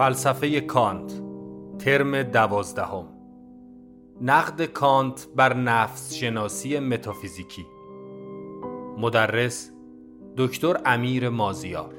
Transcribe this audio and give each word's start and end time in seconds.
فلسفه 0.00 0.60
کانت 0.60 1.22
ترم 1.78 2.22
دوازدهم. 2.22 3.06
نقد 4.20 4.62
کانت 4.62 5.28
بر 5.36 5.54
نفس 5.54 6.14
شناسی 6.14 6.78
متافیزیکی. 6.78 7.66
مدرس 8.98 9.70
دکتر 10.36 10.80
امیر 10.86 11.28
مازیار. 11.28 11.94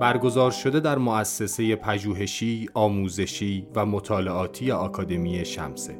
برگزار 0.00 0.50
شده 0.50 0.80
در 0.80 0.98
مؤسسه 0.98 1.76
پژوهشی، 1.76 2.68
آموزشی 2.74 3.68
و 3.74 3.86
مطالعاتی 3.86 4.70
آکادمی 4.72 5.44
شمسه. 5.44 5.98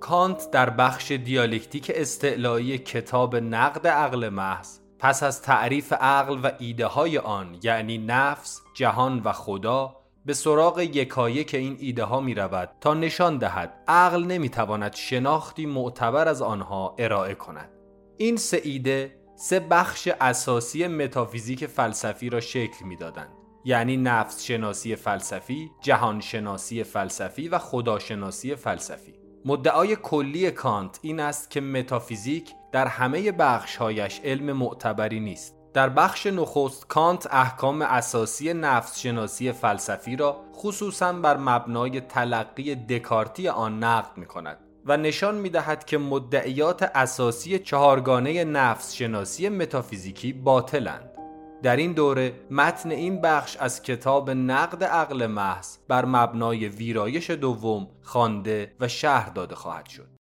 کانت 0.00 0.50
در 0.50 0.70
بخش 0.70 1.12
دیالکتیک 1.12 1.92
استعلایی 1.94 2.78
کتاب 2.78 3.36
نقد 3.36 3.86
عقل 3.86 4.28
محض 4.28 4.85
پس 4.98 5.22
از 5.22 5.42
تعریف 5.42 5.92
عقل 5.92 6.38
و 6.42 6.50
ایده 6.58 6.86
های 6.86 7.18
آن 7.18 7.58
یعنی 7.62 7.98
نفس، 7.98 8.60
جهان 8.74 9.20
و 9.24 9.32
خدا 9.32 9.96
به 10.26 10.34
سراغ 10.34 10.78
یکایک 10.80 11.54
این 11.54 11.76
ایده 11.80 12.04
ها 12.04 12.20
می 12.20 12.34
رود 12.34 12.70
تا 12.80 12.94
نشان 12.94 13.38
دهد 13.38 13.84
عقل 13.88 14.24
نمی 14.24 14.48
تواند 14.48 14.94
شناختی 14.94 15.66
معتبر 15.66 16.28
از 16.28 16.42
آنها 16.42 16.94
ارائه 16.98 17.34
کند. 17.34 17.70
این 18.16 18.36
سه 18.36 18.60
ایده 18.64 19.16
سه 19.36 19.60
بخش 19.60 20.08
اساسی 20.20 20.86
متافیزیک 20.86 21.66
فلسفی 21.66 22.30
را 22.30 22.40
شکل 22.40 22.84
می 22.84 22.96
دادند 22.96 23.30
یعنی 23.64 23.96
نفس 23.96 24.42
شناسی 24.44 24.96
فلسفی، 24.96 25.70
جهان 25.80 26.20
شناسی 26.20 26.84
فلسفی 26.84 27.48
و 27.48 27.58
خداشناسی 27.58 28.56
فلسفی. 28.56 29.25
مدعای 29.48 29.96
کلی 29.96 30.50
کانت 30.50 30.98
این 31.02 31.20
است 31.20 31.50
که 31.50 31.60
متافیزیک 31.60 32.54
در 32.72 32.86
همه 32.86 33.32
بخشهایش 33.32 34.20
علم 34.24 34.52
معتبری 34.52 35.20
نیست. 35.20 35.54
در 35.74 35.88
بخش 35.88 36.26
نخست 36.26 36.88
کانت 36.88 37.26
احکام 37.30 37.82
اساسی 37.82 38.54
نفس 38.54 38.98
شناسی 38.98 39.52
فلسفی 39.52 40.16
را 40.16 40.40
خصوصا 40.54 41.12
بر 41.12 41.36
مبنای 41.36 42.00
تلقی 42.00 42.74
دکارتی 42.74 43.48
آن 43.48 43.84
نقد 43.84 44.16
می 44.16 44.26
کند 44.26 44.58
و 44.84 44.96
نشان 44.96 45.34
می 45.34 45.50
دهد 45.50 45.84
که 45.84 45.98
مدعیات 45.98 46.82
اساسی 46.82 47.58
چهارگانه 47.58 48.44
نفس 48.44 48.94
شناسی 48.94 49.48
متافیزیکی 49.48 50.32
باطلند. 50.32 51.15
در 51.62 51.76
این 51.76 51.92
دوره 51.92 52.32
متن 52.50 52.90
این 52.90 53.20
بخش 53.20 53.56
از 53.56 53.82
کتاب 53.82 54.30
نقد 54.30 54.84
عقل 54.84 55.26
محض 55.26 55.76
بر 55.88 56.04
مبنای 56.04 56.68
ویرایش 56.68 57.30
دوم 57.30 57.88
خوانده 58.02 58.76
و 58.80 58.88
شهر 58.88 59.30
داده 59.30 59.54
خواهد 59.54 59.86
شد. 59.86 60.16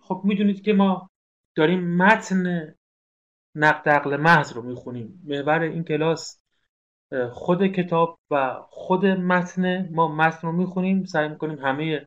خب 0.00 0.20
می‌دونید 0.24 0.62
که 0.62 0.72
ما 0.72 1.10
داریم 1.56 1.96
متن 1.96 2.74
نقد 3.56 3.88
عقل 3.88 4.16
محض 4.16 4.52
رو 4.52 4.62
می‌خونیم. 4.62 5.22
محور 5.24 5.60
این 5.60 5.84
کلاس 5.84 6.41
خود 7.32 7.66
کتاب 7.66 8.18
و 8.30 8.54
خود 8.70 9.06
متن 9.06 9.88
ما 9.94 10.08
متن 10.08 10.46
رو 10.46 10.52
می‌خونیم 10.52 11.04
سعی 11.04 11.28
می‌کنیم 11.28 11.58
همه 11.58 12.06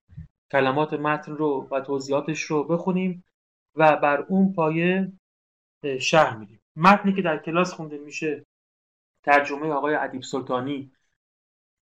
کلمات 0.52 0.94
متن 0.94 1.31
رو 1.31 1.67
و 1.72 1.81
توضیحاتش 1.81 2.42
رو 2.42 2.64
بخونیم 2.64 3.23
و 3.76 3.95
بر 3.95 4.22
اون 4.22 4.53
پایه 4.53 5.11
شهر 6.00 6.38
میدیم. 6.38 6.59
متنی 6.76 7.14
که 7.14 7.22
در 7.22 7.38
کلاس 7.38 7.73
خونده 7.73 7.98
میشه 7.98 8.45
ترجمه 9.23 9.70
آقای 9.70 9.95
ادیب 9.95 10.22
سلطانی 10.22 10.92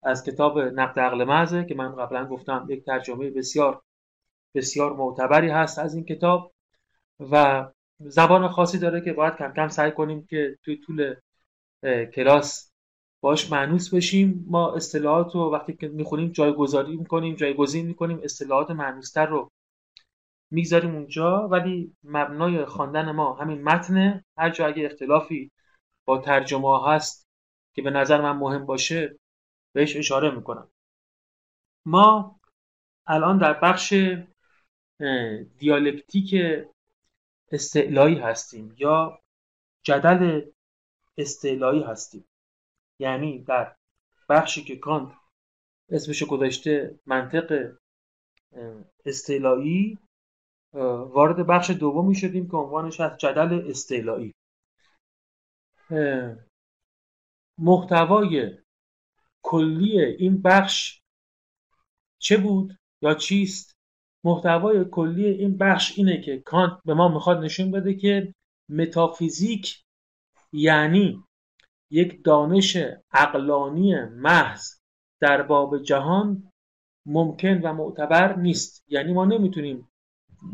از 0.04 0.24
کتاب 0.24 0.60
نقد 0.60 1.00
عقل 1.00 1.24
محضه 1.24 1.66
که 1.66 1.76
من 1.76 1.96
قبلا 1.96 2.26
گفتم 2.26 2.66
یک 2.70 2.86
ترجمه 2.86 3.30
بسیار 3.30 3.82
بسیار 4.56 4.94
معتبری 4.94 5.50
هست 5.50 5.80
از 5.80 5.96
این 5.96 6.06
کتاب 6.06 6.54
و 7.32 7.66
زبان 8.00 8.48
خاصی 8.48 8.80
داره 8.80 9.02
که 9.02 9.14
باید 9.14 9.36
کم 9.36 9.54
کم 9.54 9.68
سعی 9.68 9.92
کنیم 9.92 10.26
که 10.30 10.58
توی 10.64 10.78
طول 10.78 11.16
کلاس 12.06 12.73
باش 13.24 13.52
معنوس 13.52 13.94
بشیم. 13.94 14.46
ما 14.48 14.76
اصطلاحات 14.76 15.36
رو 15.36 15.52
وقتی 15.54 15.74
که 15.74 15.88
می‌خونیم 15.88 16.32
جایگذاری 16.32 16.98
می‌کنیم 16.98 17.36
جایگزین 17.36 17.86
می‌کنیم 17.86 18.20
اصطلاحات 18.24 18.72
معنوستر 18.72 19.26
رو 19.26 19.52
می‌گذاریم 20.52 20.96
اونجا. 20.96 21.48
ولی 21.48 21.96
مبنای 22.04 22.66
خواندن 22.66 23.12
ما 23.12 23.34
همین 23.34 23.64
متن 23.64 24.24
هر 24.38 24.50
جا 24.50 24.68
اگه 24.68 24.86
اختلافی 24.86 25.52
با 26.06 26.18
ترجمه 26.18 26.88
هست 26.88 27.28
که 27.76 27.82
به 27.82 27.90
نظر 27.90 28.22
من 28.22 28.38
مهم 28.38 28.66
باشه 28.66 29.20
بهش 29.74 29.98
اشاره 29.98 30.32
می‌کنم. 30.32 30.70
ما 31.86 32.40
الان 33.08 33.38
در 33.38 33.54
بخش 33.54 33.94
دیالکتیک 35.58 36.36
استعلایی 37.52 38.16
هستیم 38.16 38.76
یا 38.78 39.20
جدل 39.84 40.42
استعلایی 41.18 41.84
هستیم. 41.84 42.26
یعنی 43.00 43.44
در 43.44 43.76
بخشی 44.30 44.64
که 44.64 44.76
کانت 44.76 45.12
اسمش 45.90 46.24
گذاشته 46.24 47.00
منطق 47.06 47.72
استعلایی 49.06 50.00
وارد 50.74 51.48
بخش 51.48 51.70
دومی 51.70 52.16
شدیم 52.16 52.48
که 52.48 52.58
عنوانش 52.58 53.00
از 53.00 53.18
جدل 53.18 53.70
استعلایی 53.70 54.34
محتوای 57.58 58.58
کلی 59.42 60.02
این 60.02 60.42
بخش 60.42 61.02
چه 62.20 62.38
بود 62.38 62.78
یا 63.02 63.14
چیست؟ 63.14 63.74
محتوای 64.24 64.86
کلی 64.92 65.26
این 65.26 65.58
بخش 65.58 65.98
اینه 65.98 66.22
که 66.22 66.40
کانت 66.40 66.80
به 66.86 66.94
ما 66.94 67.08
می‌خواد 67.08 67.38
نشون 67.38 67.72
بده 67.72 67.94
که 67.94 68.34
متافیزیک 68.70 69.84
یعنی 70.54 71.24
یک 71.94 72.24
دانش 72.24 72.78
عقلانی 73.12 74.06
محض 74.06 74.80
در 75.20 75.42
باب 75.42 75.78
جهان 75.78 76.52
ممکن 77.06 77.62
و 77.62 77.74
معتبر 77.74 78.36
نیست. 78.36 78.84
یعنی 78.88 79.14
ما 79.14 79.26
نمی‌تونیم 79.26 79.90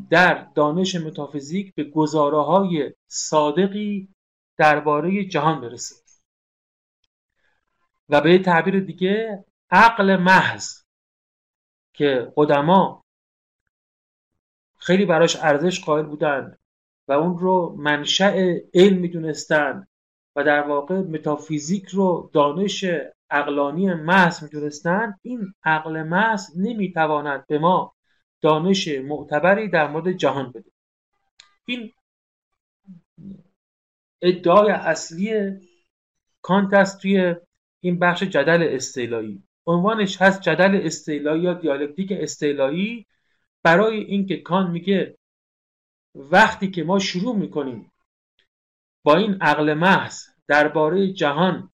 در 0.10 0.48
دانش 0.56 0.96
متافیزیک 0.96 1.76
به 1.76 1.84
گزاره 1.84 2.42
های 2.42 2.94
صادقی 3.08 4.10
درباره 4.58 5.26
جهان 5.26 5.62
برسیم. 5.62 5.98
و 8.10 8.22
به 8.22 8.40
تعبیر 8.40 8.80
دیگه 8.80 9.46
عقل 9.72 10.16
محض 10.16 10.84
که 11.94 12.34
قدما 12.36 13.06
خیلی 14.78 15.06
براش 15.06 15.36
ارزش 15.36 15.86
قائل 15.86 16.06
بودند 16.06 16.60
و 17.08 17.12
اون 17.12 17.38
رو 17.38 17.76
منشأ 17.80 18.58
علم 18.74 18.98
می‌دونستند 18.98 19.89
و 20.40 20.44
در 20.44 20.62
واقع 20.62 20.96
متافیزیک 20.96 21.86
رو 21.86 22.30
دانش 22.34 22.86
عقلانی 23.30 23.94
محض 23.94 24.44
می‌دونستند. 24.44 25.20
این 25.22 25.54
عقل 25.64 26.04
محض 26.04 26.60
نمی‌تواند 26.60 27.48
به 27.48 27.60
ما 27.60 27.96
دانش 28.42 28.88
معتبری 28.88 29.70
در 29.70 29.88
مورد 29.88 30.12
جهان 30.12 30.52
بده. 30.52 30.72
این 31.66 31.92
ادعای 34.22 34.72
اصلی 34.72 35.60
کانت 36.42 36.74
است 36.74 37.02
توی 37.02 37.36
این 37.80 38.00
بخش 38.00 38.24
جدل 38.24 38.68
استعلایی. 38.72 39.44
عنوانش 39.68 40.22
هست 40.22 40.42
جدل 40.42 40.80
استعلایی 40.84 41.42
یا 41.42 41.54
دیالکتیک 41.54 42.12
استعلایی. 42.12 43.06
برای 43.64 43.98
اینکه 43.98 44.38
کان 44.38 44.72
میگه 44.72 45.18
وقتی 46.16 46.72
که 46.72 46.84
ما 46.84 47.00
شروع 47.00 47.36
می‌کنیم 47.36 47.92
با 49.04 49.16
این 49.16 49.38
عقل 49.42 49.74
محض 49.74 50.29
درباره 50.50 51.14
جهان 51.14 51.72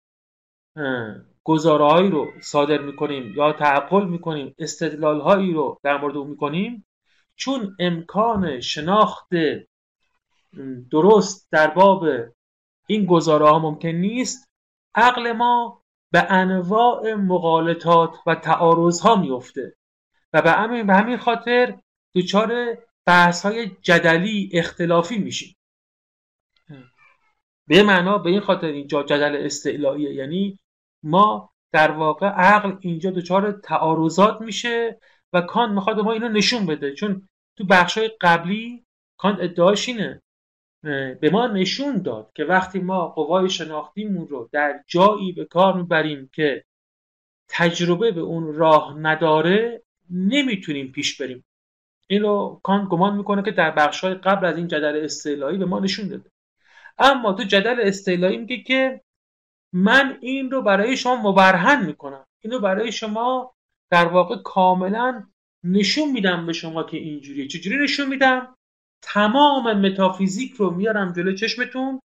گزارههایی 1.44 2.10
رو 2.10 2.32
صادر 2.40 2.78
می‌کنیم 2.78 3.34
یا 3.36 3.52
تعقل 3.52 4.08
می‌کنیم 4.08 4.54
استدلال 4.58 5.20
هایی 5.20 5.52
رو 5.52 5.80
در 5.82 5.96
مورد 5.96 6.16
او 6.16 6.24
می‌کنیم. 6.24 6.86
چون 7.36 7.76
امکان 7.78 8.60
شناخت 8.60 9.28
درست 10.90 11.48
در 11.50 11.66
باب 11.66 12.04
این 12.86 13.06
گزاره 13.06 13.48
ها 13.48 13.58
ممکن 13.58 13.88
نیست 13.88 14.50
عقل 14.94 15.32
ما 15.32 15.82
به 16.12 16.32
انواع 16.32 17.14
مغالطات 17.14 18.14
و 18.26 18.34
تعارض 18.34 19.00
ها 19.00 19.16
میفته 19.16 19.76
و 20.32 20.42
به 20.42 20.50
همین, 20.50 20.86
به 20.86 20.94
همین 20.94 21.16
خاطر 21.16 21.78
دچار 22.14 22.78
بحث 23.06 23.46
های 23.46 23.70
جدلی 23.82 24.50
اختلافی 24.52 25.18
میشیم. 25.18 25.56
به 27.68 27.82
معنا 27.82 28.18
به 28.18 28.30
این 28.30 28.40
خاطر 28.40 28.66
اینجا 28.66 29.02
جدل 29.02 29.36
استعلاییه. 29.36 30.14
یعنی 30.14 30.58
ما 31.02 31.50
در 31.72 31.90
واقع 31.90 32.26
عقل 32.26 32.76
اینجا 32.80 33.10
دچار 33.10 33.52
تعارضات 33.52 34.40
میشه 34.40 35.00
و 35.32 35.40
کان 35.40 35.74
می‌خواد 35.74 36.00
ما 36.00 36.12
اینو 36.12 36.28
نشون 36.28 36.66
بده. 36.66 36.94
چون 36.94 37.28
تو 37.56 37.64
بخشای 37.64 38.10
قبلی 38.20 38.84
کان 39.16 39.38
ادعاش 39.40 39.88
اینه 39.88 40.22
به 41.20 41.30
ما 41.32 41.46
نشون 41.46 42.02
داد 42.02 42.32
که 42.34 42.44
وقتی 42.44 42.80
ما 42.80 43.08
قوای 43.08 43.50
شناختیمون 43.50 44.28
رو 44.28 44.48
در 44.52 44.84
جایی 44.86 45.32
به 45.32 45.44
کار 45.44 45.76
می‌بریم 45.76 46.30
که 46.32 46.64
تجربه 47.48 48.10
به 48.10 48.20
اون 48.20 48.54
راه 48.54 48.98
نداره 48.98 49.82
نمی‌تونیم 50.10 50.92
پیش 50.92 51.20
بریم. 51.20 51.44
این 52.08 52.22
رو 52.22 52.60
کانت 52.62 52.88
گمان 52.88 53.16
می‌کنه 53.16 53.42
که 53.42 53.50
در 53.50 53.70
بخشهای 53.70 54.14
قبل 54.14 54.46
از 54.46 54.56
این 54.56 54.68
جدل 54.68 55.04
استعلایی 55.04 55.58
به 55.58 55.64
ما 55.64 55.80
نشون 55.80 56.08
داده. 56.08 56.31
اما 57.02 57.32
تو 57.32 57.44
جدل 57.44 57.80
استعلایی 57.80 58.38
میگه 58.38 58.58
که 58.62 59.00
من 59.72 60.18
این 60.20 60.50
رو 60.50 60.62
برای 60.62 60.96
شما 60.96 61.16
مبرهن 61.30 61.86
می‌کنم. 61.86 62.26
این 62.40 62.52
رو 62.52 62.60
برای 62.60 62.92
شما 62.92 63.54
در 63.90 64.06
واقع 64.06 64.36
کاملا 64.36 65.26
نشون 65.64 66.10
میدم 66.10 66.46
به 66.46 66.52
شما 66.52 66.82
که 66.82 66.96
اینجوریه. 66.96 67.46
چجوری 67.48 67.84
نشون 67.84 68.08
میدم؟ 68.08 68.56
تمام 69.02 69.86
متافیزیک 69.86 70.52
رو 70.52 70.70
میارم 70.70 71.12
جلو 71.12 71.34
چشمتون. 71.34 72.00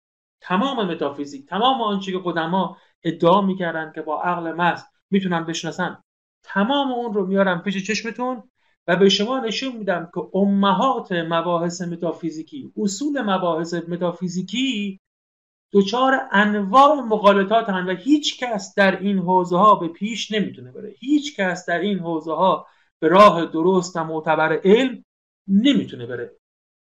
تمام 0.42 0.92
متافیزیک 0.92 1.46
تمام 1.46 1.82
آنچه 1.82 2.12
که 2.12 2.22
قدما 2.24 2.78
ادعا 3.04 3.42
می‌کردن 3.42 3.92
که 3.96 4.02
با 4.02 4.22
عقل 4.22 4.52
محض 4.52 4.84
می‌تونن 5.12 5.46
بشناسن. 5.46 6.04
تمام 6.44 6.92
اون 6.92 7.14
رو 7.14 7.26
میارم 7.28 7.62
پیش 7.62 7.88
چشمتون. 7.88 8.44
و 8.88 8.96
به 8.96 9.10
شما 9.10 9.40
نشون 9.40 9.76
میدم 9.76 10.10
که 10.14 10.38
امهات 10.38 11.12
مباحث 11.12 11.82
متافیزیکی 11.82 12.74
اصول 12.78 13.22
مباحث 13.22 13.74
متافیزیکی 13.74 15.00
دچار 15.74 16.22
انواع 16.32 16.96
مقالطات 16.96 17.70
هن 17.70 17.86
و 17.86 17.96
هیچ 17.96 18.40
کس 18.44 18.76
در 18.76 19.00
این 19.00 19.20
حوزه 19.20 19.58
ها 19.58 19.76
به 19.76 19.88
پیش 19.88 20.32
نمی‌تونه 20.32 20.72
بره. 20.72 20.96
هیچ 21.00 21.36
کس 21.36 21.66
در 21.66 21.80
این 21.80 22.00
حوزه 22.00 22.34
ها 22.34 22.68
به 23.00 23.08
راه 23.08 23.46
درست 23.46 23.96
و 23.96 24.04
معتبر 24.04 24.60
علم 24.64 25.06
نمی‌تونه 25.48 26.06
بره. 26.06 26.32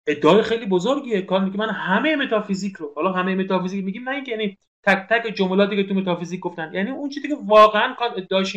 ادعای 0.07 0.43
خیلی 0.43 0.67
بزرگیه. 0.67 1.23
کانت 1.23 1.45
میگه 1.45 1.57
من 1.57 1.71
همه 1.71 2.17
متافیزیک 2.17 2.77
رو 2.77 2.93
حالا 2.97 3.13
همه 3.13 3.35
متافیزیک 3.35 3.85
میگیم 3.85 4.09
نه 4.09 4.15
اینکه 4.15 4.31
یعنی 4.31 4.59
تک 4.83 5.07
تک 5.11 5.35
جملاتی 5.35 5.77
که 5.77 5.89
تو 5.89 5.95
متافیزیک 5.95 6.41
گفتن 6.41 6.75
یعنی 6.75 6.91
اون 6.91 7.09
چیزی 7.09 7.29
که 7.29 7.37
واقعا 7.47 7.95
کانت 7.95 8.11
ادعاش 8.17 8.57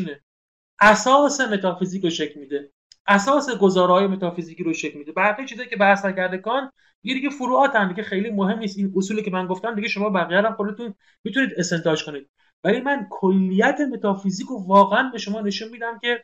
اساس 0.81 1.41
متافیزیک 1.41 2.03
رو 2.03 2.09
شکل 2.09 2.39
میده. 2.39 2.71
اساس 3.07 3.57
گزاره‌های 3.57 4.07
متافیزیکی 4.07 4.63
رو 4.63 4.73
شکل 4.73 4.97
میده. 4.99 5.11
بقیه 5.11 5.45
چیزایی 5.45 5.69
که 5.69 5.75
بحث 5.75 6.05
نکرده 6.05 6.37
کانت 6.37 6.71
یه 7.03 7.13
دیگه 7.13 7.29
فروعات 7.29 7.75
هم 7.75 7.87
دیگه 7.87 8.03
خیلی 8.03 8.29
مهم 8.29 8.59
نیست. 8.59 8.77
این 8.77 8.93
اصولی 8.95 9.23
که 9.23 9.31
من 9.31 9.47
گفتم 9.47 9.75
دیگه 9.75 9.87
شما 9.87 10.09
بقیه 10.09 10.37
هم 10.37 10.53
خودتون 10.53 10.93
می‌تونید 11.23 11.49
استنتاج 11.57 12.03
کنید. 12.03 12.29
ولی 12.63 12.81
من 12.81 13.07
کلیت 13.09 13.79
متافیزیک 13.91 14.47
رو 14.47 14.63
واقعا 14.67 15.09
به 15.09 15.17
شما 15.17 15.41
نشون 15.41 15.69
میدم 15.69 15.99
که 15.99 16.23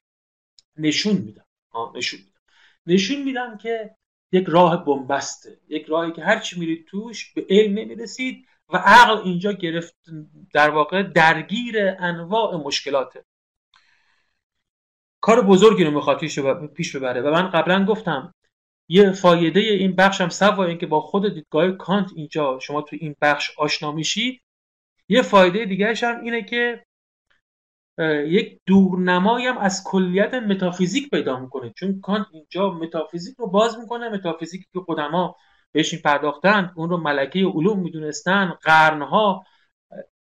نشون 0.77 1.17
میدم. 1.17 1.45
نشون 1.95 2.19
میدم. 2.19 2.41
نشون 2.85 3.23
میدم 3.23 3.57
که 3.57 3.95
یک 4.31 4.45
راه 4.47 4.85
بنبسته. 4.85 5.59
یک 5.67 5.85
راهی 5.85 6.11
که 6.11 6.23
هرچی 6.23 6.59
میرید 6.59 6.85
توش 6.87 7.33
به 7.33 7.45
علم 7.49 7.79
نمی‌رسید 7.79 8.45
و 8.69 8.77
عقل 8.77 9.17
اینجا 9.17 9.51
گرفت 9.51 9.95
در 10.53 10.69
واقع 10.69 11.03
درگیر 11.03 11.75
انواع 11.99 12.55
مشکلاته. 12.55 13.25
کار 15.21 15.41
بزرگی 15.41 15.83
رو 15.83 15.91
می‌خواد 15.91 16.19
پیش 16.73 16.95
ببره. 16.95 17.21
و 17.21 17.31
من 17.31 17.49
قبلا 17.49 17.85
گفتم 17.85 18.33
یه 18.89 19.11
فایده 19.11 19.59
این 19.59 19.95
بخش 19.95 20.21
هم 20.21 20.29
سوا 20.29 20.63
اینکه 20.63 20.87
با 20.87 21.01
خود 21.01 21.33
دیدگاه 21.33 21.71
کانت 21.71 22.11
اینجا 22.15 22.59
شما 22.59 22.81
تو 22.81 22.97
این 22.99 23.15
بخش 23.21 23.51
آشنا 23.57 23.91
میشید 23.91 24.41
یه 25.09 25.21
فایده 25.21 25.65
دیگرش 25.65 26.03
هم 26.03 26.21
اینه 26.21 26.43
که 26.43 26.85
یک 28.27 28.59
دورنمایی 28.65 29.47
هم 29.47 29.57
از 29.57 29.83
کلیت 29.83 30.33
متافیزیک 30.33 31.09
پیدا 31.09 31.39
می‌کنه. 31.39 31.73
چون 31.75 32.01
کانت 32.01 32.27
اینجا 32.31 32.69
متافیزیک 32.71 33.35
رو 33.37 33.47
باز 33.47 33.79
می‌کنه 33.79 34.09
متافیزیکی 34.09 34.65
که 34.73 34.79
قدما 34.87 35.35
بهش 35.71 35.93
این 35.93 36.01
پرداختن 36.01 36.71
اون 36.75 36.89
رو 36.89 36.97
ملکه 36.97 37.39
علوم 37.39 37.79
می‌دونستن 37.79 38.53
قرنها 38.61 39.45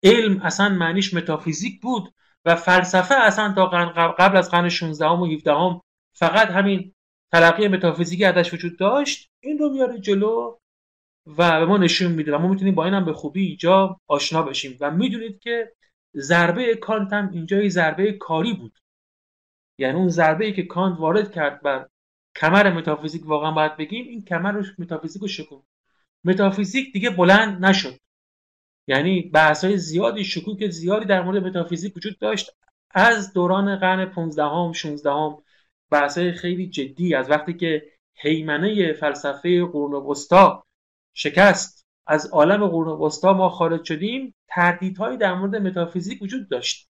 علم 0.03 0.41
اصلا 0.43 0.69
معنیش 0.69 1.15
متافیزیک 1.15 1.81
بود. 1.81 2.15
و 2.49 2.55
فلسفه 2.55 3.15
اصلا 3.15 3.53
تا 3.53 3.67
قبل 4.11 4.37
از 4.37 4.51
قرن 4.51 4.69
16 4.69 5.07
و 5.07 5.27
17 5.27 5.81
فقط 6.13 6.49
همین 6.49 6.95
تلقی 7.33 7.69
متافیزیکی 7.69 8.25
ازش 8.25 8.55
وجود 8.55 8.79
داشت 8.79 9.31
این 9.41 9.59
رو 9.59 9.71
میاره 9.71 9.99
جلو 9.99 10.59
و 11.27 11.61
به 11.61 11.67
ما 11.67 11.79
نشون 11.79 12.13
میده 12.13 12.37
و 12.37 12.39
ما 12.39 12.49
می‌تونیم 12.49 12.75
با 12.75 12.85
این 12.85 13.05
به 13.05 13.13
خوبی 13.13 13.47
اینجا 13.47 14.01
آشنا 14.07 14.43
بشیم 14.43 14.77
و 14.81 14.91
می‌دونید 14.91 15.41
که 15.41 15.73
ضربه 16.17 16.77
کانت 16.77 17.13
هم 17.13 17.31
اینجا 17.33 17.69
ضربه 17.69 18.13
کاری 18.13 18.53
بود. 18.53 18.79
یعنی 19.79 19.99
اون 19.99 20.09
ضربه 20.09 20.45
ای 20.45 20.53
که 20.53 20.63
کانت 20.63 21.01
وارد 21.01 21.33
کرد 21.33 21.63
بر 21.63 21.89
کمر 22.37 22.73
متافیزیک 22.73 23.27
واقعا 23.27 23.51
باید 23.51 23.77
بگیم 23.77 24.09
این 24.09 24.25
کمر 24.25 24.53
رو 24.53 24.65
متافیزیک 24.79 25.23
رو 25.23 25.29
شکوند 25.29 25.63
متافیزیک 26.25 26.93
دیگه 26.93 27.11
بلند 27.11 27.65
نشد. 27.65 27.99
یعنی 28.89 29.23
بحث 29.23 29.65
های 29.65 29.77
زیادی 29.77 30.25
شکوک 30.25 30.69
زیادی 30.69 31.05
در 31.05 31.23
مورد 31.23 31.45
متافیزیک 31.47 31.97
وجود 31.97 32.19
داشت. 32.19 32.51
از 32.91 33.33
دوران 33.33 33.77
قرن 33.77 34.05
15 34.05 34.45
هم 34.45 34.73
16 34.73 35.11
هم 35.11 35.37
بحث 35.91 36.19
های 36.19 36.33
خیلی 36.33 36.69
جدی 36.71 37.15
از 37.15 37.31
وقتی 37.31 37.55
که 37.55 37.83
هیمنه 38.15 38.93
فلسفه 38.93 39.65
قرون 39.65 39.93
وسطا 39.93 40.65
شکست 41.15 41.87
از 42.07 42.27
عالم 42.27 42.67
قرون 42.67 42.89
وسطا 43.01 43.33
ما 43.33 43.49
خارج 43.49 43.85
شدیم 43.85 44.35
تردیدهایی 44.49 45.17
در 45.17 45.35
مورد 45.35 45.57
متافیزیک 45.57 46.23
وجود 46.23 46.49
داشت. 46.49 46.89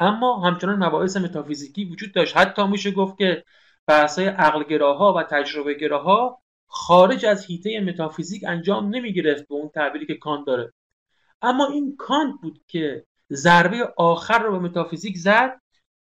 اما 0.00 0.40
همچنان 0.40 0.84
مباحث 0.84 1.16
متافیزیکی 1.16 1.84
وجود 1.84 2.14
داشت. 2.14 2.36
حتی 2.36 2.66
میشه 2.66 2.90
گفت 2.90 3.18
که 3.18 3.44
بحث 3.86 4.18
عقلگراها 4.18 5.14
و 5.14 5.22
تجربه 5.22 5.74
گراها 5.74 6.42
خارج 6.66 7.26
از 7.26 7.46
حیطه 7.46 7.80
متافیزیک 7.80 8.44
انجام 8.46 8.94
نمی 8.94 9.12
گرفت 9.12 9.48
به 9.48 9.54
اون 9.54 9.68
تعبیری 9.68 10.06
که 10.06 10.14
کانت 10.14 10.46
داره. 10.46 10.72
اما 11.42 11.66
این 11.66 11.96
کانت 11.96 12.40
بود 12.40 12.64
که 12.66 13.06
ضربه 13.32 13.94
آخر 13.96 14.38
رو 14.38 14.52
به 14.52 14.58
متافیزیک 14.58 15.18
زد 15.18 15.60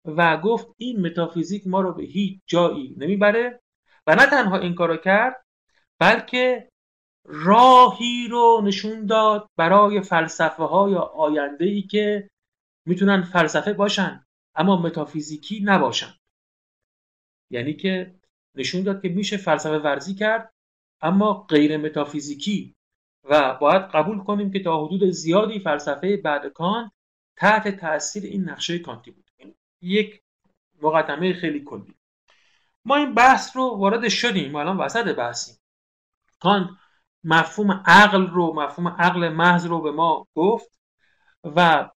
و 0.04 0.36
گفت 0.36 0.66
این 0.76 1.06
متافیزیک 1.06 1.66
ما 1.66 1.80
رو 1.80 1.92
به 1.92 2.02
هیچ 2.02 2.40
جایی 2.46 2.94
نمی‌بره 2.98 3.60
و 4.06 4.14
نه 4.14 4.26
تنها 4.26 4.58
این 4.58 4.74
کارو 4.74 4.96
کرد 4.96 5.44
بلکه 5.98 6.68
راهی 7.24 8.28
رو 8.30 8.60
نشون 8.64 9.06
داد 9.06 9.48
برای 9.56 10.00
فلسفه 10.00 10.62
های 10.62 10.94
آینده 10.94 11.64
ای 11.64 11.82
که 11.82 12.30
می‌تونن 12.86 13.22
فلسفه 13.22 13.72
باشن 13.72 14.24
اما 14.54 14.82
متافیزیکی 14.82 15.60
نباشن. 15.64 16.14
یعنی 17.50 17.74
که 17.74 18.14
نشون 18.54 18.82
داد 18.82 19.02
که 19.02 19.08
میشه 19.08 19.36
فلسفه 19.36 19.78
ورزی 19.78 20.14
کرد 20.14 20.52
اما 21.00 21.32
غیر 21.32 21.76
متافیزیکی 21.76 22.74
و 23.24 23.54
باید 23.54 23.82
قبول 23.82 24.18
کنیم 24.18 24.50
که 24.52 24.62
تا 24.62 24.86
حدود 24.86 25.10
زیادی 25.10 25.58
فلسفه 25.58 26.16
بعد 26.16 26.46
کانت 26.46 26.92
تحت 27.36 27.68
تاثیر 27.68 28.24
این 28.24 28.48
نقشه 28.48 28.78
کانتی 28.78 29.10
بود. 29.10 29.30
یک 29.80 30.22
مقدمه 30.82 31.32
خیلی 31.32 31.60
کلی. 31.64 31.94
ما 32.84 32.96
این 32.96 33.14
بحث 33.14 33.56
رو 33.56 33.76
وارد 33.76 34.08
شدیم. 34.08 34.56
الان 34.56 34.76
وسط 34.76 35.16
بحثیم. 35.16 35.56
کانت 36.40 36.68
مفهوم 37.24 37.82
عقل 37.86 38.26
رو 38.26 38.52
مفهوم 38.54 38.88
عقل 38.88 39.28
محض 39.28 39.66
رو 39.66 39.80
به 39.80 39.90
ما 39.90 40.26
گفت 40.34 40.78
و 41.44 41.90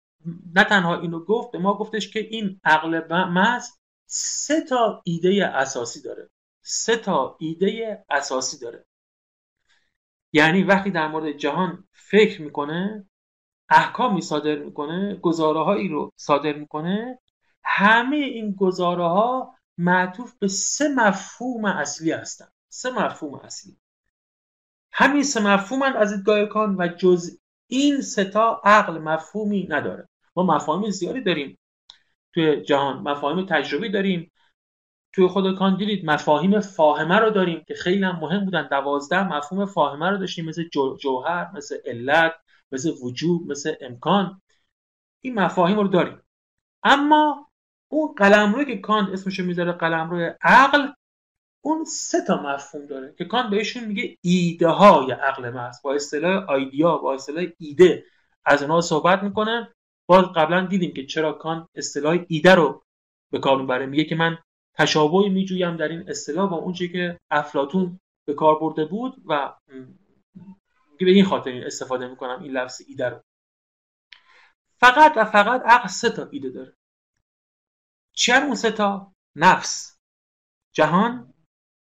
نه 0.54 0.64
تنها 0.64 1.00
اینو 1.00 1.24
گفت 1.24 1.52
به 1.52 1.58
ما 1.58 1.74
گفتش 1.74 2.10
که 2.10 2.20
این 2.20 2.60
عقل 2.64 3.14
محض 3.28 3.70
سه 4.06 4.60
تا 4.60 5.02
ایده 5.04 5.46
اساسی 5.46 6.02
داره. 6.02 6.30
سه 6.62 6.96
تا 6.96 7.36
ایده 7.40 8.04
اساسی 8.10 8.58
داره. 8.58 8.84
یعنی 10.32 10.62
وقتی 10.62 10.90
در 10.90 11.08
مورد 11.08 11.32
جهان 11.32 11.84
فکر 11.92 12.42
می‌کنه 12.42 13.06
احکامی 13.68 14.20
صادر 14.20 14.56
می‌کنه 14.56 15.16
گزاره 15.16 15.60
هایی 15.60 15.88
رو 15.88 16.12
صادر 16.16 16.52
می‌کنه 16.52 17.18
همه 17.64 18.16
این 18.16 18.52
گزاره 18.52 19.04
ها 19.04 19.54
معطوف 19.78 20.34
به 20.38 20.48
سه 20.48 20.88
مفهوم 20.88 21.64
اصلی 21.64 22.12
هستن. 22.12 22.48
سه 22.68 22.90
مفهوم 22.90 23.34
اصلی. 23.34 23.76
همین 24.92 25.22
سه 25.22 25.40
مفهوم 25.40 25.82
از 25.82 26.16
دیدگاه 26.16 26.46
کان 26.46 26.76
و 26.78 26.88
جز 26.88 27.38
این 27.66 28.00
ستا 28.00 28.60
عقل 28.64 28.98
مفهومی 28.98 29.66
نداره. 29.70 30.08
ما 30.36 30.42
مفاهیم 30.42 30.90
زیادی 30.90 31.20
داریم 31.20 31.58
توی 32.34 32.62
جهان 32.62 33.02
مفاهیم 33.02 33.46
تجربی 33.46 33.88
داریم. 33.88 34.32
توی 35.16 35.26
خود 35.26 35.58
کان 35.58 35.76
دیدید 35.76 36.10
مفاهیم 36.10 36.60
فاهمه 36.60 37.18
رو 37.18 37.30
داریم 37.30 37.64
که 37.68 37.74
خیلی 37.74 38.04
هم 38.04 38.18
مهم 38.20 38.44
بودن. 38.44 38.68
دوازده 38.68 39.36
مفهوم 39.36 39.66
فاهمه 39.66 40.10
رو 40.10 40.16
داشتیم 40.16 40.44
مثل 40.44 40.64
جوهر 41.00 41.50
مثل 41.54 41.76
علت 41.86 42.34
مثل 42.72 42.92
وجود 43.02 43.50
مثل 43.50 43.74
امکان. 43.80 44.40
این 45.20 45.34
مفاهیم 45.34 45.78
رو 45.78 45.88
داریم. 45.88 46.20
اما 46.82 47.50
اون 47.88 48.14
قلمروی 48.14 48.64
که 48.64 48.78
کانت 48.78 49.08
اسمشو 49.08 49.44
می‌ذاره 49.44 49.72
قلمروی 49.72 50.30
عقل 50.42 50.88
اون 51.60 51.84
سه 51.84 52.24
تا 52.26 52.42
مفهوم 52.42 52.86
داره 52.86 53.14
که 53.18 53.24
کانت 53.24 53.50
بهشون 53.50 53.84
میگه 53.84 54.18
ایده 54.20 54.68
های 54.68 55.12
عقل 55.12 55.50
محض. 55.50 55.82
با 55.82 55.94
اصطلاح 55.94 56.44
آیدیا 56.44 56.96
با 56.96 57.14
اصطلاح 57.14 57.44
ایده. 57.58 58.04
از 58.44 58.62
اونها 58.62 58.80
صحبت 58.80 59.22
می‌کنه. 59.22 59.72
باز 60.06 60.24
قبلا 60.24 60.66
دیدیم 60.66 60.94
که 60.94 61.06
چرا 61.06 61.32
کانت 61.32 61.66
اصطلاح 61.74 62.18
ایده 62.28 62.54
رو 62.54 62.82
به 63.30 63.38
کار 63.38 63.60
می‌بره. 63.60 63.86
میگه 63.86 64.04
که 64.04 64.14
من 64.14 64.38
تشابهی 64.78 65.28
میجویم 65.28 65.76
در 65.76 65.88
این 65.88 66.10
اصطلاح 66.10 66.50
با 66.50 66.56
اونچه 66.56 66.88
که 66.88 67.20
افلاتون 67.30 68.00
به 68.26 68.34
کار 68.34 68.58
برده 68.58 68.84
بود 68.84 69.22
و 69.26 69.54
به 70.98 71.10
این 71.10 71.24
خاطر 71.24 71.62
استفاده 71.66 72.08
می‌کنم 72.08 72.42
این 72.42 72.52
لفظ 72.52 72.82
ایده 72.88 73.08
رو. 73.08 73.20
فقط 74.80 75.12
و 75.16 75.24
فقط 75.24 75.62
عقل 75.62 75.88
سه 75.88 76.10
تا 76.10 76.28
ایده 76.30 76.50
داره. 76.50 76.76
چی 78.12 78.32
اون 78.32 78.54
ستا 78.54 79.12
نفس 79.36 79.98
جهان 80.72 81.34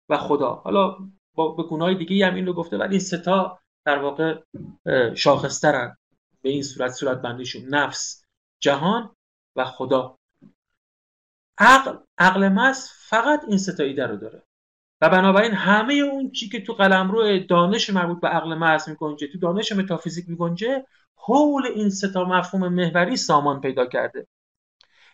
و 0.09 0.19
خدا. 0.19 0.55
حالا 0.55 0.99
با 1.35 1.49
به 1.49 1.62
گناه 1.62 1.95
دیگه 1.95 2.26
هم 2.26 2.35
این 2.35 2.47
رو 2.47 2.53
گفته 2.53 2.79
ولی 2.79 2.91
این 2.91 3.00
ستا 3.00 3.61
در 3.87 3.99
واقع 3.99 4.43
شاخصترن. 5.14 5.97
به 6.43 6.49
این 6.50 6.62
صورت 6.62 6.93
صورت 6.93 7.23
بندیشون 7.23 7.75
نفس 7.75 8.25
جهان 8.62 9.14
و 9.57 9.64
خدا. 9.64 10.19
عقل 11.58 11.96
عقل 12.18 12.49
مس 12.49 12.92
فقط 13.08 13.44
این 13.49 13.58
ستا 13.58 13.84
ایده 13.84 14.06
رو 14.06 14.16
داره. 14.16 14.42
و 15.00 15.08
بنابراین 15.08 15.52
همه 15.52 15.94
اون 15.94 16.30
چی 16.30 16.49
که 16.49 16.61
تو 16.61 16.73
قلمرو 16.73 17.38
دانش 17.38 17.90
مربوط 17.90 18.20
به 18.20 18.28
عقل 18.28 18.54
محض 18.54 18.88
میگنجه 18.88 19.26
تو 19.26 19.38
دانش 19.38 19.73
متافیزیک 19.73 20.28
میگنجه 20.28 20.87
حول 21.16 21.66
این 21.66 21.90
ستا 21.90 22.25
مفهوم 22.25 22.68
محوری 22.75 23.16
سامان 23.16 23.61
پیدا 23.61 23.87
کرده. 23.87 24.26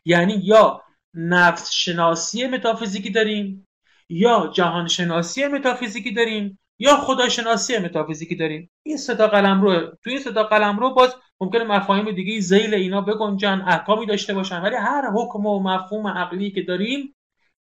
یعنی 0.04 0.40
یا 0.44 0.82
نفس 1.14 1.70
شناسی 1.70 2.46
متافیزیکی 2.46 3.10
داریم 3.10 3.68
یا 4.08 4.50
جهان 4.54 4.88
شناسی 4.88 5.46
متافیزیکی 5.46 6.12
داریم 6.12 6.58
یا 6.80 6.96
خداشناسی 6.96 7.78
متافیزیکی 7.78 8.34
داریم؟ 8.34 8.70
این 8.82 8.96
ستا 8.96 9.28
قلم 9.28 9.62
رو 9.62 9.80
تو 9.80 10.10
این 10.10 10.18
ستا 10.18 10.42
قلم 10.42 10.78
رو 10.78 10.94
باز 10.94 11.16
ممکنه 11.40 11.64
مفاهیم 11.64 12.10
دیگه 12.10 12.40
زیل 12.40 12.74
اینا 12.74 13.00
بگنجن 13.00 13.64
احکامی 13.66 14.06
داشته 14.06 14.34
باشن. 14.34 14.62
ولی 14.62 14.76
هر 14.76 15.10
حکم 15.14 15.46
و 15.46 15.62
مفهوم 15.62 16.06
عقلی 16.06 16.50
که 16.50 16.62
داریم 16.62 17.14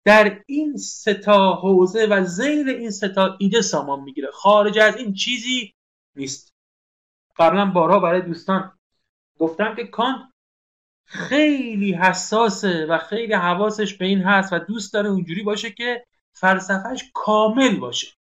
در 0.05 0.41
این 0.47 0.77
ستا 0.77 1.53
حوزه 1.53 2.07
و 2.07 2.25
زیل 2.25 2.69
این 2.69 2.91
ستا 2.91 3.37
ایده 3.39 3.61
سامان 3.61 4.01
می‌گیره. 4.01 4.31
خارج 4.33 4.79
از 4.79 4.97
این 4.97 5.13
چیزی 5.13 5.75
نیست. 6.17 6.55
قبلا 7.37 7.67
بارها 7.67 8.01
برای 8.01 8.21
دوستان 8.21 8.73
گفتم 9.39 9.75
که 9.75 9.85
کانت 9.85 10.29
خیلی 11.05 11.93
حساسه 11.93 12.87
و 12.87 12.99
خیلی 12.99 13.33
حواسش 13.33 13.95
به 13.95 14.07
این 14.07 14.23
هست 14.23 14.53
و 14.53 14.59
دوست 14.59 14.93
داره 14.93 15.09
اونجوری 15.09 15.43
باشه 15.43 15.71
که 15.71 16.05
فلسفهش 16.33 17.05
کامل 17.15 17.77
باشه. 17.77 18.18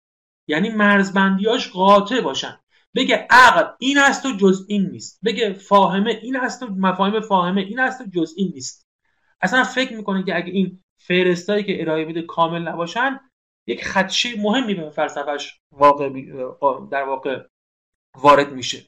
یعنی 0.47 0.69
مرزبندیاش 0.69 1.71
قاطع 1.71 2.21
باشن. 2.21 2.59
بگه 2.95 3.27
عقل 3.29 3.63
این 3.79 3.97
است 3.97 4.25
و 4.25 4.37
جز 4.37 4.65
این 4.67 4.85
نیست. 4.85 5.19
بگه 5.25 5.53
فاهمه 5.53 6.19
این 6.23 6.35
است 6.35 6.63
و 6.63 6.67
مفاهیم 6.67 7.21
فاهمه 7.21 7.61
این 7.61 7.79
است 7.79 8.01
و 8.01 8.05
جز 8.13 8.33
این 8.37 8.51
نیست. 8.55 8.87
اصلا 9.41 9.63
فکر 9.63 9.93
می‌کنه 9.93 10.23
که 10.23 10.35
اگه 10.35 10.51
این 10.51 10.83
فهرستایی 10.97 11.63
که 11.63 11.81
ارائه 11.81 12.05
میده 12.05 12.21
کامل 12.21 12.67
نباشن 12.67 13.19
یک 13.67 13.85
خدشه 13.85 14.41
مهمی 14.41 14.73
به 14.73 14.89
فلسفهش 14.89 15.59
واقع 15.71 16.09
در 16.91 17.03
واقع 17.03 17.43
وارد 18.15 18.51
میشه. 18.51 18.85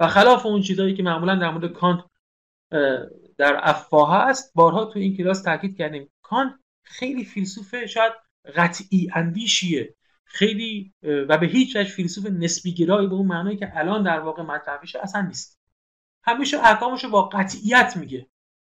و 0.00 0.08
خلاف 0.08 0.46
اون 0.46 0.62
چیزهایی 0.62 0.94
که 0.94 1.02
معمولا 1.02 1.34
در 1.34 1.50
مورد 1.50 1.72
کانت 1.72 2.04
در 3.38 3.60
افواه 3.62 4.14
است 4.14 4.52
بارها 4.54 4.84
تو 4.84 4.98
این 4.98 5.16
کلاس 5.16 5.42
تاکید 5.42 5.76
کردیم. 5.78 6.10
کانت 6.22 6.54
خیلی 6.82 7.24
فیلسوف 7.24 7.84
شاید 7.84 8.12
قطعی 8.56 9.08
اندیشیه. 9.14 9.94
خیلی 10.28 10.94
و 11.02 11.38
به 11.38 11.46
هیچ 11.46 11.76
وجه 11.76 11.90
فیلسوف 11.90 12.26
نسبی 12.26 12.74
گرایی 12.74 13.06
به 13.08 13.14
اون 13.14 13.26
معنایی 13.26 13.56
که 13.56 13.72
الان 13.74 14.02
در 14.02 14.20
واقع 14.20 14.42
مطرح 14.42 14.80
میشه 14.80 14.98
اصلا 15.02 15.20
نیست. 15.20 15.58
همیشه 16.22 16.58
احکامش 16.58 17.04
رو 17.04 17.10
با 17.10 17.22
قطعیت 17.22 17.96
میگه. 17.96 18.26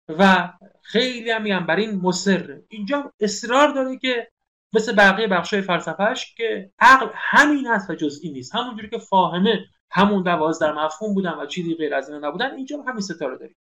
و 0.10 0.53
خیلی 0.82 1.32
هم 1.32 1.41
میگم 1.41 1.65
برای 1.65 1.86
این 1.86 2.01
مصره 2.01 2.63
اینجا 2.70 3.13
اصرار 3.20 3.74
داره 3.74 3.98
که 3.98 4.32
مثل 4.74 4.96
بقیه 4.96 5.27
بخشای 5.27 5.62
فلسفهش 5.62 6.36
که 6.36 6.72
عقل 6.79 7.08
همین 7.13 7.68
است 7.68 7.89
و 7.89 7.96
جز 7.96 8.20
این 8.24 8.34
نیست. 8.34 8.56
همونجوری 8.56 8.89
که 8.89 8.98
فاهمه 8.98 9.65
همون 9.91 10.24
دوازده 10.24 10.72
مفهوم 10.72 11.13
بودن 11.13 11.34
و 11.34 11.46
چیزی 11.46 11.75
غیر 11.75 11.96
از 11.96 12.10
اینا 12.10 12.27
نبودن 12.27 12.56
اینجا 12.56 12.82
همین 12.88 13.01
ستاره 13.01 13.38
داریم. 13.38 13.56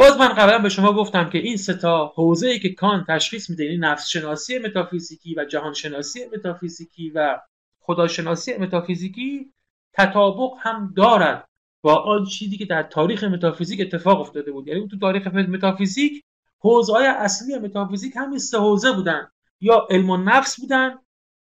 باز 0.00 0.18
من 0.18 0.28
قبلا 0.28 0.58
به 0.58 0.68
شما 0.68 0.92
گفتم 0.92 1.30
که 1.30 1.38
این 1.38 1.56
ستا 1.56 2.12
حوزه 2.14 2.48
ای 2.48 2.58
که 2.58 2.68
کان 2.68 3.04
تشخیص 3.08 3.50
میده 3.50 3.64
یعنی 3.64 3.76
نفس 3.76 4.08
شناسی 4.08 4.58
متافیزیکی 4.58 5.34
و 5.34 5.44
جهان 5.44 5.74
شناسی 5.74 6.20
متافیزیکی 6.36 7.10
و 7.10 7.40
خداشناسی 7.80 8.56
متافیزیکی 8.56 9.52
تطابق 9.92 10.50
هم 10.58 10.92
دارد 10.96 11.48
با 11.82 11.94
آن 11.94 12.24
چیزی 12.24 12.56
که 12.56 12.64
در 12.64 12.82
تاریخ 12.82 13.24
متافیزیک 13.24 13.80
اتفاق 13.80 14.20
افتاده 14.20 14.52
بود. 14.52 14.68
یعنی 14.68 14.88
تو 14.88 14.98
تاریخ 14.98 15.26
متافیزیک 15.26 16.24
حوزه 16.58 16.92
های 16.92 17.06
اصلی 17.06 17.58
متافیزیک 17.58 18.12
همین 18.16 18.38
سه 18.38 18.58
حوزه 18.58 18.92
بودن. 18.92 19.30
یا 19.60 19.86
علم‌النفس 19.90 20.60
بودن 20.60 20.98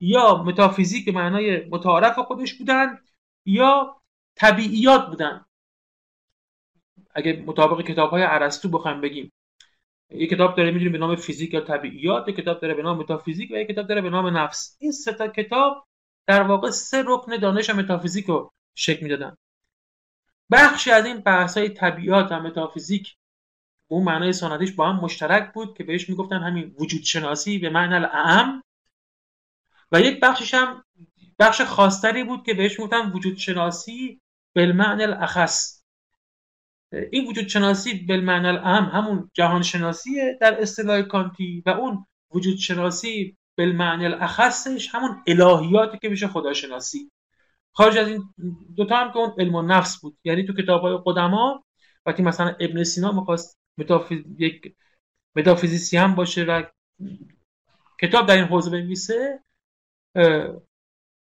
یا 0.01 0.43
متافیزیک 0.43 1.05
به 1.05 1.13
معنای 1.13 1.69
متعارف 1.69 2.19
خودش 2.19 2.55
بودن 2.55 2.99
یا 3.47 3.97
طبیعیات 4.37 5.07
بودن. 5.07 5.45
اگه 7.15 7.45
مطابق 7.47 7.87
کتاب 7.87 8.11
های 8.11 8.23
ارسطو 8.23 8.69
بخوایم 8.69 9.01
بگیم 9.01 9.33
یه 10.11 10.27
کتاب 10.27 10.57
داره 10.57 10.71
می‌دونیم 10.71 10.93
به 10.93 10.99
نام 10.99 11.17
فیزیک 11.17 11.55
یا 11.55 11.61
طبیعیات 11.61 12.29
یه 12.29 12.35
کتاب 12.35 12.61
داره 12.61 12.75
به 12.75 12.83
نام 12.83 12.99
متافیزیک 12.99 13.51
و 13.51 13.55
یه 13.55 13.65
کتاب 13.65 13.87
داره 13.87 14.01
به 14.01 14.11
نام 14.11 14.37
نفس. 14.37 14.77
این 14.81 14.93
سه 14.93 15.13
تا 15.13 15.29
کتاب 15.29 15.87
در 16.27 16.43
واقع 16.43 16.71
سه 16.71 17.05
رکن 17.07 17.37
دانش 17.37 17.71
متافیزیک 17.71 18.27
رو 18.27 18.53
شکل 18.75 19.03
می‌دادن. 19.03 19.37
بخشی 20.51 20.91
از 20.91 21.07
این 21.07 21.21
بحث 21.21 21.59
های 21.59 21.69
طبیعات 21.69 22.33
و 22.33 22.41
متافیزیک 22.41 23.17
اون 23.89 24.05
معنای 24.05 24.33
سنتیش 24.33 24.73
با 24.73 24.89
هم 24.89 25.01
مشترک 25.01 25.53
بود 25.53 25.77
که 25.77 25.85
بهش 25.85 26.09
می‌گفتن 26.09 26.43
همین 26.43 26.75
وجود 26.79 27.03
شناسی 27.03 27.59
به 27.59 27.71
معنی 27.71 27.95
الاعم 27.95 28.63
و 29.93 30.01
یک 30.01 30.21
بخشش 30.21 30.55
هم 30.55 30.85
بخش 31.39 31.61
خاصتری 31.61 32.25
بود 32.25 32.45
که 32.47 32.55
بهش 32.55 32.79
می‌گفتن 32.79 33.11
وجود 33.11 33.37
شناسی 33.37 34.21
بالمعنی 34.57 35.03
الاخص. 35.03 35.80
این 36.93 37.27
وجود 37.29 37.49
شناسی 37.49 38.07
بالمعنی 38.07 38.47
الاهم 38.49 38.85
همون 38.85 39.31
جهان 39.35 39.63
شناسیه 39.63 40.39
در 40.41 40.63
اصطلاح 40.63 41.03
کانتی 41.03 41.63
و 41.67 41.71
اون 41.71 42.07
وجود 42.35 42.57
شناسی 42.57 43.37
بالمعنی 43.59 44.05
الاخصش 44.05 44.89
همون 44.95 45.23
الهیاتی 45.27 45.99
که 45.99 46.09
میشه 46.09 46.29
خداشناسی. 46.29 47.11
خارج 47.73 47.99
از 47.99 48.09
این 48.09 48.23
دوتا 48.77 48.97
هم 48.97 49.13
که 49.13 49.17
اون 49.17 49.35
علم‌النفس 49.39 50.01
بود. 50.01 50.19
یعنی 50.25 50.47
تو 50.47 50.53
کتاب 50.53 50.81
های 50.81 50.99
قدما 51.07 51.65
وقتی 52.07 52.23
مثلا 52.23 52.57
ابن 52.61 52.85
سینا 52.85 53.13
می‌خواست 53.13 53.59
متافیز... 53.79 54.25
یک 54.39 54.75
متافیزیسین 55.37 55.97
هم 55.97 56.15
باشه 56.15 56.45
و 56.45 56.63
کتاب 58.01 58.27
در 58.27 58.37
این 58.37 58.45
حوزه 58.45 58.71
بنویسه 58.71 59.41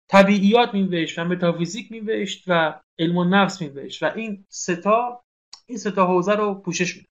طبیعیات 0.09 0.75
مینوشت 0.75 1.19
و 1.19 1.25
متافیزیک 1.25 1.93
مینوشت 1.93 2.45
و 2.47 2.81
علم‌النفس 2.99 3.63
مینوشت 3.63 4.03
و 4.03 4.13
این 4.17 4.47
سه 4.49 4.99
تا 4.99 5.25
این 5.67 5.79
سه 5.79 5.97
تا 5.97 6.07
حوزه 6.07 6.33
رو 6.33 6.55
پوشش 6.55 6.97
میده 6.97 7.09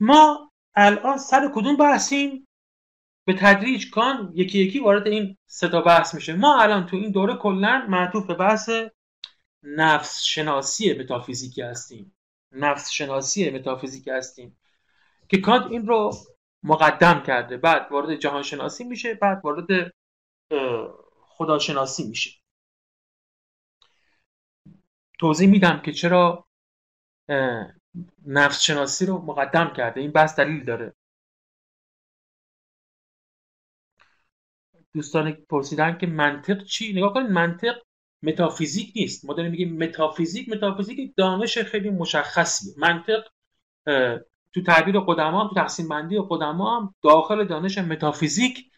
ما 0.00 0.50
الان 0.74 1.18
سر 1.18 1.50
کدوم 1.54 1.76
بحثیم؟ 1.76 2.48
به 3.26 3.34
تدریج 3.34 3.90
کان 3.90 4.32
یکی 4.34 4.58
یکی 4.58 4.80
وارد 4.80 5.06
این 5.06 5.36
ستا 5.46 5.80
بحث 5.80 6.14
میشه. 6.14 6.34
ما 6.34 6.62
الان 6.62 6.86
تو 6.86 6.96
این 6.96 7.10
دوره 7.10 7.36
کلا 7.36 7.86
معطوف 7.88 8.26
به 8.26 8.34
بحث 8.34 8.70
نفس 9.62 10.22
شناسی 10.22 10.98
متافیزیکی 10.98 11.62
هستیم. 11.62 12.16
نفس 12.52 12.90
شناسی 12.90 13.50
متافیزیکی 13.50 14.10
هستیم. 14.10 14.56
که 15.28 15.40
کانت 15.40 15.70
این 15.70 15.86
رو 15.86 16.10
مقدم 16.62 17.22
کرده. 17.22 17.56
بعد 17.56 17.92
وارد 17.92 18.14
جهان 18.16 18.42
شناسی 18.42 18.84
میشه 18.84 19.14
بعد 19.14 19.40
وارد 19.44 19.92
خداشناسی 21.20 22.08
میشه. 22.08 22.30
توضیح 25.18 25.48
میدم 25.48 25.80
که 25.80 25.92
چرا 25.92 26.46
نفس 28.26 28.60
شناسی 28.62 29.06
رو 29.06 29.18
مقدم 29.18 29.72
کرده. 29.76 30.00
این 30.00 30.10
بحث 30.10 30.38
دلیل 30.38 30.64
داره. 30.64 30.94
دوستان 34.94 35.32
پرسیدن 35.32 35.98
که 35.98 36.06
منطق 36.06 36.64
چی؟ 36.64 36.92
نگاه 36.92 37.14
کنید 37.14 37.30
منطق 37.30 37.74
متافیزیک 38.22 38.92
نیست. 38.96 39.24
ما 39.24 39.34
داریم 39.34 39.50
میگیم 39.50 39.84
متافیزیک 39.84 40.48
متافیزیک 40.48 41.14
دانش 41.16 41.58
خیلی 41.58 41.90
مشخصی 41.90 42.74
منطق 42.78 43.24
تو 44.52 44.62
تعبیر 44.66 45.00
قدما 45.00 45.48
تو 45.48 45.54
تقسیم 45.54 45.88
بندی 45.88 46.18
قدما 46.30 46.80
هم 46.80 46.94
داخل 47.02 47.44
دانش 47.44 47.78
متافیزیک 47.78 48.70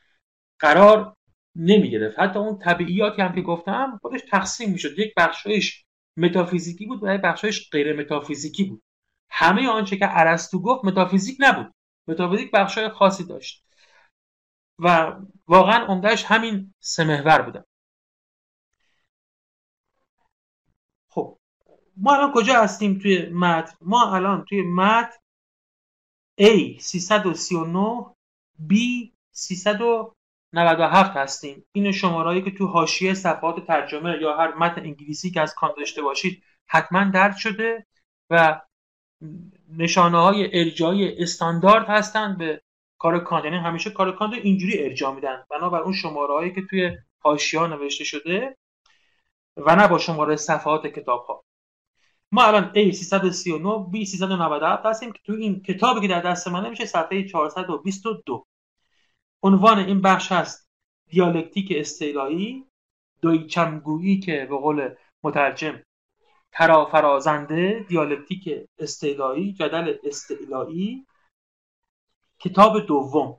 قرار 0.59 1.17
نمی 1.57 1.91
گرفت 1.91 2.19
حتی 2.19 2.39
اون 2.39 2.59
طبیعیاتی 2.59 3.23
هم 3.23 3.35
که 3.35 3.43
گفتم 3.43 3.99
خودش 4.03 4.21
تقسیم 4.31 4.73
می‌شد. 4.73 4.99
یک 4.99 5.15
بخشش 5.17 5.86
متافیزیکی 6.17 6.87
بود 6.87 7.03
یک 7.03 7.21
بخشش 7.21 7.71
غیر 7.71 8.01
متافیزیکی 8.01 8.65
بود. 8.65 8.83
همه 9.31 9.69
آنچه 9.69 9.97
که 9.97 10.09
ارسطو 10.11 10.61
گفت 10.61 10.85
متافیزیک 10.85 11.37
نبود. 11.41 11.75
متافیزیک 12.09 12.51
بخشای 12.51 12.89
خاصی 12.89 13.25
داشت. 13.25 13.65
و 14.79 15.17
واقعا 15.47 15.87
عمدهش 15.87 16.25
همین 16.25 16.75
سه 16.81 17.05
محور 17.05 17.43
بودن. 17.43 17.65
خب 21.09 21.39
ما 21.97 22.15
الان 22.15 22.33
کجا 22.35 22.63
هستیم 22.63 22.99
توی 22.99 23.29
متن؟ 23.29 23.77
ما 23.81 24.15
الان 24.15 24.45
توی 24.45 24.63
متن 24.63 25.19
A 26.41 26.79
339 26.81 28.15
B 28.69 28.75
397 30.55 31.17
هستیم. 31.17 31.67
این 31.73 31.93
شمارهایی 31.93 32.43
که 32.43 32.51
تو 32.51 32.67
حاشیه 32.67 33.15
صفحات 33.15 33.67
ترجمه 33.67 34.19
یا 34.21 34.37
هر 34.37 34.55
متن 34.55 34.81
انگلیسی 34.81 35.31
که 35.31 35.41
از 35.41 35.55
کان 35.55 35.71
داشته 35.77 36.03
باشید 36.03 36.43
حتما 36.67 37.05
درد 37.05 37.37
شده 37.37 37.87
و 38.31 38.61
نشانه 39.79 40.19
های 40.19 40.61
ارجایی 40.61 41.23
استاندارد 41.23 41.87
هستند 41.89 42.39
به 42.39 42.63
کار 42.99 43.25
کانت 43.25 43.45
یعنی 43.45 43.57
همیشه 43.57 43.91
کار 43.91 44.17
کانت 44.17 44.33
اینجوری 44.33 44.85
ارجا 44.85 45.13
میدن. 45.13 45.45
بنابر 45.51 45.81
اون 45.81 45.93
شماره 45.93 46.35
هایی 46.35 46.53
که 46.55 46.63
توی 46.71 46.99
حاشیه 47.19 47.67
نوشته 47.67 48.05
شده 48.05 48.57
و 49.57 49.77
نه 49.77 49.89
با 49.89 49.99
شماره 49.99 50.37
صفحات 50.37 50.87
کتاب 50.87 51.27
ها. 51.27 51.45
ما 52.33 52.45
الان 52.45 52.73
A 52.75 52.91
339 52.91 53.87
B 53.93 54.05
397 54.05 54.87
هستیم 54.87 55.13
که 55.13 55.19
تو 55.25 55.33
این 55.33 55.63
کتابی 55.63 56.01
که 56.01 56.09
در 56.09 56.21
دست 56.21 56.49
من 56.49 56.71
میشه 56.71 56.87
صفحه 56.87 57.29
422 57.29 58.47
عنوان 59.43 59.79
این 59.79 60.01
بخش 60.01 60.33
هست 60.33 60.69
دیالکتیک 61.09 61.73
استعلایی 61.77 62.67
دویچمگویی 63.21 64.21
که 64.21 64.47
به 64.51 64.57
قول 64.57 64.95
مترجم 65.23 65.83
ترافرازنده 66.53 67.85
دیالکتیک 67.89 68.69
استعلایی 68.79 69.53
جدل 69.53 69.97
استعلایی. 70.05 71.07
کتاب 72.39 72.87
دوم. 72.87 73.39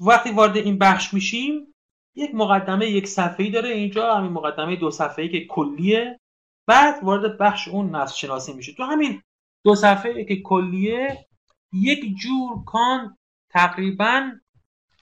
وقتی 0.00 0.30
وارد 0.30 0.56
این 0.56 0.78
بخش 0.78 1.14
میشیم 1.14 1.74
یک 2.14 2.34
مقدمه 2.34 2.86
یک 2.86 3.06
صفحه‌ای 3.06 3.50
داره 3.50 3.68
اینجا 3.68 4.14
همین 4.14 4.32
مقدمه 4.32 4.76
دو 4.76 4.90
صفحه‌ای 4.90 5.28
که 5.28 5.46
کلیه. 5.46 6.20
بعد 6.66 7.04
وارد 7.04 7.38
بخش 7.38 7.68
اون 7.68 7.96
نصف 7.96 8.16
شناسی 8.16 8.52
میشه. 8.52 8.72
تو 8.72 8.82
همین 8.82 9.22
دو 9.64 9.74
صفحه 9.74 10.24
که 10.24 10.42
کلیه 10.42 11.26
یک 11.72 12.16
جور 12.16 12.64
کان 12.64 13.18
تقریبا 13.50 14.30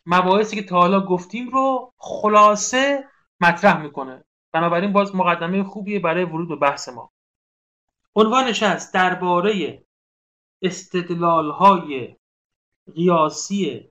مباحثی 0.07 0.57
که 0.57 0.62
تا 0.62 0.81
حالا 0.81 1.00
گفتیم 1.00 1.49
رو 1.49 1.93
خلاصه 1.97 3.05
مطرح 3.40 3.83
می‌کنه. 3.83 4.25
بنابراین 4.52 4.93
باز 4.93 5.14
مقدمه 5.14 5.64
خوبیه 5.64 6.00
برای 6.00 6.25
ورود 6.25 6.49
به 6.49 6.57
بحث 6.57 6.88
ما. 6.88 7.12
عنوانش 8.17 8.62
هست 8.62 8.95
درباره 8.95 9.83
استدلال 10.62 11.50
های 11.50 12.17
قیاسی 12.95 13.90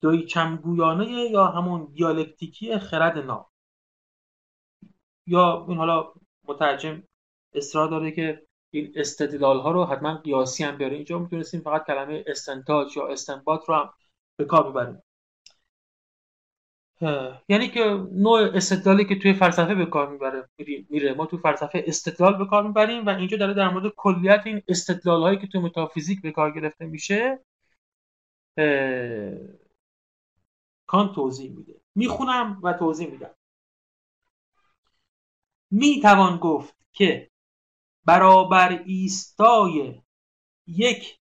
دویچمگویانه 0.00 1.10
یا 1.10 1.46
همون 1.46 1.88
دیالکتیکی 1.92 2.78
خرد 2.78 3.18
ناب 3.18 3.50
یا 5.26 5.66
این 5.68 5.78
حالا 5.78 6.12
مترجم 6.44 7.02
اصرار 7.54 7.88
داره 7.88 8.10
که 8.12 8.47
این 8.70 8.92
استدلال 8.96 9.60
ها 9.60 9.70
رو 9.70 9.84
حتما 9.84 10.16
قیاسی 10.16 10.64
هم 10.64 10.76
بیاره. 10.76 10.96
اینجا 10.96 11.18
می‌تونستیم 11.18 11.60
فقط 11.60 11.86
کلمه 11.86 12.24
استنتاج 12.26 12.96
یا 12.96 13.08
استنباط 13.08 13.68
رو 13.68 13.74
هم 13.74 13.92
به 14.36 14.44
کار 14.44 14.70
ببریم. 14.70 15.02
یعنی 17.48 17.68
که 17.68 17.84
نوع 18.12 18.40
استدلالی 18.54 19.04
که 19.04 19.18
توی 19.18 19.32
فلسفه 19.32 19.74
به 19.74 19.86
کار 19.86 20.08
می‌بره 20.08 20.48
میره. 20.90 21.14
ما 21.14 21.26
تو 21.26 21.38
فلسفه 21.38 21.84
استدلال 21.86 22.38
به 22.38 22.46
کار 22.46 22.66
می‌بریم 22.66 23.06
و 23.06 23.08
اینجا 23.08 23.36
داره 23.36 23.54
در 23.54 23.68
مورد 23.68 23.92
کلیت 23.96 24.42
این 24.44 24.62
استدلال 24.68 25.22
هایی 25.22 25.38
که 25.38 25.46
تو 25.46 25.60
متافیزیک 25.60 26.22
به 26.22 26.32
کار 26.32 26.50
گرفته 26.50 26.86
میشه 26.86 27.44
کان 30.86 31.12
توضیح 31.14 31.50
میده. 31.50 31.80
می‌خونم 31.94 32.60
و 32.62 32.72
توضیح 32.72 33.10
میدم. 33.10 33.34
می‌توان 35.70 36.36
گفت 36.36 36.76
که 36.92 37.30
برابر 38.08 38.82
ایستای 38.86 40.00
یک 40.66 41.18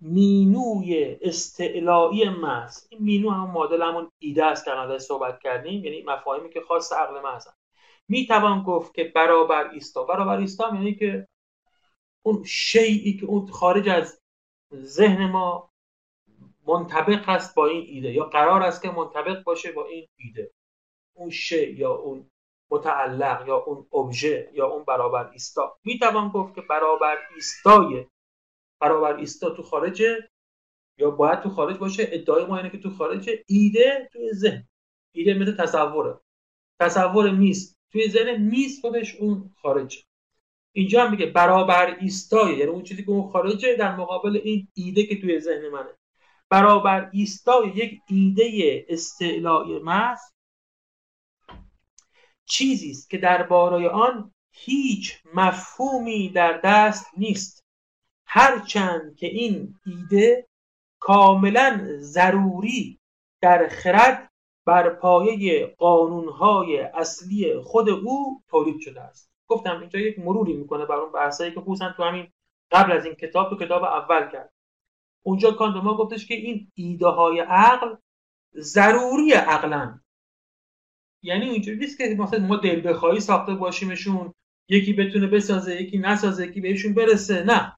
مینوی 0.00 1.16
استعلایی 1.20 2.28
محض. 2.28 2.86
این 2.90 3.02
مینو 3.02 3.30
هم 3.30 3.50
مدل 3.50 3.82
همون 3.82 4.10
ایده 4.18 4.44
است 4.44 4.64
که 4.64 4.70
ازش 4.70 5.04
صحبت 5.04 5.40
کردیم 5.40 5.84
یعنی 5.84 6.02
مفاهیمی 6.02 6.50
که 6.50 6.60
خاص 6.60 6.92
عقل 6.92 7.20
محض 7.20 7.48
می 8.08 8.26
توان 8.26 8.62
گفت 8.62 8.94
که 8.94 9.04
برابر 9.04 9.70
ایستا. 9.70 10.04
برابر 10.04 10.38
ایستا 10.38 10.74
یعنی 10.74 10.94
که 10.94 11.28
اون 12.22 12.44
شیعی 12.44 13.16
که 13.16 13.26
اون 13.26 13.46
خارج 13.46 13.88
از 13.88 14.20
ذهن 14.74 15.30
ما 15.30 15.70
منطبق 16.66 17.28
است 17.28 17.54
با 17.54 17.66
این 17.66 17.86
ایده 17.86 18.12
یا 18.12 18.24
قرار 18.24 18.62
است 18.62 18.82
که 18.82 18.90
منطبق 18.90 19.42
باشه 19.42 19.72
با 19.72 19.86
این 19.86 20.08
ایده. 20.16 20.50
اون 21.14 21.30
شی 21.30 21.72
یا 21.72 21.92
اون 21.94 22.30
متعلق 22.70 23.48
یا 23.48 23.56
اون 23.56 23.86
ابژه 23.92 24.50
یا 24.52 24.66
اون 24.66 24.84
برابر 24.84 25.30
ایستا. 25.32 25.78
می 25.84 25.98
توان 25.98 26.28
گفت 26.28 26.54
که 26.54 26.60
برابر 26.60 27.18
ایستای 27.34 28.06
برابر 28.80 29.16
ایستا 29.16 29.50
تو 29.50 29.62
خارجه 29.62 30.28
یا 30.98 31.10
باید 31.10 31.40
تو 31.40 31.50
خارج 31.50 31.76
باشه. 31.76 32.08
ادعای 32.12 32.44
ما 32.44 32.56
اینه 32.56 32.70
که 32.70 32.78
تو 32.78 32.90
خارجه 32.90 33.44
ایده 33.46 34.08
توی 34.12 34.32
ذهن. 34.32 34.68
ایده 35.12 35.34
مثل 35.34 35.56
تصوره. 35.56 36.20
تصور 36.80 37.30
میز. 37.30 37.76
توی 37.92 38.08
ذهن 38.08 38.36
میز 38.36 38.80
خودش 38.80 39.16
اون 39.16 39.54
خارجه. 39.62 39.98
اینجا 40.72 41.04
هم 41.04 41.10
میگه 41.10 41.26
برابر 41.26 41.96
ایستای. 42.00 42.56
یعنی 42.56 42.70
اون 42.70 42.82
چیزی 42.82 43.04
که 43.04 43.10
اون 43.10 43.30
خارجه 43.32 43.76
در 43.76 43.96
مقابل 43.96 44.40
این 44.44 44.68
ایده 44.74 45.06
که 45.06 45.20
توی 45.20 45.40
ذهن 45.40 45.68
منه. 45.68 45.90
برابر 46.48 47.10
ایستای 47.12 47.68
یک 47.68 48.00
ایده 48.08 48.86
استعلای 48.88 49.78
محض 49.78 50.20
چیزی 52.50 52.90
است 52.90 53.10
که 53.10 53.18
درباره 53.18 53.88
آن 53.88 54.32
هیچ 54.52 55.22
مفهومی 55.34 56.28
در 56.28 56.60
دست 56.64 57.06
نیست. 57.16 57.64
هرچند 58.26 59.16
که 59.16 59.26
این 59.26 59.74
ایده 59.86 60.46
کاملا 61.00 61.80
ضروری 61.98 62.98
در 63.42 63.68
خرد 63.68 64.30
بر 64.66 64.90
پایه 64.90 65.66
قانونهای 65.78 66.80
اصلی 66.80 67.60
خود 67.60 67.88
او 67.88 68.42
تولید 68.48 68.80
شده 68.80 69.00
است. 69.00 69.30
گفتم 69.48 69.80
اینجا 69.80 69.98
یک 69.98 70.18
مروری 70.18 70.52
می‌کنه 70.52 70.86
بر 70.86 70.96
اون 70.96 71.12
بحثایی 71.12 71.54
که 71.54 71.60
خصوصا 71.60 71.92
تو 71.96 72.02
همین 72.02 72.28
قبل 72.70 72.92
از 72.92 73.04
این 73.04 73.14
کتاب 73.14 73.50
تو 73.50 73.64
کتاب 73.64 73.84
اول 73.84 74.30
کرد. 74.30 74.52
اونجا 75.22 75.50
کانت 75.50 75.76
ما 75.84 75.96
گفتش 75.96 76.26
که 76.26 76.34
این 76.34 76.72
ایده 76.74 77.06
های 77.06 77.40
عقل 77.40 77.96
ضروری 78.54 79.32
عقلن 79.32 79.99
یعنی 81.22 81.50
اینجوری 81.50 81.78
نیست 81.78 81.98
که 81.98 82.14
مثلا 82.18 82.46
ما 82.46 82.56
دل 82.56 82.88
بخواهی 82.88 83.20
ساخته 83.20 83.54
باشیمشون 83.54 84.34
یکی 84.68 84.92
بتونه 84.92 85.26
بسازه 85.26 85.82
یکی 85.82 85.98
نسازه 85.98 86.46
یکی 86.46 86.60
بهشون 86.60 86.94
برسه 86.94 87.44
نه. 87.44 87.76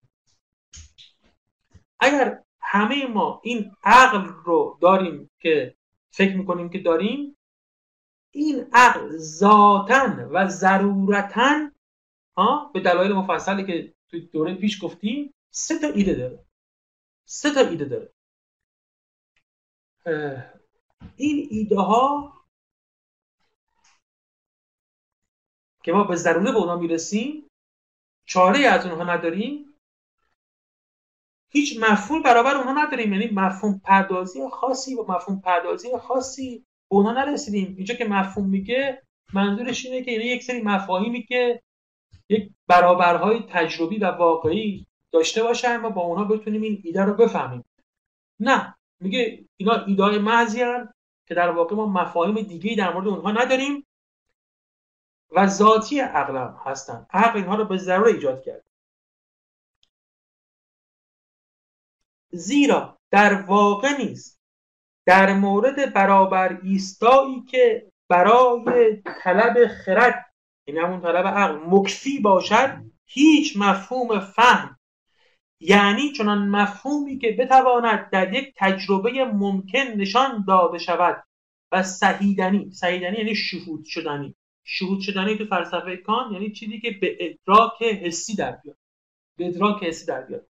اگر 2.01 2.43
همه 2.61 3.07
ما 3.07 3.41
این 3.45 3.73
عقل 3.85 4.29
رو 4.45 4.79
داریم 4.83 5.31
که 5.41 5.75
فکر 6.11 6.37
می‌کنیم 6.37 6.71
که 6.71 6.79
داریم 6.79 7.37
این 8.31 8.67
عقل 8.73 9.17
ذاتا 9.17 10.29
و 10.31 10.49
ضرورتا 10.49 11.71
به 12.75 12.81
دلایل 12.81 13.13
مفصلی 13.13 13.67
که 13.67 13.95
توی 14.09 14.21
دوره 14.21 14.55
پیش 14.55 14.85
گفتیم 14.85 15.35
سه 15.51 15.79
تا 15.79 15.87
ایده 15.87 16.15
داره. 16.15 16.45
سه 17.25 17.55
تا 17.55 17.61
ایده 17.61 17.85
داره. 17.85 18.13
این 21.17 21.49
ایده 21.51 21.77
ها 21.77 22.33
که 25.83 25.93
ما 25.93 26.05
به 26.05 26.17
ضروره 26.17 26.53
به 26.53 26.59
اونا 26.59 26.77
می‌رسیم 26.77 27.45
چاره 28.27 28.59
از 28.59 28.87
اونها 28.87 29.15
نداریم. 29.15 29.75
هیچ 31.51 31.79
مفهوم 31.81 32.23
برابر 32.23 32.57
اونها 32.57 32.85
نداریم. 32.85 33.13
یعنی 33.13 33.31
مفهوم 33.33 33.81
پردازی 33.85 34.49
خاصی 34.53 34.95
و 34.95 35.03
مفهوم 35.09 35.41
پردازی 35.41 35.89
خاصی 35.99 36.59
به 36.91 36.97
اونها 36.97 37.13
نرسیدیم. 37.13 37.75
اینجا 37.77 37.95
که 37.95 38.05
مفهوم 38.05 38.49
میگه 38.49 39.03
منظورش 39.33 39.87
اینه 39.87 40.03
که 40.03 40.11
یعنی 40.11 40.25
یک 40.25 40.43
سری 40.43 40.63
مفاهیمی 40.63 41.23
که 41.23 41.63
یک 42.29 42.51
برابرهای 42.67 43.43
تجربی 43.49 43.99
و 43.99 44.07
واقعی 44.07 44.87
داشته 45.13 45.43
باشه 45.43 45.77
و 45.77 45.91
با 45.91 46.03
اونها 46.03 46.25
بتونیم 46.25 46.63
این 46.63 46.83
ایده 46.85 47.03
رو 47.03 47.15
بفهمیم. 47.15 47.65
نه 48.41 48.75
میگه 49.01 49.45
اینا 49.57 49.85
ایده 49.85 50.19
محضی 50.19 50.61
که 51.27 51.35
در 51.35 51.51
واقع 51.51 51.77
ما 51.77 51.87
مفاهیم 51.87 52.35
دیگه 52.35 52.77
در 52.77 52.93
مورد 52.93 53.09
اونها 53.09 53.33
نداریم. 53.33 53.87
و 55.37 55.47
ذاتی 55.47 56.01
عقل 56.01 56.49
هستن. 56.65 57.07
عقل 57.11 57.37
اینها 57.37 57.55
رو 57.55 57.65
به 57.65 57.77
ضرور 57.77 58.07
ایجاد 58.07 58.43
کرد. 58.43 58.65
زیرا 62.33 62.99
در 63.11 63.43
واقع 63.43 63.97
نیست. 63.99 64.43
در 65.07 65.35
مورد 65.35 65.93
برابر 65.93 66.61
ایستایی 66.63 67.43
که 67.43 67.93
برای 68.09 69.03
طلب 69.23 69.67
خرد 69.67 70.33
این 70.65 70.77
یعنی 70.77 70.89
همون 70.89 71.01
طلب 71.01 71.27
عقل 71.27 71.59
مکفی 71.67 72.19
باشد 72.19 72.85
هیچ 73.07 73.57
مفهوم 73.57 74.21
فهم 74.21 74.79
یعنی 75.61 76.13
چنان 76.13 76.49
مفهومی 76.49 77.19
که 77.19 77.33
بتواند 77.39 78.11
در 78.11 78.35
یک 78.35 78.55
تجربه 78.57 79.25
ممکن 79.25 79.79
نشان 79.79 80.45
داده 80.49 80.79
شود 80.79 81.25
و 81.73 81.83
سهیدنی 81.83 82.71
سهیدنی 82.71 83.17
یعنی 83.17 83.35
شهود 83.35 83.85
شدنی. 83.85 84.37
شهود 84.65 85.01
شدنی 85.01 85.39
تو 85.39 85.45
فلسفه 85.45 85.97
کان 85.97 86.33
یعنی 86.33 86.51
چیزی 86.51 86.81
که 86.81 86.91
به 86.91 87.17
ادراک 87.21 87.83
حسی 87.83 88.37
در 88.37 88.53
بیاد. 88.53 88.77
به 89.37 89.47
ادراک 89.47 89.85
حسی 89.85 90.07
در 90.07 90.23
بیاد. 90.23 90.47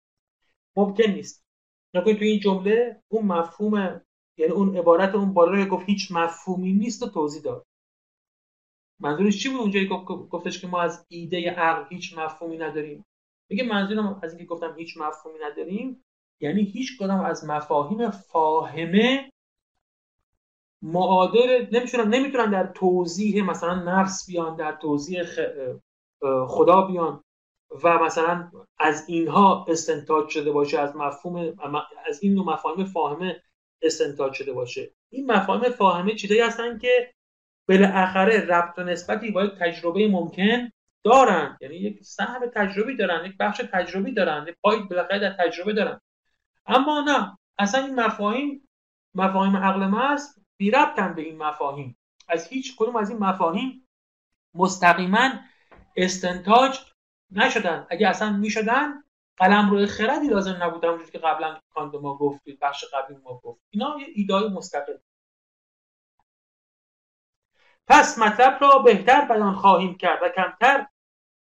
ممکن 0.76 1.10
نیست. 1.10 1.44
نکنید 1.94 2.18
تو 2.18 2.24
این 2.24 2.40
جمله 2.40 3.02
اون 3.08 3.24
مفهوم 3.24 4.00
یعنی 4.36 4.52
اون 4.52 4.76
عبارت 4.76 5.14
اون 5.14 5.32
بالا 5.34 5.52
رو 5.52 5.64
گفت 5.64 5.88
هیچ 5.88 6.08
مفهومی 6.10 6.72
نیست 6.72 7.02
و 7.02 7.08
توضیح 7.08 7.42
داد. 7.42 7.66
منظورش 9.00 9.42
چی 9.42 9.48
بود 9.48 9.60
اونجایی 9.60 9.88
گفتش 10.30 10.60
که 10.60 10.66
ما 10.66 10.80
از 10.80 11.06
ایده 11.08 11.50
عقل 11.50 11.94
هیچ 11.94 12.18
مفهومی 12.18 12.58
نداریم. 12.58 13.04
میگه 13.50 13.64
منظورم 13.64 14.20
از 14.22 14.32
اینکه 14.32 14.44
گفتم 14.44 14.74
هیچ 14.78 14.96
مفهومی 14.96 15.38
نداریم 15.42 16.04
یعنی 16.40 16.62
هیچ 16.62 16.98
کدام 16.98 17.20
از 17.20 17.44
مفاهیم 17.44 18.10
فاهمه 18.10 19.32
معادل 20.82 21.66
نمی‌تونن 21.72 22.14
نمی‌تونن 22.14 22.50
در 22.50 22.66
توضیح 22.66 23.44
مثلا 23.44 23.74
نفس 23.74 24.26
بیان 24.26 24.56
در 24.56 24.72
توضیح 24.72 25.22
خدا 26.48 26.82
بیان 26.82 27.24
و 27.84 27.98
مثلا 27.98 28.50
از 28.78 29.08
اینها 29.08 29.66
استنتاج 29.68 30.28
شده 30.28 30.52
باشه 30.52 30.78
از 30.78 30.96
مفهوم 30.96 31.54
از 32.06 32.22
این 32.22 32.34
نوع 32.34 32.46
مفاهیم 32.46 32.84
فاهمه 32.84 33.42
استنتاج 33.82 34.32
شده 34.32 34.52
باشه. 34.52 34.90
این 35.10 35.32
مفاهیم 35.32 35.70
فاهمه 35.72 36.14
چیزایی 36.14 36.40
هستن 36.40 36.78
که 36.78 37.14
بالاخره 37.68 38.46
ربط 38.46 38.78
و 38.78 38.82
نسبتی 38.82 39.30
با 39.30 39.44
یک 39.44 39.52
تجربه 39.60 40.08
ممکن 40.08 40.70
دارن. 41.04 41.58
یعنی 41.60 41.76
یک 41.76 42.02
سهم 42.02 42.46
تجربی 42.54 42.96
دارن 42.96 43.26
یک 43.26 43.36
بخش 43.36 43.62
تجربی 43.72 44.12
دارن 44.12 44.46
یک 44.48 44.56
پای 44.62 44.80
بالاخره 44.90 45.18
در 45.18 45.36
تجربه 45.38 45.72
دارن. 45.72 46.00
اما 46.66 47.00
نه 47.00 47.38
اصلا 47.58 47.84
این 47.84 48.00
مفاهیم 48.00 48.68
مفاهیم 49.14 49.56
عقل 49.56 49.86
محض 49.86 50.38
بی 50.58 50.70
ربطن 50.70 51.14
به 51.14 51.22
این 51.22 51.38
مفاهیم. 51.38 51.96
از 52.28 52.48
هیچ 52.48 52.76
کدوم 52.76 52.96
از 52.96 53.10
این 53.10 53.18
مفاهیم 53.18 53.88
مستقیما 54.54 55.30
استنتاج 55.96 56.78
نشدن. 57.30 57.86
اگه 57.90 58.08
اصلا 58.08 58.32
می‌شدن 58.32 59.04
قلم 59.36 59.70
روی 59.70 59.86
خردی 59.86 60.28
لازم 60.28 60.62
نبودن 60.62 60.88
وجود 60.88 61.10
که 61.10 61.18
قبلا 61.18 61.60
کاند 61.70 61.96
ما 61.96 62.16
گفتید 62.16 62.58
بخش 62.60 62.84
قبلی 62.94 63.16
ما 63.16 63.40
گفت. 63.44 63.60
اینا 63.70 63.96
یه 64.00 64.06
ایدای 64.14 64.48
مستقل 64.48 64.96
پس 67.86 68.18
مطلب 68.18 68.58
را 68.60 68.78
بهتر 68.78 69.24
بیان 69.28 69.54
خواهیم 69.54 69.96
کرد 69.96 70.18
و 70.22 70.28
کمتر 70.28 70.86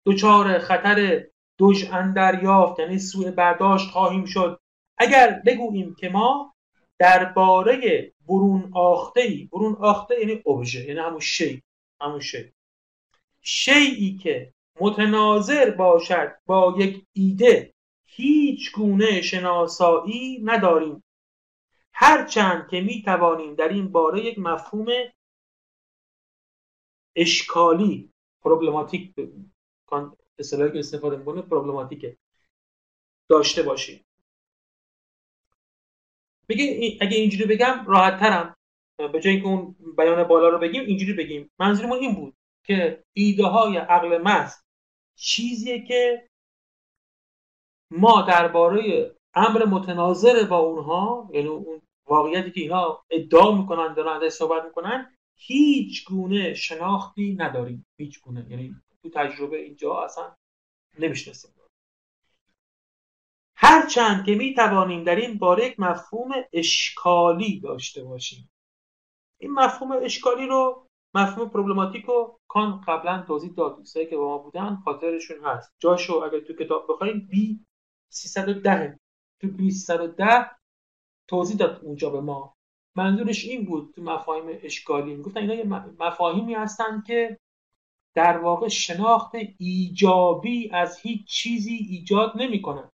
دچار 0.06 0.58
خطر 0.58 1.26
دوش 1.58 1.90
اندر 1.90 2.42
یافت 2.42 2.78
یعنی 2.78 2.98
سوء 2.98 3.30
برداشت 3.30 3.90
خواهیم 3.90 4.24
شد. 4.24 4.60
اگر 4.98 5.42
بگوییم 5.46 5.94
که 5.94 6.08
ما 6.08 6.54
درباره 6.98 8.12
برون 8.30 8.70
آخته 8.74 9.20
ای. 9.20 9.48
برون 9.52 9.74
آخته 9.74 10.20
یعنی 10.20 10.40
اوبژه 10.44 10.84
یعنی 10.84 11.00
همون 11.00 11.20
شی. 11.20 11.62
همون 12.00 12.20
شی. 12.20 12.52
شیعی 13.40 14.18
که 14.18 14.54
متناظر 14.80 15.70
باشد 15.70 16.36
با 16.46 16.74
یک 16.78 17.06
ایده 17.12 17.74
هیچ 18.04 18.72
گونه 18.72 19.22
شناسایی 19.22 20.40
نداریم. 20.44 21.04
هرچند 21.92 22.68
که 22.68 22.80
می 22.80 23.02
توانیم 23.02 23.54
در 23.54 23.68
این 23.68 23.92
باره 23.92 24.24
یک 24.24 24.38
مفهوم 24.38 24.86
اشکالی 27.16 28.12
پروبلماتیک 28.42 29.14
اصطلاحی 30.38 30.72
که 30.72 30.78
استفاده 30.78 31.16
می‌کنه 31.16 31.42
پروبلماتیکه. 31.42 32.16
داشته 33.28 33.62
باشیم. 33.62 34.04
بگه 36.50 36.98
اگه 37.00 37.16
اینجوری 37.16 37.44
بگم 37.44 37.84
راحت 37.86 38.20
ترم 38.20 38.56
به 39.12 39.20
جای 39.20 39.32
اینکه 39.32 39.48
اون 39.48 39.76
بیان 39.96 40.24
بالا 40.24 40.48
رو 40.48 40.58
بگیم 40.58 40.84
اینجوری 40.84 41.12
بگیم. 41.12 41.50
منظورمون 41.60 41.98
این 41.98 42.14
بود 42.14 42.34
که 42.66 43.04
ایده 43.16 43.44
های 43.46 43.76
عقل 43.76 44.18
محض 44.18 44.54
چیزیه 45.18 45.86
که 45.86 46.28
ما 47.92 48.22
درباره 48.22 49.10
امر 49.34 49.64
متناظر 49.64 50.44
با 50.44 50.58
اونها 50.58 51.30
یعنی 51.32 51.48
اون 51.48 51.82
واقعیتی 52.06 52.50
که 52.50 52.60
اینا 52.60 53.02
ادعا 53.10 53.56
می‌کنن 53.56 53.94
دارن 53.94 54.22
ازش 54.22 54.28
صحبت 54.28 54.64
می‌کنن 54.64 55.14
هیچ 55.38 56.04
گونه 56.04 56.54
شناختی 56.54 57.36
نداریم. 57.38 57.86
هیچ 58.00 58.20
گونه. 58.20 58.46
یعنی 58.50 58.76
تو 59.02 59.10
تجربه 59.10 59.56
اینجا 59.56 60.00
اصلا 60.00 60.34
نمی‌شناسیم. 60.98 61.50
هرچند 63.62 64.24
که 64.24 64.34
می 64.34 64.54
توانیم 64.54 65.04
در 65.04 65.16
این 65.16 65.38
باره 65.38 65.66
یک 65.66 65.80
مفهوم 65.80 66.30
اشکالی 66.52 67.60
داشته 67.60 68.04
باشیم. 68.04 68.50
این 69.38 69.52
مفهوم 69.52 69.92
اشکالی 70.02 70.46
رو 70.46 70.86
مفهوم 71.14 71.48
پروبلماتیک 71.48 72.04
رو 72.04 72.38
کان 72.48 72.80
قبلا 72.80 73.24
توضیح 73.26 73.52
داد. 73.52 73.76
دوستایی 73.76 74.06
که 74.06 74.16
با 74.16 74.28
ما 74.28 74.38
بودن 74.38 74.76
خاطرشون 74.84 75.44
هست. 75.44 75.74
جاشو 75.78 76.14
اگر 76.14 76.40
تو 76.40 76.52
کتاب 76.52 76.86
بخوایم 76.88 77.28
بی 77.30 77.64
310 78.12 78.98
تو 79.40 79.48
بی 79.48 79.70
310 79.70 80.50
توضیح 81.28 81.56
داد 81.56 81.80
اونجا 81.84 82.10
به 82.10 82.20
ما. 82.20 82.54
منظورش 82.96 83.44
این 83.44 83.64
بود 83.64 83.92
تو 83.94 84.02
مفاهیم 84.02 84.58
اشکالی. 84.62 85.22
گفتن 85.22 85.40
اینا 85.40 85.54
یه 85.54 85.64
مفاهیمی 85.98 86.54
هستن 86.54 87.02
که 87.06 87.38
در 88.14 88.38
واقع 88.38 88.68
شناخت 88.68 89.32
ایجابی 89.58 90.70
از 90.72 90.98
هیچ 91.00 91.26
چیزی 91.26 91.74
ایجاد 91.74 92.32
نمی‌کنن. 92.36 92.90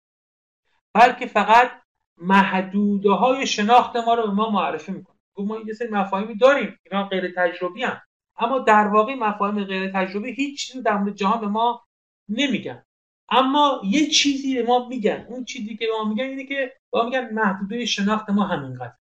بلکه 0.99 1.25
فقط 1.25 1.71
محدوده 2.17 3.11
های 3.11 3.47
شناخت 3.47 3.95
ما 3.95 4.13
رو 4.13 4.23
به 4.23 4.33
ما 4.33 4.49
معرفی 4.49 4.91
می‌کنه. 4.91 5.15
ما 5.37 5.57
یه 5.59 5.73
سری 5.73 5.87
مفاهیمی 5.87 6.35
داریم 6.35 6.79
اینا 6.91 7.07
غیر 7.07 7.33
تجربی 7.37 7.83
هم. 7.83 8.01
اما 8.37 8.59
در 8.59 8.87
واقع 8.87 9.15
مفاهیم 9.15 9.63
غیر 9.63 9.91
تجربی 9.91 10.31
هیچ 10.31 10.67
چیزی 10.67 10.81
در 10.81 10.97
مورد 10.97 11.15
جهان 11.15 11.41
به 11.41 11.47
ما 11.47 11.83
نمیگن. 12.29 12.83
اما 13.29 13.81
یه 13.83 14.07
چیزی 14.07 14.55
به 14.55 14.63
ما 14.63 14.87
میگن 14.87 15.25
اون 15.29 15.45
چیزی 15.45 15.77
که 15.77 15.85
به 15.85 15.91
ما 15.97 16.09
میگن 16.09 16.23
اینه 16.23 16.45
که 16.45 16.73
با 16.89 17.05
میگن 17.05 17.33
محدوده 17.33 17.85
شناخت 17.85 18.29
ما 18.29 18.43
همینقدر 18.43 18.93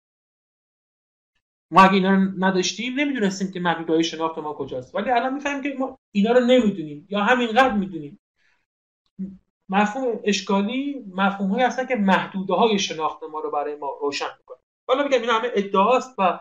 ما 1.70 1.82
اگه 1.82 1.94
اینا 1.94 2.10
رو 2.10 2.20
نداشتیم 2.38 3.00
نمی‌دونستیم 3.00 3.52
که 3.52 3.60
محدوده 3.60 4.02
شناخت 4.02 4.38
ما 4.38 4.52
کجاست. 4.52 4.94
ولی 4.94 5.10
الان 5.10 5.34
می‌فهمیم 5.34 5.62
که 5.62 5.74
ما 5.78 5.98
اینا 6.12 6.32
رو 6.32 6.40
نمی‌دونیم 6.40 7.06
یا 7.10 7.20
همینقدر 7.20 7.72
می‌دونیم. 7.72 8.20
مفهوم 9.68 10.20
اشکالی 10.24 11.04
مفهوم 11.14 11.50
هایی 11.50 11.64
هستن 11.64 11.86
که 11.86 11.96
محدوده 11.96 12.54
های 12.54 12.78
شناخت 12.78 13.22
ما 13.22 13.40
رو 13.40 13.50
برای 13.50 13.76
ما 13.76 13.98
روشن 14.00 14.28
می‌کنه. 14.38 14.58
حالا 14.88 15.02
میگم 15.04 15.20
این 15.20 15.30
همه 15.30 15.50
ادعاست 15.54 16.14
و 16.18 16.40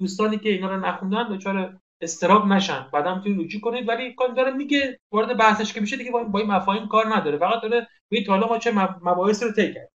دوستانی 0.00 0.38
که 0.38 0.48
اینا 0.48 0.68
رو 0.70 0.80
نخوندن 0.80 1.36
دچار 1.36 1.80
استراب 2.00 2.46
نشن. 2.46 2.88
بعدا 2.92 3.14
می‌تونید 3.14 3.44
رجوع 3.44 3.60
کنید. 3.60 3.88
ولی 3.88 4.14
کار 4.14 4.28
داره 4.28 4.50
میگه 4.50 5.00
وارد 5.12 5.36
بحثش 5.36 5.72
که 5.72 5.80
میشه 5.80 5.96
دیگه 5.96 6.10
با 6.10 6.38
این 6.38 6.50
مفاهیم 6.50 6.88
کار 6.88 7.16
نداره. 7.16 7.38
فقط 7.38 7.62
داره 7.62 7.88
به 8.08 8.24
حالا 8.28 8.46
ما 8.48 8.58
چه 8.58 8.72
مباحث 9.02 9.42
رو 9.42 9.52
طی 9.52 9.74
کرد 9.74 9.92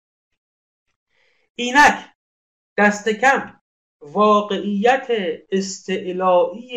اینک 1.55 1.95
دست 2.79 3.09
کم 3.09 3.61
واقعیت 4.01 5.09
استعلایی 5.51 6.71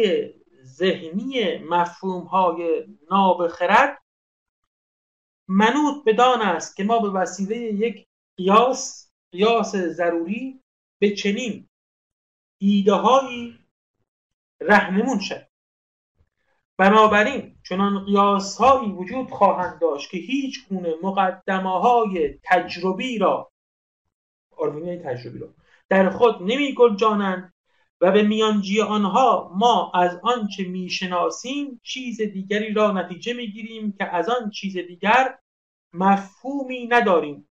ذهنی 0.63 1.57
مفهوم 1.57 2.23
های 2.23 2.85
نابخرد 3.11 4.02
منوط 5.53 6.03
بدان 6.05 6.41
است 6.41 6.75
که 6.75 6.83
ما 6.83 6.99
به 6.99 7.09
وسیله 7.09 7.57
یک 7.57 8.07
قیاس 8.37 9.11
قیاس 9.31 9.75
ضروری 9.75 10.59
به 11.01 11.15
چنین 11.15 11.69
ایده 12.61 12.93
هایی 12.93 13.59
رهنمون 14.61 15.19
شد 15.19 15.47
بنابراین 16.77 17.55
چنان 17.69 18.05
قیاس 18.05 18.57
هایی 18.57 18.91
وجود 18.91 19.29
خواهند 19.29 19.81
داشت 19.81 20.09
که 20.09 20.17
هیچ 20.17 20.67
گونه 20.67 20.93
مقدمه 21.03 21.79
های 21.79 22.39
تجربی 22.43 23.17
را 23.17 23.51
آرمینی 24.57 24.97
تجربی 24.97 25.39
را 25.39 25.53
در 25.89 26.09
خود 26.09 26.41
نمی 26.41 26.75
جانند 26.97 27.53
و 28.01 28.11
به 28.11 28.23
میانجی 28.23 28.81
آنها 28.81 29.51
ما 29.55 29.91
از 29.95 30.19
آنچه 30.23 30.63
می‌شناسیم 30.63 31.81
چیز 31.83 32.21
دیگری 32.21 32.73
را 32.73 32.91
نتیجه 32.91 33.33
می‌گیریم 33.33 33.91
که 33.91 34.15
از 34.15 34.29
آن 34.29 34.49
چیز 34.49 34.77
دیگر 34.77 35.39
مفهومی 35.93 36.87
نداریم. 36.87 37.49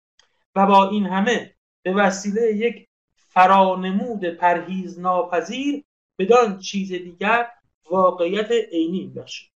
و 0.55 0.67
با 0.67 0.91
این 0.91 1.07
همه 1.07 1.55
به 1.83 1.95
وسیله 1.95 2.57
یک 2.57 2.89
فرانمود 3.17 4.25
پرهیز 4.25 4.99
ناپذیر 4.99 5.85
بدان 6.19 6.59
چیز 6.59 6.93
دیگر 6.93 7.51
واقعیت 7.91 8.51
عینی 8.51 9.05
میبخشیم. 9.05 9.51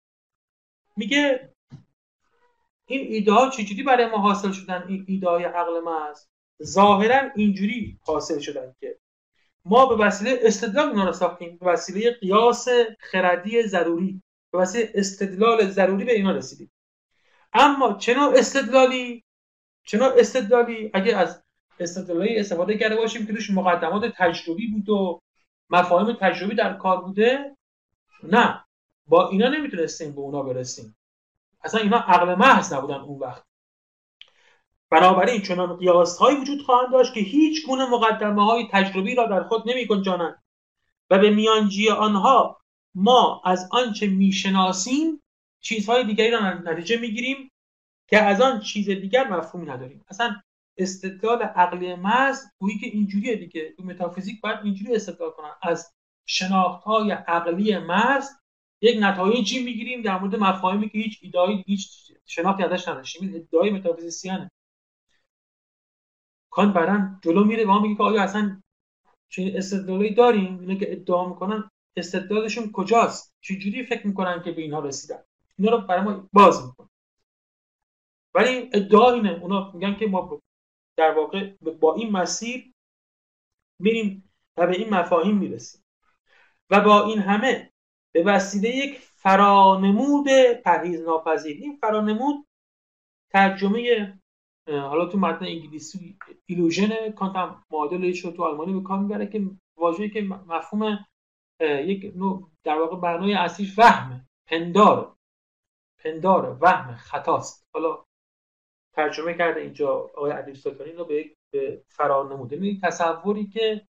میگه 0.97 1.49
این 2.85 3.13
ایده 3.13 3.31
ها 3.31 3.49
چجوری 3.49 3.83
برای 3.83 4.05
ما 4.05 4.17
حاصل 4.17 4.51
شدن؟ 4.51 4.85
این 4.87 5.05
ایده 5.07 5.29
های 5.29 5.43
عقل 5.43 5.79
محض 5.79 6.25
ظاهرا 6.63 7.31
اینجوری 7.35 7.99
حاصل 8.01 8.39
شدن 8.39 8.75
که 8.79 8.97
ما 9.65 9.85
به 9.85 10.05
وسیله 10.05 10.39
استدلال 10.41 10.89
اینا 10.89 11.05
رو 11.05 11.13
ساختیم. 11.13 11.57
به 11.57 11.65
وسیله 11.65 12.11
قیاس 12.11 12.67
خردی 12.99 13.63
ضروری. 13.63 14.21
به 14.51 14.57
وسیله 14.57 14.91
استدلال 14.95 15.69
ضروری 15.69 16.05
به 16.05 16.13
اینا 16.13 16.31
رسیدیم. 16.31 16.71
اما 17.53 17.93
چنان 17.93 18.35
استدلالی 18.35 19.23
چنان 19.85 20.11
استدلالی 20.17 20.91
اگه 20.93 21.17
از 21.17 21.43
استدلالی 21.79 22.37
استفاده 22.37 22.77
کرده 22.77 22.95
باشیم 22.95 23.25
که 23.25 23.33
توش 23.33 23.49
مقدمات 23.49 24.13
تجربی 24.17 24.67
بود 24.67 24.89
و 24.89 25.19
مفاهیم 25.69 26.17
تجربی 26.21 26.55
در 26.55 26.73
کار 26.73 27.01
بوده 27.01 27.57
نه. 28.23 28.65
با 29.07 29.29
اینا 29.29 29.47
نمی‌تونستیم 29.47 30.11
به 30.11 30.21
اونا 30.21 30.43
برسیم. 30.43 30.95
اصلا 31.63 31.81
اینا 31.81 31.97
عقل 31.97 32.35
محض 32.35 32.73
نبودن 32.73 32.99
اون 32.99 33.19
وقت. 33.19 33.43
بنابراین 34.89 35.41
چنان 35.41 35.77
قیاس 35.77 36.17
هایی 36.17 36.37
وجود 36.37 36.61
خواهند 36.61 36.91
داشت 36.91 37.13
که 37.13 37.19
هیچ 37.19 37.65
گونه 37.65 37.85
مقدمه 37.85 38.45
های 38.45 38.67
تجربی 38.71 39.15
را 39.15 39.27
در 39.27 39.43
خود 39.43 39.69
نمی 39.69 39.87
و 41.09 41.19
به 41.19 41.29
میانجی 41.29 41.89
آنها 41.89 42.61
ما 42.95 43.41
از 43.45 43.69
آنچه 43.71 44.07
می‌شناسیم 44.07 45.21
چیزهای 45.61 46.03
دیگری 46.03 46.31
را 46.31 46.53
نتیجه 46.53 46.97
می‌گیریم 46.97 47.51
که 48.07 48.17
از 48.17 48.41
آن 48.41 48.59
چیز 48.59 48.89
دیگر 48.89 49.27
مفهومی 49.27 49.65
نداریم. 49.65 50.05
اصلا 50.07 50.41
استدلال 50.77 51.41
عقلی 51.41 51.95
محض 51.95 52.45
گویی 52.57 52.77
که 52.77 52.87
اینجوریه 52.87 53.35
دیگه. 53.35 53.73
تو 53.77 53.83
متافیزیک 53.83 54.41
باید 54.41 54.59
اینجوری 54.63 54.95
استدلال 54.95 55.31
کنن. 55.31 55.51
از 55.61 55.93
شناخت 56.25 56.83
های 56.83 57.11
عقلی 57.11 57.77
محض 57.77 58.29
یک 58.81 58.97
نتایجی 58.99 59.63
می‌گیریم 59.63 60.01
در 60.01 60.19
مورد 60.19 60.35
مفاهیمی 60.35 60.89
که 60.89 60.97
هیچ 60.97 61.19
ایدایی 61.21 61.63
هیچ 61.67 62.11
شناختی 62.25 62.63
ازش 62.63 62.87
نداشتیم. 62.87 63.27
این 63.27 63.35
ادعای 63.35 63.69
متافیزیسیانه. 63.69 64.51
کان 66.49 66.73
بعدا 66.73 67.19
جلو 67.23 67.43
میره 67.43 67.65
و 67.65 67.79
میگه 67.79 67.95
که 67.95 68.03
آیا 68.03 68.21
اصلا 68.21 68.61
چه 69.29 69.53
استدلالی 69.55 70.13
داریم؟ 70.13 70.59
اینا 70.59 70.75
که 70.75 70.91
ادعا 70.91 71.29
می‌کنن 71.29 71.69
استدلالشون 71.97 72.71
کجاست؟ 72.71 73.33
چجوری 73.41 73.83
فکر 73.83 74.07
می‌کنن 74.07 74.43
که 74.43 74.51
به 74.51 74.61
اینها 74.61 74.79
رسیدن؟ 74.79 75.23
اینا 75.61 75.77
رو 75.77 75.81
برای 75.87 76.03
ما 76.03 76.29
باز 76.33 76.65
می‌کنن 76.65 76.89
ولی 78.35 78.69
ادعا 78.73 79.11
اینه 79.11 79.39
اونا 79.41 79.71
میگن 79.71 79.95
که 79.95 80.07
ما 80.07 80.41
در 80.97 81.11
واقع 81.17 81.53
با 81.81 81.95
این 81.95 82.11
مسیر 82.11 82.73
میریم 83.79 84.31
و 84.57 84.67
به 84.67 84.73
این 84.73 84.89
مفاهیم 84.89 85.37
می‌رسیم. 85.37 85.83
و 86.69 86.81
با 86.81 87.05
این 87.05 87.19
همه 87.19 87.71
به 88.13 88.23
وسیله 88.23 88.69
یک 88.69 88.99
فرانمود 88.99 90.27
پرهیز 90.65 91.01
ناپذیر 91.01 91.57
این 91.57 91.77
فرانمود 91.81 92.47
ترجمه 93.29 94.13
حالا 94.67 95.05
تو 95.05 95.17
متن 95.17 95.45
انگلیسی 95.45 96.17
ایلوژن 96.45 97.11
کانت 97.11 97.35
هم 97.35 97.63
معادلش 97.71 98.19
رو 98.19 98.31
تو 98.31 98.43
آلمانی 98.43 98.73
به 98.73 98.81
کار 98.81 98.99
می‌بره 98.99 99.27
که 99.27 99.49
واژه‌ای 99.77 100.09
که 100.09 100.21
مفهوم 100.21 101.05
یک 101.61 102.13
نوع 102.15 102.51
در 102.63 102.79
واقع 102.79 102.97
برنامه 102.97 103.33
اصلیش 103.39 103.79
وهمه 103.79 104.27
پندار 104.45 105.15
پندار 106.03 106.57
وهم 106.61 106.95
خطاست. 106.95 107.67
حالا 107.73 108.05
ترجمه 108.93 109.33
کرده 109.33 109.61
اینجا 109.61 109.89
آقای 109.89 110.31
ادیب 110.31 110.55
سلطانی 110.55 110.91
رو 110.91 111.05
به 111.05 111.35
به 111.53 111.83
فرار 111.89 112.33
نموده. 112.33 112.79
تصوری 112.83 113.47
که 113.47 113.87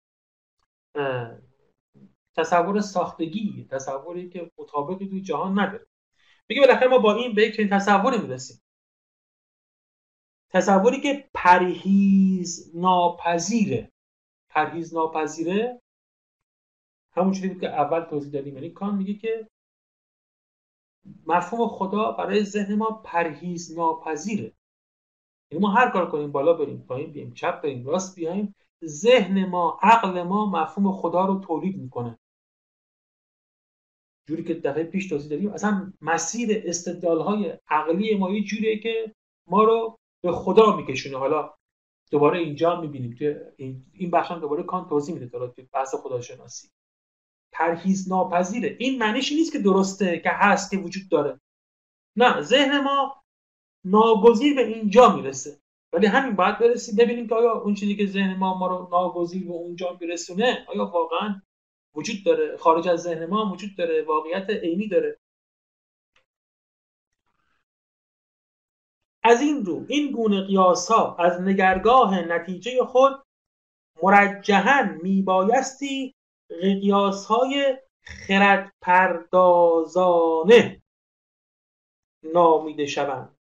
تصور 2.36 2.80
ساختگی 2.80 3.68
تصوری 3.70 4.28
که 4.28 4.50
مطابقی 4.58 5.08
توی 5.08 5.22
جهان 5.22 5.58
نداره. 5.58 5.86
میگه 6.48 6.60
بالاخره 6.60 6.88
ما 6.88 6.98
با 6.98 7.14
این 7.14 7.34
به 7.34 7.42
یک 7.42 7.70
تصوری 7.70 8.18
می‌رسیم. 8.18 8.62
تصوری 10.50 11.00
که 11.00 11.30
پرهیز 11.34 12.76
ناپذیره 12.76 13.92
پرهیز 14.48 14.94
ناپذیره 14.94 15.80
همون 17.16 17.32
چیزی 17.32 17.60
که 17.60 17.68
اول 17.68 18.00
توضیح 18.00 18.32
دادیم. 18.32 18.54
یعنی 18.54 18.70
کان 18.70 18.96
میگه 18.96 19.14
که 19.14 19.48
مفهوم 21.26 21.68
خدا 21.68 22.12
برای 22.12 22.44
ذهن 22.44 22.74
ما 22.74 22.90
پرهیز 23.04 23.78
ناپذیره 23.78 24.52
یعنی 25.50 25.62
ما 25.62 25.70
هر 25.70 25.90
کار 25.90 26.10
کنیم 26.10 26.32
بالا 26.32 26.52
بریم 26.52 26.84
پایین 26.88 27.12
بیایم 27.12 27.34
چپ 27.34 27.62
بریم 27.62 27.86
راست 27.86 28.14
بیایم 28.16 28.54
ذهن 28.84 29.46
ما 29.46 29.78
عقل 29.82 30.22
ما 30.22 30.46
مفهوم 30.46 30.92
خدا 30.92 31.26
رو 31.26 31.40
تولید 31.40 31.82
می‌کنه. 31.82 32.18
جوری 34.28 34.44
که 34.44 34.54
دفعه 34.54 34.84
پیش 34.84 35.08
توضیح 35.08 35.30
دادیم 35.30 35.50
اصلا 35.50 35.92
مسیر 36.00 36.62
استدلال 36.64 37.20
های 37.20 37.58
عقلی 37.68 38.14
ما 38.14 38.30
یه 38.30 38.44
جوریه 38.44 38.78
که 38.78 39.14
ما 39.46 39.64
رو 39.64 39.98
به 40.22 40.32
خدا 40.32 40.76
میکشونه. 40.76 41.18
حالا 41.18 41.54
دوباره 42.10 42.38
اینجا 42.38 42.80
می‌بینیم 42.80 43.14
که 43.14 43.52
این 43.92 44.10
بخش 44.12 44.30
هم 44.30 44.40
دوباره 44.40 44.62
کان 44.62 44.88
توضیح 44.88 45.14
میده 45.14 45.26
تو 45.28 45.52
بحث 45.72 45.94
خداشناسی. 45.94 46.68
پرهیز 47.54 48.08
ناپذیره 48.08 48.76
این 48.80 48.98
معنیش 48.98 49.32
نیست 49.32 49.52
که 49.52 49.58
درسته 49.58 50.18
که 50.18 50.30
هست 50.30 50.70
که 50.70 50.76
وجود 50.76 51.08
داره. 51.10 51.40
نه 52.16 52.40
ذهن 52.40 52.80
ما 52.80 53.24
ناگزیر 53.84 54.54
به 54.54 54.66
اینجا 54.66 55.16
می‌رسه. 55.16 55.58
ولی 55.92 56.06
همین 56.06 56.36
باید 56.36 56.58
برسیم 56.58 56.96
ببینیم 56.96 57.28
که 57.28 57.34
آیا 57.34 57.52
اون 57.52 57.74
چیزی 57.74 57.96
که 57.96 58.06
ذهن 58.06 58.36
ما 58.36 58.58
ما 58.58 58.66
رو 58.66 58.88
ناگزیر 58.92 59.44
به 59.46 59.52
اونجا 59.52 59.96
میرسونه 60.00 60.66
آیا 60.68 60.86
واقعا 60.86 61.42
وجود 61.94 62.24
داره؟ 62.24 62.56
خارج 62.56 62.88
از 62.88 63.02
ذهن 63.02 63.26
ما 63.26 63.52
وجود 63.52 63.76
داره 63.76 64.02
واقعیت 64.02 64.50
عینی 64.50 64.88
داره. 64.88 65.18
از 69.22 69.40
این 69.40 69.64
رو 69.64 69.86
این 69.88 70.12
گونه 70.12 70.46
قیاس 70.46 70.90
ها 70.90 71.16
از 71.16 71.40
نگرگاه 71.40 72.20
نتیجه 72.20 72.84
خود 72.84 73.12
مرجحن 74.02 75.00
میبایستی 75.02 76.14
قیاس 76.48 77.26
های 77.26 77.78
خرد 78.02 78.72
پردازانه 78.80 80.82
نامیده 82.22 82.86
شوند. 82.86 83.36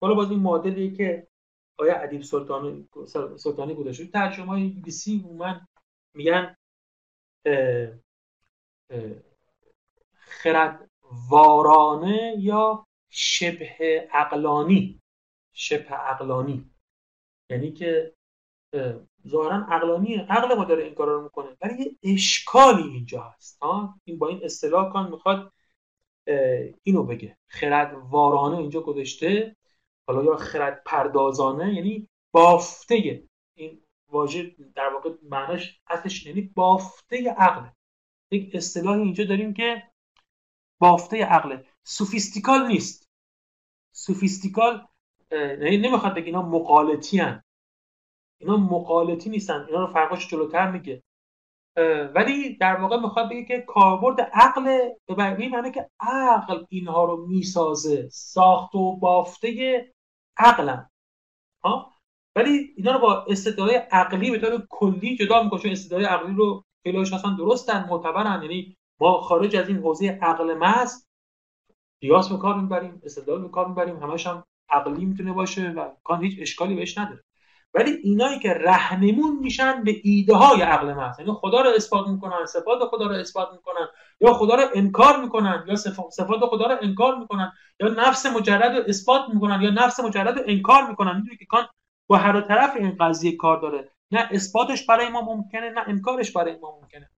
حالا 0.00 0.14
باز 0.14 0.30
این 0.30 0.40
مدلی 0.40 0.96
که 0.96 1.28
آیا 1.78 1.96
ادیب 1.96 2.22
سلطانی 2.22 2.88
سلطانی 3.36 3.74
گذاشته 3.74 4.06
ترجمه 4.06 4.46
های 4.46 4.62
انگلیسی 4.62 5.24
من 5.38 5.66
میگن 6.14 6.56
خرد 10.14 10.90
وارانه 11.30 12.34
یا 12.38 12.86
شبه 13.10 14.08
عقلانی. 14.12 15.00
شبه 15.52 15.94
عقلانی. 15.94 16.70
یعنی 17.50 17.72
که 17.72 18.14
ظاهرا 19.28 19.66
عقلانیه 19.68 20.26
عقل 20.28 20.54
ما 20.54 20.64
داره 20.64 20.84
این 20.84 20.94
کارا 20.94 21.16
رو 21.16 21.22
می‌کنه 21.22 21.56
ولی 21.62 21.82
یه 21.82 22.14
اشکالی 22.14 22.82
اینجا 22.82 23.22
هست. 23.22 23.58
ها 23.62 23.94
این 24.04 24.18
با 24.18 24.28
این 24.28 24.40
اصطلاح 24.44 24.92
کان 24.92 25.10
می‌خواد 25.10 25.52
اینو 26.82 27.02
بگه. 27.02 27.36
خرد 27.48 27.94
وارانه 28.10 28.58
اینجا 28.58 28.80
گذاشته 28.80 29.56
حالا 30.06 30.24
یا 30.24 30.36
خرد 30.36 30.82
پردازانه 30.86 31.74
یعنی 31.74 32.08
بافته 32.32 33.22
این 33.54 33.80
واژه 34.08 34.54
در 34.74 34.88
واقع 34.94 35.10
معناش 35.22 35.80
اصلش 35.86 36.26
یعنی 36.26 36.40
بافته 36.54 37.30
عقل. 37.30 37.68
یک 38.30 38.54
اصطلاحی 38.54 39.02
اینجا 39.02 39.24
داریم 39.24 39.54
که 39.54 39.82
بافته 40.78 41.24
عقل. 41.24 41.58
سوفیستیکال 41.84 42.66
نیست. 42.66 43.08
سوفیستیکال 43.92 44.86
یعنی 45.32 45.78
نمی‌خواد 45.78 46.14
بگه 46.14 46.26
اینا 46.26 46.42
مقالطی 46.42 47.18
هن. 47.18 47.42
اینا 48.40 48.56
مقالطی 48.56 49.30
نیستن 49.30 49.64
اینا 49.68 49.80
رو 49.80 49.86
فرقاش 49.86 50.28
جلوتر 50.28 50.70
میگه. 50.70 51.02
ولی 52.14 52.56
در 52.56 52.76
واقع 52.76 52.96
می‌خواد 53.00 53.30
بگه 53.30 53.44
که 53.44 53.60
کاربرد 53.60 54.20
عقل 54.20 54.78
به 55.06 55.38
این 55.38 55.50
معنی 55.50 55.70
که 55.70 55.90
عقل 56.00 56.64
اینها 56.68 57.04
رو 57.04 57.26
می‌سازه 57.26 58.08
ساخت 58.08 58.74
و 58.74 58.96
بافته 58.96 59.92
عقلن 60.38 60.90
ها 61.64 61.92
ولی 62.36 62.74
اینا 62.76 62.92
رو 62.92 62.98
با 62.98 63.24
استدلال 63.28 63.70
عقلی 63.70 64.30
به 64.30 64.38
طور 64.38 64.66
کلی 64.70 65.16
جدا 65.16 65.42
می‌کنه 65.42 65.60
چون 65.60 65.70
استدلال 65.70 66.04
عقلی 66.04 66.34
رو 66.34 66.64
خیلیش 66.82 67.12
اصلا 67.12 67.30
درستن 67.38 67.86
معتبرن. 67.88 68.42
یعنی 68.42 68.76
ما 69.00 69.20
خارج 69.20 69.56
از 69.56 69.68
این 69.68 69.78
حوزه 69.78 70.18
عقل 70.22 70.54
محض 70.54 71.06
قیاس 72.00 72.32
به 72.32 72.38
کار 72.38 72.60
می‌بریم 72.60 73.02
استدلال 73.04 73.42
به 73.42 73.48
کار 73.48 73.68
می‌بریم 73.68 73.96
همش 73.96 74.26
هم 74.26 74.44
عقلی 74.68 75.04
می‌تونه 75.04 75.32
باشه 75.32 75.70
و 75.70 75.90
کان 76.04 76.22
هیچ 76.22 76.38
اشکالی 76.40 76.74
بهش 76.74 76.98
نداره. 76.98 77.22
ولی 77.74 77.90
اینایی 77.90 78.38
که 78.38 78.54
رهنمون 78.54 79.38
میشن 79.40 79.84
به 79.84 80.00
ایده 80.04 80.34
های 80.34 80.62
عقل 80.62 80.92
محض. 80.92 81.18
یعنی 81.18 81.32
خدا 81.32 81.60
رو 81.60 81.70
اثبات 81.70 82.08
می‌کنن 82.08 82.46
صفات 82.46 82.78
خدا 82.90 83.06
رو 83.06 83.14
اثبات 83.14 83.48
می‌کنن 83.52 83.88
یا 84.20 84.32
خدا 84.32 84.54
رو 84.54 84.62
انکار 84.74 85.20
می‌کنن 85.20 85.64
یا 85.68 85.76
صفات 86.10 86.40
خدا 86.50 86.66
رو 86.66 86.76
انکار 86.82 87.18
می‌کنن 87.18 87.52
یا 87.80 87.88
نفس 87.88 88.26
مجرد 88.26 88.76
رو 88.76 88.82
اثبات 88.88 89.22
می‌کنن 89.34 89.62
یا 89.62 89.70
نفس 89.70 90.00
مجرد 90.00 90.38
رو 90.38 90.44
انکار 90.46 90.86
می‌کنن. 90.86 91.16
می‌دونی 91.16 91.36
که 91.36 91.44
کان 91.44 91.68
با 92.06 92.16
هر 92.16 92.40
طرف 92.40 92.76
این 92.76 92.96
قضیه 93.00 93.36
کار 93.36 93.60
داره. 93.60 93.92
نه 94.10 94.28
اثباتش 94.30 94.86
برای 94.86 95.08
ما 95.08 95.20
ممکنه 95.20 95.70
نه 95.70 95.80
انکارش 95.86 96.32
برای 96.32 96.58
ما 96.62 96.78
ممکنه. 96.80 97.10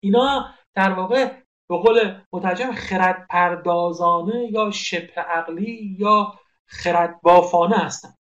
اینا 0.00 0.54
در 0.74 0.92
واقع 0.92 1.32
به 1.68 1.76
قول 1.76 2.14
مترجم 2.32 2.72
خرد 2.72 3.26
پردازانه 3.30 4.52
یا 4.52 4.70
شبه 4.70 5.20
عقلی 5.20 5.96
یا 5.98 6.34
خرد 6.66 7.20
بافانه 7.22 7.76
هستن. 7.76 8.14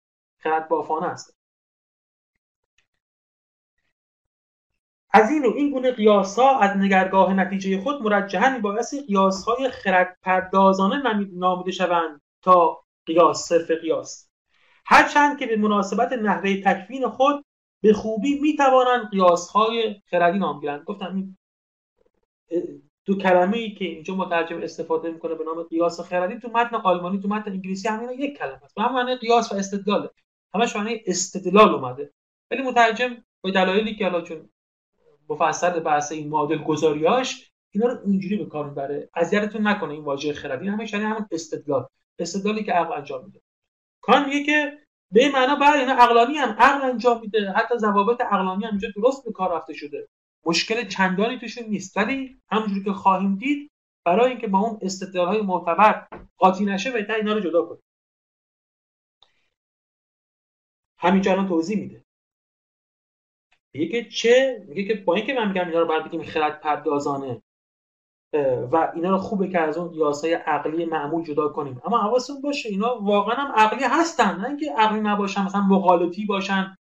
خرد 0.43 0.69
بافانه 0.69 1.09
هستن. 1.09 1.33
از 5.13 5.31
این 5.31 5.45
و 5.45 5.53
این 5.57 5.71
گونه 5.71 5.93
قیاس 5.93 6.39
ها 6.39 6.59
از 6.59 6.77
نگرگاه 6.77 7.35
نتیجه 7.35 7.81
خود 7.81 8.03
مرجحا 8.03 8.51
میبایستی 8.51 9.01
قیاس 9.01 9.45
های 9.45 9.71
خرد 9.71 10.19
پردازانه 10.23 11.03
نامیده 11.33 11.71
شوند 11.71 12.21
تا 12.43 12.83
قیاس 13.07 13.49
صرف 13.49 13.71
قیاس. 13.71 14.31
هرچند 14.87 15.39
که 15.39 15.47
به 15.47 15.57
مناسبت 15.57 16.13
نحوه 16.13 16.63
تکوین 16.63 17.09
خود 17.09 17.45
به 17.83 17.93
خوبی 17.93 18.39
می‌توانند 18.41 19.11
قیاس 19.11 19.49
های 19.49 20.03
خردی 20.07 20.39
نام 20.39 20.61
گیرند. 20.61 20.85
گفتم 20.85 21.17
این 21.17 21.37
دو 23.05 23.19
کلمه 23.19 23.57
ای 23.57 23.75
که 23.75 23.85
اینجا 23.85 24.15
مترجم 24.15 24.63
استفاده 24.63 25.11
می‌کنه 25.11 25.35
به 25.35 25.45
نام 25.45 25.63
قیاس 25.63 26.01
خردی 26.01 26.39
تو 26.39 26.49
متن 26.49 26.77
آلمانی 26.77 27.21
تو 27.21 27.29
متن 27.29 27.51
انگلیسی 27.51 27.89
همینا 27.89 28.13
یک 28.13 28.39
کلمه 28.39 28.65
است. 28.65 28.75
به 28.75 28.83
هم 28.83 28.95
معنی 28.95 29.17
قیاس 29.17 29.53
و 29.53 29.57
استدلال 29.57 30.09
همش 30.55 30.77
معنی 30.77 31.01
استدلال 31.07 31.69
اومده. 31.69 32.13
ولی 32.51 32.63
مترجم 32.63 33.17
به 33.43 33.51
دلایلی 33.51 33.95
که 33.95 34.05
حالا 34.05 34.21
چون 34.21 34.51
مفصل 35.31 35.81
بحث 35.81 36.13
این 36.13 36.29
معادل 36.29 36.59
گذاریاش 36.59 37.51
اینا 37.71 37.87
رو 37.87 37.99
اینجوری 38.05 38.37
به 38.37 38.47
کار 38.47 38.69
می‌بره. 38.69 39.09
اذیتتون 39.15 39.67
نکنه 39.67 39.93
این 39.93 40.05
واژه 40.05 40.33
خردی. 40.33 40.69
همش 40.69 40.93
یعنی 40.93 41.05
همون 41.05 41.27
استدلال. 41.31 41.87
استدلالی 42.19 42.65
که 42.65 42.73
عقل 42.73 42.93
انجام 42.93 43.25
میده. 43.25 43.41
کان 44.03 44.29
میگه 44.29 44.45
که 44.45 44.79
به 45.13 45.31
معنا 45.33 45.57
بر 45.57 45.77
اینا 45.77 45.93
عقلانی 45.93 46.35
هم 46.35 46.57
عقل 46.59 46.91
انجام 46.91 47.21
میده. 47.21 47.53
حتی 47.53 47.79
ضوابط 47.79 48.21
عقلانی 48.21 48.65
هم 48.65 48.71
اینجا 48.71 48.89
درست 48.97 49.25
به 49.25 49.33
کار 49.33 49.57
رفته 49.57 49.75
شده. 49.75 50.09
مشکل 50.45 50.89
چندانی 50.89 51.39
توشون 51.39 51.65
نیست. 51.65 51.97
ولی 51.97 52.41
همونجوری 52.51 52.85
که 52.85 52.93
خواهیم 52.93 53.37
دید 53.37 53.71
برای 54.05 54.31
اینکه 54.31 54.47
با 54.47 54.59
اون 54.59 54.79
استدلالهای 54.83 55.43
معتبر 55.43 56.07
قاطی 56.37 56.65
نشه 56.65 56.91
بهتر 56.91 57.15
اینا 57.15 57.33
رو 57.33 57.41
جدا 57.41 57.63
کنیم. 57.67 57.83
همینجا 60.99 61.33
الان 61.33 61.49
توضیح 61.49 61.79
میده. 61.79 62.05
میگه 63.75 63.87
که 63.87 64.11
چه؟ 64.11 64.65
میگه 64.69 64.85
که 64.85 64.95
با 64.95 65.15
اینکه 65.15 65.35
من 65.35 65.49
میگم 65.49 65.67
اینا 65.67 65.81
رو 65.81 65.87
باید 65.87 66.05
بگیم 66.05 66.23
خرد 66.23 66.61
پردازانه 66.61 67.43
و 68.73 68.93
اینا 68.95 69.11
رو 69.11 69.19
خوبه 69.19 69.49
که 69.49 69.61
از 69.61 69.79
اون 69.79 69.95
یاسای 69.95 70.35
عقلی 70.35 70.85
معمول 70.85 71.25
جدا 71.25 71.49
کنیم. 71.49 71.81
اما 71.85 71.99
حواستون 71.99 72.41
باشه 72.41 72.69
اینا 72.69 72.99
واقعا 73.03 73.35
هم 73.35 73.53
عقلی 73.53 73.85
هستن. 73.85 74.41
نه 74.41 74.49
اینکه 74.49 74.73
عقلی 74.79 75.01
نباشن 75.01 75.43
مثلا 75.43 75.61
مقالطی 75.61 76.27
باشن 76.27 76.77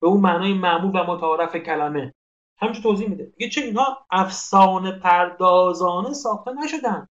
به 0.00 0.06
اون 0.06 0.20
معنای 0.20 0.54
معمول 0.54 1.00
و 1.00 1.04
متعارف 1.04 1.56
کلمه. 1.56 2.14
همچون 2.58 2.82
توضیح 2.82 3.08
میده. 3.08 3.32
میگه 3.36 3.50
چه 3.50 3.60
اینا 3.60 3.98
افسانه 4.10 4.92
پردازانه 4.92 6.12
ساخته 6.12 6.52
نشدن. 6.52 7.06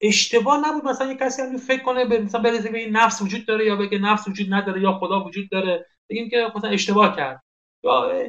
اشتباه 0.00 0.68
نبود 0.68 0.84
مثلا 0.84 1.06
یه 1.06 1.16
کسی 1.16 1.42
هم 1.42 1.56
فکر 1.56 1.82
کنه 1.82 2.04
به 2.04 2.18
مثلا 2.18 2.42
برسه 2.42 2.70
به 2.70 2.78
این 2.78 2.96
نفس 2.96 3.22
وجود 3.22 3.46
داره 3.46 3.66
یا 3.66 3.76
بگه 3.76 3.98
نفس 3.98 4.28
وجود 4.28 4.54
نداره 4.54 4.82
یا 4.82 4.92
خدا 4.92 5.24
وجود 5.24 5.50
داره. 5.50 5.86
بگیم 6.10 6.30
که 6.30 6.52
مثلا 6.56 6.70
اشتباه 6.70 7.16
کرد. 7.16 7.42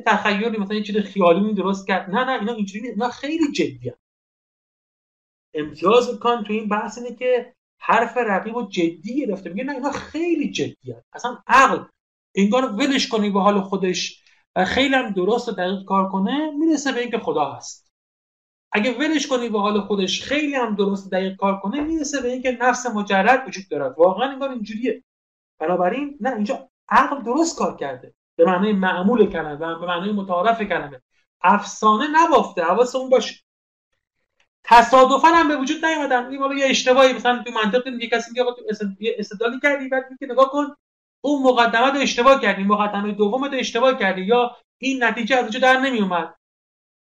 تخیلی 0.05 0.57
مثلا 0.57 0.75
یه 0.75 0.83
چیز 0.83 0.97
خیالی 0.97 1.53
درست 1.53 1.87
کرد. 1.87 2.09
نه 2.09 2.23
نه 2.23 2.39
اینا 2.39 2.53
اینجوری 2.53 2.87
اینا 2.87 3.09
خیلی 3.09 3.51
جدیه 3.51 3.97
امتیاز 5.53 6.19
کان 6.19 6.43
تو 6.43 6.53
این 6.53 6.69
بحث 6.69 6.97
اینه 6.97 7.15
که 7.15 7.53
حرف 7.79 8.17
رقیب 8.17 8.55
و 8.55 8.67
جدی 8.67 9.25
گرفته. 9.25 9.49
میگه 9.49 9.63
نه 9.63 9.73
اینا 9.73 9.91
خیلی 9.91 10.51
جدیه 10.51 11.03
اصلا 11.13 11.37
عقل 11.47 11.83
انگار 12.35 12.65
ولش 12.73 13.07
کنی 13.07 13.29
به 13.29 13.41
حال 13.41 13.61
خودش. 13.61 14.23
و 14.55 14.65
خیلی 14.65 14.95
هم 14.95 15.09
درست 15.11 15.49
و 15.49 15.51
دقیق 15.51 15.85
کار 15.85 16.09
کنه 16.09 16.51
می‌رسه 16.51 16.91
به 16.91 16.99
اینکه 16.99 17.17
خدا 17.17 17.51
هست. 17.51 17.91
اگه 18.71 18.97
ولش 18.97 19.27
کنی 19.27 19.49
به 19.49 19.59
حال 19.59 19.81
خودش 19.81 20.23
خیلی 20.23 20.55
هم 20.55 20.75
درست 20.75 21.07
و 21.07 21.09
دقیق 21.09 21.35
کار 21.35 21.59
کنه 21.59 21.81
می‌رسه 21.81 22.21
به 22.21 22.31
اینکه 22.31 22.51
نفس 22.51 22.85
مجرد 22.85 23.47
وجود 23.47 23.63
دارد. 23.69 23.95
واقعا 23.97 24.29
انگار 24.29 24.49
اینجوریه. 24.49 25.03
بنابراین 25.59 26.17
نه 26.21 26.35
اینجا 26.35 26.69
عقل 26.89 27.23
درست 27.23 27.57
کار 27.57 27.77
کرده. 27.77 28.13
به 28.39 28.45
معنای 28.45 28.73
معمول 28.73 29.25
کلمه 29.25 29.55
به 29.55 29.85
معنای 29.85 30.11
متعارف 30.11 30.61
کلمه. 30.61 31.01
افسانه 31.41 32.07
نبافته 32.11 32.63
حواس 32.63 32.95
اون 32.95 33.09
باشه 33.09 33.35
تصادفا 34.63 35.27
هم 35.27 35.47
به 35.47 35.55
وجود 35.55 35.85
نیومدن. 35.85 36.25
این 36.25 36.57
یه 36.57 36.65
اشتباهی 36.65 37.13
مثلا 37.13 37.43
تو 37.43 37.51
منطق 37.51 37.87
یه 37.87 38.09
کسی 38.09 38.31
میگه 38.31 39.15
استدلالی 39.17 39.59
کردی 39.59 39.89
بعد 39.89 40.05
میگه 40.11 40.33
نگاه 40.33 40.51
کن 40.51 40.75
اون 41.21 41.43
مقدمه 41.43 41.91
رو 41.91 41.99
اشتباه 41.99 42.41
کردی 42.41 42.63
مقدمه 42.63 43.11
دوم 43.11 43.43
رو 43.43 43.53
اشتباه 43.53 43.97
کردی 43.97 44.21
یا 44.21 44.57
این 44.77 45.03
نتیجه 45.03 45.35
از 45.35 45.51
در 45.51 45.79
نمی 45.79 45.99
اومد 45.99 46.35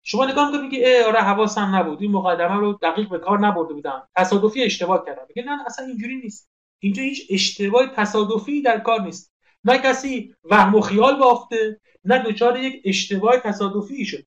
شما 0.04 0.26
نگاه 0.26 0.52
می‌کنید 0.52 0.72
میگه 0.72 1.06
آره 1.06 1.20
حواسم 1.20 1.76
نبود. 1.76 2.02
این 2.02 2.12
مقدمه 2.12 2.56
رو 2.56 2.80
دقیق 2.82 3.10
به 3.10 3.20
کار 3.20 3.40
نبرده 3.40 3.74
بودم. 3.74 4.08
تصادفی 4.16 4.64
اشتباه 4.64 5.06
کردم. 5.06 5.26
میگه 5.30 5.50
نه 5.50 5.66
اصلا 5.66 5.86
اینجوری 5.86 6.16
نیست. 6.16 6.50
اینجا 6.80 7.04
هیچ 7.04 7.28
اشتباه 7.30 7.88
تصادفی 7.88 8.62
در 8.62 8.80
کار 8.80 9.02
نیست. 9.02 9.35
نه 9.65 9.78
کسی 9.78 10.36
وهم 10.43 10.75
و 10.75 10.82
خیال 10.82 11.19
بافته 11.19 11.82
نه 12.06 12.19
دچار 12.19 12.60
یک 12.60 12.82
اشتباه 12.86 13.38
تصادفی 13.38 14.06
شد 14.06 14.25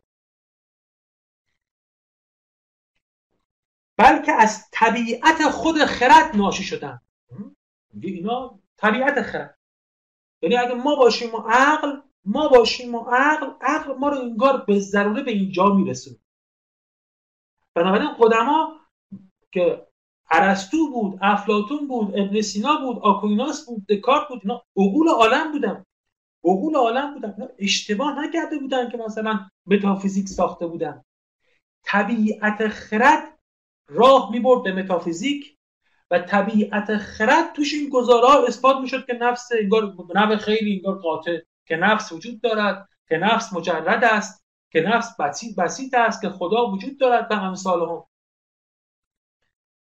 بلکه 3.96 4.32
از 4.32 4.68
طبیعت 4.72 5.50
خود 5.50 5.84
خرد 5.84 6.36
ناشی 6.36 6.64
شدن. 6.64 7.00
اینا 8.02 8.58
طبیعت 8.76 9.22
خرد. 9.22 9.58
یعنی 10.42 10.56
اگه 10.56 10.74
ما 10.74 10.96
باشیم 10.96 11.34
و 11.34 11.38
عقل 11.38 12.00
ما 12.24 12.48
باشیم 12.48 12.94
و 12.94 13.04
عقل 13.10 13.46
عقل 13.60 13.92
ما 13.92 14.08
رو 14.08 14.18
انگار 14.18 14.64
به 14.64 14.80
ضروره 14.80 15.22
به 15.22 15.30
اینجا 15.30 15.74
میرسونه. 15.74 16.16
بنابراین 17.74 18.10
قدما 18.18 18.80
که 19.52 19.87
ارسطو 20.30 20.90
بود 20.90 21.18
افلاتون 21.22 21.88
بود 21.88 22.18
ابن 22.18 22.40
سینا 22.40 22.76
بود 22.76 22.98
آکویناس 23.02 23.66
بود 23.66 23.86
دکارت 23.86 24.28
بود 24.28 24.40
اینا 24.42 24.62
عقول 24.76 25.08
عالم 25.08 25.52
بودن. 25.52 25.84
عقول 26.44 26.76
عالم 26.76 27.14
بودن. 27.14 27.34
اینا 27.38 27.48
اشتباه 27.58 28.24
نکرده 28.24 28.58
بودن 28.58 28.90
که 28.90 28.96
مثلا 28.98 29.40
متافیزیک 29.66 30.28
ساخته 30.28 30.66
بودن. 30.66 31.02
طبیعت 31.84 32.68
خرد 32.68 33.38
راه 33.88 34.30
می‌برد 34.32 34.62
به 34.62 34.72
متافیزیک 34.72 35.56
و 36.10 36.18
طبیعت 36.18 36.96
خرد 36.96 37.52
توش 37.52 37.74
این 37.74 37.88
گزارها 37.88 38.46
اثبات 38.46 38.76
می‌شد 38.76 39.06
که 39.06 39.12
نفس 39.12 39.48
انگار 39.60 39.94
نوع 40.14 40.36
خیلی 40.36 40.76
انگار 40.76 40.98
قاطع 40.98 41.38
که 41.66 41.76
نفس 41.76 42.12
وجود 42.12 42.40
دارد 42.40 42.88
که 43.08 43.16
نفس 43.16 43.52
مجرد 43.52 44.04
است 44.04 44.44
که 44.72 44.80
نفس 44.80 45.20
بسیط 45.58 45.94
است 45.94 46.22
که 46.22 46.28
خدا 46.28 46.66
وجود 46.66 46.98
دارد 46.98 47.28
به 47.28 47.42
امثال 47.42 47.88
هم 47.88 48.04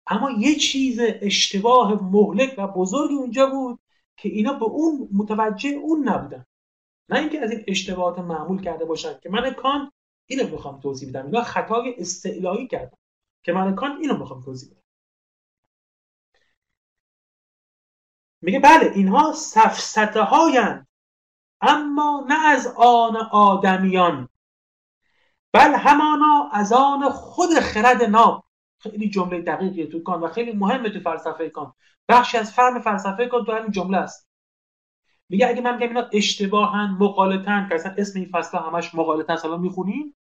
اما 0.07 0.31
یه 0.31 0.55
چیز 0.55 0.99
اشتباه 1.01 2.03
مهلک 2.03 2.55
و 2.57 2.67
بزرگی 2.67 3.13
اونجا 3.13 3.49
بود 3.49 3.79
که 4.17 4.29
اینا 4.29 4.53
به 4.53 4.65
اون 4.65 5.09
متوجه 5.13 5.69
اون 5.69 6.09
نبودن. 6.09 6.45
نه 7.09 7.19
اینکه 7.19 7.41
از 7.41 7.51
این 7.51 7.63
اشتباهات 7.67 8.19
معمول 8.19 8.61
کرده 8.61 8.85
باشن. 8.85 9.19
که 9.19 9.29
من 9.29 9.53
کان 9.53 9.91
اینو 10.27 10.49
می‌خوام 10.49 10.79
توضیح 10.79 11.09
بدم. 11.09 11.25
اینا 11.25 11.41
خطای 11.41 11.95
استعلایی 11.97 12.67
کردن. 12.67 12.97
که 13.43 13.53
من 13.53 13.75
کان 13.75 13.97
اینو 14.01 14.17
می‌خوام 14.17 14.41
توضیح 14.41 14.69
بدم. 14.71 14.81
میگه 18.41 18.59
بله 18.59 18.91
اینها 18.95 19.33
سفسته 19.33 20.21
هاین 20.21 20.85
اما 21.61 22.25
نه 22.29 22.47
از 22.47 22.67
آن 22.77 23.15
آدمیان 23.31 24.29
بل 25.53 25.73
همانا 25.73 26.49
از 26.53 26.73
آن 26.73 27.09
خود 27.09 27.49
خرد 27.59 28.03
ناب. 28.03 28.46
خیلی 28.79 29.09
جمله 29.09 29.41
دقیقیه 29.41 29.87
تو 29.87 30.03
کان 30.03 30.21
و 30.21 30.27
خیلی 30.27 30.51
مهمه 30.51 30.89
تو 30.89 30.99
فلسفه 30.99 31.49
کان. 31.49 31.73
بخشی 32.09 32.37
از 32.37 32.53
فهم 32.53 32.79
فلسفه 32.81 33.25
کان 33.27 33.45
تو 33.45 33.51
همین 33.51 33.71
جمله 33.71 33.97
است. 33.97 34.27
میگه 35.29 35.47
اگه 35.47 35.61
من 35.61 35.73
میگم 35.73 35.87
اینا 35.87 36.09
اشتباهن 36.13 36.97
مقالطن 36.99 37.65
که 37.69 37.75
اصلا 37.75 37.95
اسم 37.97 38.19
این 38.19 38.29
فصل 38.29 38.57
همش 38.57 38.95
مقالطن 38.95 39.35
سلام 39.35 39.61
می‌خونیم 39.61 40.15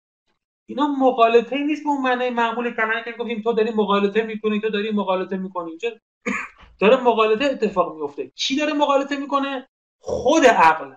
اینا 0.66 0.86
مقالطه 0.86 1.58
نیست 1.58 1.82
به 1.82 1.88
اون 1.88 2.02
معنی 2.02 2.30
معمول 2.30 2.74
کلمه 2.74 3.04
که 3.04 3.12
گفتیم 3.12 3.42
تو 3.42 3.52
داری 3.52 3.70
مقالطه 3.70 4.22
می‌کنی 4.22 4.60
تو 4.60 4.70
داری 4.70 4.90
مقالطه 4.90 5.36
می‌کنی. 5.36 5.78
داره 6.80 6.96
مقالطه 6.96 7.44
اتفاق 7.44 7.96
میفته 7.96 8.28
کی 8.28 8.56
داره 8.56 8.72
مقالطه 8.72 9.16
می‌کنه؟ 9.16 9.68
خود 9.98 10.46
عقل. 10.46 10.94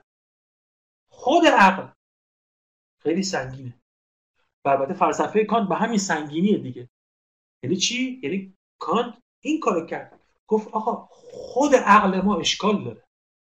خود 1.09 1.47
عقل. 1.47 1.87
خیلی 2.99 3.23
سنگینه. 3.23 3.73
البته 4.65 4.93
فلسفه 4.93 5.45
کانت 5.45 5.69
به 5.69 5.75
همین 5.75 5.97
سنگینیه 5.97 6.57
دیگه. 6.57 6.89
یعنی 7.63 7.75
چی؟ 7.75 8.19
یعنی 8.23 8.53
کانت 8.79 9.17
این 9.41 9.59
کارو 9.59 9.85
کرد. 9.85 10.19
گفت 10.47 10.67
آقا 10.67 11.09
خود 11.11 11.75
عقل 11.75 12.21
ما 12.21 12.39
اشکال 12.39 12.83
داره. 12.83 13.03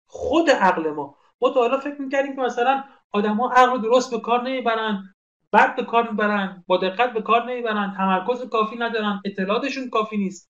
خود 0.08 0.50
عقل 0.50 0.92
ما. 0.92 1.18
ما 1.42 1.50
تا 1.50 1.60
حالا 1.60 1.80
فکر 1.80 2.02
می‌کردیم 2.02 2.36
که 2.36 2.42
مثلا 2.42 2.84
آدما 3.12 3.52
عقل 3.52 3.82
درست 3.82 4.12
به 4.12 4.20
کار 4.20 4.42
نمی‌برن 4.44 5.14
بد 5.54 5.76
به 5.76 5.84
کار 5.84 6.12
می‌برن 6.12 6.64
با 6.68 6.78
دقت 6.78 7.14
به 7.14 7.22
کار 7.22 7.52
نمی‌برن 7.52 7.94
تمرکز 7.98 8.50
کافی 8.50 8.76
ندارن 8.76 9.22
اطلاعاتشون 9.26 9.90
کافی 9.90 10.18
نیست. 10.18 10.50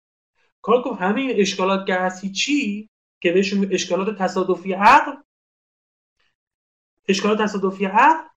کار 0.61 0.81
گفت 0.81 1.01
همین 1.01 1.31
اشکالات 1.35 1.87
که 1.87 1.95
هستی 1.95 2.31
چی؟ 2.31 2.89
که 3.21 3.31
بهشون 3.31 3.67
اشکالات 3.71 4.17
تصادفی 4.17 4.73
عقل. 4.73 5.11
اشکالات 7.07 7.41
تصادفی 7.41 7.85
عقل 7.85 8.27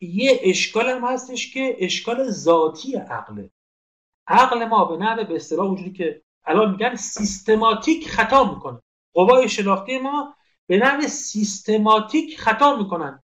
یه 0.00 0.40
اشکال 0.42 0.88
هم 0.88 1.04
هستش 1.04 1.54
که 1.54 1.76
اشکال 1.78 2.30
ذاتی 2.30 2.96
عقله. 2.96 3.50
عقل 4.32 4.64
ما 4.64 4.84
به 4.84 4.96
نحو 4.96 5.24
به 5.24 5.36
اصطلاح 5.36 5.66
اونجوری 5.66 5.92
که 5.92 6.22
الان 6.44 6.70
میگن 6.70 6.94
سیستماتیک 6.94 8.08
خطا 8.08 8.54
می‌کنه. 8.54 8.82
قوای 9.14 9.48
شناختی 9.48 9.98
ما 9.98 10.34
به 10.66 10.76
نحو 10.76 11.02
سیستماتیک 11.02 12.38
خطا 12.38 12.76
می‌کنن. 12.76 13.22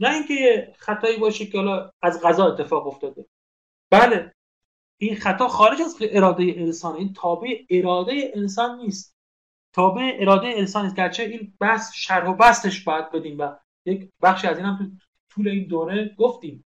نه 0.00 0.14
اینکه 0.14 0.72
خطایی 0.78 1.16
باشه 1.16 1.46
که 1.46 1.58
حالا 1.58 1.90
از 2.02 2.22
غذا 2.22 2.46
اتفاق 2.46 2.86
افتاده. 2.86 3.26
بله 3.90 4.34
این 4.98 5.16
خطا 5.16 5.48
خارج 5.48 5.80
از 5.80 5.96
اراده 6.00 6.54
انسان 6.56 6.96
این 6.96 7.12
تابع 7.12 7.64
اراده 7.70 8.32
انسان 8.34 8.78
نیست. 8.78 9.16
تابع 9.72 10.16
اراده 10.20 10.48
انسان 10.48 10.86
است 10.86 10.96
گرچه 10.96 11.22
این 11.22 11.54
بحث 11.60 11.94
شرح 11.94 12.30
و 12.30 12.34
بستش 12.34 12.84
باید 12.84 13.10
بدیم 13.10 13.38
و 13.38 13.56
یک 13.86 14.10
بخشی 14.22 14.46
از 14.46 14.56
این 14.56 14.66
هم 14.66 14.76
تو 14.78 15.06
طول 15.34 15.48
این 15.48 15.68
دوره 15.68 16.14
گفتیم. 16.18 16.64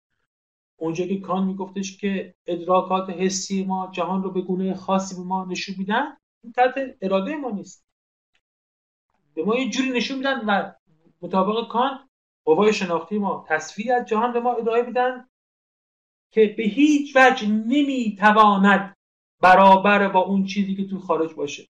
اونجا 0.77 1.05
که 1.05 1.19
کان 1.19 1.47
میگفتش 1.47 1.97
که 1.97 2.35
ادراکات 2.45 3.09
حسی 3.09 3.63
ما 3.63 3.91
جهان 3.91 4.23
رو 4.23 4.31
به 4.31 4.41
گونه 4.41 4.73
خاصی 4.73 5.15
به 5.15 5.21
ما 5.21 5.45
نشون 5.45 5.75
میدن 5.77 6.17
این 6.43 6.53
تحت 6.53 6.73
اراده 7.01 7.35
ما 7.35 7.51
نیست. 7.51 7.85
به 9.33 9.43
ما 9.43 9.55
یه 9.55 9.69
جوری 9.69 9.89
نشون 9.89 10.17
میدن 10.17 10.45
و 10.47 10.73
مطابق 11.21 11.67
کان 11.67 12.09
قوای 12.45 12.73
شناختی 12.73 13.17
ما 13.17 13.45
تصویری 13.47 13.91
از 13.91 14.05
جهان 14.05 14.33
به 14.33 14.39
ما 14.39 14.53
ارائه 14.53 14.83
میدن 14.83 15.29
که 16.31 16.55
به 16.57 16.63
هیچ 16.63 17.15
وجه 17.15 17.47
نمی‌تواند 17.47 18.95
برابر 19.41 20.07
با 20.07 20.19
اون 20.19 20.45
چیزی 20.45 20.75
که 20.75 20.87
تو 20.87 20.99
خارج 20.99 21.33
باشه. 21.33 21.67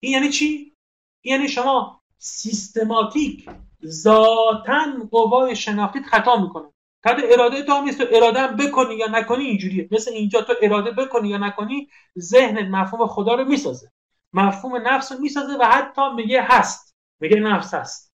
این 0.00 0.12
یعنی 0.12 0.28
چی؟ 0.28 0.76
این 1.20 1.34
یعنی 1.34 1.48
شما 1.48 2.02
سیستماتیک 2.18 3.50
ذاتا 3.84 4.86
قوای 5.10 5.56
شناختیت 5.56 6.02
خطا 6.02 6.36
می‌کنه. 6.36 6.72
تحت 7.02 7.16
اراده 7.24 7.62
تو 7.62 7.72
هم 7.72 7.84
نیست. 7.84 8.00
اراده 8.00 8.40
هم 8.40 8.56
بکنی 8.56 8.94
یا 8.94 9.06
نکنی 9.06 9.44
اینجوریه. 9.44 9.88
مثل 9.90 10.10
اینجا 10.12 10.42
تو 10.42 10.52
اراده 10.62 10.90
بکنی 10.90 11.28
یا 11.28 11.38
نکنی 11.38 11.88
ذهن 12.18 12.68
مفهوم 12.68 13.06
خدا 13.06 13.34
رو 13.34 13.44
می‌سازه. 13.44 13.92
مفهوم 14.32 14.76
نفس 14.88 15.12
رو 15.12 15.18
می‌سازه 15.18 15.52
و 15.52 15.62
حتی 15.62 16.02
میگه 16.16 16.42
هست. 16.42 16.94
میگه 17.20 17.40
نفس 17.40 17.74
هست. 17.74 18.12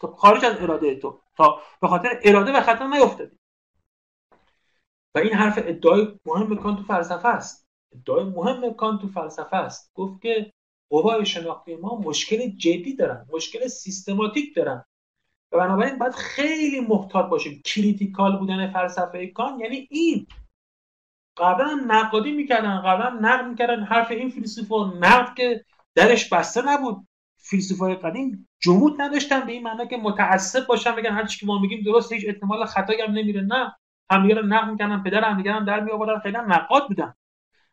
تو 0.00 0.06
خارج 0.06 0.44
از 0.44 0.60
اراده 0.60 0.94
تو. 0.94 1.20
تا 1.36 1.62
به 1.80 1.88
خاطر 1.88 2.20
اراده 2.24 2.52
و 2.52 2.60
خطا 2.60 2.86
نیفتادی. 2.86 3.36
و 5.14 5.18
این 5.18 5.32
حرف 5.32 5.58
ادعای 5.58 6.18
مهم 6.26 6.56
کان 6.56 6.76
تو 6.76 6.82
فلسفه 6.82 7.28
است. 7.28 7.66
ادعای 7.92 8.24
مهم 8.24 8.74
کان 8.74 8.98
تو 8.98 9.08
فلسفه 9.08 9.56
است. 9.56 9.90
گفت 9.94 10.22
که 10.22 10.52
قوای 10.90 11.26
شناختی 11.26 11.76
ما 11.76 11.96
مشکل 11.96 12.48
جدی 12.48 12.96
دارن. 12.96 13.26
مشکل 13.32 13.68
سیستماتیک 13.68 14.56
دارن. 14.56 14.84
و 15.56 15.58
بنابراین 15.58 15.98
باید 15.98 16.14
خیلی 16.14 16.80
محتاط 16.80 17.26
باشیم. 17.26 17.62
critical 17.64 18.38
بودن 18.38 18.72
فلسفه 18.72 19.26
کانت 19.26 19.60
یعنی 19.60 19.88
این. 19.90 20.26
قبلا 21.36 21.66
هم 21.66 21.92
نقادی 21.92 22.32
می‌کردن 22.32 22.80
قبلا 22.80 23.18
نقد 23.20 23.46
می‌کردن. 23.46 23.82
حرف 23.82 24.10
این 24.10 24.30
فیلسوفا 24.30 24.86
نقد 24.86 25.34
که 25.34 25.64
درش 25.94 26.32
بسته 26.32 26.62
نبود. 26.66 27.06
فیلسوفای 27.36 27.94
قدیم 27.94 28.48
جمود 28.60 29.02
نداشتن 29.02 29.40
به 29.46 29.52
این 29.52 29.62
معنا 29.62 29.84
که 29.84 29.96
متعصب 29.96 30.66
باشن 30.66 30.96
بگن 30.96 31.12
هر 31.12 31.26
چی 31.26 31.38
که 31.40 31.46
ما 31.46 31.58
میگیم 31.58 31.82
درست 31.82 32.12
هیچ 32.12 32.24
احتمال 32.28 32.64
خطایی 32.64 33.00
هم 33.00 33.12
نمیره. 33.12 33.40
نه. 33.40 33.76
همدیگه 34.10 34.34
رو 34.34 34.46
نقد 34.46 34.70
می‌کردن 34.70 35.02
پدر 35.02 35.24
همدیگه 35.24 35.52
هم 35.52 35.64
در 35.64 35.80
میآوردن. 35.80 36.18
خیلی 36.18 36.36
نقاد 36.36 36.88
بودن. 36.88 37.14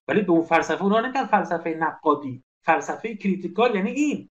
ولی 0.07 0.21
به 0.21 0.31
اون 0.31 0.41
فلسفه 0.41 0.83
اونها 0.83 1.01
نمیگن 1.01 1.25
فلسفه 1.25 1.77
نقادی. 1.79 2.43
فلسفه 2.61 3.15
کریتیکال 3.15 3.75
یعنی 3.75 3.91
این. 3.91 4.29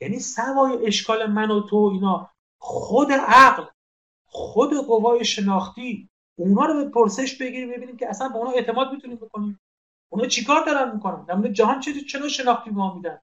یعنی 0.00 0.18
سوای 0.18 0.86
اشکال 0.86 1.26
من 1.26 1.50
و 1.50 1.60
تو 1.60 1.90
اینا. 1.94 2.30
خود 2.66 3.12
عقل 3.12 3.64
خود 4.26 4.86
قوای 4.86 5.24
شناختی 5.24 6.08
اونا 6.36 6.64
رو 6.66 6.74
به 6.74 6.90
پرسش 6.90 7.38
بگیریم 7.38 7.70
ببینیم 7.70 7.96
که 7.96 8.08
اصلا 8.08 8.28
به 8.28 8.36
اونا 8.36 8.50
اعتماد 8.50 8.92
می‌تونیم 8.92 9.16
بکنیم. 9.16 9.60
اونا 10.08 10.26
چیکار 10.26 10.64
دارن 10.64 10.94
می‌کنن؟ 10.94 11.24
در 11.24 11.48
جهان 11.48 11.80
چه 11.80 12.00
چه 12.00 12.28
شناختی 12.28 12.70
ما 12.70 12.94
میدن؟ 12.94 13.20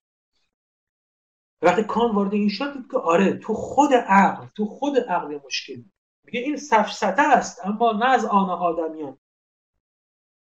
وقتی 1.62 1.84
کان 1.84 2.14
وارد 2.14 2.32
این 2.34 2.48
شد 2.48 2.72
دید 2.72 2.90
که 2.90 2.98
آره 2.98 3.32
تو 3.32 3.54
خود 3.54 3.94
عقل 3.94 4.46
تو 4.56 4.66
خود 4.66 4.98
عقل 4.98 5.38
مشکل. 5.44 5.82
میگه 6.24 6.40
این 6.40 6.56
سفسته 6.56 7.22
است 7.22 7.66
اما 7.66 7.92
نه 7.92 8.06
از 8.06 8.24
آن 8.24 8.50
آدمیان. 8.50 9.18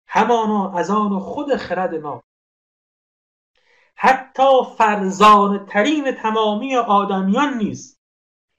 همانا 0.08 0.74
از 0.74 0.90
آن 0.90 1.20
خود 1.20 1.56
خرد 1.56 1.96
ما. 1.96 2.24
حتی 3.96 4.64
فرزان 4.78 5.66
ترین 5.66 6.12
تمامی 6.12 6.76
آدمیان 6.76 7.58
نیست 7.58 7.97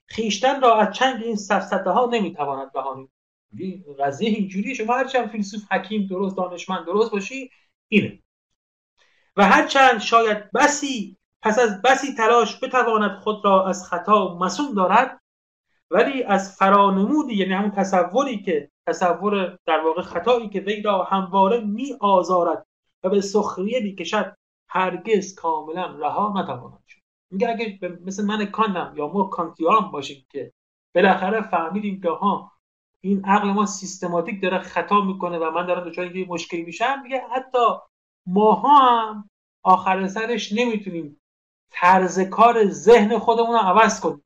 خیشتن 0.09 0.61
را 0.61 0.75
از 0.75 0.95
چنگ 0.95 1.23
این 1.23 1.35
سفسته 1.35 1.89
ها 1.89 2.09
نمی‌تواند 2.13 2.71
بهانید 2.71 3.09
قضیه 3.99 4.29
اینجوریه 4.29 4.73
شما 4.73 4.93
هرچند 4.93 5.29
فیلسوف 5.29 5.71
حکیم 5.71 6.07
درست 6.07 6.37
دانشمند 6.37 6.85
درست 6.85 7.11
باشی 7.11 7.51
اینه. 7.87 8.19
و 9.37 9.45
هرچند 9.45 9.99
شاید 9.99 10.51
بسی 10.51 11.17
پس 11.41 11.59
از 11.59 11.81
بسی 11.81 12.13
تلاش 12.13 12.63
بتواند 12.63 13.17
خود 13.17 13.45
را 13.45 13.67
از 13.67 13.87
خطا 13.87 14.37
مسون 14.37 14.73
دارد 14.73 15.21
ولی 15.91 16.23
از 16.23 16.55
فرانمودی 16.55 17.35
یعنی 17.35 17.53
همون 17.53 17.71
تصوری 17.71 18.43
که 18.43 18.71
تصور 18.87 19.57
در 19.65 19.79
واقع 19.79 20.01
خطایی 20.01 20.49
که 20.49 20.59
وی 20.59 20.81
را 20.81 21.03
همواره 21.03 21.59
می 21.59 21.97
آزارد 21.99 22.65
و 23.03 23.09
به 23.09 23.21
سخریه 23.21 23.79
می‌کشد 23.79 24.35
هرگز 24.69 25.35
کاملا 25.35 25.85
رها 25.85 26.33
نتواند. 26.35 26.88
میگه 27.31 27.49
اگه 27.49 27.79
مثل 28.05 28.25
من 28.25 28.45
کانم 28.45 28.93
یا 28.97 29.07
ما 29.07 29.23
کانتیان 29.23 29.91
باشیم 29.91 30.25
که 30.29 30.53
بالاخره 30.95 31.41
فهمیدیم 31.41 32.01
که 32.01 32.09
ها 32.09 32.51
این 33.01 33.25
عقل 33.25 33.49
ما 33.49 33.65
سیستماتیک 33.65 34.41
داره 34.41 34.59
خطا 34.59 35.01
می‌کنه 35.01 35.37
و 35.37 35.51
من 35.51 35.65
دارم 35.65 35.89
دچار 35.89 36.15
یه 36.15 36.27
مشکلی 36.27 36.63
میشم 36.63 37.01
میگه 37.03 37.21
حتی 37.35 37.65
ماها 38.25 38.79
هم 38.79 39.29
آخر 39.63 40.07
سرش 40.07 40.53
نمی‌تونیم 40.53 41.21
طرز 41.71 42.19
کار 42.19 42.69
ذهن 42.69 43.17
خودمون 43.17 43.51
رو 43.53 43.57
عوض 43.57 43.99
کنیم. 44.01 44.25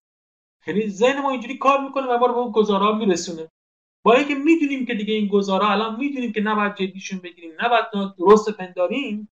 یعنی 0.67 0.87
ذهن 0.87 1.21
ما 1.21 1.31
اینجوری 1.31 1.57
کار 1.57 1.81
می‌کنه 1.81 2.07
و 2.07 2.17
ما 2.17 2.25
رو 2.25 2.33
به 2.33 2.39
اون 2.39 2.51
گزارا 2.51 2.95
میرسونه. 2.95 3.51
با 4.03 4.13
اینکه 4.13 4.35
می‌دونیم 4.35 4.85
که 4.85 4.93
دیگه 4.93 5.13
این 5.13 5.27
گزارا 5.27 5.69
الان 5.69 5.99
می‌دونیم 5.99 6.31
که 6.31 6.41
نباید 6.41 6.75
جدیشون 6.75 7.19
بگیریم 7.19 7.51
نباید 7.61 7.85
درست 8.17 8.49
پنداریم 8.49 9.29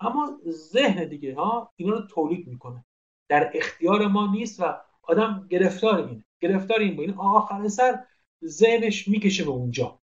اما 0.00 0.38
ذهن 0.48 1.08
دیگه 1.08 1.34
ها 1.34 1.72
اینا 1.76 1.94
رو 1.94 2.06
تولید 2.06 2.46
می‌کنه. 2.46 2.84
در 3.28 3.50
اختیار 3.54 4.06
ما 4.06 4.32
نیست 4.32 4.60
و 4.60 4.76
آدم 5.02 5.46
گرفتار 5.50 5.96
اینه. 5.96 6.24
گرفتار 6.40 6.80
این 6.80 6.96
با 6.96 7.02
این 7.02 7.14
آخر 7.14 7.68
سر 7.68 8.04
ذهنش 8.44 9.08
می‌کشه 9.08 9.44
به 9.44 9.50
اونجا. 9.50 9.98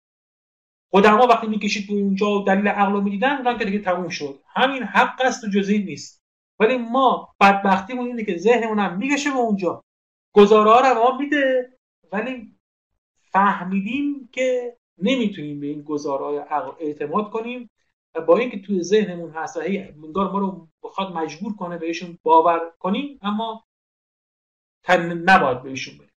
قدما 0.94 1.28
وقتی 1.28 1.48
می‌کشید 1.48 1.88
به 1.88 1.94
اونجا 1.94 2.30
و 2.30 2.44
دلیل 2.44 2.68
عقل 2.68 2.92
رو 2.92 3.02
می‌دیدن 3.02 3.58
که 3.58 3.66
دیگه 3.66 3.80
تموم 3.80 4.10
شد. 4.10 4.40
همین 4.48 4.84
حق 4.84 5.22
است 5.22 5.44
و 5.44 5.48
جزئی 5.48 5.84
نیست. 5.84 6.22
ولی 6.60 6.78
ما 6.78 7.36
بدبختیمون 7.40 8.08
اینه 8.08 8.24
که 8.24 8.38
ذهنمون 8.38 8.80
هم 8.80 8.98
می‌کشه 8.98 9.32
به 9.32 9.38
اونجا. 9.38 9.84
گزاره 10.34 10.72
ها 10.72 10.80
رو 10.80 11.04
ما 11.04 11.18
میده 11.18 11.74
ولی 12.12 12.56
فهمیدیم 13.32 14.30
که 14.32 14.78
نمی‌تونیم 14.98 15.60
به 15.60 15.68
این 15.68 15.82
گزاره 15.82 16.46
اعتماد 16.80 17.30
کنیم. 17.30 17.70
و 18.16 18.22
با 18.22 18.38
اینکه 18.38 18.60
توی 18.62 18.84
ذهنمون 18.84 19.32
هست 19.32 19.58
و 19.58 19.62
هی 19.62 19.92
ما 19.92 20.40
رو 20.40 20.68
بخواد 20.84 21.14
مجبور 21.14 21.56
کنه 21.56 21.78
بهشون 21.78 22.20
باور 22.24 22.74
کنیم 22.80 23.20
اما 23.22 23.66
تن 24.84 25.14
نباید 25.14 25.64
بهشون 25.64 25.98
بریم 25.98 26.10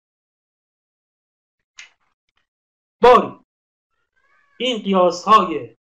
باری. 3.02 3.39
این 4.58 4.84
قیاس 4.84 5.24
های 5.24 5.78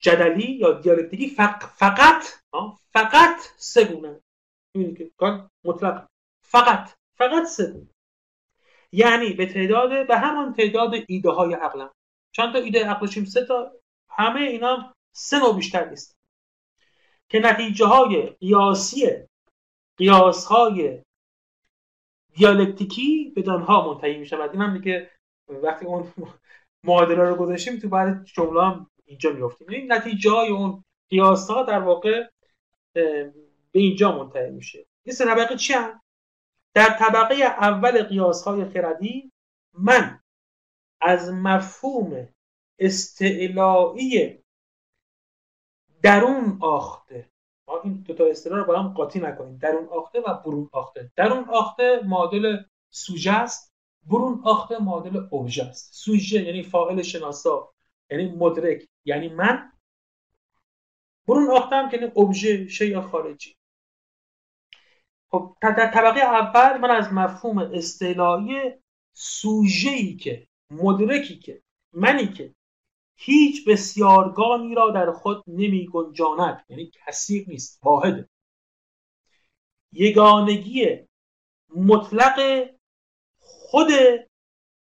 جدلی 0.00 0.52
یا 0.52 0.72
دیالکتیکی 0.72 1.28
فقط 1.28 2.24
فقط 2.92 3.36
سه 3.56 3.84
گونه. 3.84 4.20
که 4.72 5.10
مطلق. 5.64 6.06
فقط 6.42 6.90
فقط 7.14 7.44
سه 7.44 7.86
یعنی 8.92 9.32
به 9.32 9.46
تعداد 9.46 10.06
به 10.06 10.18
همان 10.18 10.52
تعداد 10.52 10.94
ایده 11.08 11.30
های 11.30 11.54
عقلم. 11.54 11.90
چند 12.32 12.52
تا 12.52 12.58
ایده 12.58 12.86
عقلشیم 12.86 13.24
سه 13.24 13.46
تا. 13.46 13.72
همه 14.08 14.40
اینا 14.40 14.94
سه 15.12 15.38
نوع 15.38 15.56
بیشتر 15.56 15.88
نیست. 15.88 16.16
که 17.28 17.38
نتیجه 17.38 17.86
های 17.86 18.26
قیاسی 18.26 19.06
قیاس 19.96 20.44
های 20.44 21.02
دیالکتیکی 22.34 23.32
به 23.34 23.42
دانها 23.42 23.92
منتهی 23.92 24.18
می 24.18 24.26
شود 24.26 24.50
این 24.50 24.60
هم 24.60 24.78
دیگه 24.78 25.10
وقتی 25.48 25.86
اون 25.86 26.12
معادله 26.84 27.22
رو 27.22 27.34
گذاشتیم 27.34 27.78
تو 27.78 27.88
بعد 27.88 28.24
جمله 28.24 28.62
هم 28.62 28.90
اینجا 29.04 29.30
میفتیم 29.30 29.68
این 29.68 29.92
نتیجه 29.92 30.30
های 30.30 30.48
اون 30.48 30.84
قیاس 31.10 31.50
ها 31.50 31.62
در 31.62 31.78
واقع 31.78 32.28
به 32.92 33.32
اینجا 33.72 34.18
منتهی 34.18 34.50
میشه. 34.50 34.86
این 35.02 35.14
سه 35.14 35.24
طبقه 35.24 35.56
چی 35.56 35.72
هم؟ 35.72 36.02
در 36.74 36.90
طبقه 36.98 37.34
اول 37.34 38.02
قیاس 38.02 38.44
های 38.44 38.64
خردی 38.64 39.32
من 39.74 40.20
از 41.00 41.32
مفهوم 41.32 42.28
استعلایی 42.78 44.42
درون 46.02 46.58
آخته. 46.60 47.30
ما 47.68 47.80
این 47.84 47.94
دو 47.94 48.14
تا 48.14 48.24
اصطلاح 48.24 48.58
رو 48.58 48.64
با 48.64 48.78
هم 48.78 48.88
قاطی 48.88 49.20
نکنیم. 49.20 49.58
درون 49.58 49.88
آخته 49.88 50.20
و 50.20 50.34
برون 50.34 50.70
آخته. 50.72 51.10
درون 51.16 51.44
آخته 51.44 52.00
معادل 52.04 52.62
سوژه 52.90 53.32
است 53.32 53.72
برون 54.06 54.40
آخته 54.44 54.78
معادل 54.78 55.26
اوژه 55.30 55.64
است. 55.64 55.94
سوژه 55.94 56.42
یعنی 56.42 56.62
فاعل 56.62 57.02
شناسا 57.02 57.72
یعنی 58.10 58.32
مدرک. 58.32 58.88
یعنی 59.04 59.28
من. 59.28 59.72
برون 61.28 61.50
آخته 61.50 61.76
هم 61.76 61.90
یعنی 61.92 62.12
اوژه 62.14 62.68
شی 62.68 63.00
خارجی. 63.00 63.56
خب 65.30 65.56
در 65.62 65.90
طبقه 65.94 66.20
اول 66.20 66.78
من 66.78 66.90
از 66.90 67.12
مفهوم 67.12 67.58
اصطلاحی 67.58 68.72
سوژه‌ای 69.12 70.16
که 70.16 70.46
مدرکی 70.70 71.38
که 71.38 71.62
منی 71.92 72.26
که 72.26 72.54
هیچ 73.22 73.68
بسیارگانی 73.68 74.74
را 74.74 74.90
در 74.90 75.12
خود 75.12 75.44
نمی 75.46 75.86
گنجاند 75.86 76.64
یعنی 76.68 76.90
کثیر 76.94 77.48
نیست 77.48 77.80
واحد. 77.82 78.30
یگانگی 79.92 80.98
مطلق 81.76 82.68
خود 83.38 83.88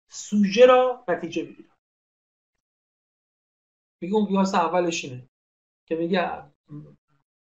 سوژه 0.08 0.66
را 0.66 1.04
نتیجه 1.08 1.42
می‌گیرم 1.42 1.76
میگه 4.00 4.14
اون 4.14 4.26
قیاس 4.26 4.54
اولش 4.54 5.04
اینه 5.04 5.28
که 5.86 5.94
میگه 5.94 6.42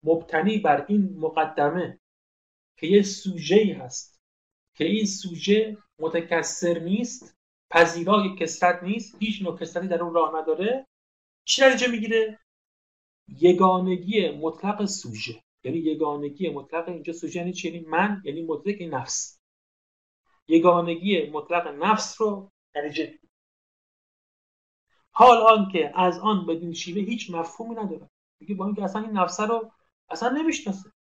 مبتنی 0.03 0.59
بر 0.59 0.87
این 0.89 1.19
مقدمه 1.19 2.01
که 2.77 2.87
یه 2.87 3.03
سوژه 3.03 3.79
هست 3.81 4.21
که 4.75 4.85
این 4.85 5.07
سوژه 5.07 5.79
متکثر 5.99 6.79
نیست 6.79 7.40
پذیرای 7.71 8.37
کسرت 8.37 8.83
نیست 8.83 9.17
هیچ 9.21 9.43
نوع 9.43 9.59
کسرتی 9.59 9.89
در 9.89 10.03
اون 10.03 10.15
راه 10.15 10.41
نداره. 10.41 10.87
چی 11.45 11.63
نتیجه 11.63 11.89
می‌گیره؟ 11.89 12.39
یگانگی 13.29 14.31
مطلق 14.31 14.85
سوژه. 14.85 15.43
یعنی 15.65 15.79
یگانگی 15.79 16.49
مطلق 16.49 16.89
اینجا 16.89 17.13
سوژه 17.13 17.41
یعنی 17.41 17.53
چی؟ 17.53 17.69
یعنی 17.69 17.87
من 17.87 18.23
یعنی 18.25 18.43
مدرک 18.43 18.83
نفس. 18.91 19.41
یگانگی 20.49 21.31
مطلق 21.31 21.67
نفس 21.67 22.21
رو 22.21 22.51
درجه 22.75 23.19
حال 25.13 25.39
آن 25.39 25.69
که 25.73 25.93
از 25.95 26.19
آن 26.19 26.47
بدین 26.47 26.73
شیوه 26.73 27.01
هیچ 27.03 27.31
مفهومی 27.31 27.75
نداره. 27.75 28.11
میگه 28.41 28.55
با 28.55 28.67
اینکه 28.67 28.85
اصلا 28.85 29.03
این 29.03 29.11
نفس 29.11 29.41
رو 29.41 29.73
اصلا 30.09 30.29
نمی‌شناسه. 30.29 30.93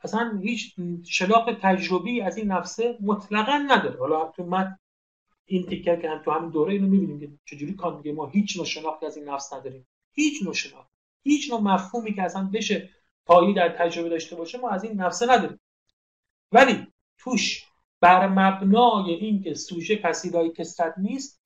اصلا 0.00 0.40
هیچ 0.42 0.74
شلاق 1.04 1.58
تجربی 1.62 2.20
از 2.20 2.36
این 2.36 2.52
نفسه 2.52 2.98
مطلقا 3.00 3.66
نداره. 3.68 3.98
حالا 3.98 4.28
تو 4.28 4.44
من 4.44 4.78
این 5.46 5.66
تیکر 5.66 6.00
که 6.00 6.10
هم 6.10 6.22
تو 6.22 6.30
همین 6.30 6.50
دوره 6.50 6.72
اینو 6.72 6.86
می‌بینیم 6.86 7.20
که 7.20 7.28
چجوری 7.44 7.74
کان 7.74 7.96
میگه 7.96 8.12
ما 8.12 8.26
هیچ 8.26 8.56
نوع 8.56 8.66
شناختی 8.66 9.06
از 9.06 9.16
این 9.16 9.28
نفس 9.28 9.52
نداریم. 9.52 9.86
هیچ 10.12 10.42
نوع 10.42 10.54
شناخت. 10.54 10.90
هیچ 11.22 11.50
نوع 11.50 11.60
مفهومی 11.60 12.14
که 12.14 12.22
اصلا 12.22 12.50
بشه 12.52 12.90
پایی 13.26 13.54
در 13.54 13.68
تجربه 13.68 14.08
داشته 14.08 14.36
باشه 14.36 14.58
ما 14.58 14.70
از 14.70 14.84
این 14.84 15.00
نفسه 15.00 15.26
نداریم. 15.26 15.60
ولی 16.52 16.86
توش 17.18 17.64
بر 18.00 18.28
مبنای 18.28 19.14
اینکه 19.14 19.54
سوژه 19.54 19.96
پسیدای 19.96 20.50
کسرت 20.50 20.94
نیست 20.98 21.40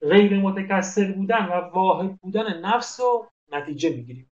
غیر 0.00 0.40
متکثر 0.40 1.12
بودن 1.12 1.46
و 1.46 1.52
واحد 1.52 2.16
بودن 2.16 2.60
نفس 2.60 3.00
رو 3.00 3.26
نتیجه 3.52 3.90
می‌گیریم. 3.90 4.30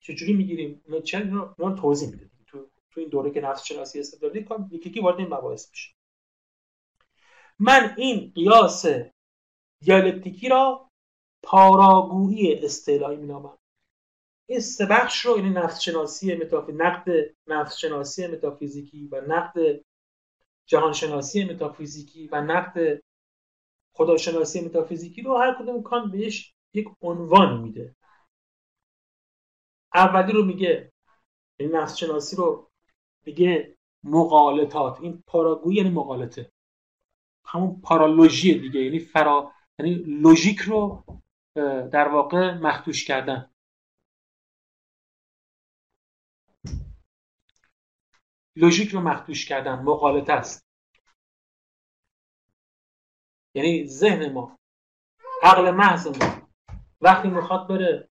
چجوری 0.00 0.32
می‌گیریم؟ 0.32 0.82
چند 1.04 1.32
رو 1.32 1.76
توضیح 1.76 2.10
میده 2.10 2.30
تو 2.46 2.66
تو 2.90 3.00
این 3.00 3.08
دوره 3.08 3.30
که 3.30 3.40
نفس 3.40 3.64
شناسی 3.64 4.00
استدلالی 4.00 4.44
کن 4.44 4.68
یکی 4.72 4.90
که 4.90 5.02
وارد 5.02 5.18
این 5.18 5.28
مباحث 5.28 5.70
میشه 5.70 5.94
من 7.60 7.94
این 7.96 8.32
قیاس 8.34 8.86
دیالکتیکی 9.80 10.48
را 10.48 10.90
پاراگویی 11.42 12.54
استعلایی 12.54 13.18
مینامم. 13.18 13.58
این 14.48 14.60
سه 14.60 14.86
بخش 14.86 15.26
رو 15.26 15.36
یعنی 15.36 15.50
نفس 15.50 15.80
شناسی 15.80 16.34
متافی 16.34 16.72
نقد 16.72 17.34
نفس 17.46 17.76
شناسی 17.76 18.26
متافیزیکی 18.26 19.08
و 19.12 19.20
نقد 19.20 19.80
جهان 20.66 20.92
شناسی 20.92 21.44
متافیزیکی 21.44 22.28
و 22.28 22.40
نقد 22.40 23.02
خداشناسی 23.92 24.60
متافیزیکی 24.60 25.22
رو 25.22 25.38
هر 25.38 25.54
کدوم 25.54 25.82
کان 25.82 26.10
بهش 26.10 26.54
یک 26.74 26.88
عنوان 27.02 27.60
میده. 27.60 27.96
اولی 29.94 30.32
رو 30.32 30.44
میگه 30.44 30.92
این 31.60 31.76
نفس 31.76 31.96
شناسی 31.96 32.36
رو 32.36 32.70
میگه 33.26 33.76
مقالطات. 34.04 35.00
این 35.00 35.22
پاراگویی 35.26 35.76
یعنی 35.76 35.90
مقالطه. 35.90 36.52
همون 37.52 37.80
پارالوژی 37.80 38.58
دیگه 38.58 38.80
یعنی 38.80 38.98
فرا 38.98 39.52
یعنی 39.78 39.94
لوژیک 39.94 40.58
رو 40.58 41.04
در 41.92 42.08
واقع 42.08 42.54
مخدوش 42.54 43.04
کردن. 43.04 43.50
لوژیک 48.56 48.90
رو 48.90 49.00
مخدوش 49.00 49.46
کردن 49.46 49.82
مقالطه 49.82 50.32
است. 50.32 50.66
یعنی 53.54 53.86
ذهن 53.86 54.32
ما 54.32 54.58
عقل 55.42 55.70
محض 55.70 56.06
ما 56.06 56.48
وقتی 57.00 57.28
می‌خواد 57.28 57.68
بره 57.68 58.08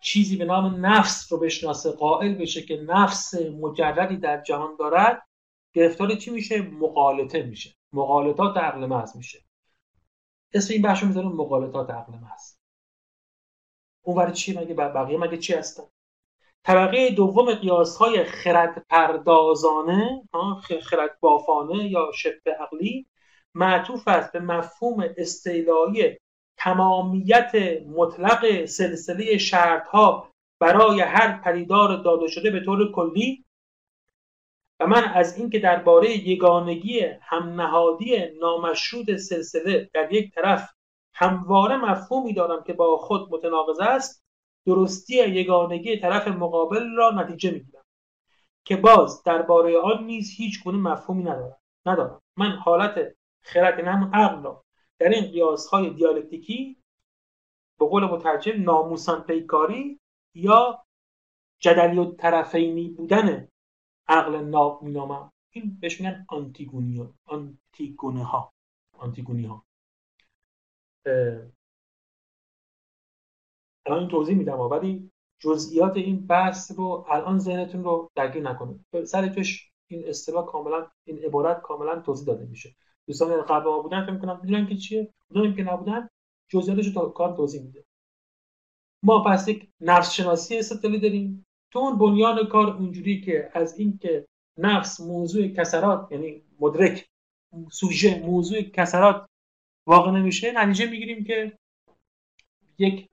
چیزی 0.00 0.36
به 0.36 0.44
نام 0.44 0.86
نفس 0.86 1.32
رو 1.32 1.38
بشناسه 1.38 1.90
قائل 1.90 2.34
بشه 2.34 2.62
که 2.62 2.76
نفس 2.76 3.34
مجردی 3.34 4.16
در 4.16 4.42
جهان 4.42 4.76
دارد 4.78 5.28
گرفتار 5.72 6.14
چی 6.14 6.30
میشه؟ 6.30 6.62
مقالطه 6.62 7.42
میشه. 7.42 7.74
مقالطات 7.94 8.56
عقل 8.56 8.86
محض 8.86 9.16
میشه. 9.16 9.44
اسم 10.54 10.72
این 10.72 10.82
بخش 10.82 11.02
رو 11.02 11.08
می‌ذارم 11.08 11.36
مقالطات 11.36 11.90
عقل 11.90 12.12
محض. 12.12 12.54
اون 14.02 14.32
چی 14.32 14.58
مگه؟ 14.58 14.74
بقیه 14.74 15.18
مگه 15.18 15.36
چی 15.36 15.54
هستن؟ 15.54 15.82
طبقه 16.64 17.10
دوم 17.10 17.54
قیاس 17.54 17.96
های 17.96 18.24
خرد 18.24 18.86
پردازانه 18.90 20.22
خرد 20.82 21.20
بافانه 21.20 21.90
یا 21.90 22.10
شبه 22.14 22.54
عقلی 22.60 23.06
معطوف 23.54 24.08
است 24.08 24.32
به 24.32 24.40
مفهوم 24.40 25.04
استیلایی 25.16 26.18
تمامیت 26.58 27.52
مطلق 27.86 28.64
سلسله 28.64 29.38
شرطها 29.38 30.30
برای 30.60 31.00
هر 31.00 31.40
پدیدار 31.44 31.96
داده 32.02 32.28
شده 32.28 32.50
به 32.50 32.64
طور 32.64 32.92
کلی 32.92 33.44
و 34.80 34.86
من 34.86 35.04
از 35.04 35.38
اینکه 35.38 35.58
درباره 35.58 36.28
یگانگی 36.28 37.00
همنهادی 37.00 38.16
نامشروط 38.40 39.16
سلسله 39.16 39.90
در 39.94 40.12
یک 40.12 40.34
طرف 40.34 40.70
همواره 41.14 41.76
مفهومی 41.76 42.32
دارم 42.32 42.64
که 42.64 42.72
با 42.72 42.96
خود 42.96 43.34
متناقض 43.34 43.80
است 43.80 44.24
درستی 44.66 45.14
یگانگی 45.14 45.96
طرف 45.96 46.28
مقابل 46.28 46.96
را 46.96 47.10
نتیجه 47.10 47.50
می‌گیرم 47.50 47.84
که 48.64 48.76
باز 48.76 49.22
درباره 49.22 49.78
آن 49.78 50.04
نیز 50.04 50.30
هیچ 50.36 50.64
گونه 50.64 50.78
مفهومی 50.78 51.22
ندارم. 51.22 51.58
ندارم. 51.86 52.22
من 52.36 52.50
حالت 52.50 53.16
خرد 53.42 53.78
یعنی 53.78 53.90
همون 53.90 54.14
عقل 54.14 54.42
را 54.42 54.64
در 54.98 55.08
این 55.08 55.24
قیاس 55.24 55.66
های 55.66 55.90
دیالکتیکی 55.90 56.76
به 57.78 57.86
قول 57.86 58.04
مترجم 58.04 58.62
ناموسان 58.62 59.22
پیکاری 59.22 60.00
یا 60.34 60.84
جدلی 61.58 61.98
و 61.98 62.04
طرفینی 62.04 62.88
بودن 62.88 63.48
عقل 64.08 64.44
ناب 64.44 64.82
مینامم. 64.82 65.32
این 65.50 65.78
بهش 65.80 66.00
میگن 66.00 66.26
آنتیگونی 66.28 67.08
آنتیگونه 67.26 68.24
ها 68.24 68.52
آنتیگونی 68.98 69.46
ها 69.46 69.64
الان 73.86 73.98
این 73.98 74.08
توضیح 74.08 74.36
میدم 74.36 74.60
ولی 74.60 75.10
جزئیات 75.38 75.96
این 75.96 76.26
بحث 76.26 76.72
رو 76.72 77.06
الان 77.08 77.38
ذهنتون 77.38 77.84
رو 77.84 78.10
درگیر 78.14 78.42
نکنید. 78.42 79.04
سر 79.04 79.28
جاش 79.28 79.72
این 79.88 80.08
اصطلاح 80.08 80.46
کاملا 80.46 80.90
این 81.04 81.18
عبارت 81.18 81.62
کاملا 81.62 82.00
توضیح 82.00 82.26
داده 82.26 82.44
میشه. 82.44 82.74
دوستان 83.06 83.42
قبل 83.42 83.64
ما 83.64 83.78
بودن 83.82 84.04
فکر 84.04 84.12
می‌کنم 84.12 84.40
می‌دونن 84.42 84.66
که 84.66 84.76
چیه؟ 84.76 85.14
اونایی 85.30 85.54
که 85.54 85.62
نبودن 85.62 86.08
جزئیاتش 86.48 86.86
رو 86.86 86.92
تا 86.92 87.08
کار 87.08 87.36
توضیح 87.36 87.62
میده. 87.62 87.84
ما 89.02 89.24
پس 89.24 89.48
یک 89.48 89.68
نفس 89.80 90.12
شناسی 90.12 90.58
استدلالی 90.58 91.00
داریم. 91.00 91.43
تو 91.74 91.80
اون 91.80 91.98
بنیان 91.98 92.46
کار 92.46 92.66
اونجوری 92.66 93.20
که 93.20 93.50
از 93.54 93.78
اینکه 93.78 94.26
نفس 94.58 95.00
موضوع 95.00 95.48
کسرات 95.48 96.12
یعنی 96.12 96.42
مدرک 96.60 97.08
سوژه 97.72 98.20
موضوع 98.20 98.62
کسرات 98.62 99.28
واقع 99.86 100.10
نمیشه 100.10 100.52
نتیجه 100.52 100.90
می‌گیریم 100.90 101.24
که 101.24 101.58
یک 102.78 103.08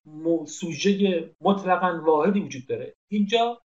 سوژه 0.45 1.29
مطلقا 1.41 2.01
واحدی 2.05 2.39
وجود 2.39 2.67
داره. 2.67 2.95
اینجا 3.07 3.61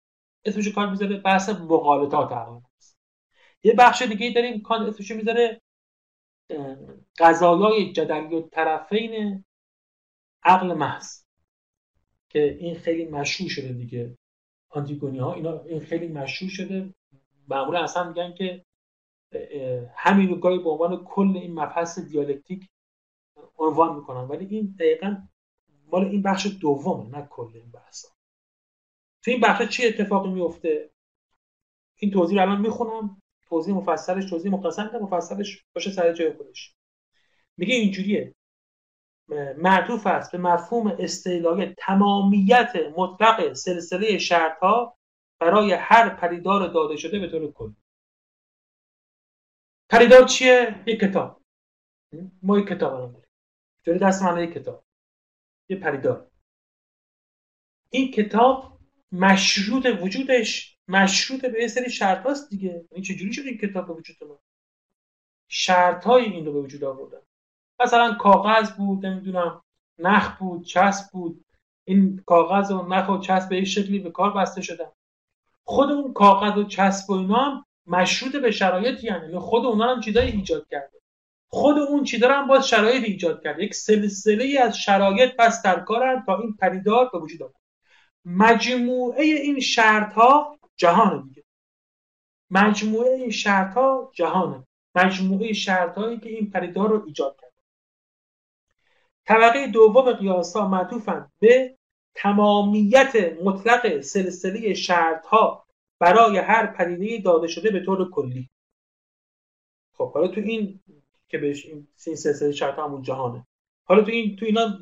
اسمش 0.45 0.67
کار 0.67 0.89
می‌ذاره 0.89 1.17
بحث 1.17 1.49
مقالطات 1.49 2.31
عقل 2.31 2.59
یه 3.63 3.73
بخش 3.73 4.01
دیگه 4.01 4.31
داریم 4.35 4.61
کان 4.61 4.85
اسمش 4.85 5.11
می‌ذاره 5.11 5.61
قضایای 7.19 7.91
جدلی 7.91 8.35
و 8.35 8.41
طرفین 8.41 9.43
عقل 10.43 10.73
محض 10.73 11.23
که 12.29 12.57
این 12.59 12.75
خیلی 12.75 13.05
مشهور 13.05 13.49
شده 13.49 13.73
دیگه. 13.73 14.14
آنتیگونی 14.77 15.19
ها 15.19 15.33
اینا 15.33 15.59
این 15.59 15.79
خیلی 15.79 16.07
مشهور 16.07 16.51
شده. 16.51 16.93
معمولا 17.47 17.83
اصلا 17.83 18.07
میگن 18.09 18.33
که 18.33 18.65
همین 19.95 20.29
رو 20.29 20.35
گاهی 20.35 20.59
به 20.59 20.69
عنوان 20.69 21.03
کل 21.03 21.37
این 21.37 21.53
مبحث 21.53 21.99
دیالکتیک 21.99 22.69
عنوان 23.57 23.95
می‌کنن. 23.95 24.21
ولی 24.21 24.45
این 24.45 24.75
دقیقا 24.79 25.17
مال 25.91 26.05
این 26.05 26.21
بخش 26.21 26.47
دومه 26.61 27.17
نه 27.17 27.27
کل 27.29 27.51
این 27.53 27.71
بحثا 27.71 28.07
تو 29.23 29.31
این 29.31 29.41
بخش 29.41 29.69
چی 29.69 29.87
اتفاقی 29.87 30.29
میفته 30.29 30.89
این 31.95 32.11
توضیح 32.11 32.41
الان 32.41 32.61
می‌خونم. 32.61 33.21
توضیح 33.47 33.75
مفصلش 33.75 34.29
توضیح 34.29 34.51
مختصر 34.51 34.99
مفصلش 34.99 35.63
باشه 35.75 35.91
سر 35.91 36.13
جای 36.13 36.33
خودش. 36.33 36.75
میگه 37.57 37.75
اینجوریه. 37.75 38.35
معطوف 39.57 40.07
است 40.07 40.31
به 40.31 40.37
مفهوم 40.37 40.95
استعلای 40.99 41.75
تمامیت 41.77 42.73
مطلق 42.97 43.53
سلسله 43.53 44.17
شرط 44.17 44.59
برای 45.39 45.73
هر 45.73 46.09
پریدار 46.09 46.67
داده 46.67 46.95
شده 46.95 47.19
به 47.19 47.27
طور 47.27 47.51
کلی. 47.51 47.75
پریدار 49.89 50.27
چیه؟ 50.27 50.83
یک 50.87 50.99
کتاب. 50.99 51.41
ما 52.41 52.59
یک 52.59 52.67
کتاب 52.67 52.93
الان 52.93 53.11
داریم. 53.11 53.29
جوری 53.83 53.99
دست 53.99 54.23
من 54.23 54.43
یک 54.43 54.53
کتاب. 54.53 54.85
یه 55.69 55.77
پریدار 55.77 56.31
این 57.89 58.11
کتاب 58.11 58.79
مشروط 59.11 59.85
وجودش 60.01 60.77
مشروط 60.87 61.45
به 61.45 61.61
یه 61.61 61.67
سری 61.67 61.89
شرط 61.89 62.25
هاست 62.25 62.49
دیگه. 62.49 62.85
این 62.91 63.03
چجوری 63.03 63.33
شد 63.33 63.45
این 63.45 63.57
کتاب 63.57 63.87
به 63.87 63.93
وجود 63.93 64.23
ما 64.23 64.39
شرط 65.47 66.03
های 66.03 66.23
این 66.23 66.45
رو 66.45 66.53
به 66.53 66.59
وجود 66.59 66.83
آوردن. 66.83 67.24
مثلا 67.79 68.13
کاغذ 68.13 68.71
بود 68.71 69.05
نمی‌دونم 69.05 69.61
نخ 69.99 70.37
بود 70.37 70.65
چسب 70.65 71.11
بود. 71.11 71.45
این 71.83 72.23
کاغذ 72.25 72.71
و 72.71 72.87
نخ 72.87 73.09
و 73.09 73.17
چسب 73.17 73.49
به 73.49 73.65
شکلی 73.65 73.99
به 73.99 74.11
کار 74.11 74.33
بسته 74.33 74.61
شدن. 74.61 74.91
خود 75.63 75.91
اون 75.91 76.13
کاغذ 76.13 76.57
و 76.57 76.63
چسب 76.63 77.09
و 77.09 77.13
اینا 77.13 77.35
هم 77.35 77.65
مشروط 77.87 78.35
به 78.35 78.51
شرایطی 78.51 79.07
یعنی. 79.07 79.39
خود 79.39 79.65
اونا 79.65 79.95
هم 79.95 80.01
چیزایی 80.01 80.31
ایجاد 80.31 80.67
کرده. 80.71 81.01
خود 81.47 81.77
اون 81.77 82.03
چیزا 82.03 82.33
هم 82.33 82.47
باز 82.47 82.67
شرایط 82.67 83.03
ایجاد 83.03 83.43
کرده. 83.43 83.63
یک 83.63 83.73
سلسله 83.75 84.59
از 84.63 84.77
شرایط 84.77 85.35
پس 85.35 85.61
در 85.61 85.79
کارن 85.79 86.23
تا 86.25 86.37
این 86.37 86.57
پدیدار 86.61 87.09
به 87.13 87.19
وجود 87.19 87.43
آمد 87.43 87.53
مجموعه 88.25 89.23
این 89.23 89.59
شرط 89.59 90.13
ها 90.13 90.59
جهان 90.77 91.27
دیگه. 91.27 91.43
مجموعه 92.49 93.11
این 93.11 93.31
شرط 93.31 93.73
ها 93.73 94.11
جهانه. 94.13 94.67
مجموعه 94.95 95.53
شرط 95.53 95.97
هایی 95.97 96.19
که 96.19 96.29
این 96.29 96.51
پدیدار 96.51 96.89
رو 96.89 97.03
ایجاد 97.05 97.37
کرد. 97.41 97.44
طبقه 99.27 99.67
دوم 99.67 100.11
قیاس 100.11 100.55
ها 100.55 100.67
معطوفند 100.67 101.31
به 101.39 101.77
تمامیت 102.15 103.37
مطلق 103.43 104.01
سلسله 104.01 104.73
شرط 104.73 105.25
ها 105.25 105.65
برای 105.99 106.37
هر 106.37 106.67
پدیده 106.67 107.23
داده 107.23 107.47
شده 107.47 107.71
به 107.71 107.85
طور 107.85 108.09
کلی. 108.09 108.49
خب 109.93 110.13
حالا 110.13 110.27
تو 110.27 110.41
این 110.41 110.79
که 111.27 111.37
بهش 111.37 111.65
این 111.65 111.87
سلسله 111.95 112.51
شرط 112.51 112.79
همون 112.79 113.01
جهانه. 113.01 113.47
حالا 113.85 114.03
تو 114.03 114.11
این 114.11 114.35
تو 114.35 114.45
اینا 114.45 114.79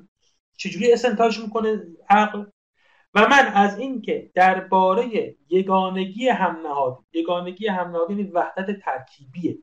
چجوری 0.57 0.93
استنتاج 0.93 1.39
می‌کنه 1.39 1.87
عقل؟ 2.09 2.45
و 3.13 3.27
من 3.27 3.47
از 3.53 3.79
اینکه 3.79 4.31
درباره 4.35 5.35
یگانگی 5.49 6.27
هم 6.29 6.67
نهاد 6.67 6.97
یگانگی 7.13 7.67
هم 7.67 7.91
نهاد 7.91 8.09
یعنی 8.09 8.23
وحدت 8.23 8.79
ترکیبیه. 8.79 9.57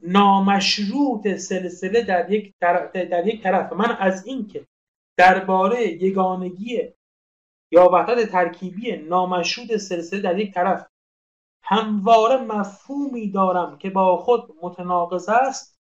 نامشروط 0.00 1.28
سلسله 1.28 2.02
در 2.02 2.30
یک 2.30 2.54
طرف 2.60 2.92
در 2.92 3.26
یک 3.26 3.42
طرف. 3.42 3.72
من 3.72 3.96
از 3.96 4.26
اینکه 4.26 4.66
درباره 5.16 5.86
یگانگی 5.86 6.82
یا 7.70 7.88
وحدت 7.92 8.30
ترکیبی 8.30 8.96
نامشروط 8.96 9.76
سلسله 9.76 10.20
در 10.20 10.38
یک 10.38 10.54
طرف 10.54 10.86
همواره 11.62 12.36
مفهومی 12.36 13.30
دارم 13.30 13.78
که 13.78 13.90
با 13.90 14.16
خود 14.16 14.54
متناقض 14.62 15.28
است 15.28 15.78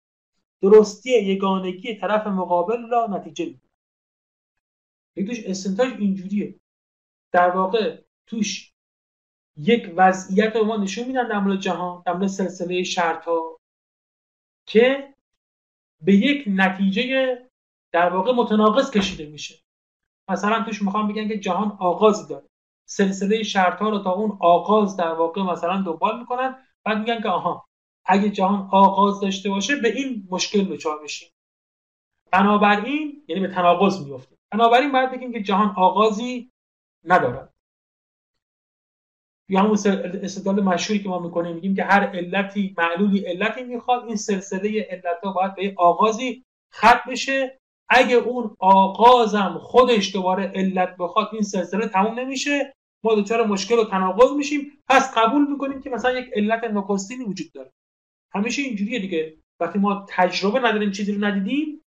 درستی 0.62 1.10
یگانگی 1.10 1.94
طرف 1.94 2.26
مقابل 2.26 2.88
را 2.90 3.06
نتیجه 3.06 3.44
می‌گیرم 3.44 3.60
توش 5.26 5.46
استنتاج 5.46 5.92
اینجوریه. 5.98 6.60
در 7.32 7.50
واقع 7.50 8.02
توش 8.26 8.72
یک 9.56 9.92
وضعیت 9.96 10.56
رو 10.56 10.64
ما 10.64 10.76
نشون 10.76 11.06
میدن 11.06 11.28
در 11.28 11.38
مورد 11.38 11.60
جهان 11.60 12.02
در 12.06 12.26
سلسله 12.26 12.82
شرط 12.82 13.24
ها 13.24 13.58
که 14.66 15.14
به 16.02 16.14
یک 16.14 16.44
نتیجه 16.46 17.38
در 17.92 18.08
واقع 18.08 18.32
متناقض 18.32 18.90
کشیده 18.90 19.26
میشه. 19.26 19.54
مثلا 20.28 20.64
توش 20.64 20.82
می‌خوام 20.82 21.08
بگن 21.08 21.28
که 21.28 21.38
جهان 21.38 21.76
آغازی 21.80 22.28
داره. 22.28 22.46
سلسله 22.88 23.42
شرط 23.42 23.78
ها 23.78 23.88
رو 23.88 23.98
تا 23.98 24.12
اون 24.12 24.38
آغاز 24.40 24.96
در 24.96 25.12
واقع 25.12 25.42
مثلا 25.42 25.82
دنبال 25.82 26.18
می‌کنن 26.18 26.66
بعد 26.84 26.98
میگن 26.98 27.20
که 27.22 27.28
آها 27.28 27.66
اگه 28.04 28.30
جهان 28.30 28.68
آغاز 28.72 29.20
داشته 29.20 29.50
باشه 29.50 29.76
به 29.76 29.88
این 29.88 30.28
مشکل 30.30 30.64
دچار 30.64 31.02
میشیم. 31.02 31.28
بنابراین 32.32 33.24
یعنی 33.28 33.46
به 33.46 33.54
تناقض 33.54 34.06
میفته 34.06 34.36
بنابراین 34.52 34.92
باید 34.92 35.10
بگیم 35.10 35.32
که 35.32 35.42
جهان 35.42 35.74
آغازی 35.76 36.52
ندارد. 37.04 37.54
یا 39.48 39.60
همون 39.60 39.72
استدلال 40.22 40.62
مشهوری 40.62 41.02
که 41.02 41.08
ما 41.08 41.18
می‌کنیم 41.18 41.54
میگیم 41.54 41.74
که 41.74 41.84
هر 41.84 42.06
علتی 42.06 42.74
معلولی 42.78 43.18
علتی 43.18 43.62
می‌خواد 43.62 44.04
این 44.04 44.16
سلسله 44.16 44.86
علت 44.90 45.20
ها 45.24 45.32
باید 45.32 45.54
به 45.54 45.74
آغازی 45.76 46.44
خط 46.72 47.08
بشه. 47.08 47.58
اگه 47.88 48.14
اون 48.14 48.56
آغازم 48.58 49.58
خودش 49.62 50.14
دوباره 50.14 50.52
علت 50.54 50.96
بخواد 50.96 51.28
این 51.32 51.42
سلسله 51.42 51.88
تموم 51.88 52.20
نمیشه. 52.20 52.72
ما 53.04 53.14
دچار 53.14 53.46
مشکل 53.46 53.78
و 53.78 53.84
تناقض 53.84 54.32
میشیم. 54.36 54.72
پس 54.88 55.14
قبول 55.16 55.50
می‌کنیم 55.50 55.80
که 55.80 55.90
مثلا 55.90 56.18
یک 56.18 56.30
علت 56.34 56.64
نخستینی 56.64 57.24
وجود 57.24 57.52
داره. 57.52 57.72
همیشه 58.34 58.62
اینجوریه 58.62 58.98
دیگه. 58.98 59.36
وقتی 59.60 59.78
ما 59.78 60.06
تجربه 60.08 60.58
نداریم 60.58 60.90
چیزی 60.90 61.12
رو 61.12 61.24
ندیدیم 61.24 61.82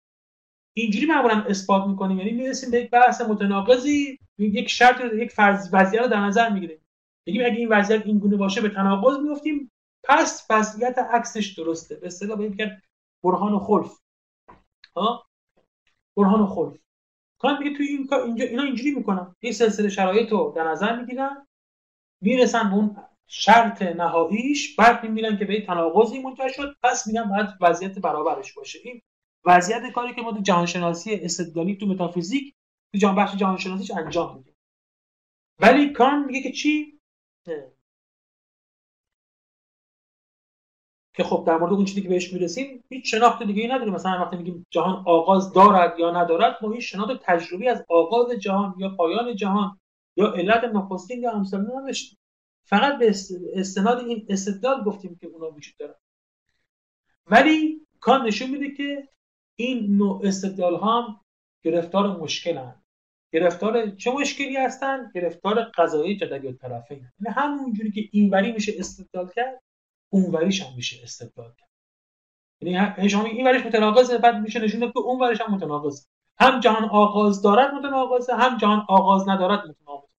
اینجوری 0.74 1.06
معمولا 1.06 1.42
اثبات 1.42 1.88
می‌کنیم. 1.88 2.18
یعنی 2.18 2.32
می‌رسیم 2.32 2.72
به 2.72 2.82
یک 2.82 2.90
بحث 2.90 3.22
متناقضی 3.22 4.20
یک 4.38 4.70
شرط 4.70 5.02
یک 5.14 5.32
فرض 5.32 5.70
وضعیت 5.74 6.02
رو 6.02 6.08
در 6.08 6.20
نظر 6.20 6.50
می‌گیریم. 6.50 6.78
میگیم 7.28 7.42
اگه 7.46 7.56
این 7.56 7.70
وضعیت 7.70 8.06
این 8.06 8.20
گونه 8.20 8.38
باشه 8.38 8.62
به 8.62 8.70
تناقض 8.70 9.18
میفتیم 9.18 9.72
پس 10.04 10.48
وضعیت 10.50 10.98
عکسش 10.98 11.54
درسته. 11.58 11.96
به 11.96 12.08
اصطلاح 12.08 12.38
بگیم 12.38 12.82
برهان 13.24 13.60
خلف. 13.60 14.00
ها؟ 14.96 15.26
برهان 16.18 16.48
خلف. 16.48 16.78
کانت 17.40 17.60
میگه 17.60 17.78
توی 17.78 17.88
این 17.88 18.14
اینجا 18.14 18.46
اینا 18.46 18.64
اینجوری 18.64 18.92
می‌کنن. 18.92 19.36
این 19.40 19.54
سلسله 19.54 19.90
شرایط 19.90 20.32
رو 20.32 20.54
در 20.56 20.68
نظر 20.68 21.00
می‌گیرن. 21.00 21.48
می‌رسن 22.22 22.70
به 22.70 22.76
اون 22.76 22.98
شرط 23.28 23.82
نهاییش. 23.82 24.76
بعد 24.76 25.04
می‌بینن 25.04 25.38
که 25.38 25.46
به 25.46 25.62
تناقضی 25.62 26.20
منتهی 26.20 26.54
شد. 26.54 26.76
پس 26.84 27.08
میگن 27.08 27.24
باید 27.24 27.48
وضعیت 27.62 28.00
برابرش 28.00 28.54
باشه. 28.54 28.80
این 28.84 29.02
وضعیت 29.46 29.92
کاری 29.92 30.14
که 30.14 30.22
ما 30.22 30.34
تو 30.34 30.42
جهانشناسی 30.42 31.16
استدلالی 31.16 31.76
تو 31.76 31.86
متافیزیک 31.86 32.54
تو 32.92 32.98
جهان 32.98 33.16
بخش 33.16 33.36
جهانشناسیش 33.36 33.92
انجام 33.92 34.38
میدیم 34.38 34.56
ولی 35.60 35.94
کان 35.94 36.26
میگه 36.26 36.42
که 36.42 36.52
چی؟ 36.52 36.95
که 41.14 41.24
خب 41.24 41.44
در 41.48 41.58
مورد 41.58 41.74
اون 41.74 41.86
چیزی 41.86 42.02
که 42.02 42.10
بهش 42.10 42.34
می‌رسیم 42.34 42.84
هیچ 42.90 43.12
شناخت 43.12 43.44
دیگه 43.44 43.62
ای 43.62 43.68
نداریم. 43.68 43.94
مثلا 43.94 44.22
وقتی 44.22 44.38
میگیم 44.38 44.66
جهان 44.70 45.04
آغاز 45.08 45.54
دارد 45.54 46.00
یا 46.00 46.12
ندارد 46.12 46.58
ما 46.62 46.72
هیچ 46.72 46.92
شناخت 46.92 47.12
تجربی 47.22 47.68
از 47.68 47.86
آغاز 47.90 48.32
جهان 48.32 48.76
یا 48.78 48.90
پایان 48.90 49.36
جهان 49.36 49.80
یا 50.18 50.34
علت 50.34 50.64
نخستین 50.64 51.22
یا 51.22 51.32
امثال 51.32 51.62
نداشتیم. 51.62 52.18
فقط 52.68 53.00
به 53.00 53.10
استناد 53.54 54.00
این 54.00 54.26
استدلال 54.30 54.84
گفتیم 54.84 55.16
که 55.16 55.28
اونا 55.28 55.52
وجود 55.52 55.76
دارن. 55.78 55.96
ولی 57.28 57.88
کان 58.00 58.28
نشون 58.28 58.50
میده 58.50 58.72
که 58.72 59.10
این 59.56 59.98
نوع 59.98 60.22
استدلال 60.24 60.76
هم 60.76 61.22
گرفتار 61.64 62.18
مشکل 62.20 62.58
گرفتار 63.36 63.90
چه 63.90 64.12
مشکلی 64.12 64.58
هستن؟ 64.58 65.12
گرفتار 65.16 65.64
قضایی 65.64 66.18
جدلی 66.18 66.48
و 66.48 66.52
طرفین. 66.52 66.98
یعنی 66.98 67.36
همونجوری 67.36 67.92
که 67.92 68.02
اینوری 68.12 68.52
میشه 68.52 68.74
استدلال 68.80 69.30
کرد 69.36 69.62
اونوریش 70.10 70.64
هم 70.64 70.76
میشه 70.76 71.04
استدلال 71.04 71.52
کرد. 71.58 71.70
یعنی 72.62 73.10
شما 73.10 73.24
این 73.24 73.48
وریش 73.48 73.66
متناقضه 73.66 74.18
بعد 74.18 74.36
میشه 74.36 74.60
نشون 74.60 74.80
داد 74.80 74.94
که 74.94 75.00
اون 75.00 75.36
هم 75.42 75.56
متناقضه. 75.56 76.06
هم 76.40 76.60
جهان 76.60 76.84
آغاز 76.84 77.42
دارد 77.42 77.74
متناقضه 77.74 78.34
هم 78.36 78.58
جهان 78.58 78.86
آغاز 78.90 79.30
ندارد 79.30 79.64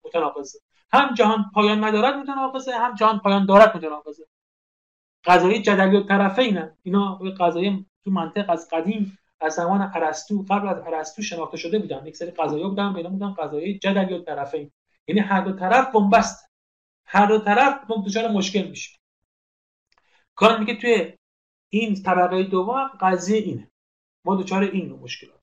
متناقضه 0.04 0.58
هم 0.92 1.14
جهان 1.14 1.50
پایان 1.54 1.84
ندارد 1.84 2.14
متناقضه 2.14 2.72
هم 2.72 2.94
جهان 2.94 3.18
پایان 3.18 3.46
دارد 3.46 3.76
متناقضه. 3.76 4.26
قضایی 5.24 5.62
جدلی 5.62 5.96
و 5.96 6.02
طرفین 6.02 6.62
اینا 6.82 7.14
قضایی 7.40 7.86
تو 8.04 8.10
منطق 8.10 8.50
از 8.50 8.68
قدیم 8.72 9.18
از 9.40 9.54
زمان 9.54 9.90
ارسطو 9.94 10.42
قبل 10.50 10.68
از 10.68 10.78
ارسطو 10.78 11.22
شناخته 11.22 11.56
شده 11.56 11.78
بودن 11.78 12.06
یک 12.06 12.16
سری 12.16 12.30
قضایا 12.30 12.68
بودن 12.68 12.92
به 12.92 13.02
بودن 13.02 13.34
قضایی 13.34 13.78
جدلی 13.78 14.14
و 14.14 14.22
طرفین. 14.22 14.72
یعنی 15.08 15.20
هر 15.20 15.40
دو 15.40 15.52
طرف 15.52 15.92
بنبست. 15.92 16.50
هر 17.04 17.26
دو 17.26 17.38
طرف 17.38 17.80
دچار 18.06 18.28
مشکل 18.28 18.62
میشه. 18.68 18.98
کار 20.34 20.58
میگه 20.58 20.74
توی 20.74 21.12
این 21.68 22.02
طبقه 22.02 22.42
دوم 22.42 22.88
قضیه 23.00 23.38
اینه. 23.38 23.70
ما 24.24 24.36
دچار 24.36 24.62
این 24.62 24.88
نوع 24.88 24.98
مشکلات 24.98 25.40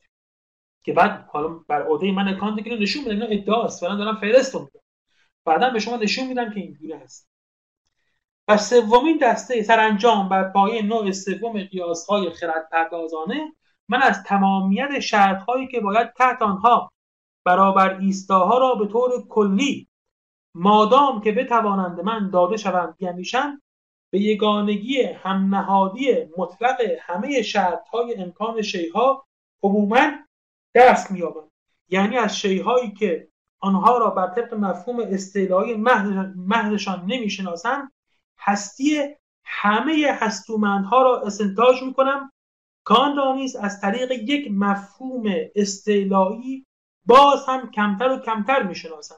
که 0.83 0.93
بعد 0.93 1.29
حالا 1.29 1.47
بر 1.47 1.87
عهده 1.87 2.11
من 2.11 2.27
اکانت 2.27 2.63
که 2.63 2.69
نشون 2.69 3.03
میدم 3.03 3.21
اینا 3.21 3.25
ادعاست 3.25 3.79
فعلا 3.79 3.95
دارم 3.95 4.19
فهرست 4.19 4.55
میدم 4.55 4.79
بعدا 5.45 5.69
به 5.69 5.79
شما 5.79 5.97
نشون 5.97 6.27
میدم 6.27 6.53
که 6.53 6.59
اینجوری 6.59 6.93
هست. 6.93 7.29
و 8.47 8.57
سومین 8.57 9.17
دسته 9.21 9.63
سرانجام 9.63 10.29
بر 10.29 10.49
پایه 10.49 10.81
نوع 10.81 11.11
سوم 11.11 11.63
قیاسهای 11.63 12.29
خرد 12.29 12.69
پردازانه 12.71 13.53
من 13.89 14.01
از 14.01 14.23
تمامیت 14.23 14.99
شرطهایی 14.99 15.67
که 15.67 15.79
باید 15.79 16.13
تحت 16.13 16.41
آنها 16.41 16.91
برابر 17.45 17.99
ایستاها 17.99 18.57
را 18.57 18.75
به 18.75 18.87
طور 18.87 19.27
کلی 19.27 19.87
مادام 20.55 21.21
که 21.21 21.31
بتوانند 21.31 21.99
من 21.99 22.29
داده 22.29 22.57
شوند 22.57 22.97
بیندیشم 22.97 23.61
به 24.11 24.19
یگانگی 24.19 25.03
هم 25.03 25.55
نهادی 25.55 26.15
مطلق 26.37 26.81
همه 27.01 27.41
شرطهای 27.41 28.15
امکان 28.15 28.61
شیها 28.61 29.25
عموما 29.63 30.11
دست 30.75 31.11
مییابم. 31.11 31.49
یعنی 31.89 32.17
از 32.17 32.39
شیهایی 32.39 32.91
که 32.91 33.27
آنها 33.59 33.97
را 33.97 34.09
بر 34.09 34.27
طبق 34.27 34.53
مفهوم 34.53 34.99
استعلایی 34.99 35.73
مهدشان 36.35 37.05
نمی‌شناسند 37.05 37.91
هستی 38.39 39.15
همه 39.45 40.17
هستومندها 40.21 41.01
را 41.01 41.21
استنتاج 41.21 41.83
می‌کنم 41.83 42.31
کان 42.83 43.17
را 43.17 43.35
نیز 43.35 43.55
از 43.55 43.81
طریق 43.81 44.11
یک 44.11 44.51
مفهوم 44.51 45.23
استعلایی 45.55 46.65
باز 47.05 47.45
هم 47.47 47.71
کمتر 47.71 48.09
و 48.09 48.19
کمتر 48.19 48.63
می‌شناسم. 48.63 49.15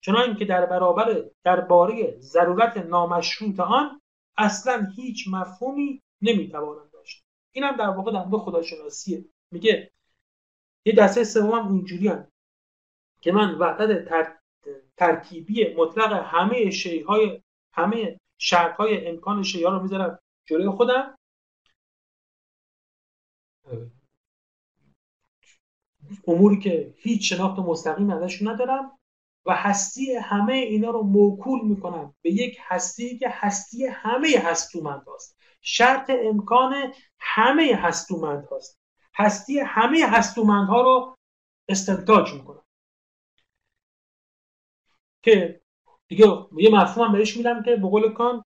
چنانکه 0.00 0.38
که 0.38 0.44
در 0.44 0.66
برابر 0.66 1.24
درباره 1.44 2.16
ضرورت 2.20 2.76
نامشروط 2.76 3.60
آن 3.60 4.00
اصلا 4.36 4.86
هیچ 4.96 5.28
مفهومی 5.30 6.02
نمی‌توانم 6.22 6.88
داشت. 6.92 7.24
این 7.52 7.64
هم 7.64 7.76
در 7.76 7.88
واقع 7.88 8.12
در 8.12 8.24
مورد 8.24 8.42
خداشناسیه 8.42 9.24
میگه 9.50 9.90
یه 10.84 10.94
دسته 10.94 11.24
سوم 11.24 11.68
اینجوری 11.68 12.08
هم. 12.08 12.28
که 13.20 13.32
من 13.32 13.54
وحدت 13.54 14.08
تر... 14.08 14.36
ترکیبی 14.96 15.74
مطلق 15.74 16.12
همه 16.12 16.70
شیهای 16.70 17.42
همه 17.72 18.20
شرطهای 18.38 19.08
امکان 19.08 19.42
شیها 19.42 19.76
رو 19.76 19.82
می‌ذارم 19.82 20.18
جلوی 20.46 20.68
خودم. 20.68 21.18
اموری 26.26 26.58
که 26.58 26.94
هیچ 26.96 27.32
شناخت 27.32 27.58
مستقیم 27.58 28.10
ازشون 28.10 28.48
ندارم 28.48 28.98
و 29.46 29.54
هستی 29.54 30.14
همه 30.14 30.52
اینا 30.52 30.90
رو 30.90 31.02
موکول 31.02 31.60
می‌کنن 31.64 32.14
به 32.22 32.30
یک 32.30 32.58
هستی 32.60 33.18
که 33.18 33.28
هستی 33.30 33.86
همه 33.86 34.28
هستومند 34.38 35.06
هست 35.14 35.38
شرط 35.60 36.10
امکان 36.10 36.92
همه 37.18 37.74
هستومند 37.74 38.48
هست 38.52 38.80
هستی 39.14 39.58
همه 39.58 40.06
هستومند 40.06 40.68
ها 40.68 40.82
رو 40.82 41.16
استنتاج 41.68 42.34
می‌کنن 42.34 42.62
که 45.22 45.60
دیگه 46.08 46.26
یه 46.56 46.70
مفهوم 46.70 47.12
بهش 47.12 47.36
میدم 47.36 47.62
که 47.62 47.76
به 47.76 47.88
قول 47.88 48.12
کان 48.12 48.44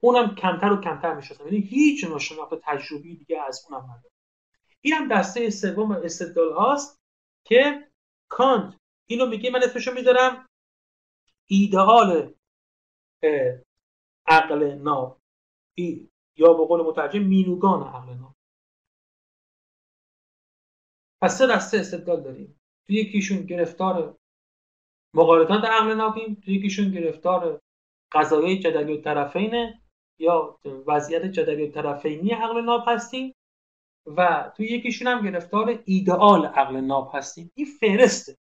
اونم 0.00 0.34
کمتر 0.34 0.72
و 0.72 0.80
کمتر 0.80 1.14
می‌شناسم 1.14 1.44
یعنی 1.44 1.60
هیچ 1.60 2.04
نوع 2.04 2.18
شناخت 2.18 2.54
تجربی 2.62 3.16
دیگه 3.16 3.40
از 3.40 3.66
اونم 3.68 3.84
نداره 3.84 4.14
اینم 4.80 5.08
دسته 5.08 5.50
سوم 5.50 5.90
استدلال 5.90 6.52
هاست 6.52 7.00
که 7.44 7.90
کانت 8.28 8.74
اینو 9.06 9.26
میگه 9.26 9.50
من 9.50 9.62
اسمشو 9.62 9.94
می‌ذارم 9.94 10.48
ایدئال 11.46 12.34
عقل 14.26 14.74
ناب. 14.74 15.20
یا 16.36 16.52
به 16.52 16.66
قول 16.66 16.82
مترجم 16.82 17.22
مینوگان 17.22 17.82
عقل 17.82 18.14
ناب. 18.14 18.34
پس 21.22 21.38
سه 21.38 21.46
دسته 21.46 21.78
استدلال 21.78 22.22
داریم. 22.22 22.60
تو 22.86 22.92
یکیشون 22.92 23.46
گرفتار 23.46 24.18
مقارنات 25.14 25.64
عقل 25.64 25.94
نابیم 25.94 26.34
تو 26.34 26.50
یکیشون 26.50 26.90
گرفتار 26.90 27.62
قضایای 28.12 28.58
جدلی 28.58 28.92
و 28.92 29.00
طرفینه 29.00 29.82
یا 30.18 30.58
وضعیت 30.86 31.24
جدلی 31.24 31.66
و 31.66 31.70
طرفینی 31.70 32.30
عقل 32.30 32.60
ناب 32.60 32.84
هستیم 32.86 33.34
و 34.06 34.50
تو 34.56 34.62
یکیشون 34.62 35.08
هم 35.08 35.24
گرفتار 35.30 35.82
ایدئال 35.84 36.46
عقل 36.46 36.76
ناب 36.76 37.10
هستیم. 37.14 37.50
این 37.54 37.66
فرسته 37.80 38.36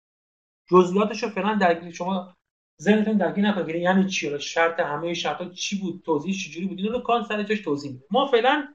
جزئیاتش 0.70 1.24
رو 1.24 1.30
فعلا 1.30 1.56
درگیر 1.56 1.92
شما 1.92 2.34
ذهنتون 2.82 3.18
درگیر 3.18 3.48
نکنید. 3.48 3.76
یعنی 3.76 4.10
چی؟ 4.10 4.40
شرط 4.40 4.80
همه 4.80 5.14
شرط 5.14 5.52
چی 5.52 5.80
بود؟ 5.80 6.02
توضیح 6.06 6.34
چجوری 6.34 6.66
بود؟ 6.66 6.80
اینو 6.80 6.92
رو 6.92 7.00
کان 7.00 7.24
سر 7.24 7.44
جاش 7.44 7.62
توضیح 7.62 7.92
میده 7.92 8.06
ما 8.12 8.26
فعلا 8.26 8.74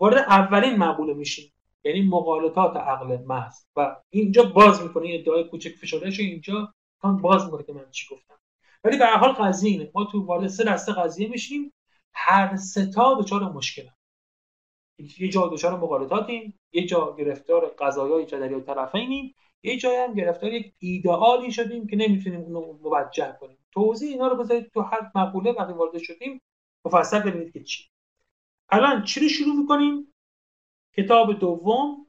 وارد 0.00 0.16
اولین 0.16 0.76
مقوله 0.76 1.14
میشیم. 1.14 1.52
یعنی 1.84 2.02
مقالطات 2.02 2.76
عقل 2.76 3.16
محض. 3.24 3.64
و 3.76 3.96
اینجا 4.10 4.42
باز 4.42 4.82
می‌کنه. 4.82 5.06
این 5.06 5.20
ادعای 5.20 5.44
کوچک 5.44 5.70
فشردهش 5.70 6.20
اینجا 6.20 6.74
کان 7.00 7.22
باز 7.22 7.44
می‌کنه 7.44 7.62
که 7.62 7.72
من 7.72 7.90
چی 7.90 8.14
گفتم. 8.14 8.38
ولی 8.86 8.98
به 8.98 9.06
حال 9.06 9.32
قضیه 9.32 9.70
اینه. 9.70 9.90
ما 9.94 10.04
تو 10.04 10.26
وارد 10.26 10.46
سه 10.46 10.64
دسته 10.64 10.92
قضیه 10.92 11.28
میشیم. 11.28 11.72
هر 12.12 12.56
سه 12.56 12.86
تا 12.86 13.14
دچار 13.20 13.52
مشکل 13.52 13.82
یه 15.18 15.28
جا 15.28 15.48
دچار 15.52 15.78
مقالطاتیم 15.78 16.60
یه 16.72 16.86
جا 16.86 17.16
گرفتار 17.18 17.66
قضایای 17.78 18.26
جدلی 18.26 18.60
طرفینیم 18.60 19.34
یه 19.62 19.78
جایی 19.78 19.96
هم 19.96 20.14
گرفتار 20.14 20.52
یک 20.52 20.74
ایدئالی 20.78 21.52
شدیم 21.52 21.86
که 21.86 21.96
نمی‌تونیم 21.96 22.40
اونو 22.40 22.78
موجه 22.82 23.36
کنیم. 23.40 23.58
توضیح 23.72 24.10
اینا 24.10 24.28
رو 24.28 24.36
بذارید 24.36 24.70
تو 24.74 24.80
هر 24.80 25.10
مقوله 25.14 25.52
وقتی 25.52 25.72
وارد 25.72 25.98
شدیم 25.98 26.40
مفصل 26.84 27.18
ببینید 27.18 27.52
که 27.52 27.62
چی. 27.62 27.84
الان 28.68 29.04
چی 29.04 29.20
رو 29.20 29.28
شروع 29.28 29.54
می‌کنیم؟ 29.54 30.14
کتاب 30.96 31.38
دوم 31.38 32.05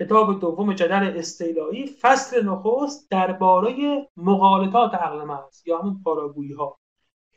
کتاب 0.00 0.40
دوم 0.40 0.72
جدل 0.72 1.18
استیلایی 1.18 1.86
فصل 1.86 2.44
نخست 2.44 3.10
درباره 3.10 4.08
مقالطات 4.16 4.94
عقل 4.94 5.24
محض 5.24 5.66
یا 5.66 5.78
همون 5.78 6.02
پاراگویی 6.02 6.52
ها 6.52 6.78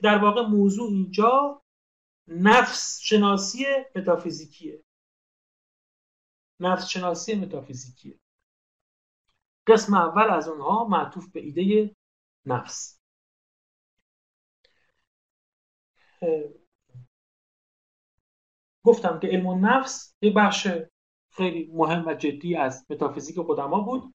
در 0.01 0.18
واقع 0.18 0.41
موضوع 0.41 0.89
اینجا 0.89 1.61
نفس 2.28 2.99
شناسی 3.01 3.66
متافیزیکیه. 3.95 4.84
نفس 6.59 6.88
شناسی 6.88 7.36
متافیزیکیه. 7.36 8.20
قسم 9.68 9.93
اول 9.93 10.30
از 10.30 10.47
اونها 10.47 10.88
معطوف 10.88 11.32
به 11.32 11.39
ایده 11.39 11.95
نفس. 12.45 12.99
گفتم 18.84 19.20
که 19.20 19.28
علم 19.28 19.66
نفس 19.66 20.16
یه 20.22 20.34
بخش 20.34 20.68
خیلی 21.36 21.69
مهم 21.73 22.07
و 22.07 22.13
جدی 22.13 22.55
از 22.55 22.86
متافیزیک 22.89 23.36
قدما 23.47 23.79
بود. 23.79 24.13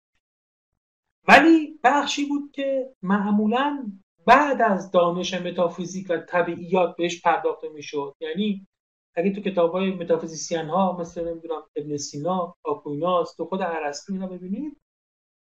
ولی 1.28 1.78
بخشی 1.84 2.26
بود 2.26 2.50
که 2.52 2.94
معمولا 3.02 3.92
بعد 4.26 4.62
از 4.62 4.90
دانش 4.90 5.34
متافیزیک 5.34 6.06
و 6.10 6.18
طبیعیات 6.18 6.96
بهش 6.96 7.22
پرداخته 7.22 7.68
می‌شد. 7.68 8.14
یعنی 8.20 8.66
اگه 9.14 9.32
تو 9.32 9.40
کتاب 9.40 9.72
های 9.72 9.90
متافیزیسین 9.90 10.68
ها 10.68 10.96
مثل 11.00 11.28
نمی‌دونم 11.28 11.62
ابن 11.76 11.96
سینا 11.96 12.54
آکویناس 12.64 13.34
تو 13.34 13.44
خود 13.44 13.62
ارسطو 13.62 14.12
اینا 14.12 14.26
ببینید 14.26 14.76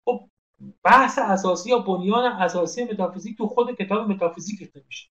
خب 0.05 0.29
بحث 0.85 1.19
اساسی 1.19 1.71
یا 1.71 1.79
بنیان 1.79 2.25
اساسی 2.25 2.85
متافیزیک 2.85 3.39
تو 3.39 3.47
خود 3.47 3.77
کتاب 3.77 4.11
متافیزیک 4.11 4.61
ریخته 4.61 4.83
میشه. 4.87 5.09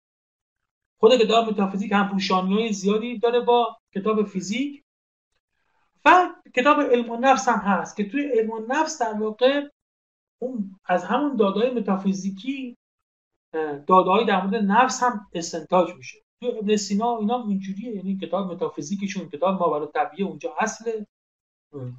خود 1.00 1.16
کتاب 1.16 1.48
متافیزیک 1.48 1.92
هم 1.92 2.08
پوشانی 2.12 2.54
های 2.54 2.72
زیادی 2.72 3.18
داره 3.18 3.40
با 3.40 3.76
کتاب 3.94 4.24
فیزیک. 4.24 4.84
و 6.08 6.34
کتاب 6.54 6.80
علم‌النفس 6.80 7.48
هم 7.48 7.58
هست 7.58 7.96
که 7.96 8.08
توی 8.08 8.22
علم‌النفس 8.22 9.02
در 9.02 9.12
واقع 9.12 9.68
اون 10.42 10.78
از 10.84 11.04
همون 11.04 11.36
داده‌های 11.36 11.70
متافیزیکی 11.70 12.76
داده‌هایی 13.86 14.26
در 14.26 14.46
مورد 14.46 14.54
نفس 14.54 15.02
هم 15.02 15.26
استنتاج 15.34 15.94
میشه. 15.96 16.18
تو 16.40 16.46
ابن 16.46 16.76
سینا 16.76 17.18
اینا 17.18 17.44
اینجوریه 17.48 17.96
یعنی 17.96 18.16
کتاب 18.16 18.52
متافیزیکشون 18.52 19.28
کتاب 19.28 19.60
ماورا 19.60 19.86
طبیعه 19.86 20.28
اونجا 20.28 20.54
اصله. 20.60 21.06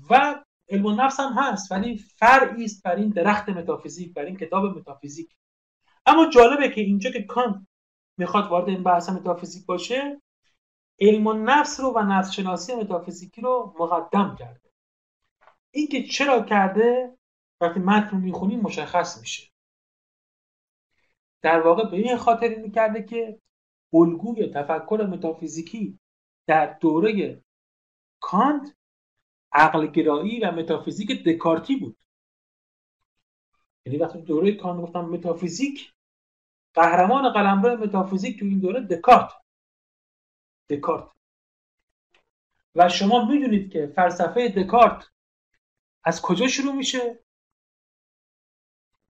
و 0.09 0.43
علم‌النفس 0.69 1.19
هم 1.19 1.33
هست 1.33 1.71
ولی 1.71 1.97
فرعی 1.97 2.65
است 2.65 2.83
بر 2.83 2.95
این 2.95 3.09
درخت 3.09 3.49
متافیزیک 3.49 4.13
بر 4.13 4.25
این 4.25 4.37
کتاب 4.37 4.77
متافیزیک. 4.77 5.35
اما 6.05 6.29
جالبه 6.29 6.69
که 6.69 6.81
اینجا 6.81 7.11
که 7.11 7.23
کانت 7.23 7.67
می‌خواد 8.17 8.47
وارد 8.47 8.69
این 8.69 8.83
بحث 8.83 9.09
متافیزیک 9.09 9.65
باشه 9.65 10.21
علم 11.01 11.27
و 11.27 11.33
نفس 11.33 11.79
رو 11.79 11.93
و 11.95 11.99
نفس 11.99 12.31
شناسی 12.31 12.75
متافیزیکی 12.75 13.41
رو 13.41 13.75
مقدم 13.79 14.35
کرده. 14.39 14.69
اینکه 15.71 16.03
چرا 16.03 16.41
کرده؟ 16.41 17.17
وقتی 17.61 17.79
متن 17.79 18.09
رو 18.09 18.17
می‌خونیم 18.17 18.59
مشخص 18.59 19.19
میشه. 19.19 19.51
در 21.41 21.61
واقع 21.61 21.89
به 21.89 21.97
این 21.97 22.17
خاطر 22.17 22.55
می‌کرده 22.55 23.03
که 23.03 23.39
الگوی 23.93 24.47
تفکر 24.47 25.07
متافیزیکی 25.11 25.99
در 26.47 26.77
دوره 26.81 27.43
کانت 28.19 28.75
عقلگرایی 29.51 30.39
و 30.39 30.51
متافیزیک 30.51 31.23
دکارتی 31.23 31.75
بود. 31.75 31.97
یعنی 33.85 33.97
وقتی 33.97 34.21
دوره 34.21 34.51
کانت 34.51 34.81
گفتم 34.81 35.01
متافیزیک 35.01 35.93
قهرمان 36.73 37.33
قلمرو 37.33 37.77
متافیزیک 37.77 38.39
تو 38.39 38.45
این 38.45 38.59
دوره 38.59 38.81
دکارت. 38.81 39.38
دکارت. 40.69 41.11
و 42.75 42.89
شما 42.89 43.25
می‌دونید 43.25 43.71
که 43.71 43.87
فلسفه 43.95 44.49
دکارت 44.49 45.05
از 46.03 46.21
کجا 46.21 46.47
شروع 46.47 46.73
میشه؟ 46.73 47.19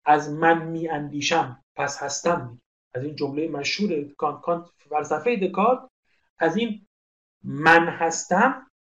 از 0.05 0.29
من 0.29 0.67
می 0.67 0.89
اندیشم 0.89 1.63
پس 1.75 2.03
هستم. 2.03 2.61
از 2.93 3.03
این 3.03 3.15
جمله 3.15 3.47
مشهور 3.47 4.13
کانت 4.17 4.41
کانت 4.41 4.69
فلسفه 4.89 5.35
دکارت 5.35 5.89
از 6.37 6.57
این 6.57 6.87
من 7.43 7.87
هستم 7.87 8.71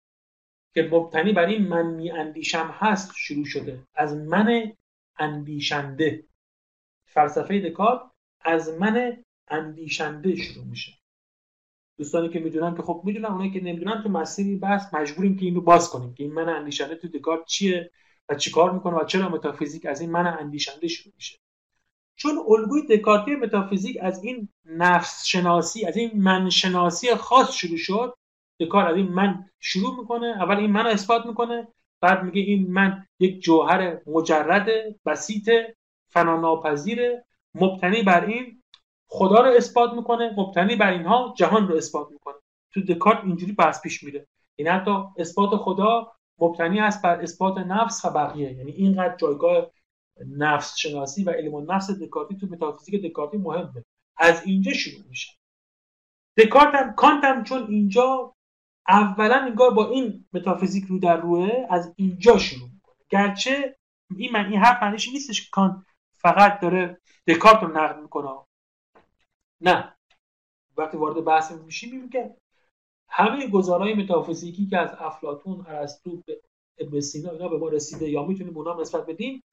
که 0.73 0.89
مبتنی 0.91 1.33
بر 1.33 1.45
این 1.45 1.67
من 1.67 1.85
می 1.85 2.11
اندیشم 2.11 2.75
هست 2.79 3.11
شروع 3.15 3.45
شده. 3.45 3.87
از 3.93 4.13
من 4.13 4.73
اندیشنده. 5.19 6.23
فلسفه 7.05 7.69
دکارت 7.69 8.01
از 8.41 8.69
من 8.69 9.23
اندیشنده 9.47 10.35
شروع 10.35 10.65
میشه. 10.65 11.02
دوستانی 11.97 12.29
که 12.29 12.39
می‌دونن 12.39 12.75
که 12.75 12.81
خب 12.81 13.01
می‌دونن 13.05 13.25
اونایی 13.25 13.51
که 13.51 13.63
نمی‌دونن 13.63 14.03
تو 14.03 14.09
مسیری 14.09 14.55
بحث 14.55 14.93
مجبوریم 14.93 15.37
که 15.37 15.45
این 15.45 15.55
رو 15.55 15.61
باز 15.61 15.89
کنیم 15.89 16.13
که 16.13 16.23
این 16.23 16.33
من 16.33 16.49
اندیشنده 16.49 16.95
تو 16.95 17.07
دکارت 17.07 17.45
چیه 17.45 17.91
و 18.29 18.35
چیکار 18.35 18.71
می‌کنه 18.73 18.95
و 18.95 19.05
چرا 19.05 19.29
متافیزیک 19.29 19.85
از 19.85 20.01
این 20.01 20.11
من 20.11 20.27
اندیشنده 20.27 20.87
شروع 20.87 21.13
میشه. 21.15 21.37
چون 22.15 22.37
الگوی 22.49 22.97
دکارتی 22.97 23.35
متافیزیک 23.35 23.97
از 24.01 24.23
این 24.23 24.49
نفس 24.65 25.25
شناسی 25.25 25.85
از 25.85 25.97
این 25.97 26.11
من 26.15 26.49
شناسی 26.49 27.15
خاص 27.15 27.51
شروع 27.51 27.77
شد 27.77 28.13
دکارت 28.59 28.87
از 28.87 28.95
این 28.95 29.07
من 29.07 29.45
شروع 29.59 29.99
می‌کنه 29.99 30.27
اول 30.27 30.57
این 30.57 30.71
من 30.71 30.87
اثبات 30.87 31.25
می‌کنه 31.25 31.67
بعد 32.01 32.23
میگه 32.23 32.41
این 32.41 32.71
من 32.71 33.05
یک 33.19 33.41
جوهر 33.41 33.97
مجرد 34.07 34.67
بسیط 35.05 35.51
فناناپذیر 36.09 36.99
مبتنی 37.55 38.03
بر 38.03 38.25
این 38.25 38.62
خدا 39.15 39.41
رو 39.41 39.55
اثبات 39.55 39.93
می‌کنه. 39.93 40.33
مبتنی 40.37 40.75
بر 40.75 40.91
اینها 40.91 41.33
جهان 41.37 41.67
رو 41.67 41.75
اثبات 41.75 42.11
می‌کنه. 42.11 42.35
تو 42.73 42.81
دکارت 42.81 43.23
اینجوری 43.23 43.51
بحث 43.51 43.81
پیش 43.81 44.03
میره. 44.03 44.27
این 44.55 44.67
حتی 44.67 44.91
اثبات 45.17 45.49
خدا 45.49 46.11
مبتنی 46.39 46.79
است 46.79 47.01
بر 47.01 47.21
اثبات 47.21 47.57
نفس 47.57 48.05
و 48.05 48.09
بقیه. 48.09 48.53
یعنی 48.53 48.71
اینقدر 48.71 49.15
جایگاه 49.15 49.71
نفس 50.37 50.77
شناسی 50.77 51.23
و 51.23 51.29
علم 51.29 51.71
نفس 51.71 51.91
دکارتی 51.91 52.37
تو 52.37 52.47
متافیزیک 52.47 53.05
دکارتی 53.05 53.37
مهمه. 53.37 53.83
از 54.17 54.45
اینجا 54.45 54.73
شروع 54.73 55.07
میشه. 55.09 55.31
دکارت 56.37 56.75
هم 56.75 56.93
کانت 56.93 57.23
هم 57.23 57.43
چون 57.43 57.67
اینجا 57.69 58.33
اولا 58.87 59.35
انگار 59.35 59.71
با 59.71 59.89
این 59.89 60.25
متافیزیک 60.33 60.85
رو 60.85 60.99
در 60.99 61.17
روه 61.17 61.67
از 61.69 61.93
اینجا 61.95 62.37
شروع 62.37 62.69
می‌کنه. 62.73 62.95
گرچه 63.09 63.77
این 64.17 64.31
من 64.31 64.45
این 64.45 64.59
حرف 64.59 64.83
معنیش 64.83 65.09
نیستش 65.09 65.41
که 65.41 65.47
کانت 65.51 65.75
فقط 66.17 66.59
داره 66.59 67.01
دکارت 67.27 67.63
رو 67.63 67.77
نقد 67.77 67.99
می‌کنه. 68.01 68.29
نه. 69.63 69.95
وقتی 70.77 70.97
وارد 70.97 71.25
بحث 71.25 71.51
میشیم 71.51 72.01
میگه 72.01 72.37
همه 73.09 73.47
گزارهای 73.47 73.93
متافیزیکی 73.93 74.67
که 74.67 74.77
از 74.77 74.89
افلاتون 74.99 75.65
ارسطو 75.67 76.21
ابن 76.77 76.99
سینا 76.99 77.31
اینا 77.31 77.47
به 77.47 77.57
ما 77.57 77.69
رسیده 77.69 78.09
یا 78.09 78.23
می‌تونیم 78.25 78.57
اونا 78.57 78.81
نسبت 78.81 79.05
بدیم 79.05 79.43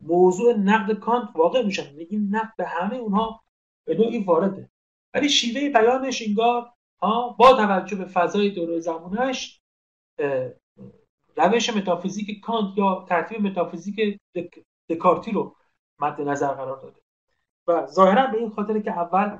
موضوع 0.00 0.52
نقد 0.52 0.92
کانت 0.98 1.28
واقع 1.34 1.62
میشن 1.62 1.96
این 2.10 2.28
نقد 2.30 2.56
به 2.56 2.66
همه 2.66 2.96
اونها 2.96 3.42
به 3.86 3.94
نوعی 3.94 4.24
وارده. 4.24 4.70
ولی 5.14 5.28
شیوه 5.28 5.68
بیانش 5.68 6.22
انگار 6.22 6.72
با 7.38 7.56
توجه 7.56 7.96
به 7.96 8.04
فضای 8.04 8.50
دور 8.50 8.80
زمانش 8.80 9.60
روش 11.36 11.70
متافیزیک 11.70 12.40
کانت 12.40 12.78
یا 12.78 13.06
ترتیب 13.08 13.40
متافیزیک 13.40 14.20
دکارتی 14.88 15.30
رو 15.30 15.56
مد 15.98 16.20
نظر 16.20 16.54
قرار 16.54 16.82
داده. 16.82 17.00
و 17.66 17.86
ظاهرا 17.86 18.26
به 18.26 18.38
این 18.38 18.50
خاطر 18.50 18.80
که 18.80 18.90
اول 18.90 19.38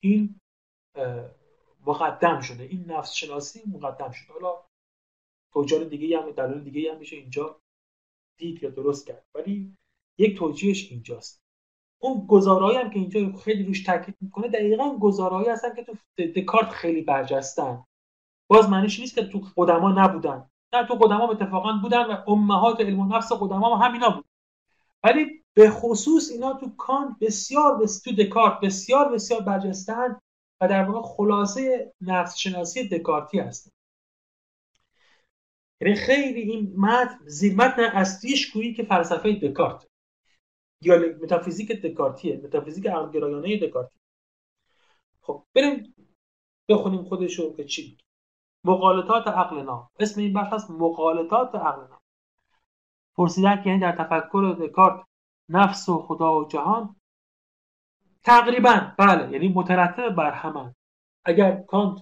این 0.00 0.40
مقدم 1.86 2.40
شده 2.40 2.64
این 2.64 2.84
نفس 2.90 3.12
شناسی 3.12 3.62
مقدم 3.66 4.10
شده. 4.10 4.32
حالا 4.32 4.54
توجیه 5.52 5.84
دیگه 5.84 6.20
هم 6.20 6.30
دلیل 6.30 6.60
دیگه 6.60 6.92
هم 6.92 6.98
میشه 6.98 7.16
اینجا 7.16 7.60
دید 8.38 8.62
یا 8.62 8.70
درست 8.70 9.06
کرد. 9.06 9.24
ولی 9.34 9.76
یک 10.18 10.38
توجیهش 10.38 10.92
اینجاست. 10.92 11.42
اون 11.98 12.26
گزارایی 12.26 12.78
هم 12.78 12.90
که 12.90 12.98
اینجا 12.98 13.38
خیلی 13.38 13.62
روش 13.64 13.82
تاکید 13.82 14.16
می‌کنه 14.20 14.48
دقیقا 14.48 14.98
گزارایی 14.98 15.48
هستن 15.48 15.74
که 15.74 15.84
تو 15.84 15.96
دکارت 16.16 16.68
خیلی 16.68 17.02
برجستن. 17.02 17.84
باز 18.50 18.68
معنیش 18.70 19.00
نیست 19.00 19.14
که 19.14 19.26
تو 19.26 19.42
قدما 19.56 19.92
نبودن. 19.92 20.50
نه 20.74 20.86
تو 20.86 20.94
قدما 20.94 21.30
اتفاقا 21.30 21.72
بودن 21.82 22.04
و 22.06 22.30
امهات 22.30 22.80
علم 22.80 23.00
و 23.00 23.16
نفس 23.16 23.32
قدما 23.32 23.76
هم 23.76 23.86
همینا 23.86 24.10
بود. 24.10 24.24
ولی 25.04 25.44
به 25.58 25.70
خصوص 25.70 26.30
اینا 26.30 26.52
تو 26.52 26.70
کانت 26.76 27.18
بسیار 27.20 27.78
بس 27.78 28.00
تو 28.00 28.12
دکارت 28.12 28.60
بسیار 28.60 29.12
بسیار 29.12 29.40
برجستن 29.40 30.20
و 30.60 30.68
در 30.68 30.90
واقع 30.90 31.08
خلاصه 31.08 31.92
نفس 32.00 32.36
شناسی 32.36 32.88
دکارتی 32.88 33.38
هستن. 33.38 33.70
یعنی 35.80 35.94
خیلی 35.94 36.40
این 36.40 36.74
متن 36.76 37.18
زیر 37.26 37.54
متن 37.54 37.82
اصلیش 37.82 38.52
گویی 38.52 38.74
که 38.74 38.82
فلسفه 38.82 39.32
دکارت. 39.32 39.86
یا 40.82 40.98
متافیزیک 41.22 41.72
دکارتیه 41.72 42.36
متافیزیک 42.36 42.86
عقلگرایانه 42.86 43.56
دکارتی. 43.56 43.98
خب 45.22 45.44
بریم 45.54 45.94
بخونیم 46.68 47.04
خودشو 47.04 47.56
که 47.56 47.64
چی 47.64 47.98
مقالطات 48.64 49.26
عقلنا 49.26 49.90
اسم 50.00 50.20
این 50.20 50.32
بخش 50.32 50.52
هست 50.52 50.70
مقالطات 50.70 51.54
عقلنا 51.54 51.98
پرسیدن 53.16 53.62
که 53.62 53.70
یعنی 53.70 53.80
در 53.80 53.92
تفکر 53.92 54.56
دکارت 54.60 55.07
نفس 55.48 55.88
و 55.88 55.98
خدا 55.98 56.40
و 56.40 56.48
جهان. 56.48 56.96
تقریبا 58.22 58.94
بله 58.98 59.32
یعنی 59.32 59.48
مترتب 59.48 60.08
بر 60.08 60.30
همان 60.30 60.74
اگر 61.24 61.62
کانت 61.62 61.98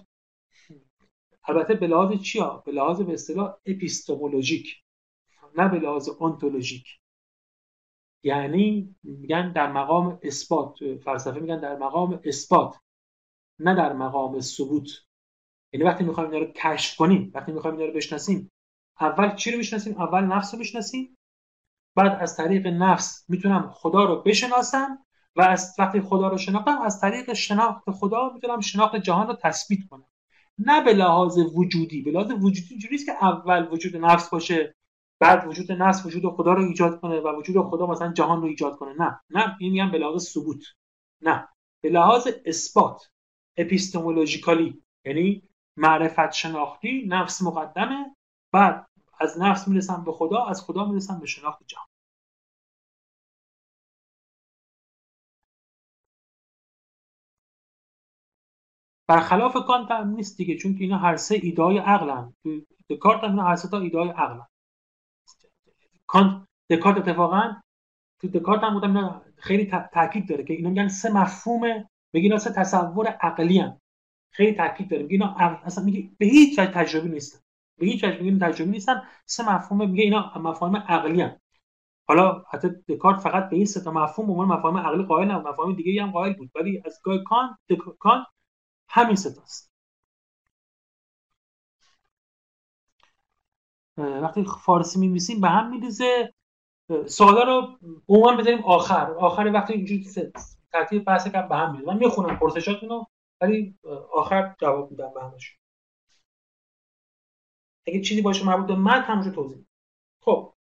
البته 1.47 1.73
به 1.73 1.87
لحاظ 1.87 2.21
چیا؟ 2.21 2.63
به 2.65 2.71
لحاظ 2.71 3.01
به 3.01 3.13
اصطلاح 3.13 3.55
اپیستمولوژیک. 3.65 4.75
نه 5.57 5.69
به 5.69 5.79
لحاظ 5.79 6.09
انتولوژیک 6.21 6.99
یعنی 8.23 8.95
میگن 9.03 9.51
در 9.51 9.71
مقام 9.71 10.19
اثبات. 10.23 10.77
فلسفه 11.05 11.39
میگن 11.39 11.59
در 11.59 11.77
مقام 11.77 12.19
اثبات 12.23 12.75
نه 13.59 13.75
در 13.75 13.93
مقام 13.93 14.39
ثبوت. 14.39 14.89
یعنی 15.73 15.85
وقتی 15.85 16.03
می‌خوایم 16.03 16.31
اینا 16.31 16.45
رو 16.45 16.51
کشف 16.51 16.97
کنیم 16.97 17.31
وقتی 17.35 17.51
می‌خوایم 17.51 17.77
اینا 17.77 17.87
رو 17.89 17.95
بشناسیم 17.97 18.51
اول 19.01 19.35
چی 19.35 19.51
رو 19.51 19.59
بشناسیم 19.59 20.01
اول 20.01 20.23
نفس 20.23 20.53
رو 20.53 20.59
بشناسیم 20.59 21.16
بعد 21.97 22.17
از 22.21 22.37
طریق 22.37 22.67
نفس 22.67 23.25
می‌تونم 23.29 23.69
خدا 23.73 24.03
رو 24.03 24.21
بشناسم 24.21 24.99
و 25.35 25.41
از 25.41 25.75
وقتی 25.79 26.01
خدا 26.01 26.27
رو 26.27 26.37
شناختم 26.37 26.81
از 26.81 27.01
طریق 27.01 27.33
شناخت 27.33 27.91
خدا 27.91 28.31
می‌تونم 28.33 28.59
شناخت 28.59 28.95
جهان 28.95 29.27
رو 29.27 29.37
تثبیت 29.43 29.79
کنم. 29.89 30.05
نه 30.59 30.83
به 30.83 30.93
لحاظ 30.93 31.37
وجودی 31.37 32.01
به 32.01 32.11
لحاظ 32.11 32.31
وجودی 32.31 32.67
اینجوریه 32.69 33.05
که 33.05 33.11
اول 33.21 33.67
وجود 33.71 33.97
نفس 33.97 34.29
باشه 34.29 34.75
بعد 35.19 35.47
وجود 35.47 35.71
نفس 35.71 36.05
وجود 36.05 36.33
خدا 36.33 36.53
رو 36.53 36.63
ایجاد 36.63 36.99
کنه 36.99 37.19
و 37.19 37.39
وجود 37.39 37.65
خدا 37.65 37.87
مثلا 37.87 38.13
جهان 38.13 38.41
رو 38.41 38.47
ایجاد 38.47 38.77
کنه. 38.77 38.93
نه 38.93 39.19
نه 39.29 39.55
این 39.59 39.71
میگم 39.71 39.91
به 39.91 39.97
لحاظ 39.97 40.27
ثبوت. 40.27 40.63
نه 41.21 41.47
به 41.81 41.89
لحاظ 41.89 42.27
اثبات 42.45 43.09
اپیستمولوژیکالی 43.57 44.83
یعنی 45.05 45.43
معرفت 45.77 46.31
شناختی 46.31 47.05
نفس 47.07 47.41
مقدمه 47.41 48.15
بعد 48.51 48.87
از 49.19 49.39
نفس 49.41 49.67
می‌رسم 49.67 50.03
به 50.03 50.11
خدا 50.11 50.45
از 50.45 50.61
خدا 50.61 50.85
می‌رسم 50.85 51.19
به 51.19 51.25
شناخت 51.27 51.63
جهان. 51.67 51.87
برخلاف 59.07 59.57
کانت 59.67 59.91
هم 59.91 60.09
نیست 60.09 60.37
دیگه 60.37 60.55
چون 60.57 60.73
که 60.75 60.83
اینا 60.83 60.97
هر 60.97 61.15
سه 61.15 61.35
ایدای 61.35 61.77
عقلن. 61.77 62.33
دکارت 62.89 63.23
هم 63.23 63.29
اینا 63.29 63.43
هر 63.43 63.55
سه 63.55 63.69
تا 63.69 63.79
ایدای 63.79 64.09
عقلن. 64.09 64.47
کانت 66.07 66.47
دکارت 66.69 66.97
اتفاقا 66.97 67.55
تو 68.21 68.27
دکارت 68.27 68.63
هم 68.63 68.73
بودم 68.73 69.21
خیلی 69.37 69.71
تاکید 69.93 70.29
داره 70.29 70.43
که 70.43 70.53
اینا 70.53 70.69
میگن 70.69 70.87
سه 70.87 71.13
مفهوم 71.13 71.89
میگن 72.13 72.37
سه 72.37 72.53
تصور 72.53 73.07
عقلی 73.07 73.59
هم. 73.59 73.81
خیلی 74.31 74.53
تاکید 74.53 74.89
داره. 74.89 75.03
میگه 75.03 75.13
اینا 75.13 75.35
اصلا 75.63 75.83
میگه 75.83 76.09
به 76.17 76.25
هیچ 76.25 76.59
وجه 76.59 76.71
تجربی 76.71 77.09
نیستن. 77.09 77.39
به 77.77 77.85
هیچ 77.85 78.03
وجه 78.03 78.21
میگه 78.21 78.47
تجربی 78.47 78.71
نیستن. 78.71 79.03
سه 79.25 79.55
مفهوم 79.55 79.89
میگه 79.89 80.03
اینا 80.03 80.31
مفاهیم 80.35 80.77
عقلی 80.77 81.21
هم. 81.21 81.39
حالا 82.07 82.43
حتی 82.51 82.69
دکارت 82.89 83.19
فقط 83.19 83.49
به 83.49 83.55
این 83.55 83.65
سه 83.65 83.81
تا 83.83 83.91
مفهوم 83.91 84.31
عنوان 84.31 84.47
مفاهیم 84.47 84.77
عقلی 84.77 85.03
قائل 85.03 85.31
نبود. 85.31 85.47
مفاهیم 85.47 85.75
دیگه 85.75 86.03
هم 86.03 86.11
قائل 86.11 86.33
بود. 86.33 86.51
ولی 86.55 86.81
از 86.85 86.99
گای 87.03 87.23
کانت 87.23 87.57
کانت 87.99 88.27
همین 88.89 89.15
ستاست 89.15 89.71
وقتی 93.97 94.45
فارسی 94.65 94.99
میمیسیم 94.99 95.41
به 95.41 95.49
هم 95.49 95.69
میریزه. 95.69 96.33
سوالا 97.05 97.43
رو 97.43 97.77
عموما 98.09 98.35
بذاریم 98.37 98.63
آخر. 98.65 99.11
آخر 99.11 99.51
وقتی 99.53 99.73
اینجوری 99.73 100.05
ترتیب 100.73 101.05
بحث 101.05 101.27
کم 101.27 101.47
به 101.47 101.55
هم 101.55 101.71
میریزه. 101.71 101.91
من 101.91 101.97
می‌خونم 101.97 102.39
پرسشاتون 102.39 102.89
رو 102.89 103.07
ولی 103.41 103.79
آخر 104.13 104.55
جواب 104.61 104.91
میدم 104.91 105.11
به 105.13 105.23
همش 105.23 105.57
اگه 107.87 108.01
چیزی 108.01 108.21
باشه 108.21 108.45
مربوط 108.45 108.67
به 108.67 108.75
متن 108.75 109.03
همونجا 109.03 109.31
توضیح 109.31 109.65
خب. 110.21 110.53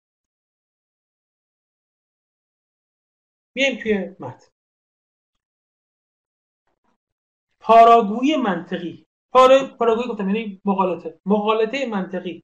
میایم 3.55 3.83
توی 3.83 4.16
متن 4.20 4.49
پاراگویی 7.61 8.37
منطقی. 8.37 9.07
پارا... 9.33 9.77
پاراگویی 9.79 10.09
گفتم 10.09 10.29
یعنی 10.29 10.61
مقالطه. 10.64 11.20
مقالطه 11.27 11.87
منطقی. 11.87 12.43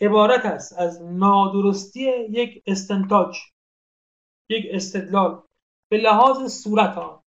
عبارت 0.00 0.46
است 0.46 0.78
از 0.78 1.02
نادرستی 1.02 2.00
یک 2.30 2.62
استنتاج 2.66 3.36
یک 4.48 4.66
استدلال 4.70 5.42
به 5.90 5.96
لحاظ 5.96 6.52
صورت 6.62 6.94
ها 6.94 7.24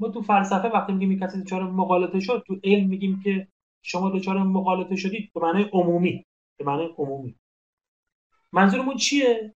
ما 0.00 0.08
تو 0.08 0.22
فلسفه 0.22 0.68
وقتی 0.68 0.92
میگیم 0.92 1.20
کسی 1.20 1.42
دچار 1.42 1.62
مقالطه 1.62 2.20
شد 2.20 2.44
تو 2.46 2.60
علم 2.64 2.88
میگیم 2.88 3.20
که 3.24 3.48
شما 3.86 4.10
دچار 4.10 4.38
مقالطه 4.38 4.96
شدید 4.96 5.32
به 5.34 5.40
معنی 5.40 5.70
عمومی 5.72 6.24
به 6.58 6.64
معنی 6.64 6.94
عمومی. 6.98 7.34
منظورمون 8.52 8.96
چیه؟ 8.96 9.54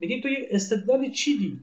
میگیم 0.00 0.20
تو 0.20 0.28
یک 0.28 0.48
استدلالی 0.50 1.10
چیدی؟ 1.10 1.60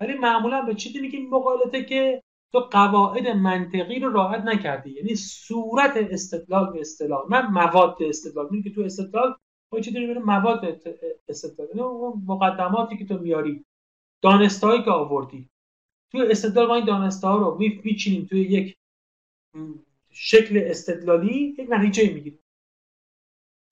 ولی 0.00 0.14
معمولا 0.14 0.62
به 0.62 0.74
چیزی 0.74 1.00
میگیم 1.00 1.30
مقالطه 1.30 1.84
که 1.84 2.22
تو 2.52 2.58
قواعد 2.58 3.28
منطقی 3.28 3.98
رو 3.98 4.12
رعایت 4.12 4.42
نکردی. 4.44 4.90
یعنی 4.90 5.14
صورت 5.14 5.96
استدلال 5.96 6.72
به 6.72 6.80
اصطلاح 6.80 7.30
نه 7.30 7.50
مواد 7.50 7.96
استدلال. 8.00 8.48
میگه 8.50 8.70
که 8.70 8.74
تو 8.74 8.82
استدلال 8.82 9.36
ما 9.72 9.80
چی 9.80 9.90
داریم 9.90 10.18
مواد 10.18 10.82
استدلال. 11.28 11.68
یعنی 11.68 11.80
اون 11.80 12.22
مقدماتی 12.26 12.96
که 12.96 13.04
تو 13.04 13.18
میاری 13.18 13.64
دانستهایی 14.22 14.82
که 14.82 14.90
آوردی. 14.90 15.48
تو 16.12 16.18
استدلال 16.30 16.66
ما 16.66 16.74
این 16.74 16.84
دانسته 16.84 17.26
ها 17.26 17.36
رو 17.36 17.58
میچینیم 17.58 18.24
توی 18.24 18.40
یک 18.40 18.76
شکل 20.12 20.62
استدلالی 20.66 21.56
یک 21.58 21.66
نتیجه 21.70 22.14
می‌گیریم 22.14 22.38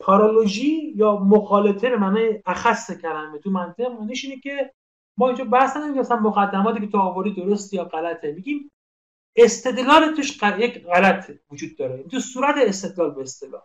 پارالوژی 0.01 0.93
یا 0.97 1.17
مقالطه 1.17 1.91
به 1.91 1.97
معنی 1.97 2.43
اخص 2.47 2.91
کلمه 2.91 3.39
تو 3.39 3.51
منطق 3.51 3.87
معنیش 3.87 4.25
اینه 4.25 4.41
که 4.41 4.73
ما 5.19 5.27
اینجا 5.29 5.45
بحث 5.45 5.77
نمیگیم 5.77 6.01
مثلا 6.01 6.17
مقدماتی 6.17 6.81
که 6.81 6.87
تو 6.87 6.99
آوردی 6.99 7.35
درست 7.35 7.75
یا 7.75 7.85
غلطه. 7.85 8.33
میگیم 8.33 8.71
استدلال 9.37 10.15
توش 10.15 10.43
یک 10.59 10.85
غلط 10.85 11.31
وجود 11.51 11.77
داره. 11.77 12.03
تو 12.03 12.21
صورت 12.21 12.55
استدلال 12.59 13.11
به 13.11 13.23
اصطلاح. 13.23 13.63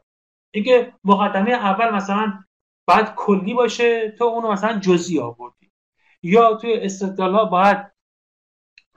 اینکه 0.52 0.94
مقدمه 1.04 1.52
اول 1.52 1.96
مثلا 1.96 2.44
باید 2.88 3.16
کلی 3.16 3.54
باشه 3.54 4.12
تو 4.12 4.24
اونو 4.24 4.52
مثلا 4.52 4.80
جزئی 4.80 5.20
آوردی. 5.20 5.72
یا 6.24 6.56
توی 6.56 6.74
استدلال 6.74 7.34
ها 7.34 7.46
باید 7.46 7.95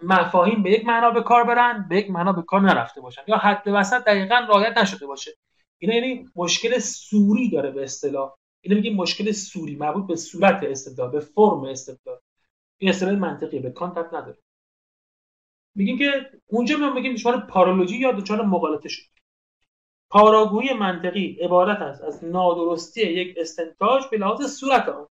مفاهیم 0.03 0.63
به 0.63 0.71
یک 0.71 0.85
معنا 0.85 1.11
به 1.11 1.23
کار 1.23 1.45
برن 1.45 1.87
به 1.89 1.97
یک 1.97 2.11
معنا 2.11 2.33
به 2.33 2.43
کار 2.43 2.61
نرفته 2.61 3.01
باشن. 3.01 3.23
یا 3.27 3.37
حد 3.37 3.63
وسط 3.67 4.05
دقیقا 4.05 4.35
رعایت 4.49 4.79
نشده 4.79 5.07
باشه. 5.07 5.31
اینا 5.79 5.95
یعنی 5.95 6.29
مشکل 6.37 6.79
سوری 6.79 7.51
داره 7.51 7.71
به 7.71 7.83
اصطلاح. 7.83 8.33
اینو 8.61 8.77
میگیم 8.77 8.97
مشکل 8.97 9.33
سوری 9.33 9.77
مربوط 9.77 10.07
به 10.07 10.17
صورت 10.17 10.63
استدلال 10.63 11.11
به 11.11 11.21
فرم 11.21 11.65
استدلال 11.65 12.19
این 12.79 12.91
اصطلاح 12.91 13.15
منطقی 13.15 13.59
به 13.59 13.71
کانت 13.71 13.99
نداره. 13.99 14.39
میگیم 15.75 15.99
که 15.99 16.31
اونجا 16.47 16.77
ما 16.77 16.93
میگیم 16.93 17.15
دچار 17.15 17.41
پارالوژی 17.41 17.99
یا 17.99 18.13
دچار 18.13 18.43
مغالطه 18.43 18.89
شد. 18.89 19.03
پاراگویی 20.11 20.73
منطقی 20.73 21.39
عبارت 21.41 21.79
است 21.79 22.03
از 22.03 22.25
نادرستی 22.25 23.03
یک 23.03 23.35
استنتاج 23.39 24.03
به 24.11 24.19
لحاظ 24.19 24.43
صورت 24.43 24.89
آن. 24.89 25.07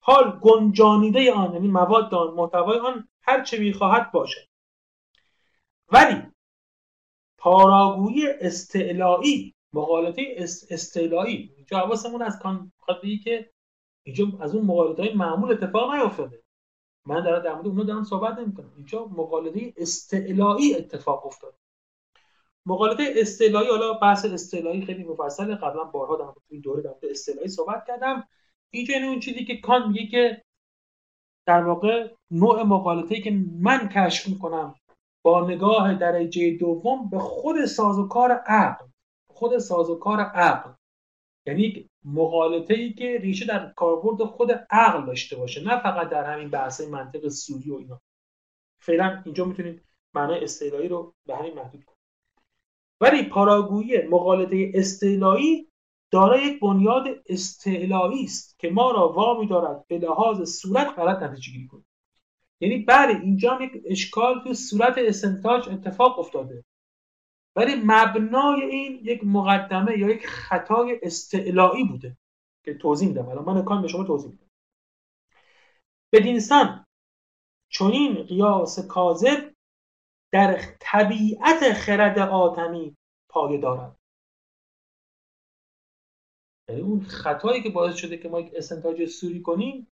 حال 0.00 0.38
گنجانیده 0.42 1.32
آن 1.32 1.52
یعنی 1.52 1.68
مواد 1.68 2.14
آن 2.14 2.34
محتوای 2.34 2.78
آن 2.78 3.08
هر 3.28 3.44
چه 3.44 3.58
می‌خواهد 3.58 4.12
باشد. 4.12 4.48
ولی 5.92 6.22
پاراگویی 7.38 8.28
استعلایی 8.28 9.54
مقالطه 9.72 10.36
استعلایی. 10.70 11.52
اینجا 11.56 11.78
حواسمون 11.78 12.22
از 12.22 12.38
کان 12.38 12.72
که 13.24 13.50
اینجا 14.02 14.26
از 14.40 14.54
اون 14.54 14.64
مقالطه 14.64 15.02
های 15.02 15.14
معمول 15.14 15.52
اتفاق 15.52 15.94
نیافتاده. 15.94 16.42
من 17.06 17.24
در 17.24 17.38
در 17.38 17.54
مورد 17.54 17.66
اونها 17.66 17.84
دارم 17.84 18.04
صحبت 18.04 18.38
نمی‌کنم. 18.38 18.72
اینجا 18.76 19.04
مقالطه 19.06 19.74
استعلایی 19.76 20.74
اتفاق 20.74 21.26
افتاد. 21.26 21.54
مقالطه 22.66 23.14
استعلایی 23.16 23.68
حالا 23.68 23.92
بحث 23.92 24.24
استعلایی 24.24 24.86
خیلی 24.86 25.04
مفصل 25.04 25.54
قبلا 25.54 25.84
بارها 25.84 26.16
در 26.16 26.40
این 26.48 26.60
دوره 26.60 26.82
در 26.82 26.94
استعلایی 27.02 27.48
صحبت 27.48 27.84
کردم. 27.86 28.28
اینجا 28.70 28.94
این 28.94 29.04
اون 29.04 29.20
چیزی 29.20 29.44
که 29.44 29.56
کان 29.56 29.88
میگه 29.88 30.06
که 30.06 30.44
در 31.48 31.64
واقع 31.64 32.08
نوع 32.30 32.62
مقالطه 32.62 33.20
که 33.20 33.30
من 33.60 33.88
کشف 33.88 34.28
می‌کنم 34.28 34.74
با 35.22 35.50
نگاه 35.50 35.94
درجه 35.94 36.56
دوم 36.56 37.10
به 37.10 37.18
خود 37.18 37.64
سازوکار 37.64 38.32
عقل 38.32 38.86
خود 39.30 39.58
سازوکار 39.58 40.20
عقل. 40.20 40.70
یعنی 41.46 41.90
مقالطه 42.04 42.74
ای 42.74 42.92
که 42.92 43.18
ریشه 43.18 43.46
در 43.46 43.72
کاربرد 43.76 44.24
خود 44.24 44.52
عقل 44.70 45.06
داشته 45.06 45.36
باشه 45.36 45.64
نه 45.64 45.82
فقط 45.82 46.08
در 46.08 46.32
همین 46.32 46.50
بحث 46.50 46.80
منطق 46.80 47.28
سوری 47.28 47.70
و 47.70 47.74
اینا. 47.74 48.00
فعلا 48.80 49.22
اینجا 49.24 49.44
می‌تونید 49.44 49.82
معنای 50.14 50.44
استعلایی 50.44 50.88
رو 50.88 51.14
به 51.26 51.36
همین 51.36 51.54
محدود 51.54 51.84
کنید 51.84 51.98
ولی 53.00 53.22
پاراگویی 53.22 54.02
مقالطه 54.02 54.72
استعلایی 54.74 55.67
دارای 56.10 56.42
یک 56.42 56.60
بنیاد 56.60 57.04
استعلایی 57.26 58.24
است 58.24 58.58
که 58.58 58.70
ما 58.70 58.90
را 58.90 59.08
وامی 59.12 59.46
دارد 59.46 59.86
به 59.86 59.98
لحاظ 59.98 60.42
صورت 60.42 60.86
غلط 60.98 61.22
نتیجه 61.22 61.52
گیری 61.52 61.66
کنیم 61.66 61.86
یعنی 62.60 62.78
بله 62.78 63.20
اینجا 63.20 63.58
یک 63.62 63.82
اشکال 63.86 64.40
تو 64.44 64.54
صورت 64.54 64.94
استنتاج 64.98 65.68
اتفاق 65.68 66.18
افتاده. 66.18 66.64
ولی 67.56 67.74
مبنای 67.84 68.62
این 68.62 69.00
یک 69.02 69.24
مقدمه 69.24 69.98
یا 69.98 70.08
یک 70.08 70.26
خطای 70.26 71.00
استعلایی 71.02 71.84
بوده 71.84 72.16
که 72.64 72.74
توضیح 72.74 73.08
میدم. 73.08 73.28
الان 73.28 73.44
من 73.44 73.64
کان 73.64 73.82
به 73.82 73.88
شما 73.88 74.04
توضیح 74.04 74.30
میدم. 74.30 74.50
بدینسان 76.12 76.86
چنین 77.68 78.14
قیاس 78.14 78.86
کاذب 78.86 79.54
در 80.32 80.60
طبیعت 80.80 81.72
خرد 81.72 82.18
آدمی 82.18 82.96
پایه 83.28 83.58
دارد. 83.58 83.97
یعنی 86.68 86.80
اون 86.80 87.00
خطایی 87.00 87.62
که 87.62 87.70
باعث 87.70 87.94
شده 87.96 88.16
که 88.16 88.28
ما 88.28 88.40
یک 88.40 88.52
استنتاج 88.54 89.04
سوری 89.06 89.42
کنیم 89.42 89.92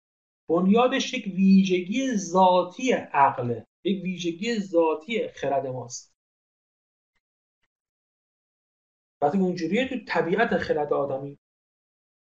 بنیادش 0.49 1.15
یک 1.15 1.27
ویژگی 1.35 2.17
ذاتی 2.17 2.93
عقله 2.93 3.67
یک 3.85 4.03
ویژگی 4.03 4.61
ذاتی 4.61 5.29
خرد 5.29 5.67
ماست. 5.67 6.15
وقتی 9.21 9.39
اونجوریه 9.39 9.89
تو 9.89 9.95
طبیعت 10.09 10.57
خرد 10.57 10.93
آدمی 10.93 11.39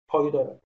پایه 0.07 0.31
دارد 0.31 0.61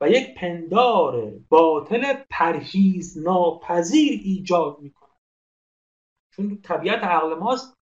و 0.00 0.08
یک 0.08 0.34
پندار 0.34 1.30
باطل 1.48 2.14
پرهیز 2.30 3.18
ناپذیر 3.18 4.20
ایجاد 4.24 4.78
می‌کنه. 4.80 5.14
چون 6.30 6.60
طبیعت 6.62 7.04
عقل 7.04 7.34
ماست 7.34 7.78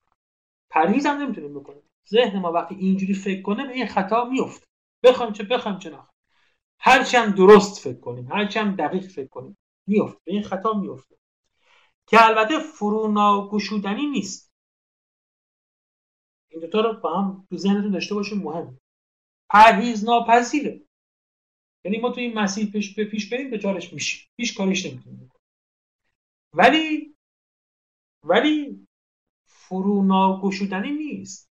پرهیز 0.70 1.06
هم 1.06 1.22
نمی‌تونیم 1.22 1.60
بکنیم. 1.60 1.82
ذهن 2.08 2.38
ما 2.38 2.52
وقتی 2.52 2.74
اینجوری 2.74 3.14
فکر 3.14 3.42
کنه 3.42 3.66
به 3.66 3.72
این 3.72 3.86
خطا 3.86 4.24
میفته 4.24 4.66
بخوایم 5.04 5.32
چه 5.32 5.44
بخوایم 5.44 5.78
چه 5.78 5.90
نخوایم 5.90 6.14
هرچی 6.78 7.16
هم 7.16 7.30
درست 7.30 7.80
فکر 7.80 8.00
کنیم 8.00 8.32
هرچی 8.32 8.58
هم 8.58 8.76
دقیق 8.76 9.08
فکر 9.08 9.28
کنیم 9.28 9.56
میفته 9.86 10.20
به 10.24 10.32
این 10.32 10.42
خطا 10.42 10.72
میفته 10.72 11.16
که 12.06 12.26
البته 12.26 12.58
فرو 12.58 13.12
ناگشودنی 13.12 14.06
نیست. 14.06 14.52
این 16.48 16.60
دوتا 16.60 16.80
رو 16.80 17.00
با 17.00 17.20
هم 17.20 17.46
تو 17.50 17.56
ذهنتون 17.56 17.90
داشته 17.90 18.14
باشیم 18.14 18.38
مهم. 18.38 18.80
پرهیز 19.50 20.04
ناپذیره. 20.04 20.80
یعنی 21.84 21.98
ما 21.98 22.10
تو 22.10 22.20
این 22.20 22.38
مسیر 22.38 22.70
پیش 22.70 22.94
به 22.94 23.04
پیش 23.04 23.32
بریم 23.32 23.50
به 23.50 23.58
چارش 23.58 23.92
میشیم. 23.92 24.28
هیچ 24.36 24.56
کاریش 24.56 24.86
نمی‌تونیم 24.86 25.32
ولی 26.52 27.14
ولی 28.22 28.86
فرو 29.46 30.02
ناگشودنی 30.02 30.90
نیست. 30.90 31.53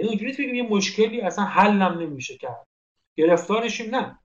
یعنی 0.00 0.08
اونجوری 0.08 0.32
بگیم 0.32 0.54
یه 0.54 0.62
مشکلی 0.62 1.20
اصلا 1.20 1.44
حلم 1.44 1.82
نمیشه 1.82 2.38
کرد. 2.38 2.66
گرفتارشیم 3.16 3.94
نه. 3.94 4.18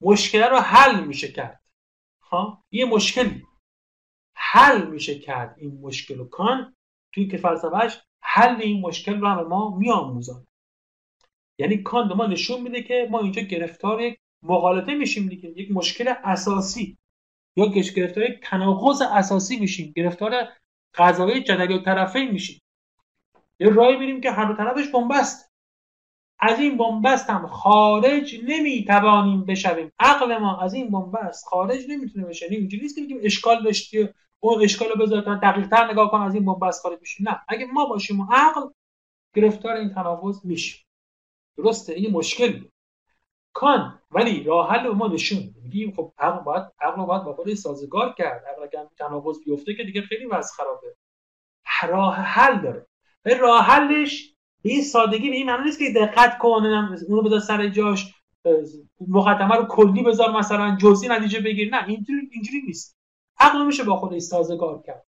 مشکل 0.00 0.42
رو 0.42 0.56
حل 0.56 1.04
میشه 1.04 1.32
کرد. 1.32 1.62
ها 2.22 2.64
یه 2.70 2.84
مشکلی. 2.84 3.46
حل 4.36 4.86
میشه 4.86 5.18
کرد 5.18 5.54
این 5.58 5.80
مشکل 5.80 6.20
و 6.20 6.24
کان. 6.24 6.76
توی 7.14 7.28
که 7.28 7.36
فلسفهش 7.36 8.02
حل 8.22 8.62
این 8.62 8.80
مشکل 8.80 9.20
رو 9.20 9.28
هم 9.28 9.46
ما 9.46 9.78
میآموزن 9.78 10.46
یعنی 11.58 11.82
کان 11.82 12.12
ما 12.12 12.26
نشون 12.26 12.60
میده 12.60 12.82
که 12.82 13.08
ما 13.10 13.20
اینجا 13.20 13.42
گرفتار 13.42 14.00
یک 14.00 14.18
مغالطه 14.42 14.94
میشیم 14.94 15.28
دیگه. 15.28 15.48
یک 15.48 15.70
مشکل 15.70 16.14
اساسی. 16.24 16.98
یا 17.56 17.66
گرفتار 17.66 18.30
یک 18.30 18.40
تناقض 18.42 19.02
اساسی 19.02 19.60
میشیم. 19.60 19.92
گرفتار 19.96 20.48
قضاوی 20.94 21.42
جدلی 21.42 21.74
و 21.74 21.82
طرفین 21.82 22.30
میشیم. 22.30 22.60
یه 23.60 23.68
راهی 23.68 23.96
میریم 23.96 24.20
که 24.20 24.30
هر 24.30 24.44
دو 24.44 24.54
طرفش 24.54 24.88
بنبست. 24.88 25.48
از 26.40 26.60
این 26.60 26.76
بنبست 26.76 27.30
هم 27.30 27.46
خارج 27.46 28.40
نمی‌توانیم 28.44 29.44
بشویم. 29.44 29.92
عقل 29.98 30.38
ما 30.38 30.60
از 30.60 30.74
این 30.74 30.90
بنبست 30.90 31.46
خارج 31.46 31.84
نمی‌تونه 31.88 32.26
بشه. 32.26 32.46
یعنی 32.46 32.56
اینجوری 32.56 32.82
نیست 32.82 32.96
که 32.96 33.02
بگیم 33.02 33.20
اشکال 33.22 33.62
داشتی 33.62 34.08
اون 34.40 34.62
اشکال 34.62 34.88
رو 34.88 34.96
بذار 34.96 35.20
دقیق 35.36 35.68
تر 35.68 35.90
نگاه 35.90 36.10
کن 36.10 36.20
از 36.20 36.34
این 36.34 36.44
بنبست 36.44 36.82
خارج 36.82 37.00
میشیم. 37.00 37.28
نه. 37.28 37.40
اگه 37.48 37.66
ما 37.66 37.86
باشیم 37.86 38.20
و 38.20 38.26
عقل 38.32 38.68
گرفتار 39.34 39.76
این 39.76 39.94
تناقض 39.94 40.46
میشیم. 40.46 40.84
درسته 41.56 41.92
این 41.92 42.12
مشکل. 42.12 42.64
کان. 43.52 44.02
ولی 44.10 44.42
راه 44.42 44.70
حل 44.70 44.88
ما 44.88 45.08
نشون 45.08 45.54
میگیم 45.62 45.92
خب 45.96 46.12
عقل 46.18 46.44
باید 46.44 46.66
عقل 46.80 47.04
باید 47.04 47.24
با 47.24 47.34
خودش 47.34 47.54
سازگار 47.54 48.14
کرد. 48.18 48.44
عقل 48.44 48.62
اگر 48.62 48.86
تناقض 48.98 49.44
بیفته 49.44 49.74
که 49.74 49.84
دیگه 49.84 50.02
خیلی 50.02 50.26
وضع 50.26 50.54
خرابه. 50.54 50.96
راه 51.88 52.14
حل 52.14 52.62
داره. 52.62 52.87
به 53.28 53.34
راه 53.34 53.64
حلش. 53.64 54.34
به 54.62 54.70
این 54.70 54.82
سادگی 54.82 55.30
به 55.30 55.36
این 55.36 55.46
معنی 55.46 55.64
نیست 55.64 55.78
که 55.78 55.92
دقت 55.92 56.38
کن 56.38 56.48
اونو 57.08 57.22
بذار 57.22 57.40
سر 57.40 57.68
جاش 57.68 58.14
مقدمه 59.08 59.54
رو 59.56 59.64
کلی 59.64 60.02
بذار 60.02 60.38
مثلا 60.38 60.76
جزئی 60.76 61.08
نتیجه 61.08 61.40
بگیر 61.40 61.70
نه 61.70 61.88
اینجوری 61.88 62.28
اینجوری 62.32 62.62
نیست. 62.66 62.96
عقل 63.40 63.66
میشه 63.66 63.84
با 63.84 63.96
خودش 63.96 64.22
سازگار 64.22 64.82
کرد. 64.86 65.06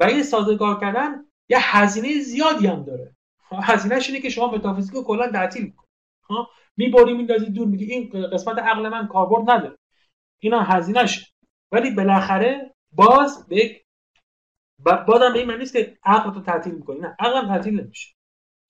و 0.00 0.04
این 0.04 0.22
سازگار 0.22 0.80
کردن 0.80 1.24
یه 1.48 1.58
هزینه 1.60 2.20
زیادی 2.20 2.66
هم 2.66 2.82
داره. 2.82 3.16
هزینهش 3.52 4.08
اینه 4.08 4.20
که 4.20 4.28
شما 4.30 4.50
متافیزیک 4.50 4.94
رو 4.94 5.04
کلا 5.04 5.32
تعطیل 5.32 5.70
کن. 5.70 5.84
ها 6.30 6.48
می‌بری 6.76 7.14
میندازی 7.14 7.46
دور 7.50 7.66
میگی 7.66 7.84
این 7.84 8.26
قسمت 8.32 8.58
عقل 8.58 8.88
من 8.88 9.08
کاربرد 9.08 9.50
نداره. 9.50 9.78
اینا 10.38 10.62
هزینهش 10.62 11.32
ولی 11.72 11.90
بالاخره 11.90 12.74
باز 12.92 13.48
به 13.48 13.80
بازم 14.94 15.32
به 15.32 15.38
این 15.38 15.48
معنی 15.48 15.58
نیست 15.58 15.72
که 15.72 15.98
عقل 16.04 16.34
رو 16.34 16.40
تعطیل 16.40 16.74
می‌کنی. 16.74 17.00
نه 17.00 17.16
عقل 17.18 17.46
تعطیل 17.46 17.80
نمیشه. 17.80 18.14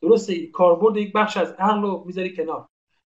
درسته 0.02 0.46
کاربرد 0.46 0.96
یک 0.96 1.12
بخش 1.12 1.36
از 1.36 1.52
عقل 1.52 1.82
رو 1.82 2.04
می‌ذاری 2.06 2.36
کنار. 2.36 2.68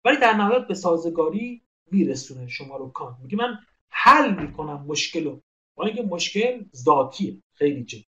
ولی 0.06 0.18
در 0.18 0.34
نهایت 0.34 0.68
به 0.68 0.74
سازگاری 0.74 1.64
میرسونه 1.92 2.48
شما 2.48 2.78
رو 2.78 2.92
کان 2.92 3.18
میگه 3.22 3.38
من 3.38 3.60
حل 3.90 4.42
می‌کنم 4.42 4.86
مشکل 4.88 5.24
رو. 5.24 5.42
با 5.76 5.86
اینکه 5.86 6.04
مشکل 6.04 6.66
ذاتیه. 6.76 7.42
خیلی 7.54 7.84
جدی. 7.84 8.08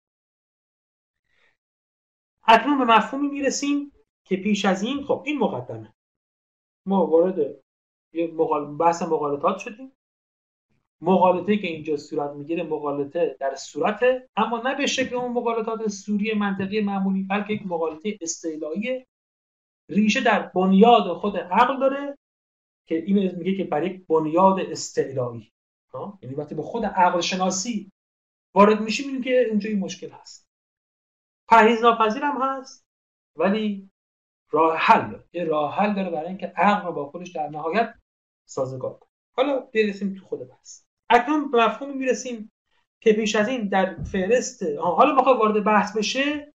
اکنون 2.43 2.77
به 2.77 2.85
مفهومی 2.85 3.27
می‌رسیم 3.27 3.91
که 4.25 4.35
پیش 4.37 4.65
از 4.65 4.83
این 4.83 5.03
خب 5.03 5.23
این 5.25 5.39
مقدمه. 5.39 5.93
ما 6.85 7.05
وارد 7.05 7.63
یه 8.13 8.27
بحث 8.79 9.01
مقالطات 9.01 9.57
شدیم. 9.57 9.91
مقالطه 11.01 11.57
که 11.57 11.67
اینجا 11.67 11.97
صورت 11.97 12.31
می‌گیره 12.31 12.63
مقالطه 12.63 13.37
در 13.39 13.55
صورته 13.55 14.29
اما 14.35 14.61
نه 14.65 14.75
به 14.75 14.87
شکل 14.87 15.15
اون 15.15 15.31
مقالطات 15.31 15.87
سوری 15.87 16.33
منطقی 16.33 16.81
معمولی 16.81 17.23
بلکه 17.23 17.53
یک 17.53 17.61
مقالطه 17.65 18.17
استعلایی 18.21 19.05
ریشه 19.89 20.21
در 20.21 20.39
بنیاد 20.39 21.13
خود 21.13 21.37
عقل 21.37 21.79
داره 21.79 22.17
که 22.87 22.95
این 22.95 23.35
میگه 23.35 23.57
که 23.57 23.63
برای 23.63 23.89
یک 23.89 24.07
بنیاد 24.07 24.59
استعلایی. 24.59 25.51
یعنی 26.21 26.35
وقتی 26.35 26.55
به 26.55 26.61
خود 26.61 26.85
عقل 26.85 27.21
شناسی 27.21 27.91
وارد 28.55 28.81
میشیم 28.81 29.05
می‌بینیم 29.05 29.23
که 29.23 29.47
اونجا 29.49 29.69
این 29.69 29.79
مشکل 29.79 30.09
هست. 30.09 30.47
پرهیز 31.47 31.81
ناپذیر 31.81 32.23
هم 32.23 32.41
هست 32.41 32.85
ولی 33.35 33.89
راه 34.51 34.77
حل 34.77 35.19
یه 35.33 35.43
راه 35.43 35.75
حل 35.75 35.95
داره 35.95 36.09
برای 36.09 36.27
اینکه 36.27 36.47
عقل 36.47 36.91
با 36.91 37.05
خودش 37.11 37.31
در 37.31 37.49
نهایت 37.49 37.93
سازگار 38.45 38.93
کنه. 38.93 39.09
حالا 39.31 39.59
برسیم 39.59 40.13
تو 40.13 40.25
خود 40.25 40.47
بحث. 40.49 40.90
اکنون 41.11 41.51
به 41.51 41.65
مفهومی 41.65 41.93
می‌رسیم 41.93 42.51
که 43.01 43.13
پیش 43.13 43.35
از 43.35 43.47
این 43.47 43.67
در 43.67 44.03
فهرست 44.03 44.63
حالا 44.63 45.15
بخواد 45.15 45.37
وارد 45.37 45.63
بحث 45.63 45.97
بشه 45.97 46.53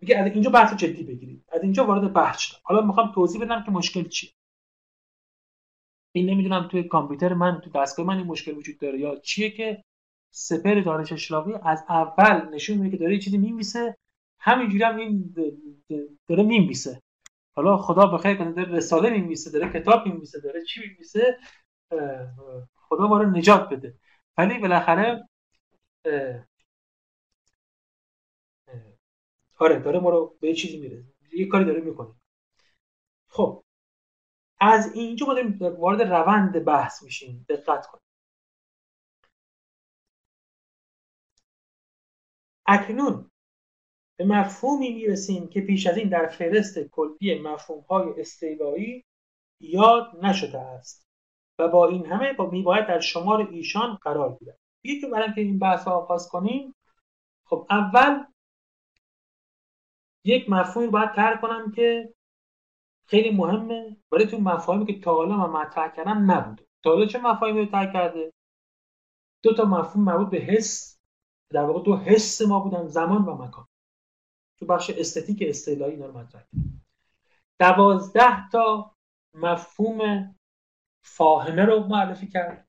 میگه 0.00 0.18
از 0.18 0.32
اینجا 0.32 0.50
بحث 0.50 0.76
جدی 0.76 1.02
بگیرید 1.02 1.44
از 1.52 1.62
اینجا 1.62 1.86
وارد 1.86 2.12
بحث 2.12 2.38
شد 2.38 2.56
حالا 2.62 2.86
می‌خوام 2.86 3.12
توضیح 3.12 3.40
بدم 3.40 3.62
که 3.64 3.70
مشکل 3.70 4.08
چیه. 4.08 4.30
این 6.12 6.30
نمی‌دونم 6.30 6.68
توی 6.68 6.82
کامپیوتر 6.82 7.34
من 7.34 7.60
تو 7.60 7.70
دستگاه 7.70 8.06
من 8.06 8.16
این 8.16 8.26
مشکل 8.26 8.56
وجود 8.56 8.78
داره 8.78 9.00
یا 9.00 9.16
چیه 9.16 9.50
که 9.50 9.84
سپر 10.30 10.80
دانش 10.80 11.12
اشرافی 11.12 11.52
از 11.62 11.84
اول 11.88 12.54
نشون 12.54 12.78
میده 12.78 12.96
که 12.96 13.04
داره 13.04 13.18
چیزی 13.18 13.38
میمیسه 13.38 13.96
همینجوری 14.40 14.82
هم 14.82 14.96
این 14.96 15.34
داره 16.28 16.42
میمیسه 16.42 17.00
حالا 17.56 17.76
خدا 17.76 18.06
بخیر 18.06 18.34
کنه 18.34 18.52
داره 18.52 18.72
رساله 18.72 19.10
میمیسه 19.10 19.50
داره 19.50 19.80
کتاب 19.80 20.06
میمیسه 20.06 20.40
داره 20.40 20.64
چی 20.64 20.80
میمیسه 20.80 21.38
خدا 22.88 23.06
ما 23.06 23.18
رو 23.18 23.30
نجات 23.30 23.68
بده. 23.68 23.98
ولی 24.38 24.58
بالاخره 24.58 25.28
آره 29.58 29.78
داره 29.78 29.98
ما 30.00 30.10
رو 30.10 30.36
به 30.40 30.54
چیزی 30.54 30.78
میره 30.80 31.04
یه 31.32 31.48
کاری 31.48 31.64
داره 31.64 31.80
می‌کنه. 31.80 32.14
خب 33.28 33.64
از 34.60 34.92
اینجا 34.94 35.26
ما 35.26 35.34
داریم 35.34 35.58
وارد 35.60 36.02
روند 36.02 36.64
بحث 36.64 37.02
میشیم. 37.02 37.46
دقت 37.48 37.86
کنید. 37.86 38.02
اکنون 42.66 43.30
به 44.16 44.24
مفهومی 44.24 44.90
می‌رسیم 44.94 45.48
که 45.48 45.60
پیش 45.60 45.86
از 45.86 45.96
این 45.96 46.08
در 46.08 46.28
فهرست 46.28 46.78
کلی 46.78 47.38
مفهومهای 47.42 48.20
استیلایی 48.20 49.04
یاد 49.60 50.16
نشده 50.22 50.58
است. 50.60 51.05
و 51.58 51.68
با 51.68 51.88
این 51.88 52.06
همه 52.06 52.32
با 52.32 52.50
میباید 52.50 52.86
در 52.86 53.00
شمار 53.00 53.48
ایشان 53.50 53.94
قرار 53.94 54.36
گیرد. 54.38 54.58
یکی 54.84 55.06
برای 55.06 55.34
که 55.34 55.40
این 55.40 55.58
بحث 55.58 55.88
آغاز 55.88 56.28
کنیم 56.28 56.74
خب 57.44 57.66
اول 57.70 58.24
یک 60.24 60.50
مفهومی 60.50 60.88
باید 60.88 61.12
تر 61.12 61.36
کنم 61.36 61.70
که 61.70 62.14
خیلی 63.06 63.30
مهمه. 63.30 63.96
ولی 64.12 64.26
تو 64.26 64.38
مفاهیمی 64.38 64.86
که 64.86 65.00
تا 65.00 65.14
حالا 65.14 65.36
من 65.36 65.60
مطرح 65.60 65.96
کردم 65.96 66.30
نبوده. 66.30 66.66
تا 66.82 66.90
حالا 66.90 67.06
چه 67.06 67.18
مفاهیمی 67.18 67.60
رو 67.60 67.66
تر 67.66 67.92
کرده؟ 67.92 68.32
دو 69.42 69.54
تا 69.54 69.64
مفهوم 69.64 70.04
مربوط 70.04 70.28
به 70.28 70.38
حس 70.38 70.98
در 71.50 71.64
واقع 71.64 71.82
دو 71.82 71.96
حس 71.96 72.42
ما 72.42 72.60
بودن 72.60 72.86
زمان 72.86 73.24
و 73.24 73.34
مکان. 73.34 73.66
تو 74.58 74.66
بخش 74.66 74.90
استتیک 74.90 75.42
اصطلاحی 75.48 75.92
اینا 75.92 76.06
رو 76.06 76.18
مطرح 76.18 76.46
دوازده 77.60 78.48
تا 78.48 78.94
مفهوم 79.34 80.35
فاهمه 81.06 81.64
رو 81.64 81.80
معرفی 81.80 82.28
کرد. 82.28 82.68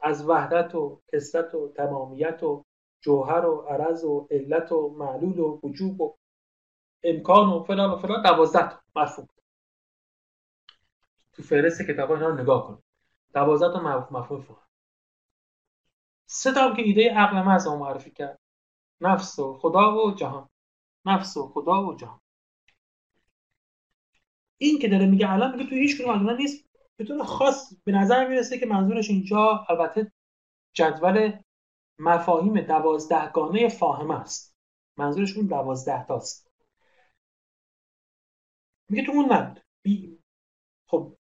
از 0.00 0.28
وحدت 0.28 0.74
و 0.74 1.02
کسرت 1.12 1.54
و 1.54 1.72
تمامیت 1.76 2.42
و 2.42 2.64
جوهر 3.00 3.46
و 3.46 3.60
عرض 3.60 4.04
و 4.04 4.28
علت 4.30 4.72
و 4.72 4.88
معلول 4.88 5.38
و 5.38 5.60
وجوب 5.62 6.00
و 6.00 6.16
امکان 7.02 7.48
و 7.48 7.64
فلان 7.64 7.90
و 7.90 7.96
فلان 7.96 8.22
دوازده 8.22 8.68
تا 8.68 8.80
مفهوم 8.96 9.28
تو 11.32 11.42
فهرست 11.42 11.82
کتاب 11.82 12.10
اینا 12.10 12.30
نگاه 12.30 12.66
کن. 12.66 12.82
دوازده 13.34 13.72
تا 13.72 14.08
مفهوم 14.10 14.42
فاهم 14.42 14.66
سه 16.26 16.54
تا 16.54 16.74
که 16.74 16.82
ایده 16.82 17.10
عقل 17.10 17.42
محض 17.42 17.66
معرفی 17.66 18.10
کرد. 18.10 18.40
نفس 19.00 19.38
و 19.38 19.58
خدا 19.58 20.06
و 20.06 20.14
جهان. 20.14 20.48
نفس 21.04 21.36
و 21.36 21.48
خدا 21.48 21.86
و 21.86 21.96
جهان. 21.96 22.20
این 24.58 24.78
که 24.78 24.88
داره 24.88 25.06
میگه 25.06 25.32
الان 25.32 25.56
میگه 25.56 25.70
تو 25.70 25.76
هیچ 25.76 26.02
کنون 26.02 26.36
نیست. 26.36 26.68
به 26.96 27.04
طور 27.04 27.24
خاص 27.24 27.74
به 27.84 27.92
نظر 27.92 28.28
می‌رسه 28.28 28.58
که 28.58 28.66
منظورش 28.66 29.10
اینجا 29.10 29.66
البته 29.68 30.12
جدول 30.74 31.32
مفاهیم 31.98 32.60
دوازدهگانه 32.60 33.68
فاهمه 33.68 34.20
است. 34.20 34.56
منظورش 34.96 35.36
اون 35.36 35.46
دوازده 35.46 36.06
تاست. 36.06 36.48
میگه 38.88 39.06
تو 39.06 39.12
اون 39.12 39.32
نبود. 39.32 39.62
خب 40.86 41.16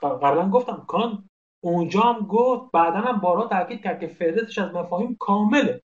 قبلا 0.00 0.50
گفتم 0.50 0.84
کان 0.88 1.30
اونجا 1.60 2.00
هم 2.00 2.26
گفت 2.26 2.72
بعدا 2.72 3.00
هم 3.00 3.20
بارها 3.20 3.48
تاکید 3.48 3.82
کرد 3.82 4.00
که 4.00 4.06
فهرستش 4.06 4.58
از 4.58 4.74
مفاهیم 4.74 5.16
کامله. 5.20 5.82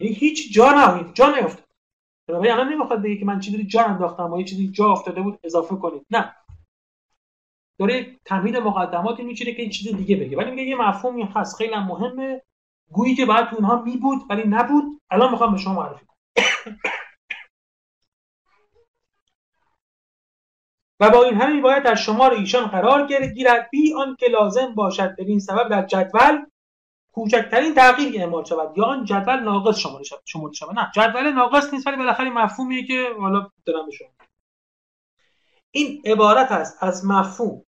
یعنی 0.00 0.14
هیچ 0.14 0.54
جا 0.54 0.70
نه 0.70 1.12
جا 1.12 1.34
نیافتاد 1.34 1.69
بنابراین 2.30 2.54
الان 2.54 2.72
نمی‌خواد 2.72 3.02
بگه 3.02 3.16
که 3.16 3.24
من 3.24 3.40
چیزی 3.40 3.64
جا 3.64 3.84
انداختم 3.84 4.32
و 4.32 4.38
یه 4.38 4.44
چیزی 4.44 4.68
جا 4.68 4.92
افتاده 4.92 5.22
بود 5.22 5.38
اضافه 5.44 5.76
کنید. 5.76 6.06
نه. 6.10 6.34
داره 7.78 8.16
تمهید 8.24 8.56
مقدماتی 8.56 9.22
میچینه 9.22 9.52
که 9.52 9.62
این 9.62 9.70
چیز 9.70 9.96
دیگه 9.96 10.16
بگه. 10.16 10.36
ولی 10.36 10.50
میگه 10.50 10.62
یه 10.62 10.76
مفهومی 10.76 11.22
هست. 11.22 11.56
خیلی 11.56 11.74
مهمه. 11.74 12.42
گویی 12.92 13.14
که 13.14 13.26
تو 13.26 13.56
اونها 13.56 13.82
می 13.82 13.96
بود 13.96 14.18
ولی 14.30 14.42
نبود. 14.48 15.00
الان 15.10 15.30
می‌خوام 15.30 15.52
به 15.52 15.58
شما 15.58 15.74
معرفی 15.74 16.06
کنم. 16.06 16.16
و 21.00 21.10
با 21.10 21.24
این 21.24 21.34
همه 21.34 21.60
باید 21.60 21.82
در 21.82 21.94
شمار 21.94 22.32
ایشان 22.32 22.66
قرار 22.66 23.06
گیرد. 23.06 23.70
بی 23.70 23.94
که 24.18 24.26
لازم 24.26 24.74
باشد 24.74 25.16
به 25.16 25.22
این 25.22 25.40
سبب 25.40 25.68
در 25.68 25.86
جدول 25.86 26.46
کوچکترین 27.12 27.74
تغییر 27.74 28.20
اعمال 28.20 28.44
شود. 28.44 28.78
یا 28.78 28.84
آن 28.84 29.04
جدول 29.04 29.40
ناقص 29.40 29.78
شماره 29.78 30.04
شود 30.04 30.22
شماره 30.24 30.54
شود. 30.54 30.78
نه 30.78 30.90
جدول 30.94 31.32
ناقص 31.32 31.72
نیست 31.74 31.86
ولی 31.86 31.96
بالاخره 31.96 32.30
مفهومیه 32.30 32.86
که 32.86 33.14
حالا 33.20 33.50
دارم 33.64 33.86
به 33.86 34.10
این 35.70 36.02
عبارت 36.04 36.52
است 36.52 36.82
از 36.82 37.06
مفهوم. 37.06 37.64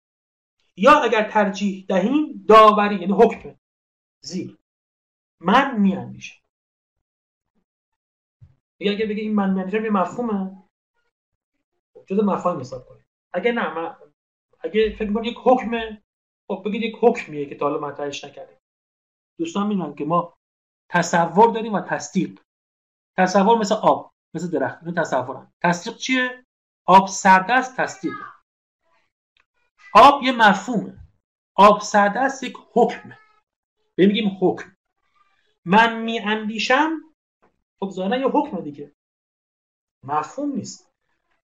یا 0.76 0.92
اگر 0.92 1.30
ترجیح 1.30 1.84
دهیم 1.88 2.44
داوری 2.48 2.94
یعنی 2.94 3.12
حکم. 3.12 3.54
زیر. 4.20 4.58
من 5.40 5.80
میاندیشم. 5.80 6.40
اگر 8.80 8.92
اگه 8.92 9.06
بگه 9.06 9.22
این 9.22 9.34
من 9.34 9.50
میاندیشم 9.50 9.84
یه 9.84 9.90
مفهومه. 9.90 10.62
جز 12.06 12.20
مفاهیم 12.20 12.60
حساب 12.60 12.86
کنید 12.86 13.04
اگه 13.32 13.52
نه 13.52 13.74
من 13.74 13.96
اگه 14.60 14.96
فکر 14.98 15.12
کنید 15.12 15.32
یک 15.32 15.38
حکمه 15.42 16.02
خب 16.48 16.62
بگید 16.66 16.82
یک 16.82 16.96
حکمیه 17.00 17.46
که 17.46 17.54
تا 17.54 17.68
حالا 17.68 17.88
مطرحش 17.88 18.24
نکردیم. 18.24 18.59
دوستان 19.38 19.66
می‌دونن 19.66 19.94
که 19.94 20.04
ما 20.04 20.36
تصور 20.90 21.54
داریم 21.54 21.72
و 21.72 21.80
تصدیق. 21.80 22.40
تصور 23.18 23.58
مثل 23.58 23.74
آب 23.74 24.10
مثل 24.34 24.50
درخت 24.50 24.82
این 24.84 24.94
تصورن. 24.94 25.52
تصدیق 25.62 25.96
چیه؟ 25.96 26.44
آب 26.86 27.08
سرد 27.08 27.50
است 27.50 27.76
تصدیق. 27.76 28.14
آب 29.94 30.22
یه 30.22 30.32
مفهومه. 30.32 31.00
آب 31.54 31.80
سرده 31.80 32.20
است 32.20 32.42
یک 32.42 32.56
حکمه 32.72 33.18
بگیم 33.98 34.38
حکم. 34.40 34.76
من 35.64 36.02
می 36.02 36.20
اندیشم 36.20 36.90
خب 37.80 37.92
یه 37.98 38.28
حکم 38.28 38.60
دیگه. 38.60 38.92
مفهوم 40.04 40.52
نیست. 40.52 40.90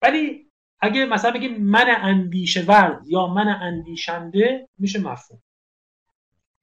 ولی 0.03 0.51
اگه 0.81 1.07
مثلا 1.07 1.31
بگیم 1.31 1.63
من 1.65 1.87
اندیشه 1.89 2.65
ورد 2.65 3.07
یا 3.07 3.27
من 3.27 3.49
اندیشنده 3.49 4.69
میشه 4.79 5.01
مفهوم. 5.01 5.43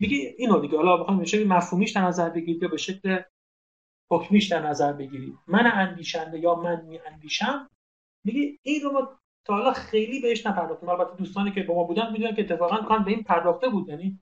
میگه 0.03 0.35
اینو 0.38 0.59
دیگه 0.59 0.77
حالا 0.77 0.97
بخوایم 0.97 1.19
به 1.19 1.25
شکل 1.25 1.47
مفهومیش 1.47 1.91
در 1.91 2.01
نظر 2.01 2.30
بگیرید 2.30 2.63
یا 2.63 2.69
به 2.69 2.77
شکل 2.77 3.21
حکمیش 4.11 4.47
در 4.47 4.67
نظر 4.67 4.93
بگیرید. 4.93 5.35
من 5.47 5.71
اندیشنده 5.73 6.39
یا 6.39 6.55
من 6.55 6.85
می 6.85 6.99
اندیشم 6.99 7.69
میگه 8.23 8.59
این 8.61 8.81
رو 8.81 8.91
ما 8.91 9.19
تا 9.45 9.53
حالا 9.53 9.73
خیلی 9.73 10.21
بهش 10.21 10.45
نپرداختیم. 10.45 10.89
البته 10.89 11.15
دوستانی 11.17 11.51
که 11.51 11.63
با 11.63 11.75
ما 11.75 11.84
بودن 11.84 12.11
می‌دونن 12.11 12.35
که 12.35 12.41
اتفاقا 12.41 12.77
کان 12.77 13.03
به 13.03 13.11
این 13.11 13.23
پرداخته 13.23 13.69
بود. 13.69 13.89
یعنی 13.89 14.19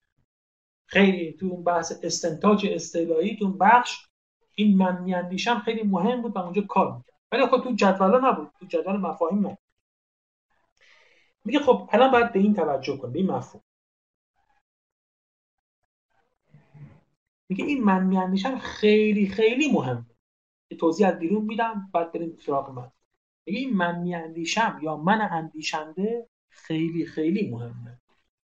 خیلی 0.85 1.33
تو 1.33 1.45
اون 1.45 1.63
بحث 1.63 1.93
استنتاج 2.03 2.67
اصطلاحی 2.67 3.35
تو 3.35 3.45
اون 3.45 3.57
بخش 3.57 4.05
این 4.55 4.77
من 4.77 5.01
میاندیشم 5.01 5.59
خیلی 5.59 5.83
مهم 5.83 6.21
بود 6.21 6.35
و 6.35 6.39
اونجا 6.39 6.61
کار 6.61 6.97
می‌کرد. 6.97 7.19
ولی 7.31 7.45
خب 7.45 7.63
تو 7.63 7.71
جدولا 7.71 8.29
نبود. 8.29 8.51
تو 8.59 8.65
جدول 8.65 8.97
مفاهیم 8.97 9.39
نبود. 9.39 9.57
میگه 11.45 11.59
خب 11.59 11.89
الان 11.91 12.11
باید 12.11 12.33
به 12.33 12.39
این 12.39 12.53
توجه 12.53 12.97
کن 12.97 13.11
به 13.11 13.19
این 13.19 13.31
مفهوم. 13.31 13.63
میگه 17.51 17.65
این 17.65 17.83
من 17.83 18.03
میاندیشم 18.03 18.57
خیلی 18.57 19.27
خیلی 19.27 19.71
مهم. 19.71 20.05
که 20.69 20.75
توضیح 20.75 21.07
از 21.07 21.19
بیرون 21.19 21.45
میدم 21.45 21.89
بعد 21.93 22.11
بریم 22.11 22.37
سراغ 22.45 22.69
من. 22.69 22.91
میگه 23.45 23.59
این 23.59 23.73
من 23.77 23.99
میاندیشم 23.99 24.79
یا 24.81 24.97
من 24.97 25.21
اندیشنده 25.31 26.27
خیلی 26.49 27.05
خیلی 27.05 27.49
مهمه. 27.49 27.99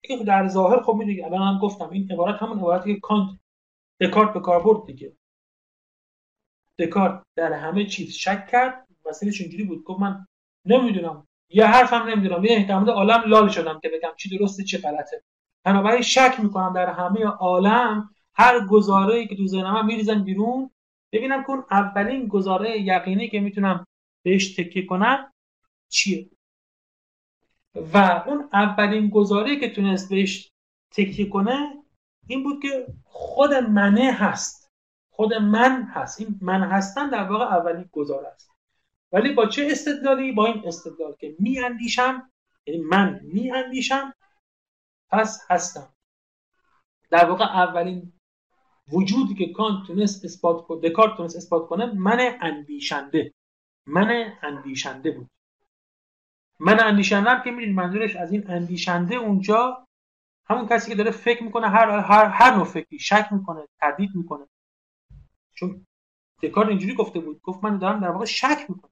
این 0.00 0.22
در 0.24 0.48
ظاهر 0.48 0.82
خب 0.82 0.94
می‌دونی 0.94 1.22
الان 1.22 1.42
هم 1.42 1.58
گفتم 1.58 1.90
این 1.90 2.12
عبارت 2.12 2.42
همون 2.42 2.58
عبارتی 2.58 2.94
که 2.94 3.00
کانت 3.00 3.38
دکارت 4.00 4.34
به 4.34 4.40
کار 4.40 4.62
برد 4.62 4.86
دیگه. 4.86 5.16
دکارت 6.78 7.22
در 7.36 7.52
همه 7.52 7.84
چیز 7.84 8.12
شک 8.12 8.46
کرد 8.46 8.86
مسئلهش 9.06 9.40
اینجوری 9.40 9.64
بود. 9.64 9.84
گفت 9.84 10.00
من 10.00 10.26
نمی‌دونم 10.64 11.26
یه 11.50 11.66
حرفم 11.66 12.02
نمی‌دونم. 12.08 12.44
یه 12.44 12.52
احتمال 12.52 12.90
عالم 12.90 13.22
لال 13.26 13.48
شدم 13.48 13.80
که 13.82 13.88
بگم 13.88 14.12
چی 14.16 14.38
درسته 14.38 14.64
چی 14.64 14.78
غلطه. 14.78 15.22
بنابراین 15.64 16.02
شک 16.02 16.36
می‌کنم 16.42 16.72
در 16.72 16.86
همه 16.86 17.24
عالم 17.24 18.10
هر 18.36 18.66
گزاره‌ای 18.66 19.26
که 19.26 19.36
تو 19.36 19.46
ذهنم 19.46 19.86
میریزن 19.86 20.24
بیرون. 20.24 20.70
ببینم 21.12 21.44
اون 21.48 21.64
اولین 21.70 22.28
گزاره 22.28 22.80
یقینی 22.80 23.28
که 23.28 23.40
می‌تونم 23.40 23.86
بهش 24.22 24.54
تکیه 24.54 24.86
کنم 24.86 25.32
چیه. 25.88 26.30
و 27.74 28.24
اون 28.26 28.48
اولین 28.52 29.08
گزاره 29.08 29.60
که 29.60 29.70
تونست 29.70 30.08
بهش 30.10 30.52
تکیه 30.90 31.28
کنه 31.28 31.82
این 32.26 32.42
بود 32.42 32.62
که 32.62 32.86
خود 33.04 33.54
منه 33.54 34.12
هست. 34.12 34.70
خود 35.10 35.34
من 35.34 35.82
هست. 35.82 36.20
این 36.20 36.38
من 36.42 36.62
هستن 36.62 37.10
در 37.10 37.22
واقع 37.22 37.44
اولین 37.44 37.88
گزاره 37.92 38.28
است. 38.28 38.50
ولی 39.12 39.32
با 39.32 39.46
چه 39.46 39.68
استدلالی؟ 39.70 40.32
با 40.32 40.46
این 40.46 40.66
استدلال 40.66 41.14
که 41.20 41.36
می 41.38 41.58
اندیشم 41.58 42.30
یعنی 42.66 42.80
من 42.80 43.20
می 43.22 43.50
اندیشم 43.50 44.14
پس 45.10 45.46
هستم. 45.50 45.94
در 47.10 47.24
واقع 47.24 47.44
اولین 47.44 48.12
وجودی 48.92 49.34
که 49.34 49.52
کانت 49.52 49.86
تونست 49.86 50.24
اثبات 50.24 50.66
کنه 50.66 50.80
دکارت 50.80 51.16
تونست 51.16 51.36
اثبات 51.36 51.68
کنه 51.68 51.86
من 51.86 52.38
اندیشنده. 52.40 53.34
من 53.86 54.32
اندیشنده 54.42 55.10
بود. 55.10 55.30
من 56.60 56.80
اندیشنده 56.80 57.44
که 57.44 57.50
می‌دونید 57.50 57.76
منظورش 57.76 58.16
از 58.16 58.32
این 58.32 58.50
اندیشنده 58.50 59.14
اونجا 59.14 59.86
همون 60.48 60.68
کسی 60.68 60.90
که 60.90 60.96
داره 60.96 61.10
فکر 61.10 61.42
می‌کنه 61.42 61.68
هر 61.68 61.98
هر 61.98 62.24
هر 62.24 62.54
نوع 62.54 62.64
فکری 62.64 62.98
شک 62.98 63.28
می‌کنه 63.30 63.68
تردید 63.80 64.10
می‌کنه. 64.14 64.46
چون 65.54 65.86
دکارت 66.42 66.68
اینجوری 66.68 66.94
گفته 66.94 67.20
بود 67.20 67.40
گفت 67.42 67.64
من 67.64 67.78
دارم 67.78 68.00
در 68.00 68.10
واقع 68.10 68.24
شک 68.24 68.66
می‌کنم. 68.68 68.90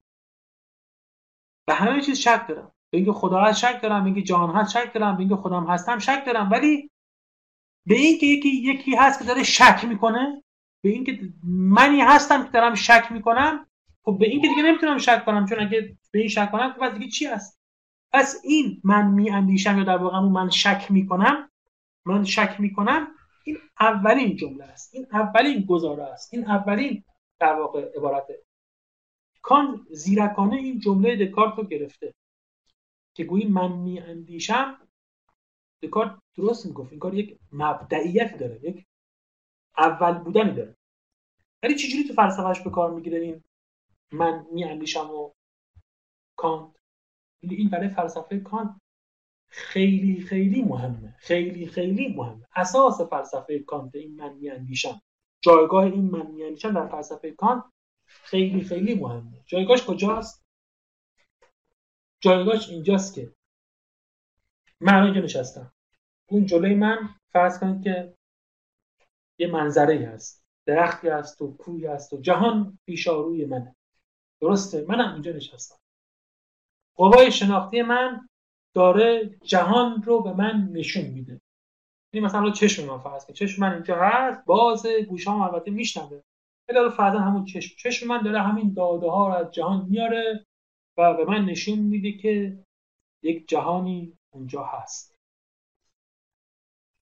به 1.66 1.74
همه 1.74 2.00
چیز 2.00 2.18
شک 2.18 2.46
دارم. 2.48 2.72
به 2.90 2.98
اینکه 2.98 3.12
خدا 3.12 3.40
هست 3.40 3.58
شک 3.58 3.82
دارم 3.82 4.00
به 4.00 4.06
اینکه 4.06 4.22
جهان 4.22 4.56
هست 4.56 4.70
شک 4.70 4.94
دارم 4.94 5.14
به 5.14 5.20
اینکه 5.20 5.36
خودم 5.36 5.66
هستم 5.66 5.98
شک 5.98 6.22
دارم. 6.26 6.50
ولی 6.50 6.90
به 7.86 7.94
اینکه 7.94 8.26
یکی 8.26 8.48
یکی 8.48 8.96
هست 8.96 9.18
که 9.18 9.24
داره 9.24 9.42
شک 9.42 9.84
می‌کنه 9.88 10.42
به 10.82 10.88
اینکه 10.88 11.18
منی 11.44 12.00
هستم 12.00 12.44
که 12.44 12.50
دارم 12.50 12.74
شک 12.74 13.08
می‌کنم 13.10 13.66
خب 14.02 14.16
به 14.20 14.26
اینکه 14.26 14.48
دیگه 14.48 14.62
نمی‌تونم 14.62 14.98
شک 14.98 15.24
کنم 15.24 15.46
چون 15.46 15.60
اگه 15.60 15.96
به 16.10 16.18
این 16.18 16.28
شک 16.28 16.50
کنم 16.50 16.72
خب 16.72 16.98
دیگه 16.98 17.10
چی 17.10 17.26
هست؟ 17.26 17.58
پس 18.12 18.40
این 18.44 18.80
من 18.84 19.10
می 19.10 19.30
اندیشم 19.30 19.78
یا 19.78 19.84
در 19.84 19.96
واقع 19.96 20.18
من 20.20 20.50
شک 20.50 20.86
می‌کنم 20.90 21.50
من 22.06 22.24
شک 22.24 22.56
می‌کنم 22.58 23.08
این 23.44 23.58
اولین 23.80 24.36
جمله 24.36 24.64
است 24.64 24.94
این 24.94 25.06
اولین 25.12 25.64
گزاره 25.64 26.02
است 26.02 26.34
این 26.34 26.46
اولین 26.46 27.04
در 27.40 27.54
واقع 27.54 27.90
عبارته 27.96 28.42
کان 29.42 29.86
زیرکانه 29.90 30.56
این 30.56 30.78
جمله 30.78 31.26
دکارت 31.26 31.68
گرفته 31.68 32.14
که 33.14 33.24
گویی 33.24 33.46
من 33.46 33.72
می 33.72 34.00
اندیشم 34.00 34.83
دکارت 35.86 36.18
درست 36.36 36.66
می‌گفت. 36.66 36.90
این 36.90 37.00
کار 37.00 37.14
یک 37.14 37.38
مبدعیت 37.52 38.38
داره 38.38 38.64
یک 38.64 38.86
اول 39.78 40.12
بودنی 40.12 40.54
داره. 40.54 40.76
ولی 41.62 41.74
چجوری 41.74 42.04
تو 42.04 42.14
فلسفهش 42.14 42.60
به 42.60 42.70
کار 42.70 42.90
می‌گیره 42.90 43.18
این 43.18 43.44
من 44.12 44.46
می 44.52 44.64
اندیشم 44.64 45.10
و 45.10 45.30
کانت؟ 46.36 46.76
این 47.40 47.70
برای 47.70 47.88
فلسفه 47.88 48.40
کانت 48.40 48.80
خیلی 49.48 50.20
خیلی 50.20 50.62
مهمه. 50.62 51.14
خیلی 51.18 51.66
خیلی 51.66 52.08
مهمه. 52.08 52.46
اساس 52.56 53.00
فلسفه 53.00 53.58
کانت 53.58 53.94
این 53.94 54.16
من 54.16 54.34
می 54.34 54.50
اندیشم 54.50 55.02
جایگاه 55.40 55.84
این 55.84 56.10
من 56.10 56.30
می 56.30 56.44
اندیشم 56.44 56.74
در 56.74 56.88
فلسفه 56.88 57.30
کانت 57.30 57.64
خیلی 58.06 58.64
خیلی 58.64 58.94
مهمه. 58.94 59.44
جایگاهش 59.46 59.82
کجاست؟ 59.82 60.44
جایگاهش 62.20 62.68
اینجاست 62.68 63.14
که 63.14 63.34
من 64.80 65.02
اینجا 65.02 65.20
نشستم. 65.20 65.73
اون 66.28 66.46
جلوی 66.46 66.74
من 66.74 67.08
فرض 67.32 67.58
کنید 67.58 67.82
که 67.82 68.14
یه 69.38 69.46
منظره 69.46 70.06
هست. 70.06 70.44
درختی 70.66 71.08
هست 71.08 71.42
و 71.42 71.56
کوی 71.56 71.86
هست 71.86 72.12
و 72.12 72.20
جهان 72.20 72.78
پیشاروی 72.86 73.44
منه. 73.44 73.76
درسته؟ 74.40 74.84
منم 74.88 75.12
اینجا 75.12 75.32
نشستم. 75.32 75.76
قوای 76.96 77.32
شناختی 77.32 77.82
من 77.82 78.28
داره 78.74 79.38
جهان 79.42 80.02
رو 80.02 80.22
به 80.22 80.32
من 80.32 80.68
نشون 80.72 81.04
میده. 81.04 81.40
این 82.12 82.24
مثلا 82.24 82.50
چشم 82.50 82.84
من 82.84 82.98
فرض 82.98 83.24
کنید. 83.24 83.36
چشم 83.36 83.62
من 83.62 83.72
اینجا 83.74 83.96
هست 83.96 84.44
باز 84.44 84.86
گوشام 84.86 85.40
البته 85.40 85.70
میشنوه. 85.70 86.20
ولی 86.68 86.90
فرضا 86.90 87.18
همون 87.18 87.44
چشم. 87.44 87.74
چشم 87.78 88.08
من 88.08 88.22
داره 88.22 88.40
همین 88.40 88.74
داده 88.74 89.10
ها 89.10 89.28
رو 89.28 89.34
از 89.34 89.50
جهان 89.50 89.86
میاره 89.88 90.46
و 90.96 91.14
به 91.14 91.24
من 91.24 91.44
نشون 91.44 91.78
میده 91.78 92.12
که 92.12 92.58
یک 93.22 93.48
جهانی 93.48 94.18
اونجا 94.30 94.64
هست. 94.64 95.13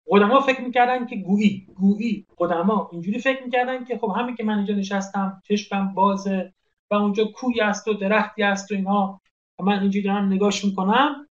قدما 0.08 0.40
فکر 0.40 0.60
می‌کردن 0.60 1.06
که 1.06 1.16
گویی 1.16 1.66
گویی 1.74 2.26
قدما 2.38 2.88
اینجوری 2.92 3.18
فکر 3.18 3.44
می‌کردن 3.44 3.84
که 3.84 3.98
خب 3.98 4.12
همین 4.16 4.36
که 4.36 4.44
من 4.44 4.56
اینجا 4.56 4.74
نشستم 4.74 5.42
چشمم 5.44 5.94
بازه 5.94 6.54
و 6.90 6.94
اونجا 6.94 7.24
کوی 7.24 7.60
است 7.60 7.88
و 7.88 7.94
درختی 7.94 8.42
است 8.42 8.72
و 8.72 8.74
اینها 8.74 9.20
و 9.58 9.62
من 9.62 9.80
اینجوری 9.80 10.04
دارم 10.04 10.32
نگاش 10.32 10.64
می‌کنم 10.64 11.28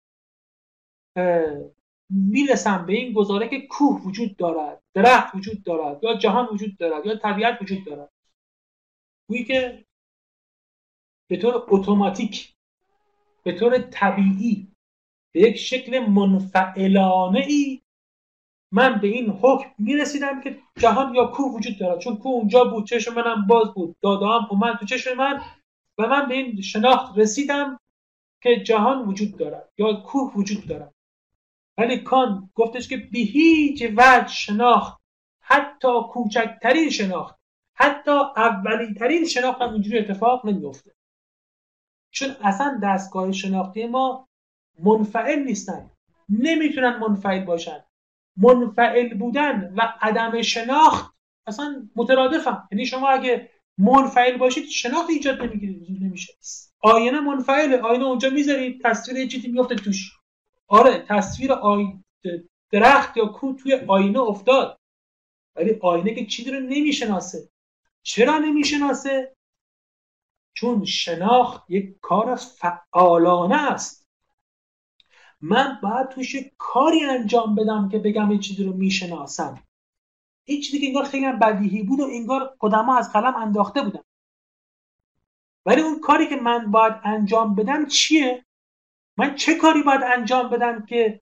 می‌رسم 2.09 2.85
به 2.85 2.93
این 2.93 3.13
گزاره 3.13 3.49
که 3.49 3.67
کوه 3.67 4.01
وجود 4.01 4.35
دارد 4.35 4.81
درخت 4.93 5.35
وجود 5.35 5.63
دارد 5.63 6.03
یا 6.03 6.17
جهان 6.17 6.47
وجود 6.51 6.77
دارد 6.77 7.05
یا 7.05 7.15
طبیعت 7.15 7.61
وجود 7.61 7.85
دارد. 7.85 8.11
گویی 9.29 9.43
که 9.43 9.85
به 11.29 11.37
طور 11.37 11.65
اتوماتیک 11.67 12.53
به 13.43 13.51
طور 13.51 13.77
طبیعی 13.77 14.67
به 15.31 15.41
یک 15.41 15.55
شکل 15.55 15.99
منفعلانه 15.99 17.39
ای 17.39 17.78
من 18.71 18.99
به 19.01 19.07
این 19.07 19.29
حکم 19.29 19.69
می‌رسیدم 19.77 20.41
که 20.41 20.59
جهان 20.77 21.15
یا 21.15 21.25
کوه 21.25 21.53
وجود 21.55 21.79
دارد. 21.79 21.99
چون 21.99 22.17
کوه 22.17 22.31
اونجا 22.31 22.63
بود 22.63 22.85
چشم 22.85 23.13
منم 23.13 23.47
باز 23.47 23.73
بود. 23.73 23.95
داده 24.01 24.25
هم 24.25 24.47
اومد 24.49 24.77
تو 24.77 24.85
چشم 24.85 25.17
من 25.17 25.41
و 25.97 26.07
من 26.07 26.27
به 26.27 26.35
این 26.35 26.61
شناخت 26.61 27.17
رسیدم 27.17 27.79
که 28.43 28.63
جهان 28.63 29.07
وجود 29.07 29.37
دارد 29.37 29.69
یا 29.77 29.93
کوه 29.93 30.33
وجود 30.35 30.67
دارد. 30.67 30.93
ولی 31.77 31.97
کان 31.97 32.49
گفتش 32.55 32.87
که 32.87 32.97
به 32.97 33.19
هیچ 33.19 33.83
وجه 33.97 34.27
شناخت 34.27 35.01
حتی 35.41 35.87
کوچکترین 36.09 36.89
شناخت 36.89 37.35
حتی 37.75 38.11
اولی 38.37 38.93
ترین 38.93 39.25
شناخت 39.25 39.61
هم 39.61 39.73
اینجوری 39.73 39.99
اتفاق 39.99 40.45
نمیفته 40.45 40.91
چون 42.11 42.35
اصلا 42.41 42.79
دستگاه 42.83 43.31
شناختی 43.31 43.87
ما 43.87 44.27
منفعل 44.79 45.43
نیستن. 45.43 45.89
نمی‌تونن 46.29 46.97
منفعل 46.97 47.45
باشن. 47.45 47.83
منفعل 48.39 49.13
بودن 49.13 49.73
و 49.77 49.93
عدم 50.01 50.41
شناخت 50.41 51.13
اصلا 51.47 51.89
مترادفن 51.95 52.67
یعنی 52.71 52.85
شما 52.85 53.09
اگه 53.09 53.49
منفعل 53.77 54.37
باشید 54.37 54.65
شناخت 54.65 55.09
ایجاد 55.09 55.41
نمیشه. 56.01 56.33
آینه 56.79 57.19
منفعله 57.19 57.81
آینه 57.81 58.05
اونجا 58.05 58.29
می‌ذارید 58.29 58.81
تصویر 58.83 59.17
یه 59.17 59.27
چیزی 59.27 59.47
میفته 59.47 59.75
توش. 59.75 60.11
آره 60.67 61.05
تصویر 61.07 61.53
آی... 61.53 61.85
درخت 62.71 63.17
یا 63.17 63.25
کو 63.25 63.53
توی 63.53 63.73
آینه 63.87 64.19
افتاد. 64.19 64.79
ولی 65.55 65.77
آینه 65.81 66.15
که 66.15 66.25
چیزی 66.25 66.51
رو 66.51 66.59
نمی‌شناسه. 66.59 67.49
چرا 68.03 68.37
نمی‌شناسه؟ 68.37 69.35
چون 70.53 70.85
شناخت 70.85 71.69
یک 71.69 71.95
کار 72.01 72.35
فعالانه 72.35 73.71
است. 73.71 74.08
من 75.41 75.79
باید 75.83 76.09
توش 76.09 76.35
کاری 76.57 77.05
انجام 77.05 77.55
بدم 77.55 77.89
که 77.89 77.99
بگم 77.99 78.29
این 78.29 78.39
چیزی 78.39 78.63
رو 78.63 78.73
می‌شناسم. 78.73 79.63
این 80.45 80.61
چیزی 80.61 80.79
که 80.79 80.87
انگار 80.87 81.03
خیلی 81.03 81.31
بدیهی 81.31 81.83
بود 81.83 81.99
و 81.99 82.03
انگار 82.03 82.55
قدما 82.61 82.97
از 82.97 83.13
قلم 83.13 83.35
انداخته 83.35 83.81
بودم 83.81 84.03
ولی 85.65 85.81
اون 85.81 85.99
کاری 85.99 86.27
که 86.27 86.35
من 86.35 86.71
باید 86.71 86.93
انجام 87.03 87.55
بدم 87.55 87.85
چیه؟ 87.85 88.45
من 89.17 89.35
چه 89.35 89.55
کاری 89.55 89.83
باید 89.83 90.01
انجام 90.03 90.49
بدم 90.49 90.85
که 90.85 91.21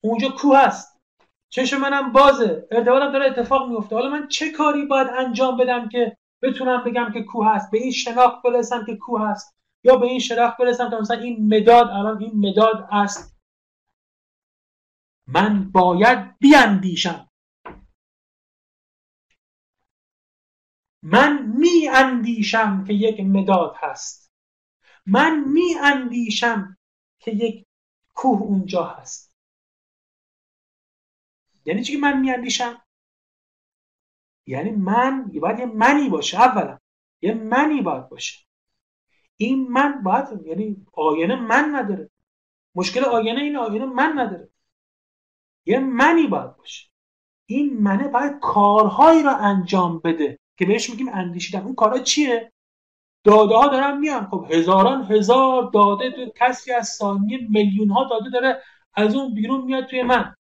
اونجا 0.00 0.28
کوه 0.28 0.58
هست؟ 0.58 1.00
چشم 1.48 1.80
منم 1.80 2.12
بازه. 2.12 2.68
ارتباطم 2.70 3.12
داره 3.12 3.26
اتفاق 3.26 3.68
میفته 3.68 3.96
حالا 3.96 4.10
من 4.10 4.28
چه 4.28 4.50
کاری 4.50 4.86
باید 4.86 5.08
انجام 5.18 5.56
بدم 5.56 5.88
که 5.88 6.16
بتونم 6.42 6.84
بگم 6.84 7.12
که 7.12 7.22
کوه 7.22 7.48
هست؟ 7.48 7.70
به 7.70 7.78
این 7.78 7.92
شناخت 7.92 8.42
برسم 8.42 8.84
که 8.84 8.96
کوه 8.96 9.28
هست؟ 9.28 9.56
یا 9.84 9.96
به 9.96 10.06
این 10.06 10.18
شناخت 10.18 10.56
برسم 10.56 10.90
که 10.90 10.96
مثلا 10.96 11.20
این 11.20 11.56
مداد 11.56 11.86
الان 11.86 12.22
این 12.22 12.48
مداد 12.48 12.88
است. 12.90 13.33
من 15.26 15.70
باید 15.70 16.38
بیاندیشم 16.38 17.30
من 21.02 21.46
می 21.46 21.88
اندیشم 21.88 22.84
که 22.84 22.92
یک 22.92 23.20
مداد 23.20 23.74
هست. 23.78 24.32
من 25.06 25.44
می 25.48 25.74
اندیشم 25.82 26.76
که 27.18 27.30
یک 27.30 27.66
کوه 28.14 28.42
اونجا 28.42 28.84
هست. 28.84 29.34
یعنی 31.64 31.82
چی 31.82 31.92
که 31.92 31.98
من 31.98 32.20
می 32.20 32.30
اندیشم 32.30 32.82
یعنی 34.46 34.70
من 34.70 35.30
باید 35.40 35.58
یه 35.58 35.66
منی 35.66 36.08
باشه 36.08 36.40
اولا. 36.40 36.78
یه 37.22 37.34
منی 37.34 37.82
باید 37.82 38.08
باشه. 38.08 38.46
این 39.36 39.68
من 39.68 40.02
باید 40.02 40.46
یعنی 40.46 40.86
آینه 40.92 41.36
من 41.36 41.70
نداره. 41.74 42.10
مشکل 42.74 43.04
آینه 43.04 43.40
این 43.40 43.56
آینه 43.56 43.86
من 43.86 44.18
نداره. 44.18 44.53
یه 45.66 45.78
منی 45.78 46.26
باید 46.26 46.56
باشه. 46.56 46.88
این 47.46 47.82
منه 47.82 48.08
باید 48.08 48.38
کارهایی 48.40 49.22
را 49.22 49.36
انجام 49.36 49.98
بده 49.98 50.38
که 50.58 50.66
بهش 50.66 50.90
میگیم 50.90 51.08
اندیشیدن. 51.08 51.60
اون 51.60 51.74
کارا 51.74 51.98
چیه؟ 51.98 52.52
داده 53.24 53.54
ها 53.54 53.68
دارن 53.68 53.98
میان. 53.98 54.26
خب 54.26 54.46
هزاران 54.50 55.04
هزار 55.04 55.70
داده 55.70 56.32
کسی 56.36 56.72
از 56.72 56.88
ثانیه 56.88 57.38
میلیون 57.50 57.90
ها 57.90 58.04
داده 58.04 58.30
داره 58.30 58.62
از 58.94 59.14
اون 59.14 59.34
بیرون 59.34 59.64
میاد 59.64 59.86
توی 59.86 60.02
من. 60.02 60.34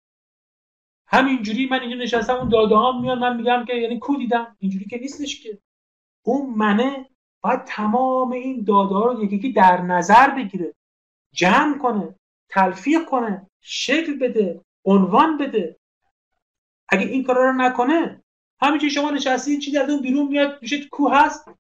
همینجوری 1.08 1.68
من 1.68 1.80
اینجا 1.80 1.98
نشستم 1.98 2.36
اون 2.36 2.50
داده 2.50 2.76
ها 2.76 3.02
میاد 3.02 3.18
من 3.18 3.38
میگم 3.38 3.66
که 3.68 3.74
یعنی 3.74 4.00
کو 4.00 4.18
دیدم؟ 4.18 4.58
اینجوری 4.60 4.86
که 4.86 4.98
نیستش 4.98 5.44
که. 5.44 5.60
اون 6.26 6.54
منه 6.56 7.10
باید 7.42 7.64
تمام 7.64 8.32
این 8.32 8.64
داده 8.64 8.96
ها 8.96 9.06
رو 9.06 9.24
یکی 9.24 9.36
یکی 9.36 9.52
در 9.52 9.82
نظر 9.82 10.30
بگیره. 10.30 10.74
جمع 11.34 11.78
کنه 11.78 12.16
تلفیق 12.50 13.06
کنه 13.06 13.48
شکل 13.62 14.20
بده. 14.20 14.62
عنوان 14.86 15.38
بده. 15.38 15.80
اگه 16.90 17.06
این 17.06 17.24
کارا 17.24 17.50
رو 17.50 17.54
نکنه 17.58 18.24
همینجوری 18.62 18.92
شما 18.92 19.12
نشستی 19.12 19.58
چی 19.58 19.72
در 19.72 19.92
اون 19.92 20.02
بیرون 20.02 20.28
میاد 20.28 20.62
میشه 20.62 20.86
کو 20.86 21.10
هست. 21.10 21.52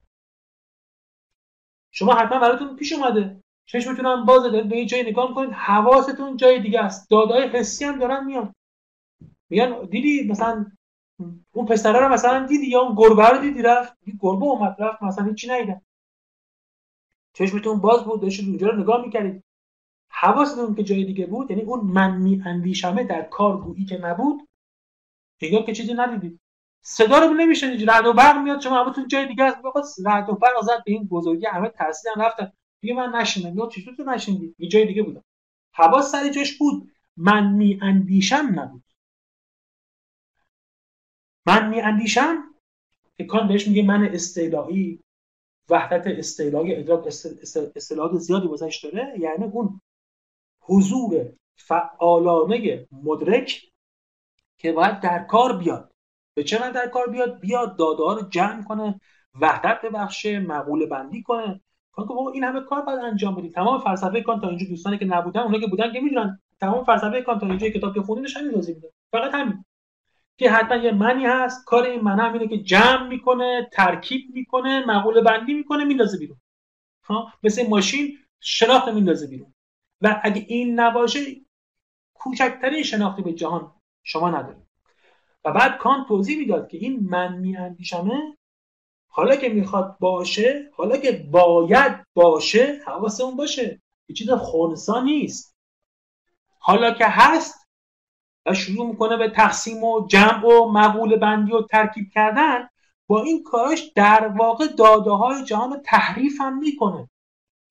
شما 1.91 2.13
حتما 2.13 2.39
براتون 2.39 2.75
پیش 2.75 2.93
اومده. 2.93 3.43
چشمتون 3.65 4.25
باز 4.25 4.43
دارید 4.43 4.69
به 4.69 4.77
یه 4.77 4.85
جای 4.85 5.03
نگاه 5.03 5.29
می‌کنید 5.29 5.51
حواستون 5.51 6.37
جای 6.37 6.61
دیگه 6.61 6.79
است. 6.79 7.09
دادای 7.09 7.47
حسی 7.47 7.85
هم 7.85 7.99
دارن 7.99 8.25
میان. 8.25 8.55
میگن 9.49 9.85
دیدی 9.85 10.27
مثلا 10.29 10.65
اون 11.51 11.65
پسره 11.65 11.99
رو 11.99 12.09
مثلا 12.09 12.45
دیدی 12.45 12.67
یا 12.67 12.81
اون 12.81 12.95
گربه 12.95 13.29
رو 13.29 13.37
دیدی؟ 13.37 13.61
رفت. 13.61 13.93
گربه 14.19 14.45
اومد 14.45 14.75
رفت 14.79 15.03
مثلا 15.03 15.25
هیچی 15.25 15.47
ندیدم 15.47 15.81
چشمتون 17.33 17.79
باز 17.79 18.03
بود 18.03 18.21
داشتید 18.21 18.49
اونجا 18.49 18.67
رو 18.67 18.79
نگاه 18.79 19.05
می‌کردید. 19.05 19.43
حواستون 20.13 20.75
که 20.75 20.83
جای 20.83 21.05
دیگه 21.05 21.25
بود 21.25 21.51
یعنی 21.51 21.63
اون 21.63 21.79
من 21.79 22.17
می 22.17 22.41
اندیشمه 22.45 23.03
در 23.03 23.21
کارگویی 23.21 23.85
که 23.85 23.97
نبود 23.97 24.47
انگار 25.41 25.63
که 25.63 25.73
چیزی 25.73 25.93
ندیدید. 25.93 26.39
صدا 26.81 27.19
رو 27.19 27.33
نمیشنید 27.33 27.89
رعد 27.89 28.05
و 28.05 28.13
برق 28.13 28.37
میاد 28.37 28.61
شما 28.61 28.83
همتون 28.83 29.07
جای 29.07 29.27
دیگه 29.27 29.43
است 29.43 29.57
بخواد 29.63 29.85
رعد 30.05 30.29
و 30.29 30.33
برق 30.33 30.61
زد 30.61 30.83
به 30.85 30.91
این 30.91 31.07
بزرگی 31.07 31.45
همه 31.45 31.69
ترسیدن 31.69 32.21
رفتن. 32.21 32.51
دیگه 32.81 32.93
من 32.93 33.15
نشینم. 33.15 33.57
یا 33.57 33.67
چطور 33.67 33.95
تو 33.95 34.03
نشیندی 34.03 34.55
یه 34.59 34.69
جای 34.69 34.85
دیگه 34.85 35.03
بودم. 35.03 35.23
حواس 35.73 36.11
سر 36.11 36.29
جاش 36.29 36.57
بود. 36.57 36.91
من 37.17 37.53
می 37.53 37.79
اندیشم 37.81 38.51
نبود. 38.55 38.83
من 41.45 41.69
می 41.69 41.81
اندیشم؟ 41.81 42.43
کان 43.29 43.47
بهش 43.47 43.67
میگه 43.67 43.83
من 43.83 44.03
استعلایی 44.03 44.99
وحدت 45.69 46.07
استعلای 46.07 46.75
ادراک 46.75 47.07
استعلاق 47.75 48.17
زیادی 48.17 48.47
بازش 48.47 48.79
داره. 48.83 49.19
یعنی 49.19 49.43
اون 49.43 49.81
حضور 50.65 51.25
فعالانه 51.55 52.87
مدرک 53.03 53.61
که 54.57 54.71
باید 54.71 54.99
در 54.99 55.23
کار 55.23 55.57
بیاد. 55.57 55.93
به 56.35 56.43
چه 56.43 56.61
من 56.61 56.71
در 56.71 56.87
کار 56.87 57.07
بیاد؟ 57.07 57.39
بیاد 57.39 57.77
داده 57.77 58.03
ها 58.03 58.13
رو 58.13 58.29
جمع 58.29 58.63
کنه 58.63 58.99
وحدت 59.41 59.81
ببخشه 59.81 60.39
مقوله 60.39 60.85
بندی 60.85 61.23
کنه. 61.23 61.61
کان 61.91 62.07
که 62.07 62.13
این 62.33 62.43
همه 62.43 62.61
کار 62.61 62.81
باید 62.81 62.99
انجام 62.99 63.35
بدی. 63.35 63.49
تمام 63.49 63.79
فلسفه 63.81 64.21
کان 64.21 64.41
تا 64.41 64.49
اینجا 64.49 64.67
دوستانی 64.69 64.97
که 64.97 65.05
نبودن 65.05 65.41
اونایی 65.41 65.61
که 65.61 65.67
بودن 65.67 65.93
که 65.93 65.99
می‌دونن. 65.99 66.39
تمام 66.61 66.83
فلسفه 66.83 67.21
کان 67.21 67.39
تا 67.39 67.47
اینجا 67.47 67.69
کتاب 67.69 67.93
که 67.93 68.01
خوندینش 68.01 68.37
همین 68.37 68.51
توضیح 68.51 68.75
میده. 68.75 68.91
فقط 69.11 69.33
همین. 69.33 69.65
که 70.37 70.51
حتما 70.51 70.77
یه 70.77 70.91
منی 70.91 71.25
هست. 71.25 71.65
کار 71.65 71.83
این 71.83 72.01
من 72.01 72.19
هم 72.19 72.33
اینه 72.33 72.47
که 72.47 72.57
جمع 72.57 73.07
می‌کنه 73.07 73.69
ترکیب 73.71 74.21
می‌کنه 74.33 74.85
مقوله 74.85 75.21
بندی 75.21 75.53
می‌کنه 75.53 75.83
میندازه 75.83 76.17
بیرون. 76.17 76.37
ها 77.03 77.33
مثل 77.43 77.67
ماشین 77.67 78.17
شناخت 78.39 78.87
میندازه 78.87 79.27
بیرون. 79.27 79.53
و 80.03 80.21
اگه 80.23 80.45
این 80.47 80.79
نباشه 80.79 81.19
کوچکترین 82.13 82.83
شناختی 82.83 83.21
به 83.21 83.33
جهان 83.33 83.71
شما 84.03 84.29
ندارید 84.29 84.67
و 85.45 85.51
بعد 85.51 85.77
کان 85.77 86.05
توضیح 86.07 86.37
می‌داد 86.37 86.67
که 86.67 86.77
این 86.77 86.99
من 87.09 87.37
میاندیشمه 87.37 88.37
حالا 89.07 89.35
که 89.35 89.49
می‌خواد 89.49 89.97
باشه 89.99 90.71
حالا 90.73 90.97
که 90.97 91.11
باید 91.31 92.05
باشه 92.13 92.81
حواسمون 92.85 93.35
باشه. 93.35 93.81
یه 94.09 94.15
چیز 94.15 94.29
خونسا 94.29 95.01
نیست. 95.01 95.55
حالا 96.59 96.91
که 96.91 97.05
هست 97.07 97.67
و 98.45 98.53
شروع 98.53 98.87
می‌کنه 98.87 99.17
به 99.17 99.29
تقسیم 99.29 99.83
و 99.83 100.07
جمع 100.07 100.45
و 100.45 100.71
مقول 100.71 101.15
بندی 101.15 101.51
و 101.51 101.61
ترکیب 101.61 102.05
کردن 102.13 102.69
با 103.07 103.23
این 103.23 103.43
کاراش 103.43 103.91
در 103.95 104.27
واقع 104.27 104.67
داده 104.67 105.11
های 105.11 105.43
جهان 105.43 105.71
رو 105.71 105.77
تحریف 105.85 106.41
هم 106.41 106.57
می‌کنه. 106.57 107.09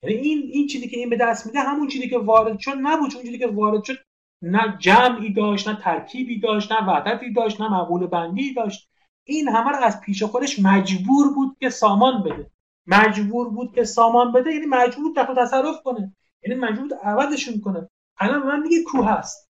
یعنی 0.03 0.16
این 0.16 0.51
این 0.53 0.66
چیزی 0.66 0.89
که 0.89 0.97
این 0.97 1.11
به 1.11 1.16
دست 1.16 1.47
میده 1.47 1.61
همون 1.61 1.89
چیزی 1.89 2.09
که 2.09 2.19
وارد 2.19 2.59
شد 2.59 2.74
نبود 2.81 3.11
چون 3.11 3.23
چیزی 3.23 3.39
که 3.39 3.47
وارد 3.47 3.85
شد 3.85 3.97
نه 4.43 4.77
جمعی 4.79 5.33
داشت 5.33 5.69
نه 5.69 5.77
ترکیبی 5.77 6.41
داشت 6.41 6.73
نه 6.73 6.87
وحدتی 6.89 7.33
داشت 7.33 7.61
نه 7.61 7.69
مقول 7.69 8.07
بندی 8.07 8.55
داشت. 8.55 8.89
این 9.24 9.49
همه 9.49 9.70
رو 9.70 9.77
از 9.77 10.01
پیش 10.01 10.23
خودش 10.23 10.59
مجبور 10.59 11.35
بود 11.35 11.57
که 11.61 11.70
سامان 11.70 12.23
بده. 12.23 12.51
مجبور 12.87 13.51
بود 13.51 13.74
که 13.74 13.85
سامان 13.85 14.33
بده 14.33 14.53
یعنی 14.53 14.66
مجبور 14.66 15.05
بود 15.05 15.16
تصرف 15.16 15.83
کنه. 15.85 16.16
یعنی 16.47 16.61
مجبور 16.61 16.89
بود 16.89 16.99
عوضشون 17.03 17.61
کنه. 17.61 17.89
الان 18.19 18.43
من 18.43 18.61
میگه 18.61 18.83
کوه 18.83 19.07
هست 19.07 19.51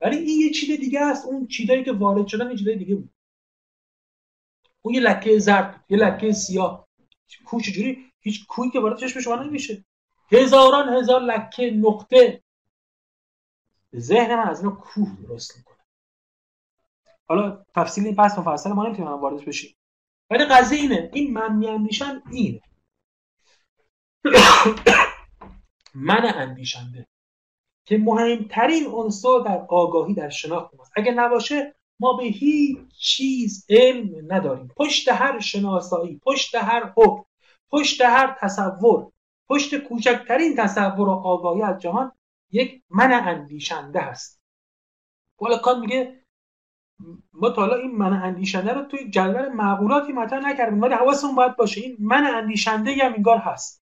ولی 0.00 0.16
این 0.16 0.40
یه 0.40 0.50
چیز 0.50 0.80
دیگه 0.80 1.00
است. 1.00 1.26
اون 1.26 1.46
چیزایی 1.46 1.84
که 1.84 1.92
وارد 1.92 2.26
شدن 2.26 2.50
یه 2.50 2.76
دیگه 2.76 2.94
بود. 2.94 3.10
اون 4.82 4.94
یه 4.94 5.00
لکه 5.00 5.38
زرد 5.38 5.84
یه 5.88 5.98
لکه 5.98 6.32
سیاه. 6.32 6.86
کوه 7.44 7.62
چجوری؟ 7.62 8.05
هیچ 8.26 8.46
کوهی 8.46 8.70
که 8.70 8.80
وارد 8.80 8.98
چشم 8.98 9.20
شما 9.20 9.34
نمیشه. 9.34 9.84
هزاران 10.32 10.88
هزار 10.88 11.20
لکه 11.20 11.70
نقطه. 11.70 12.42
ذهن 13.96 14.36
من 14.36 14.48
از 14.48 14.60
اینو 14.60 14.74
کوه 14.74 15.16
درست 15.22 15.56
می‌کنه. 15.56 15.76
حالا 17.28 17.64
تفصیل 17.74 18.04
این 18.04 18.14
بحث 18.14 18.38
مفصل 18.38 18.72
ما 18.72 18.86
نمی‌تونیم 18.86 19.12
واردش 19.12 19.44
بشیم. 19.44 19.76
ولی 20.30 20.44
قضیه 20.44 20.78
اینه. 20.78 21.10
این 21.12 21.32
من 21.32 21.56
میاندیشن 21.56 22.22
اینه. 22.30 22.60
من 25.94 26.32
اندیشنده. 26.34 27.06
که 27.84 27.98
مهمترین 27.98 28.86
عنصر 28.86 29.38
در 29.44 29.66
آگاهی 29.68 30.14
در 30.14 30.28
شناخت 30.28 30.74
ماست 30.74 30.92
اگه 30.96 31.12
نباشه 31.12 31.74
ما 32.00 32.12
به 32.12 32.24
هیچ 32.24 32.78
چیز 32.98 33.66
علم 33.68 34.32
نداریم. 34.32 34.68
پشت 34.76 35.08
هر 35.08 35.40
شناسایی 35.40 36.20
پشت 36.24 36.54
هر 36.54 36.92
حکم. 36.96 37.24
پشت 37.70 38.00
هر 38.00 38.36
تصور 38.40 39.12
پشت 39.48 39.78
کوچکترین 39.78 40.56
تصور 40.56 41.08
و 41.08 41.12
آگاهی 41.12 41.62
از 41.62 41.78
جهان 41.78 42.12
یک 42.50 42.82
من 42.90 43.12
اندیشنده 43.12 44.00
هست. 44.00 44.40
والا 45.40 45.58
کان 45.58 45.80
میگه 45.80 46.22
ما 47.32 47.50
تا 47.50 47.62
حالا 47.62 47.76
این 47.76 47.96
من 47.96 48.12
اندیشنده 48.12 48.72
رو 48.72 48.82
توی 48.82 49.10
جدول 49.10 49.48
معقولاتی 49.48 50.12
مطرح 50.12 50.40
نکردیم 50.40 50.82
ولی 50.82 50.94
حواسمون 50.94 51.34
باید 51.34 51.56
باشه 51.56 51.80
این 51.80 51.96
من 52.00 52.24
اندیشنده 52.24 52.94
هم 52.94 53.12
اینگار 53.12 53.38
هست. 53.38 53.82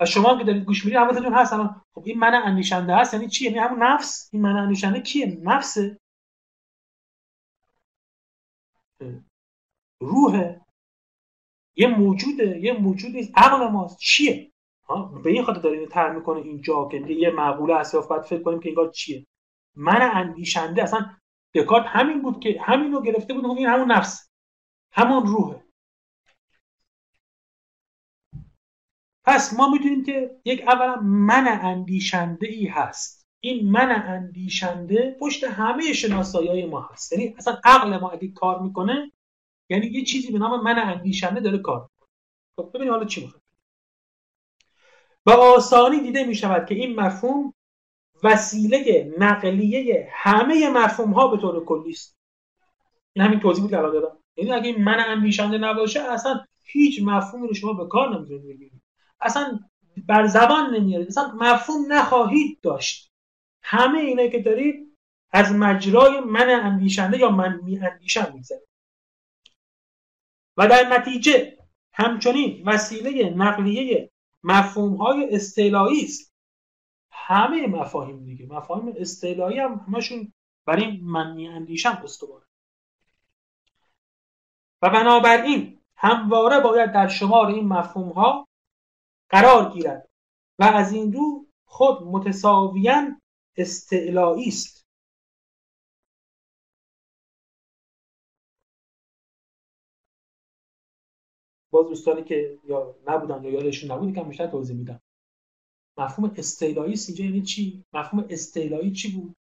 و 0.00 0.06
شما 0.06 0.38
که 0.38 0.44
دارید 0.44 0.64
گوش 0.64 0.84
می‌دید 0.84 0.98
حواستون 0.98 1.34
هست 1.34 1.52
الان. 1.52 1.82
خب 1.94 2.02
این 2.06 2.18
من 2.18 2.34
اندیشنده 2.34 2.96
هست 2.96 3.14
یعنی 3.14 3.28
چی؟ 3.28 3.44
یعنی 3.44 3.58
همون 3.58 3.82
نفس؟ 3.82 4.30
این 4.32 4.42
من 4.42 4.56
اندیشنده 4.56 5.00
کیه؟ 5.00 5.38
نفسه. 5.42 6.00
روحه. 10.00 10.60
یه 11.80 11.86
موجوده 11.86 12.60
یه 12.60 12.72
موجودی 12.72 13.32
عقل 13.36 13.68
ماست. 13.68 13.98
چیه؟ 13.98 14.52
به 15.24 15.30
این 15.30 15.44
خاطر 15.44 15.60
داره 15.60 15.86
تر 15.86 16.10
می‌کنه 16.10 16.40
اینجا 16.40 16.88
که 16.90 16.96
یه 16.96 17.30
معقوله 17.30 17.76
هست 17.76 18.08
باید 18.08 18.22
فکر 18.22 18.42
کنیم 18.42 18.60
که 18.60 18.68
انگار 18.68 18.90
چیه. 18.90 19.26
من 19.76 20.10
اندیشنده 20.14 20.82
اصلا 20.82 21.10
دکارت 21.54 21.86
همین 21.86 22.22
بود 22.22 22.40
که 22.40 22.60
همین 22.60 22.92
رو 22.92 23.02
گرفته 23.02 23.34
بود 23.34 23.44
این 23.44 23.66
همون 23.66 23.92
نفس. 23.92 24.30
همون 24.92 25.26
روحه. 25.26 25.64
پس 29.24 29.54
ما 29.58 29.70
می‌دونیم 29.70 30.04
که 30.04 30.40
یک 30.44 30.62
اولا 30.68 30.96
من 31.02 31.58
اندیشنده 31.62 32.46
ای 32.48 32.66
هست. 32.66 33.26
این 33.40 33.70
من 33.70 33.90
اندیشنده 34.06 35.16
پشت 35.20 35.44
همه 35.44 35.92
شناسایی 35.92 36.48
های 36.48 36.66
ما 36.66 36.80
هست. 36.80 37.12
یعنی 37.12 37.34
اصلا 37.38 37.60
عقل 37.64 37.98
ما 38.00 38.10
اگه 38.10 38.28
کار 38.28 38.62
می‌کنه 38.62 39.12
یعنی 39.70 39.86
یه 39.86 40.04
چیزی 40.04 40.32
به 40.32 40.38
نام 40.38 40.62
من 40.62 40.78
اندیشنده 40.78 41.40
داره 41.40 41.58
کار 41.58 41.88
خب 42.56 42.70
ببینیم 42.74 42.92
حالا 42.92 43.04
چی 43.04 43.20
می‌خواد. 43.20 43.42
به 45.24 45.32
آسانی 45.32 46.00
دیده 46.00 46.24
می 46.24 46.34
شود 46.34 46.66
که 46.66 46.74
این 46.74 47.00
مفهوم 47.00 47.54
وسیله 48.22 49.14
نقلیه 49.18 50.08
همه 50.12 50.70
مفهوم 50.70 51.12
ها 51.12 51.28
به 51.28 51.36
طور 51.36 51.64
کلی 51.64 51.90
است. 51.90 52.18
این 53.12 53.24
همین 53.24 53.40
توضیح 53.40 53.64
بود 53.64 53.74
الان 53.74 53.92
دادم. 53.92 54.18
یعنی 54.36 54.52
اگه 54.52 54.66
این 54.66 54.84
من 54.84 55.04
اندیشنده 55.08 55.58
نباشه 55.58 56.00
اصلا 56.00 56.44
هیچ 56.64 57.02
مفهومی 57.02 57.48
رو 57.48 57.54
شما 57.54 57.72
به 57.72 57.88
کار 57.88 58.16
نمی‌تونید 58.16 58.42
بگیرید. 58.42 58.82
اصلا 59.20 59.58
بر 60.06 60.26
زبان 60.26 60.74
نمیارید 60.74 61.08
اصلا 61.08 61.32
مفهوم 61.34 61.92
نخواهید 61.92 62.60
داشت. 62.62 63.12
همه 63.62 63.98
اینایی 63.98 64.30
که 64.30 64.38
دارید 64.38 64.96
از 65.32 65.52
مجرای 65.52 66.20
من 66.20 66.50
اندیشنده 66.50 67.18
یا 67.18 67.30
من 67.30 67.60
می 67.64 67.78
اندیشم 67.78 68.32
میگذره 68.34 68.69
و 70.56 70.68
در 70.68 70.98
نتیجه 70.98 71.58
همچنین 71.92 72.68
وسیله 72.68 73.30
نقلیه 73.30 74.10
مفهوم 74.42 74.96
های 74.96 75.34
استعلایی 75.34 76.04
است. 76.04 76.34
همه 77.10 77.66
مفاهیم 77.66 78.24
دیگه 78.24 78.46
مفاهیم 78.46 78.94
استعلایی 78.96 79.58
هم 79.58 79.84
همشون 79.88 80.32
برای 80.66 81.00
من 81.02 81.34
می 81.34 81.48
اندیشم 81.48 82.00
استواره. 82.04 82.46
و 84.82 84.90
بنابراین 84.90 85.78
همواره 85.96 86.60
باید 86.60 86.92
در 86.92 87.08
شمار 87.08 87.46
این 87.46 87.68
مفهوم 87.68 88.08
ها 88.08 88.48
قرار 89.28 89.72
گیرد 89.72 90.08
و 90.58 90.64
از 90.64 90.92
این 90.92 91.12
رو 91.12 91.46
خود 91.64 92.02
متساویا 92.02 93.20
استعلایی 93.56 94.48
است. 94.48 94.79
باز 101.70 101.86
دوستانی 101.86 102.24
که 102.24 102.58
یا 102.64 102.94
نبودن 103.06 103.44
یا 103.44 103.50
یادشون 103.50 103.90
نبود 103.90 104.14
که 104.14 104.22
بیشتر 104.22 104.46
توضیح 104.46 104.76
میدم. 104.76 105.00
مفهوم 105.98 106.34
استعلایی 106.36 106.94
اینجا 107.08 107.24
یعنی 107.24 107.42
چی؟ 107.42 107.84
مفهوم 107.92 108.26
استعلایی 108.30 108.92
چی 108.92 109.12
بود؟ 109.12 109.36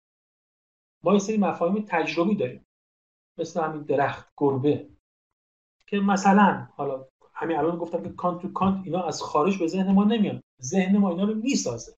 ما 1.02 1.12
یه 1.12 1.18
سری 1.18 1.36
مفاهیم 1.36 1.84
تجربی 1.88 2.34
داریم. 2.34 2.66
مثل 3.38 3.60
همین 3.60 3.82
درخت 3.82 4.32
گربه. 4.36 4.88
که 5.86 6.00
مثلا 6.00 6.68
حالا 6.76 7.06
همین 7.34 7.56
الان 7.56 7.78
گفتم 7.78 8.02
که 8.02 8.08
کانت 8.08 8.42
تو 8.42 8.52
کانت 8.52 8.86
اینا 8.86 9.02
از 9.02 9.22
خارج 9.22 9.58
به 9.58 9.66
ذهن 9.66 9.92
ما 9.92 10.04
نمیان. 10.04 10.42
ذهن 10.62 10.98
ما 10.98 11.10
اینا 11.10 11.24
رو 11.24 11.34
می‌سازه. 11.34 11.96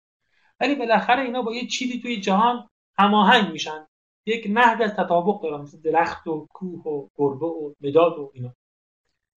ولی 0.61 0.74
بالاخره 0.74 1.23
اینا 1.23 1.43
با 1.43 1.55
یه 1.55 1.66
چیزی 1.66 2.01
توی 2.01 2.20
جهان 2.20 2.69
هماهنگ 2.98 3.52
میشن. 3.52 3.86
یک 4.27 4.47
نحو 4.51 4.82
از 4.82 4.90
تطابق 4.90 5.43
دارن 5.43 5.61
مثل 5.62 5.81
درخت 5.81 6.27
و 6.27 6.47
کوه 6.52 6.82
و 6.82 7.09
گربه 7.16 7.47
و 7.47 7.73
مداد 7.81 8.19
و 8.19 8.31
اینا. 8.35 8.55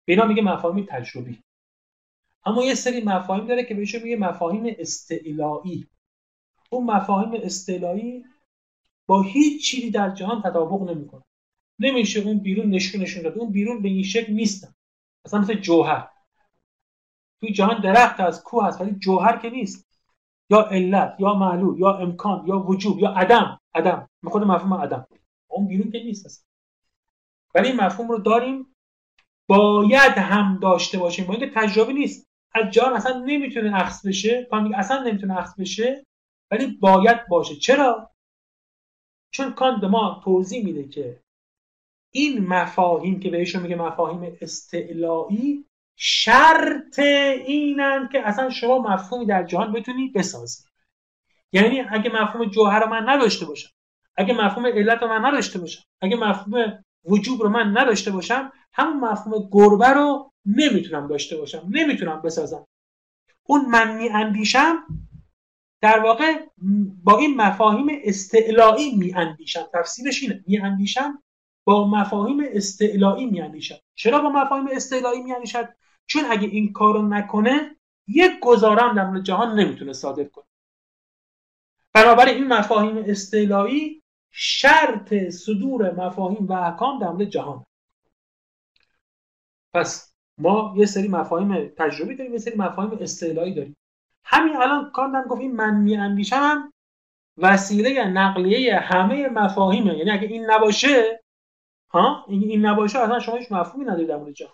اینا 0.06 0.26
میگه 0.26 0.42
مفاهیم 0.42 0.86
تجربی. 0.90 1.44
اما 2.46 2.64
یه 2.64 2.76
سری 2.76 3.04
مفاهیم 3.04 3.48
داره 3.48 3.64
که 3.64 3.76
بهشون 3.76 4.04
میگه 4.04 4.16
مفاهیم 4.16 4.76
استعلایی 4.80 5.88
اون 6.70 6.84
مفاهیم 6.86 7.42
استعلایی 7.44 8.26
با 9.08 9.22
هیچ 9.22 9.66
چیزی 9.66 9.92
در 9.92 10.10
جهان 10.10 10.42
تطابق 10.42 10.90
نمی‌کنه. 10.90 11.24
نمیشه 11.80 12.20
اون 12.20 12.40
بیرون 12.40 12.70
نشون 12.70 13.02
نشون 13.02 13.24
داد. 13.24 13.38
اون 13.38 13.52
بیرون 13.52 13.82
به 13.82 13.90
این 13.90 14.04
شکل 14.04 14.34
نیستن. 14.34 14.76
مثلا 15.26 15.40
مثل 15.40 15.54
جوهر. 15.54 16.10
توی 17.40 17.54
جهان 17.54 17.82
درخت 17.82 18.20
از 18.20 18.44
کوه 18.44 18.66
هست 18.66 18.82
ولی 18.82 18.92
جوهر 18.92 19.38
که 19.38 19.50
نیست. 19.50 19.88
یا 20.50 20.62
علت 20.62 21.16
یا 21.20 21.34
معلول 21.34 21.80
یا 21.80 21.98
امکان 21.98 22.48
یا 22.48 22.60
وجوب 22.60 23.00
یا 23.00 23.10
عدم. 23.10 23.60
عدم. 23.76 24.10
خود 24.26 24.44
مفهوم 24.44 24.74
عدم. 24.74 25.08
اون 25.48 25.68
بیرون 25.68 25.92
که 25.92 26.00
نیست 26.00 26.26
اصلا. 26.26 26.46
ولی 27.56 27.68
این 27.68 27.82
مفهوم 27.82 28.10
رو 28.10 28.18
داریم. 28.18 28.73
باید 29.48 30.18
هم 30.18 30.60
داشته 30.62 30.98
باشیم. 30.98 31.26
با 31.26 31.34
اینکه 31.34 31.52
تجربه 31.56 31.94
نیست. 31.94 32.28
از 32.56 32.72
جهان 32.72 32.94
اصلا 32.94 33.20
نمی‌تونه 33.20 33.82
اخذ 33.82 34.08
بشه. 34.08 34.48
اصلا 34.76 35.04
نمی‌تونه 35.04 35.38
اخذ 35.38 35.60
بشه. 35.60 36.06
ولی 36.52 36.68
باید 36.68 37.28
باشه. 37.28 37.56
چرا؟ 37.56 38.10
چون 39.32 39.54
کانت 39.54 39.82
به 39.82 39.88
ما 39.88 40.22
توضیح 40.24 40.66
میده 40.66 40.88
که 40.88 41.20
این 42.12 42.48
مفاهیم 42.48 43.20
که 43.20 43.30
بهشون 43.30 43.62
میگه 43.62 43.76
مفاهیم 43.76 44.38
استعلایی 44.42 45.66
شرط 45.96 47.00
اینن 47.00 48.10
که 48.12 48.28
اصلا 48.28 48.50
شما 48.50 48.80
مفهومی 48.80 49.26
در 49.26 49.44
جهان 49.44 49.74
بتونی 49.74 50.10
بسازی. 50.10 50.64
یعنی 51.52 51.82
اگه 51.82 52.14
مفهوم 52.14 52.46
جوهر 52.46 52.80
رو 52.80 52.90
من 52.90 53.10
نداشته 53.10 53.46
باشم 53.46 53.70
اگه 54.16 54.34
مفهوم 54.34 54.66
علت 54.66 55.02
رو 55.02 55.08
من 55.08 55.26
نداشته 55.26 55.60
باشم 55.60 55.84
اگه 56.02 56.16
مفهوم 56.16 56.84
وجوب 57.06 57.42
رو 57.42 57.50
من 57.50 57.78
نداشته 57.78 58.12
باشم 58.12 58.52
همون 58.74 59.00
مفهوم 59.00 59.50
گربه 59.52 59.88
رو 59.88 60.32
نمی‌تونم 60.46 61.08
داشته 61.08 61.38
باشم 61.38 61.68
نمی‌تونم 61.70 62.22
بسازم. 62.22 62.68
اون 63.44 63.66
من 63.66 64.00
اندیشم 64.12 64.84
در 65.82 66.00
واقع 66.00 66.46
با 67.04 67.18
این 67.18 67.36
مفاهیم 67.36 67.88
استعلایی 68.04 68.96
میاندیشم 68.96 69.66
تفسیرش 69.74 70.24
اینه. 70.24 70.44
میاندیشم 70.48 71.24
با 71.66 71.88
مفاهیم 71.88 72.44
استعلایی 72.52 73.26
میاندیشد 73.26 73.80
چرا 73.96 74.22
با 74.22 74.30
مفاهیم 74.30 74.68
استعلایی 74.72 75.24
میاندیشد 75.24 75.70
چون 76.06 76.24
اگه 76.30 76.48
این 76.48 76.74
کارو 76.74 77.08
نکنه 77.08 77.76
یک 78.08 78.40
گزارم 78.42 78.96
در 78.96 79.22
جهان 79.22 79.60
نمی‌تونه 79.60 79.94
صادر 79.94 80.24
کنه. 80.24 80.46
بنابراین 81.94 82.36
این 82.36 82.48
مفاهیم 82.48 82.98
استعلایی 82.98 84.04
شرط 84.32 85.14
صدور 85.14 86.06
مفاهیم 86.06 86.48
و 86.48 86.54
احکام 86.54 87.00
در 87.00 87.26
جهان. 87.26 87.66
پس 89.74 90.14
ما 90.38 90.74
یه 90.78 90.86
سری 90.86 91.08
مفاهیم 91.08 91.68
تجربی 91.68 92.16
داریم 92.16 92.34
یه 92.34 92.40
سری 92.40 92.56
مفاهیم 92.58 92.98
استعلایی 93.02 93.54
داریم. 93.54 93.76
همین 94.24 94.56
الان 94.56 94.92
کاندم 94.92 95.24
گفت 95.30 95.42
این 95.42 95.56
من 95.56 95.76
میاندیشم 95.76 96.74
وسیله 97.38 98.04
نقلیه 98.04 98.76
همه 98.76 99.30
مفاهیمه. 99.30 99.98
یعنی 99.98 100.12
اگه 100.12 100.28
این 100.28 100.52
نباشه 100.52 101.24
ها؟ 101.90 102.26
این 102.28 102.66
نباشه 102.66 103.00
اصلا 103.00 103.20
شما 103.20 103.36
هیچ 103.36 103.52
مفهومی 103.52 103.86
ندارید 103.86 104.08
در 104.08 104.18
مورد 104.18 104.34
جهان. 104.34 104.54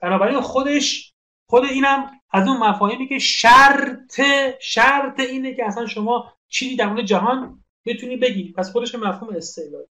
بنابراین 0.00 0.40
خودش 0.40 1.14
خود 1.46 1.64
اینم 1.64 2.10
از 2.30 2.48
اون 2.48 2.56
مفاهیمی 2.56 3.08
که 3.08 3.18
شرط 3.18 4.20
شرط 4.60 5.20
اینه 5.20 5.54
که 5.54 5.66
اصلا 5.66 5.86
شما 5.86 6.32
چیزی 6.48 6.76
در 6.76 6.86
مورد 6.86 7.04
جهان 7.04 7.64
بتونی 7.86 8.16
بگی. 8.16 8.52
پس 8.52 8.72
خودش 8.72 8.94
مفهوم 8.94 9.36
استعلایی. 9.36 9.86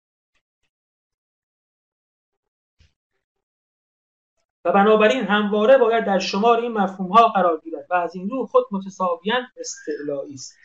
و 4.67 4.71
بنابراین 4.71 5.23
همواره 5.23 5.77
باید 5.77 6.05
در 6.05 6.19
شمار 6.19 6.59
این 6.59 6.73
مفهوم 6.73 7.11
ها 7.11 7.27
قرار 7.27 7.61
گیرد 7.63 7.87
و 7.89 7.93
از 7.93 8.15
این 8.15 8.29
رو 8.29 8.45
خود 8.45 8.65
متساویاً 8.71 9.35
استعلایی 9.59 10.33
است. 10.33 10.57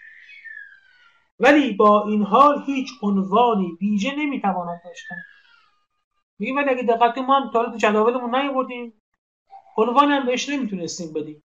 ولی 1.41 1.73
با 1.73 2.05
این 2.07 2.23
حال 2.23 2.63
هیچ 2.67 2.91
عنوانی 3.03 3.79
ویژه 3.81 4.15
نمی‌تواند 4.17 4.81
داشتن 4.85 5.17
میگیم 6.39 6.57
ولی 6.57 6.71
اگه 6.71 6.83
دقت 6.83 7.19
ما 7.19 7.41
هم 7.41 7.51
تا 7.51 7.77
جداولمون 7.77 8.35
نیاوردیم. 8.35 9.03
عنوان 9.77 10.11
هم 10.11 10.27
بهش 10.27 10.49
نمی‌تونستیم 10.49 11.13
بدیم. 11.13 11.43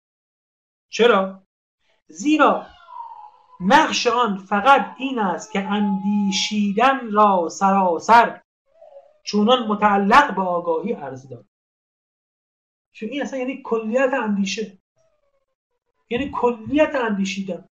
چرا؟ 0.90 1.44
زیرا 2.08 2.66
نقش 3.60 4.08
آن 4.08 4.38
فقط 4.38 4.96
این 4.98 5.20
است 5.20 5.52
که 5.52 5.60
اندیشیدن 5.60 7.12
را 7.12 7.50
سراسر 7.50 8.42
چونان 9.24 9.68
متعلق 9.68 10.36
به 10.36 10.42
آگاهی 10.42 10.94
عرض 10.94 11.30
داد 11.30 11.46
چون 12.96 13.10
این 13.10 13.22
اصلا 13.22 13.40
یعنی 13.40 13.62
کلیت 13.64 14.14
اندیشه. 14.14 14.78
یعنی 16.10 16.32
کلیت 16.34 16.96
اندیشیدن. 16.96 17.66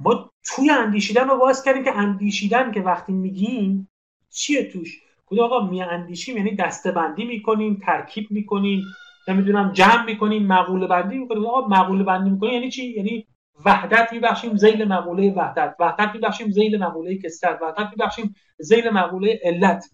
ما 0.00 0.30
توی 0.44 0.70
اندیشیدن 0.70 1.28
رو 1.28 1.38
باز 1.38 1.64
کردیم 1.64 1.84
که 1.84 1.96
اندیشیدن 1.96 2.72
که 2.72 2.80
وقتی 2.80 3.12
میگیم 3.12 3.88
چیه 4.30 4.70
توش؟ 4.72 5.00
خود 5.24 5.40
آقا 5.40 5.66
می 5.66 5.82
اندیشیم 5.82 6.36
یعنی 6.36 6.56
دسته 6.56 6.92
بندی 6.92 7.24
می‌کنیم 7.24 7.82
ترکیب 7.86 8.30
می‌کنیم 8.30 8.82
نمی‌دونم 9.28 9.72
جمع 9.72 10.04
می‌کنیم 10.04 10.46
مقوله 10.46 10.86
بندی 10.86 11.18
می‌کنیم. 11.18 11.46
آقا 11.46 11.68
مقوله 11.68 12.04
بندی 12.04 12.30
می‌کنیم 12.30 12.52
یعنی 12.52 12.70
چی؟ 12.70 12.84
یعنی 12.84 13.26
وحدت 13.64 14.12
میبخشیم 14.12 14.56
زیل 14.56 14.84
مقوله 14.84 15.32
وحدت. 15.32 15.76
وحدت 15.80 16.14
میبخشیم 16.14 16.50
زیل 16.50 16.78
مقوله 16.78 17.18
کسرت 17.18 17.62
وحدت 17.62 17.90
میبخشیم 17.90 18.34
زیل 18.58 18.90
مقوله 18.90 19.40
علت. 19.44 19.90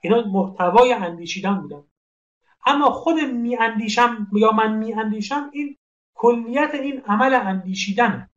اینا 0.00 0.22
محتوای 0.22 0.92
اندیشیدن 0.92 1.54
بودن. 1.54 1.82
اما 2.66 2.90
خود 2.90 3.20
میاندیشم 3.20 4.26
یا 4.32 4.52
من 4.52 4.76
میاندیشم 4.76 5.50
این 5.52 5.76
کلیت 6.14 6.70
این 6.74 7.00
عمل 7.00 7.34
اندیشیدنه 7.34 8.30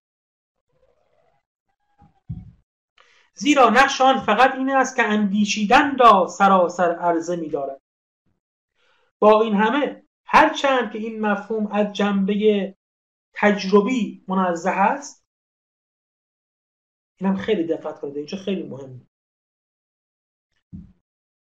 زیرا 3.34 3.70
نقش 3.70 4.02
آن 4.02 4.20
فقط 4.20 4.56
این 4.56 4.70
است 4.70 4.96
که 4.96 5.04
اندیشیدن 5.04 5.98
را 5.98 6.28
سراسر 6.28 6.96
عرضه 6.96 7.36
می 7.36 7.50
دارد. 7.50 7.82
با 9.20 9.42
این 9.42 9.56
همه 9.56 10.04
هرچند 10.26 10.92
که 10.92 10.98
این 10.98 11.22
مفهوم 11.22 11.68
از 11.68 11.94
جنبه 11.94 12.76
تجربی 13.34 14.26
منزه 14.28 14.70
است 14.70 15.26
اینم 17.18 17.36
خیلی 17.36 17.64
دقت 17.64 18.00
کنید 18.00 18.18
اینجا 18.18 18.38
خیلی 18.38 18.64
مهمه 18.64 19.08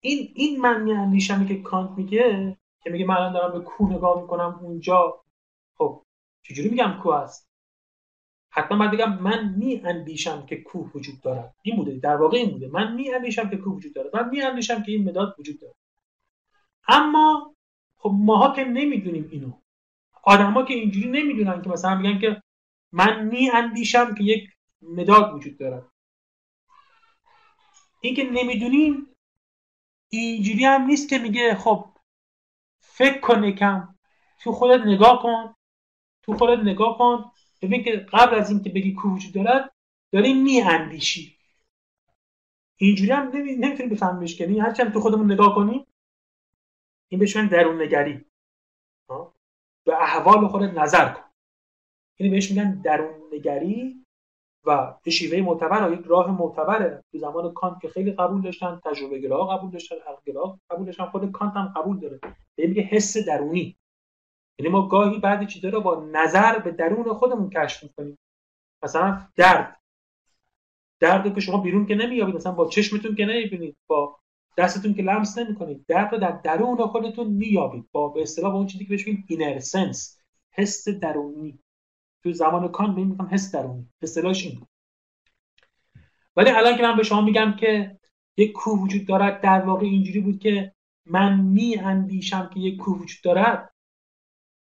این 0.01 0.33
این 0.35 0.61
من 0.61 0.83
میاندیشمی 0.83 1.49
که 1.49 1.63
کانت 1.63 1.99
میگه 1.99 2.57
که 2.85 2.91
میگه 2.91 3.05
من 3.05 3.33
دارم 3.33 3.53
به 3.53 3.61
کوه 3.61 3.93
نگاه 3.93 4.21
می‌کنم 4.23 4.59
اونجا. 4.63 5.25
خب 5.75 6.03
چجوری 6.43 6.69
میگم 6.69 7.01
کوه 7.03 7.15
است؟ 7.15 7.51
حتما 8.51 8.79
باید 8.79 8.91
بگم 8.91 9.19
من 9.19 9.55
می 9.57 9.81
اندیشم 9.85 10.47
که 10.47 10.57
کوه 10.57 10.91
وجود 10.95 11.21
دارد. 11.21 11.55
این 11.63 11.77
بوده 11.77 11.99
در 11.99 12.17
واقع 12.17 12.37
این 12.37 12.51
بوده. 12.51 12.69
من 12.69 12.95
می 12.95 13.15
اندیشم 13.15 13.51
که 13.51 13.57
کوه 13.57 13.75
وجود 13.75 13.95
دارد 13.95 14.17
من 14.17 14.29
می 14.29 14.43
اندیشم 14.43 14.83
که 14.83 14.93
این 14.93 15.09
مداد 15.09 15.37
وجود 15.39 15.61
دارد. 15.61 15.75
اما 16.89 17.55
خب 17.97 18.11
ماها 18.15 18.55
که 18.57 18.65
نمی‌دونیم 18.65 19.29
اینو. 19.33 19.53
آدما 20.23 20.63
که 20.63 20.75
اینجوری 20.75 21.11
نمی‌دونن 21.11 21.63
که 21.63 21.71
مثلا 21.71 21.95
میگن 21.95 22.19
که 22.19 22.43
من 22.93 23.25
می 23.25 23.51
اندیشم 23.51 24.15
که 24.15 24.25
یک 24.25 24.51
مداد 24.83 25.35
وجود 25.35 25.59
دارد. 25.59 25.87
این 28.01 28.15
که 28.15 28.25
نمی‌دونیم 28.25 29.07
اینجوری 30.09 30.65
هم 30.65 30.83
نیست 30.83 31.09
که 31.09 31.19
میگه 31.19 31.55
خب 31.55 31.94
فکر 32.87 33.21
کن 33.21 33.45
یکم. 33.45 33.95
تو 34.41 34.53
خودت 34.53 34.87
نگاه 34.87 35.23
کن. 35.23 35.55
تو 36.23 36.37
خودت 36.37 36.59
نگاه 36.59 36.99
کن. 36.99 37.25
ببین 37.63 37.85
که 37.85 37.97
قبل 37.97 38.35
از 38.35 38.51
اینکه 38.51 38.71
بگی 38.71 38.93
کو 38.95 39.09
وجود 39.09 39.35
دارد 39.35 39.73
داری 40.13 40.35
میاندیشی. 40.35 41.39
اینجوری 42.77 43.11
هم 43.11 43.31
نمی‌تونی 43.35 43.89
بفهمیش 43.89 44.39
کنی 44.39 44.61
هرچند 44.61 44.93
تو 44.93 45.01
خودمون 45.01 45.33
نگاه 45.33 45.55
کنیم 45.55 45.87
این 47.09 47.21
بهش 47.21 47.37
میگن 47.37 47.49
درون 47.49 47.83
نگری 47.83 48.25
به 49.85 50.03
احوال 50.03 50.49
خودت 50.49 50.75
نظر 50.75 51.13
کن. 51.13 51.25
یعنی 52.19 52.31
بهش 52.31 52.51
میگن 52.51 52.81
درون 52.81 53.15
نگری 53.33 54.04
و 54.67 54.95
به 55.03 55.11
شیوه 55.11 55.41
معتبر 55.41 55.93
یک 55.93 56.01
راه 56.07 56.31
معتبره 56.31 57.05
تو 57.13 57.19
زمان 57.19 57.53
کانت 57.53 57.81
که 57.81 57.89
خیلی 57.89 58.13
قبول 58.13 58.43
داشتن 58.43 58.81
تجربه 58.85 59.19
گرا 59.19 59.47
قبول 59.47 59.71
داشتن 59.71 59.97
عقل 59.97 60.57
قبول 60.71 60.87
داشتن 60.87 61.05
خود 61.05 61.33
کانت 61.33 61.55
هم 61.55 61.73
قبول 61.77 62.01
داره. 62.01 62.21
به 62.57 62.67
میگه 62.67 62.83
حس 62.83 63.17
درونی. 63.17 63.77
یعنی 64.59 64.73
ما 64.73 64.89
گاهی 64.89 65.19
بعد 65.19 65.47
چیزا 65.47 65.69
رو 65.69 65.81
با 65.81 66.05
نظر 66.13 66.59
به 66.59 66.71
درون 66.71 67.15
خودمون 67.15 67.51
کشف 67.51 67.83
می‌کنیم. 67.83 68.19
مثلا 68.83 69.21
درد. 69.37 69.81
درد 71.01 71.35
که 71.35 71.41
شما 71.41 71.59
بیرون 71.59 71.87
که 71.87 71.95
نمیابید 71.95 72.35
مثلا 72.35 72.53
با 72.53 72.69
چشمتون 72.69 73.15
که 73.15 73.25
نمی‌بینید 73.25 73.77
با 73.87 74.17
دستتون 74.59 74.95
که 74.95 75.03
لمس 75.03 75.39
نمی‌کنید 75.39 75.85
درد 75.89 76.13
رو 76.13 76.19
در 76.19 76.31
درون 76.31 76.87
خودتون 76.87 77.27
میابید 77.27 77.89
با 77.93 78.09
به 78.09 78.23
اصطلاح 78.23 78.55
اون 78.55 78.67
چیزی 78.67 78.85
که 78.85 78.91
بهش 78.91 79.07
میگیم 79.07 79.25
اینر 79.29 79.59
سنس 79.59 80.19
حس 80.51 80.89
درونی. 80.89 81.59
تو 82.25 82.33
زمان 82.33 82.69
کان 82.69 82.95
به 82.95 83.05
میگم 83.05 83.27
حس 83.27 83.55
درونی 83.55 83.89
اصطلاحش 84.03 84.47
این 84.47 84.67
ولی 86.37 86.51
الان 86.51 86.77
که 86.77 86.83
من 86.83 86.97
به 86.97 87.03
شما 87.03 87.21
میگم 87.21 87.57
که 87.61 87.99
یک 88.37 88.53
کوه 88.53 88.81
وجود 88.81 89.07
دارد 89.07 89.41
در 89.41 89.61
واقع 89.61 89.87
اینجوری 89.87 90.21
بود 90.21 90.39
که 90.39 90.75
من 91.07 91.41
می 91.41 91.77
اندیشم 91.77 92.51
که 92.55 92.61
یک 92.61 92.77
کوه 92.77 92.99
وجود 92.99 93.23
دارد. 93.25 93.75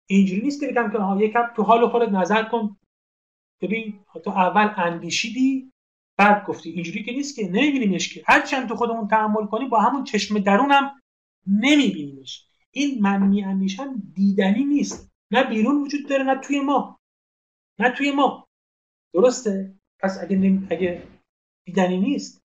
اینجوری 0.06 0.42
نیست 0.42 0.60
که 0.60 0.68
بگم 0.68 0.92
که 0.92 0.98
ها 0.98 1.24
یکم 1.24 1.44
تو 1.56 1.64
حال 1.64 1.90
خودت 1.90 2.10
نظر 2.10 2.44
کن. 2.44 2.78
ببین 3.62 4.00
تو 4.24 4.30
اول 4.30 4.74
اندیشیدی 4.78 5.72
بعد 6.18 6.46
گفتی. 6.46 6.70
اینجوری 6.70 7.04
که 7.04 7.12
نیست 7.12 7.36
که 7.36 7.48
نمیبینیمش 7.48 8.14
که. 8.14 8.24
هر 8.28 8.42
چند 8.46 8.68
تو 8.68 8.76
خودمون 8.76 9.08
تحمل 9.08 9.46
کنی 9.46 9.68
با 9.68 9.80
همون 9.80 10.04
چشم 10.04 10.40
درونم 10.40 11.02
نمیبینیمش. 11.48 12.48
این 12.72 13.02
من 13.02 13.28
میاندیشم 13.28 14.02
دیدنی 14.14 14.66
نیست. 14.66 15.12
نه 15.32 15.44
بیرون 15.44 15.82
وجود 15.82 16.10
داره 16.10 16.24
نه 16.24 16.36
توی 16.36 16.60
ما. 16.60 17.01
نه 17.82 17.90
توی 17.90 18.12
ما. 18.12 18.48
درسته؟ 19.14 19.76
پس 20.00 20.20
اگه 20.22 20.36
نمی... 20.36 20.68
اگه 20.72 21.04
دیدنی 21.66 21.98
نیست. 21.98 22.42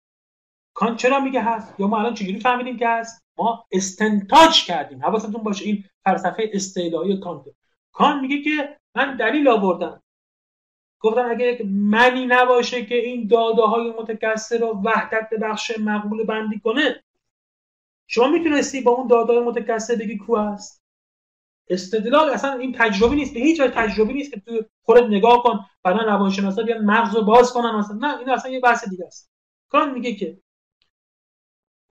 کان 0.73 0.95
چرا 0.95 1.19
میگه 1.19 1.41
هست؟ 1.41 1.79
یا 1.79 1.87
ما 1.87 1.99
الان 1.99 2.13
چجوری 2.13 2.39
فهمیدیم 2.39 2.77
که 2.77 2.87
هست؟ 2.87 3.23
ما 3.37 3.65
استنتاج 3.71 4.65
کردیم. 4.65 5.05
حواستون 5.05 5.43
باشه 5.43 5.65
این 5.65 5.83
فلسفه 6.03 6.49
استعلایی 6.53 7.19
کانت. 7.19 7.45
کان 7.91 8.19
میگه 8.19 8.41
که 8.41 8.79
من 8.95 9.17
دلیل 9.17 9.47
آوردم. 9.47 10.03
گفتن 10.99 11.25
اگه 11.29 11.63
منی 11.65 12.25
نباشه 12.25 12.85
که 12.85 12.95
این 12.95 13.27
داده 13.27 13.61
های 13.61 13.93
متکثر 13.99 14.57
رو 14.57 14.81
وحدت 14.83 15.29
به 15.29 15.37
بخش 15.37 15.71
مقبول 15.79 16.23
بندی 16.25 16.59
کنه 16.59 17.03
شما 18.07 18.27
می‌تونستی 18.27 18.81
با 18.81 18.91
اون 18.91 19.07
داده 19.07 19.33
های 19.33 19.41
متکثر 19.41 19.95
بگی 19.95 20.17
کو 20.17 20.35
است 20.35 20.82
استدلال 21.69 22.29
اصلا 22.29 22.53
این 22.53 22.75
تجربه 22.77 23.15
نیست 23.15 23.33
به 23.33 23.39
هیچ 23.39 23.59
وجه 23.59 23.71
تجربه 23.71 24.13
نیست 24.13 24.31
که 24.31 24.39
تو 24.39 24.61
خودت 24.83 25.03
نگاه 25.03 25.43
کن 25.43 25.59
بعدا 25.83 26.05
روانشناسا 26.05 26.63
بیان 26.63 26.85
مغز 26.85 27.15
رو 27.15 27.23
باز 27.23 27.53
کنن 27.53 27.75
مثلا 27.75 27.97
نه 27.97 28.19
این 28.19 28.29
اصلا 28.29 28.51
یه 28.51 28.59
بحث 28.59 28.89
دیگه 28.89 29.05
است. 29.05 29.31
کان 29.69 29.93
میگه 29.93 30.15
که 30.15 30.37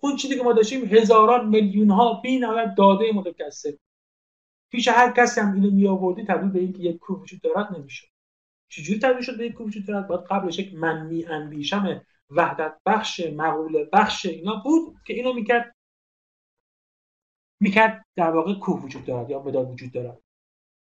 اون 0.00 0.16
چیزی 0.16 0.36
که 0.36 0.42
ما 0.42 0.52
داشتیم 0.52 0.84
هزاران 0.84 1.48
میلیون 1.48 1.90
ها 1.90 2.20
بی 2.20 2.40
داده 2.76 3.12
متکثر. 3.14 3.72
پیش 4.70 4.88
هر 4.88 5.12
کسی 5.12 5.40
هم 5.40 5.54
اینو 5.54 5.70
می 5.70 5.88
آوردی 5.88 6.24
تبدیل 6.24 6.50
به 6.50 6.58
اینکه 6.58 6.78
یک 6.78 6.98
کوه 6.98 7.20
وجود 7.20 7.40
دارد 7.40 7.76
نمیشه 7.76 8.06
چجوری 8.68 8.98
تبدیل 8.98 9.22
شد 9.22 9.38
به 9.38 9.46
یک 9.46 9.52
کوه 9.52 9.66
وجود 9.66 9.86
دارد؟ 9.86 10.06
باید 10.06 10.20
قبلش 10.20 10.58
یک 10.58 10.74
من 10.74 11.06
می 11.06 11.24
اندیشم 11.24 12.02
وحدت 12.30 12.76
بخش 12.86 13.20
مقوله 13.36 13.88
بخش 13.92 14.26
اینا 14.26 14.62
بود 14.64 14.96
که 15.06 15.14
اینو 15.14 15.32
می‌کرد 15.32 15.76
می‌کرد 17.62 18.04
در 18.16 18.30
واقع 18.30 18.54
کوه 18.54 18.82
وجود 18.82 19.04
دارد 19.04 19.30
یا 19.30 19.42
مداد 19.42 19.70
وجود 19.70 19.92
دارد. 19.92 20.18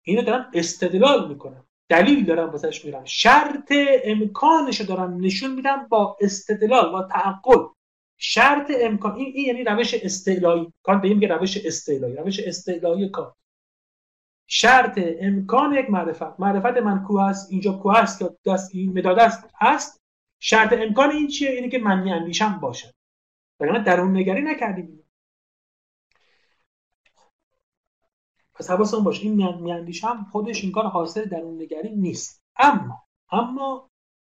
اینو 0.04 0.22
دارم 0.22 0.52
استدلال 0.54 1.30
می‌کنم. 1.30 1.66
دلیل 1.90 2.26
دارم 2.26 2.50
واسش 2.50 2.86
میرم 2.86 3.06
شرط 3.06 3.74
امکانش 4.04 4.80
رو 4.80 4.86
دارم 4.86 5.18
نشون 5.20 5.56
میدم 5.56 5.88
با 5.90 6.18
استدلال 6.22 6.92
با 6.92 7.04
تعقل. 7.04 7.66
شرط 8.18 8.72
امکان 8.82 9.16
این, 9.16 9.32
این 9.36 9.46
یعنی 9.46 9.64
روش 9.64 9.94
استعلایی. 9.94 10.74
کان 10.84 11.02
به 11.02 11.08
این 11.08 11.22
روش 11.22 11.66
استعلایی 11.66 12.16
روش 12.16 12.40
استعلایی 12.40 13.10
کار. 13.10 13.36
شرط 14.48 15.00
امکان 15.20 15.74
یک 15.74 15.90
معرفت. 15.90 16.40
معرفت 16.40 16.78
من 16.78 17.04
کو 17.04 17.20
هست 17.20 17.52
اینجا 17.52 17.74
کو 17.74 17.92
هست 17.92 18.20
که 18.20 18.30
دست 18.46 18.76
این 18.76 18.98
مداد 18.98 19.20
است 19.20 19.50
هست. 19.56 20.02
شرط 20.40 20.74
امکان 20.74 21.12
این 21.12 21.28
چیه؟ 21.28 21.50
اینه 21.50 21.70
که 21.70 21.80
من 21.80 22.08
اندیشم 22.08 22.60
باشه 22.62 22.94
وگرنه 23.60 23.84
درون 23.84 24.18
نگری 24.18 24.42
نکردیم. 24.42 25.05
پس 28.56 28.70
حواستون 28.70 29.04
باشه 29.04 29.24
این 29.24 29.62
میاندیشم 29.62 30.28
خودش 30.32 30.64
این 30.64 30.72
کار 30.72 30.86
حاصل 30.88 31.26
درون 31.26 31.62
نگری 31.62 31.96
نیست. 31.96 32.44
اما 32.58 33.04
اما 33.32 33.90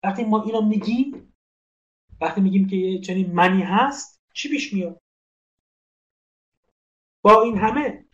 وقتی 0.03 0.23
ما 0.23 0.43
اینو 0.43 0.61
میگیم 0.61 1.33
وقتی 2.21 2.41
میگیم 2.41 2.67
که 2.67 2.99
چنین 2.99 3.33
منی 3.33 3.61
هست 3.61 4.21
چی 4.33 4.49
پیش 4.49 4.73
میاد؟ 4.73 5.01
با 7.21 7.41
این 7.41 7.57
همه 7.57 8.05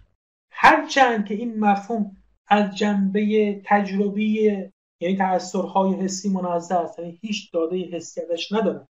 هرچند 0.52 1.26
که 1.26 1.34
این 1.34 1.60
مفهوم 1.60 2.18
از 2.48 2.76
جنبه 2.76 3.62
تجربی 3.66 4.52
یعنی 5.00 5.18
تأثیرهای 5.18 5.94
حسی 5.94 6.30
منظر 6.30 6.78
است 6.78 7.00
یعنی 7.00 7.20
هیچ 7.22 7.54
داده 7.54 7.78
حسی 7.78 8.22
ازش 8.22 8.52
ندارد 8.52 8.90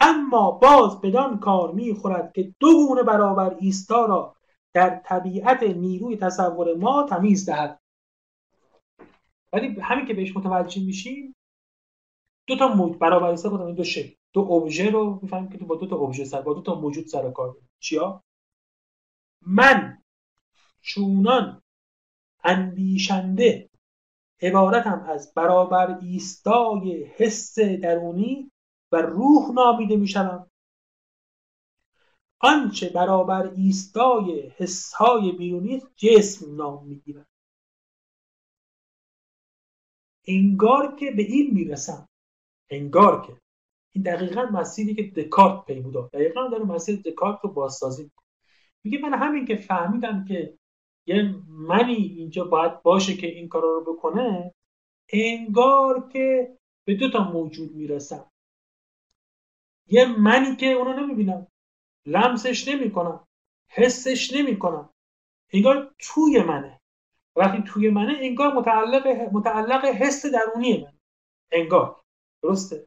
اما 0.00 0.50
باز 0.50 1.00
بدان 1.00 1.40
کار 1.40 1.72
می‌خورد 1.72 2.32
که 2.32 2.54
دو 2.60 2.86
گونه 2.88 3.02
برابر 3.02 3.56
ایستا 3.60 4.06
را 4.06 4.36
در 4.78 5.00
طبیعت 5.04 5.62
نیروی 5.62 6.16
تصور 6.16 6.74
ما 6.74 7.06
تمیز 7.10 7.50
دهد. 7.50 7.80
ولی 9.52 9.80
همین 9.80 10.06
که 10.06 10.14
بهش 10.14 10.36
متوجه 10.36 10.84
میشیم 10.84 11.34
دو 12.46 12.56
تا 12.56 12.68
موج 12.68 12.98
برابر 12.98 13.26
ایستا 13.26 13.48
بودن 13.48 13.74
دو 13.74 13.84
شکل. 13.84 14.14
دو 14.32 14.40
ابژه 14.40 14.90
رو 14.90 15.18
می‌فهمیم 15.22 15.48
که 15.48 15.58
با 15.58 15.74
دو 15.74 15.86
تا 15.86 15.96
ابژه 15.96 16.24
سر 16.24 16.40
با 16.40 16.54
دو 16.54 16.62
تا 16.62 16.74
موجود 16.74 17.06
سر 17.06 17.30
کار 17.30 17.56
چیا؟ 17.80 18.24
من 19.46 20.02
چونان 20.80 21.62
اندیشنده 22.44 23.70
عبارتم 24.42 25.06
از 25.08 25.34
برابر 25.34 25.98
ایستای 26.02 27.04
حس 27.04 27.58
درونی 27.58 28.52
و 28.92 28.96
روح 28.96 29.52
نامیده 29.54 29.96
می 29.96 30.08
شوم 30.08 30.47
آنچه 32.40 32.88
برابر 32.88 33.50
ایستای 33.56 34.52
حسهای 34.56 35.32
بیرونی 35.32 35.82
جسم 35.96 36.56
نام 36.56 36.86
می‌گیرد. 36.86 37.26
انگار 40.26 40.96
که 40.96 41.10
به 41.10 41.22
این 41.22 41.54
می‌رسم. 41.54 42.08
انگار 42.70 43.26
که. 43.26 43.32
این 43.92 44.04
دقیقا 44.04 44.42
مسیری 44.42 44.94
که 44.94 45.02
دکارت 45.02 45.64
پی 45.66 45.80
بوده 45.80 46.08
دقیقا 46.12 46.48
داره 46.48 46.64
مسیر 46.64 47.00
دکارت 47.04 47.38
رو 47.42 47.50
بازسازی 47.50 48.10
میگه 48.84 48.98
من 48.98 49.14
همین 49.14 49.46
که 49.46 49.56
فهمیدم 49.56 50.24
که 50.24 50.58
یه 51.06 51.34
منی 51.48 51.94
اینجا 51.94 52.44
باید 52.44 52.82
باشه 52.82 53.16
که 53.16 53.26
این 53.26 53.48
کارا 53.48 53.68
رو 53.78 53.94
بکنه 53.94 54.54
انگار 55.12 56.08
که 56.08 56.56
به 56.84 56.94
دو 56.94 57.10
تا 57.10 57.30
موجود 57.32 57.74
می‌رسم. 57.74 58.30
یه 59.86 60.06
منی 60.06 60.56
که 60.56 60.66
اونو 60.66 61.00
نمی‌بینم. 61.00 61.46
لمسش 62.08 62.68
نمی‌کنم. 62.68 63.26
حسش 63.68 64.32
نمی‌کنم. 64.32 64.90
انگار 65.52 65.94
توی 65.98 66.42
منه. 66.42 66.80
وقتی 67.36 67.62
توی 67.62 67.90
منه 67.90 68.18
انگار 68.20 68.54
متعلق 68.54 69.06
متعلق 69.32 69.84
حس 69.84 70.26
درونی 70.26 70.84
من. 70.84 70.92
انگار. 71.52 72.00
درسته؟ 72.42 72.86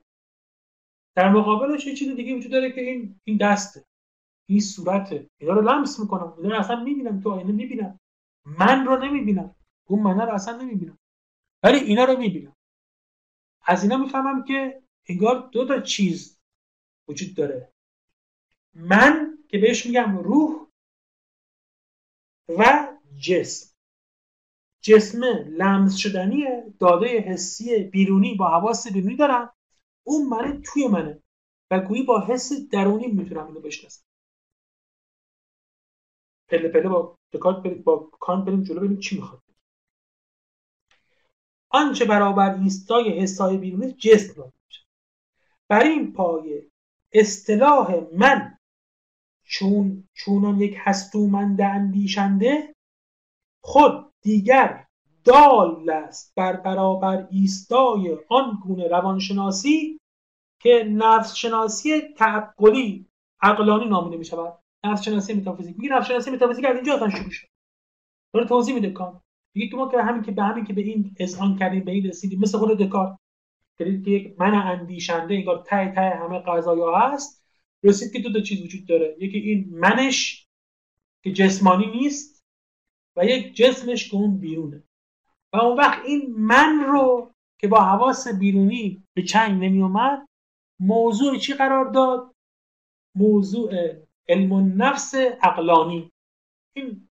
در 1.16 1.30
مقابلش 1.30 1.86
یه 1.86 1.96
چیز 1.96 2.16
دیگه 2.16 2.36
وجود 2.36 2.52
داره 2.52 2.72
که 2.72 2.82
این 2.82 3.20
این 3.24 3.38
دسته. 3.38 3.86
این 4.50 4.60
صورته. 4.60 5.30
اینا 5.42 5.54
رو 5.54 5.62
لمس 5.62 6.00
می‌کنم. 6.00 6.34
اینا 6.44 6.60
اصلا 6.60 6.84
می‌بینم 6.84 7.22
تو 7.22 7.32
آینه 7.32 7.52
می‌بینم. 7.52 8.00
من 8.46 8.86
رو 8.86 8.98
نمی‌بینم. 8.98 9.56
اون 9.88 10.04
منه 10.04 10.26
رو 10.26 10.34
اصلا 10.34 10.58
نمی‌بینم. 10.58 10.98
ولی 11.64 11.78
اینا 11.78 12.04
رو 12.06 12.18
می‌بینم. 12.18 12.56
از 13.66 13.84
اینا 13.84 13.98
می‌فهمم 13.98 14.44
که 14.44 14.84
انگار 15.10 15.50
دو 15.52 15.68
تا 15.68 15.82
چیز 15.82 16.40
وجود 17.08 17.36
داره. 17.36 17.71
من 18.74 19.38
که 19.48 19.58
بهش 19.58 19.86
میگم 19.86 20.18
روح 20.18 20.68
و 22.50 22.88
جسم. 23.20 23.72
جسم 24.82 25.24
لمس 25.48 25.96
شدنیه 25.96 26.74
داده 26.80 27.08
حسی 27.20 27.84
بیرونی 27.84 28.36
با 28.36 28.50
حواس 28.50 28.88
بیرونی 28.94 29.16
دارم. 29.16 29.54
اون 30.04 30.28
منه 30.28 30.62
توی 30.62 30.88
منه. 30.88 31.24
و 31.72 31.80
گویی 31.80 32.04
با 32.04 32.26
حس 32.26 32.52
درونی 32.72 33.08
می‌تونم 33.08 33.48
اینو 33.48 33.60
بشناسم. 33.60 34.04
پله 36.48 36.70
پله 36.70 36.90
با 36.90 37.18
دکارت 37.34 37.64
بریم 37.64 37.82
با 37.84 37.98
کانت 37.98 38.46
بریم 38.46 38.64
جلو 38.64 38.80
ببینیم 38.80 39.00
چی 39.00 39.16
می‌خواد. 39.16 39.42
آنچه 41.70 42.06
برابر 42.06 42.56
ایستای 42.56 43.20
حسای 43.20 43.58
بیرونی 43.58 43.92
جسم 43.92 44.42
را 44.42 44.54
بر 45.68 45.84
این 45.84 46.14
پایه 46.14 46.72
اصطلاح 47.14 47.96
من 48.14 48.58
چون 49.52 50.04
چونان 50.14 50.62
یک 50.62 50.76
هستومند 50.80 51.62
اندیشنده 51.62 52.76
خود 53.64 54.12
دیگر 54.22 54.86
دال 55.24 55.90
است 55.90 56.34
بر 56.36 56.54
برابر 56.54 57.28
ایستای 57.32 58.18
آن 58.30 58.60
گونه 58.64 58.88
روانشناسی 58.88 60.00
که 60.62 60.84
نفس 60.92 61.36
شناسی 61.36 62.02
تعقلی 62.02 63.08
عقلانی 63.42 63.86
نامیده 63.86 64.18
می 64.18 64.26
شود 64.26 64.54
نفس 64.84 65.02
شناسی 65.04 65.34
متافیزیک. 65.34 65.80
میگه 65.80 65.96
نفس 65.96 66.08
شناسی 66.08 66.32
متافیزیک 66.32 66.66
از 66.66 66.76
اینجا 66.76 66.96
اصلا 66.96 67.10
شروع 67.10 67.32
شد. 67.32 67.48
داره 68.34 68.48
توضیح 68.48 68.76
میده 68.76 68.90
کان 68.90 69.22
میگه 69.56 69.68
که 69.68 69.78
ما 69.78 69.92
که 69.92 70.02
همین 70.02 70.24
که 70.24 70.32
به 70.32 70.44
همین 70.44 70.66
که 70.66 70.74
به 70.74 70.82
این 70.82 71.16
اذعان 71.20 71.58
کردیم 71.58 71.84
به 71.84 71.92
این 71.92 72.08
رسیدیم 72.08 72.40
مثل 72.40 72.58
خود 72.58 72.78
دکارت. 72.78 73.18
که 73.78 73.86
یک 73.86 74.36
من 74.40 74.54
اندیشنده 74.54 75.34
انگار 75.34 75.64
ته 75.68 75.92
ته 75.96 76.02
همه 76.02 76.40
قضایا 76.40 76.98
هست 76.98 77.41
رسید 77.84 78.14
که 78.14 78.20
دو 78.20 78.34
تا 78.34 78.40
چیز 78.40 78.62
وجود 78.62 78.86
داره. 78.86 79.18
یکی 79.20 79.38
این 79.38 79.70
منش 79.70 80.48
که 81.24 81.32
جسمانی 81.32 81.86
نیست 81.86 82.44
و 83.16 83.26
یک 83.26 83.56
جسمش 83.56 84.10
که 84.10 84.16
اون 84.16 84.38
بیرونه. 84.38 84.84
و 85.54 85.58
اون 85.58 85.78
وقت 85.78 86.06
این 86.06 86.36
من 86.38 86.84
رو 86.88 87.34
که 87.60 87.68
با 87.68 87.82
حواس 87.82 88.28
بیرونی 88.28 89.04
به 89.14 89.24
چنگ 89.24 89.64
نمی 89.64 89.82
اومد 89.82 90.28
موضوع 90.80 91.38
چی 91.38 91.54
قرار 91.54 91.92
داد؟ 91.92 92.36
موضوع 93.16 93.72
علم 94.30 94.82
نفس 94.82 95.16
عقلانی. 95.16 96.12
این 96.76 97.08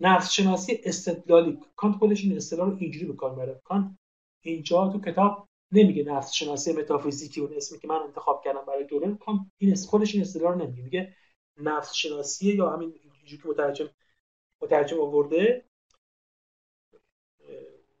نفس 0.00 0.32
شناسی 0.32 0.78
استدلالی. 0.84 1.58
کانت 1.76 1.96
خودش 1.96 2.24
این 2.24 2.36
استدلال 2.36 2.70
رو 2.70 2.76
اینجوری 2.76 3.06
به 3.06 3.16
کار 3.16 3.30
می‌بره. 3.30 3.60
کانت 3.64 3.96
اینجا 4.44 4.88
تو 4.88 5.00
کتاب 5.00 5.47
نمیگه 5.72 6.04
نفس 6.04 6.32
شناسی 6.32 6.72
متافیزیکی 6.72 7.40
اون 7.40 7.52
اسمی 7.56 7.78
که 7.78 7.88
من 7.88 7.96
انتخاب 7.96 8.44
کردم 8.44 8.64
برای 8.64 8.84
دوره 8.84 9.14
کانت 9.14 9.40
این 9.58 9.74
خودش 9.74 10.14
این 10.14 10.22
استدلال 10.22 10.52
رو 10.52 10.66
نمیگه. 10.66 10.82
میگه 10.82 11.16
نفس 11.56 11.92
شناسی 11.94 12.54
یا 12.54 12.70
همین 12.70 13.00
اینجوری 13.02 13.42
که 13.42 13.48
مترجم 13.48 13.90
مترجم 14.60 15.00
آورده 15.00 15.64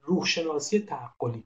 روح 0.00 0.26
شناسی 0.26 0.78
تعقلی. 0.78 1.44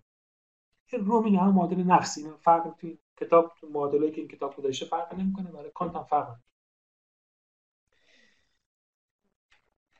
روح 0.92 1.24
میگه 1.24 1.38
هم 1.38 1.54
معادل 1.54 1.76
نفسی. 1.76 2.30
فرق 2.40 2.74
تو 2.78 2.96
کتاب 3.16 3.52
تو 3.60 3.68
معادله 3.68 4.10
که 4.10 4.20
این 4.20 4.28
کتاب 4.28 4.56
گذاشته 4.56 4.86
فرق 4.86 5.14
نمی‌کنه. 5.14 5.52
برای 5.52 5.70
کانت 5.74 5.94
هم 5.94 6.04
فرق 6.04 6.36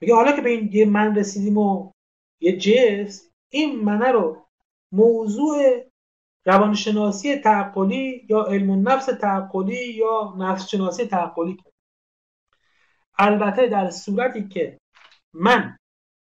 میگه 0.00 0.14
حالا 0.14 0.36
که 0.36 0.42
به 0.42 0.50
این 0.50 0.70
یه 0.72 0.86
من 0.86 1.18
رسیدیم 1.18 1.58
و 1.58 1.92
یه 2.40 2.56
جس 2.56 3.30
این 3.48 3.80
منه 3.80 4.12
رو 4.12 4.46
موضوع 4.92 5.84
روانشناسی 6.44 7.36
تعقلی 7.36 8.26
یا 8.28 8.42
علم 8.42 8.88
نفس 8.88 9.06
تعقلی 9.06 9.94
یا 9.94 10.34
نفس 10.38 10.68
شناسی 10.68 11.06
تعقلی. 11.06 11.56
البته 13.18 13.66
در 13.66 13.90
صورتی 13.90 14.48
که 14.48 14.80
من 15.34 15.78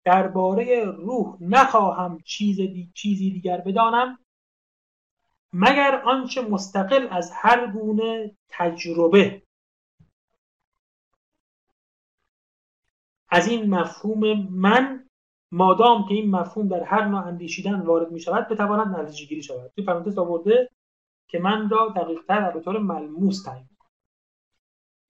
درباره 0.04 0.84
روح 0.84 1.36
نخواهم 1.40 2.18
چیز 2.24 2.56
دی 2.56 2.92
چیزی 2.94 3.30
دیگر 3.30 3.60
بدانم 3.60 4.18
مگر 5.52 6.02
آنچه 6.04 6.40
مستقل 6.42 7.08
از 7.10 7.32
هر 7.34 7.72
گونه 7.72 8.36
تجربه. 8.48 9.42
از 13.30 13.48
این 13.48 13.74
مفهوم 13.74 14.48
من 14.50 15.07
مادام 15.52 16.08
که 16.08 16.14
این 16.14 16.30
مفهوم 16.30 16.68
در 16.68 16.82
هر 16.82 17.04
نوع 17.04 17.26
اندیشیدن 17.26 17.80
وارد 17.80 18.12
می 18.12 18.20
شود 18.20 18.48
بتواند 18.48 18.96
نتیجه 18.96 19.26
گیری 19.26 19.42
شود. 19.42 19.72
توی 19.74 19.84
پرانتز 19.84 20.18
آورده 20.18 20.70
که 21.28 21.38
من 21.38 21.68
را 21.68 21.88
دقیقتر 21.96 22.48
و 22.48 22.52
به 22.52 22.60
طور 22.60 22.78
ملموس 22.78 23.42
تعیین 23.42 23.68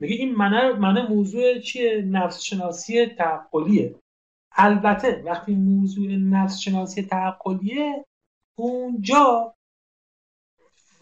میگه 0.00 0.14
این 0.14 0.34
منه 0.34 1.08
موضوع 1.08 1.58
چیه؟ 1.58 2.02
نفس 2.02 2.40
شناسی 2.40 3.06
تعقلیه. 3.06 4.00
البته 4.52 5.22
وقتی 5.26 5.54
موضوع 5.54 6.16
نفس 6.16 6.58
شناسی 6.58 7.02
تعقلیه 7.02 8.04
اونجا 8.58 9.54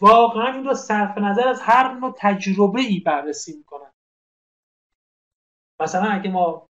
واقعا 0.01 0.53
این 0.53 0.65
رو 0.65 0.73
صرف 0.73 1.17
نظر 1.17 1.47
از 1.47 1.61
هر 1.61 1.93
نوع 1.93 2.15
تجربه 2.17 2.81
ای 2.81 2.99
بررسی 2.99 3.57
می‌کنن. 3.57 3.91
مثلا 5.79 6.09
اگه 6.09 6.31
ما 6.31 6.67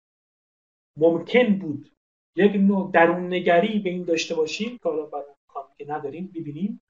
ممکن 0.97 1.59
بود 1.59 1.91
یک 2.35 2.55
نوع 2.55 2.91
درون 2.91 3.33
نگری 3.33 3.79
به 3.79 3.89
این 3.89 4.03
داشته 4.03 4.35
باشیم 4.35 4.77
که 4.77 4.89
حالا 4.89 5.09
که 5.77 5.85
نداریم 5.91 6.31
ببینیم 6.35 6.81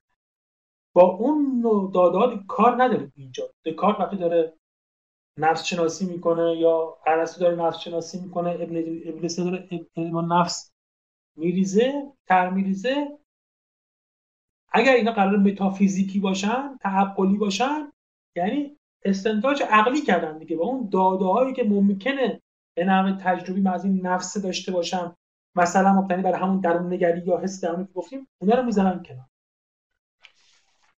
با 0.93 1.01
اون 1.01 1.59
نوع 1.61 1.91
داداد 1.93 2.45
کار 2.47 2.83
نداریم 2.83 3.13
اینجا. 3.15 3.49
دکارت 3.65 3.99
وقتی 3.99 4.17
داره 4.17 4.53
نفس 5.37 5.63
شناسی 5.63 6.05
می‌کنه 6.05 6.57
یا 6.57 6.97
ارسطو 7.05 7.41
داره 7.41 7.55
نفس 7.55 7.79
شناسی 7.79 8.19
می‌کنه 8.19 8.49
ابن 8.49 8.77
ابن 9.05 9.27
داره 9.37 9.87
علم 9.97 10.33
نفس 10.33 10.71
میریزه 11.35 12.11
تر 12.27 12.49
میریزه. 12.49 13.17
اگر 14.71 14.93
اینا 14.93 15.11
قرار 15.11 15.37
متافیزیکی 15.37 16.19
باشن 16.19 16.77
تعقلی 16.81 17.37
باشن 17.37 17.91
یعنی 18.35 18.77
استنتاج 19.05 19.63
عقلی 19.69 20.01
کردن 20.01 20.37
دیگه. 20.37 20.55
با 20.55 20.65
اون 20.65 20.89
داده 20.89 21.25
هایی 21.25 21.53
که 21.53 21.63
ممکنه 21.63 22.41
به 22.75 22.85
نحو 22.85 23.17
تجربی 23.21 23.61
من 23.61 23.73
از 23.73 23.85
این 23.85 24.07
نفس 24.07 24.37
داشته 24.37 24.71
باشم 24.71 25.17
مثلا 25.55 25.93
مبتنی 25.93 26.21
بر 26.21 26.33
همون 26.33 26.59
درون 26.59 26.93
نگری 26.93 27.21
یا 27.25 27.37
حس 27.37 27.61
درونی 27.61 27.85
که 27.85 27.93
گفتیم 27.93 28.27
اونا 28.41 28.55
رو 28.55 28.63
می‌زنن 28.63 29.03
کنار. 29.03 29.25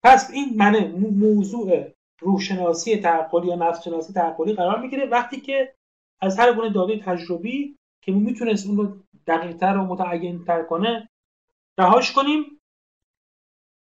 پس 0.02 0.30
این 0.30 0.56
منه 0.56 0.88
موضوع 1.10 1.92
روحشناسی 2.20 2.96
تعقلی 2.96 3.48
یا 3.48 3.54
نفس 3.54 3.82
شناسی 3.82 4.12
تعقلی 4.12 4.54
قرار 4.54 4.80
می‌گیره 4.80 5.06
وقتی 5.06 5.40
که 5.40 5.74
از 6.20 6.38
هر 6.38 6.54
گونه 6.54 6.70
داده 6.72 6.98
تجربی 6.98 7.78
که 8.02 8.12
می‌تونست 8.12 8.66
اون 8.66 8.76
رو 8.76 8.98
دقیقتر 9.26 9.76
و 9.76 9.84
متعین 9.84 10.44
تر 10.44 10.62
کنه 10.62 11.08
رهاش 11.78 12.12
کنیم 12.12 12.60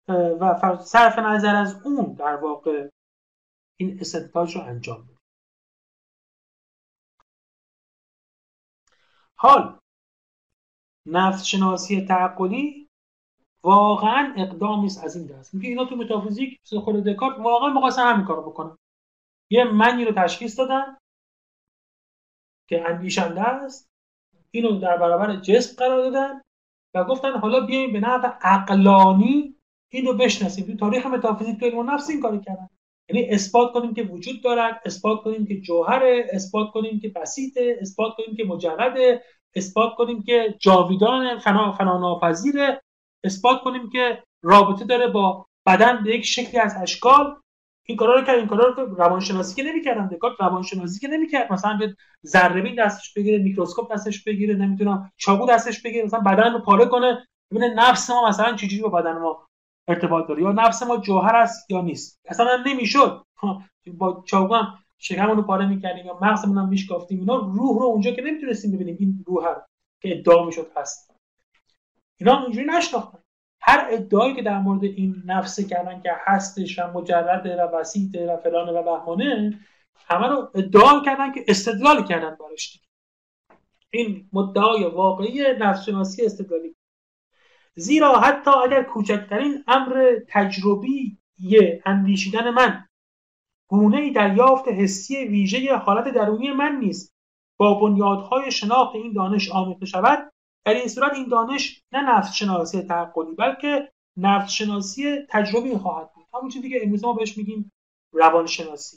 و 0.08 0.78
صرف 0.84 1.18
نظر 1.18 1.54
از 1.54 1.86
اون 1.86 2.12
در 2.12 2.36
واقع 2.36 2.88
این 3.76 3.98
استنتاج 4.00 4.56
رو 4.56 4.62
انجام 4.62 5.02
بدیم. 5.02 5.18
حال 9.36 9.78
نفس 11.06 11.44
شناسی 11.44 12.06
تعقلی 12.06 12.88
واقعا 13.64 14.34
اقدامی 14.36 14.86
است 14.86 15.04
از 15.04 15.16
این 15.16 15.26
دست. 15.26 15.54
میگه 15.54 15.68
اینا 15.68 15.84
تو 15.84 15.96
متافیزیک 15.96 16.60
خود 16.84 17.04
دکارت 17.04 17.38
واقعا 17.38 17.68
مقایسه 17.68 18.02
همین 18.02 18.26
کارو 18.26 18.42
بکنن. 18.42 18.78
یه 19.50 19.64
منی 19.64 20.04
رو 20.04 20.12
تشخیص 20.12 20.58
دادن 20.58 20.96
که 22.68 22.88
اندیشنده 22.88 23.40
است. 23.42 23.90
اینو 24.50 24.78
در 24.78 24.96
برابر 24.96 25.36
جسم 25.36 25.76
قرار 25.76 26.10
دادن 26.10 26.42
و 26.94 27.04
گفتن 27.04 27.38
حالا 27.38 27.60
بیایم 27.60 27.92
به 27.92 28.00
نحو 28.00 28.32
عقلانی 28.40 29.56
اینو 29.92 30.12
بشناسیم. 30.12 30.66
تو 30.66 30.76
تاریخ 30.76 31.06
متافیزیک 31.06 31.60
تو 31.60 31.66
علم 31.66 31.90
نفس 31.90 32.10
این 32.10 32.20
کارو 32.20 32.40
کردن. 32.40 32.68
یعنی 33.08 33.28
اثبات 33.30 33.72
کنیم 33.72 33.94
که 33.94 34.02
وجود 34.02 34.42
دارد 34.42 34.82
اثبات 34.84 35.22
کنیم 35.22 35.46
که 35.46 35.60
جوهره 35.60 36.26
اثبات 36.32 36.70
کنیم 36.70 37.00
که 37.00 37.08
بسیطه 37.08 37.78
اثبات 37.80 38.12
کنیم 38.16 38.36
که 38.36 38.44
مجرده. 38.44 39.22
اثبات 39.54 39.94
کنیم 39.94 40.22
که 40.22 40.54
جاویدان 40.60 41.38
فنا 41.38 41.72
فناناپذیره. 41.72 42.82
اثبات 43.24 43.62
کنیم 43.62 43.90
که 43.90 44.22
رابطه 44.42 44.84
داره 44.84 45.06
با 45.08 45.46
بدن 45.66 46.04
به 46.04 46.14
یک 46.14 46.24
شکلی 46.24 46.60
از 46.60 46.76
اشکال. 46.82 47.36
این 47.86 47.98
کارا 47.98 48.14
رو 48.14 48.24
کرد 48.26 48.38
این 48.38 48.46
کارا 48.46 48.68
رو 48.68 48.94
روانشناسی 48.94 49.54
که 49.54 49.62
نمی‌کردن 49.62 50.06
دکارت 50.06 50.40
روانشناسی 50.40 51.00
که 51.00 51.08
نمی‌کرد. 51.08 51.52
مثلا 51.52 51.76
به 51.76 51.96
ذره 52.26 52.74
دستش 52.74 53.14
بگیره 53.14 53.38
میکروسکوپ 53.38 53.92
دستش 53.92 54.24
بگیره 54.24 54.54
نمی‌تونم 54.54 55.12
چاقو 55.16 55.46
دستش 55.46 55.82
بگیره 55.82 56.04
مثلا 56.04 56.20
بدن 56.20 56.52
رو 56.52 56.58
پاره 56.58 56.86
کنه 56.86 57.26
ببینه 57.50 57.74
نفس 57.74 58.10
ما 58.10 58.28
مثلا 58.28 58.56
چجوری 58.56 58.82
با 58.82 58.88
بدن 58.88 59.18
ما 59.18 59.46
ارتباط 59.88 60.28
داره 60.28 60.42
یا 60.42 60.52
نفس 60.52 60.82
ما 60.82 60.96
جوهر 60.96 61.36
است 61.36 61.70
یا 61.70 61.80
نیست. 61.80 62.20
اصلا 62.28 62.62
نمی‌شد. 62.66 63.24
با 63.98 64.24
چاقو 64.26 64.54
شکممون 65.04 65.36
رو 65.36 65.42
پاره 65.42 65.66
می‌کردیم 65.66 66.06
یا 66.06 66.18
مغزمون 66.22 66.58
هم 66.58 66.68
میشکافتیم 66.68 67.18
اینا 67.18 67.36
روح 67.36 67.80
رو 67.80 67.86
اونجا 67.86 68.10
که 68.10 68.22
نمی‌تونستیم 68.22 68.72
ببینیم 68.72 68.96
این 69.00 69.24
روح 69.26 69.44
که 70.00 70.18
ادعا 70.18 70.44
می‌شد 70.44 70.70
هست. 70.76 71.14
اینا 72.20 72.42
اونجوری 72.42 72.66
نشناختن. 72.66 73.18
هر 73.60 73.88
ادعایی 73.90 74.34
که 74.34 74.42
در 74.42 74.58
مورد 74.58 74.84
این 74.84 75.22
نفس 75.26 75.60
کردن 75.60 76.00
که 76.00 76.12
هستش 76.18 76.78
و 76.78 76.82
مجرده 76.94 77.56
و 77.56 77.76
وسیطه 77.76 78.26
و 78.26 78.36
فلانه 78.36 78.72
و 78.72 78.82
بهمانه 78.82 79.60
همه 80.06 80.26
رو 80.26 80.50
ادعا 80.54 81.02
کردن 81.04 81.32
که 81.32 81.44
استدلال 81.48 82.04
کردن 82.04 82.36
براش. 82.40 82.80
این 83.90 84.28
مدعای 84.32 84.84
واقعی 84.84 85.42
نفس 85.60 85.84
شناسی 85.84 86.24
استدلالی. 86.26 86.76
زیرا 87.74 88.20
حتی 88.20 88.50
اگر 88.50 88.82
کوچکترین 88.82 89.64
امر 89.66 90.16
تجربی 90.28 91.18
اندیشیدن 91.86 92.50
من 92.50 92.84
گونه 93.72 93.96
ای 93.96 94.10
دریافت 94.10 94.68
حسی 94.68 95.16
ویژه 95.16 95.76
حالت 95.76 96.14
درونی 96.14 96.52
من 96.52 96.78
نیست. 96.78 97.14
با 97.58 97.74
بنیادهای 97.74 98.50
شناخت 98.50 98.94
این 98.94 99.12
دانش 99.12 99.50
آمیخته 99.50 99.86
شود 99.86 100.32
در 100.64 100.74
این 100.74 100.88
صورت 100.88 101.12
این 101.14 101.28
دانش 101.28 101.82
نه 101.92 102.16
نفس 102.16 102.32
شناسی 102.32 102.82
تعقلی 102.82 103.34
بلکه 103.34 103.92
نفس 104.16 104.52
شناسی 104.52 105.16
تجربی 105.28 105.76
خواهد 105.76 106.12
بود. 106.14 106.26
همون 106.34 106.50
چیزی 106.50 106.70
که 106.70 106.80
امروز 106.82 107.04
ما 107.04 107.12
بهش 107.12 107.38
میگیم 107.38 107.72
روان 108.12 108.46
شناسی 108.46 108.96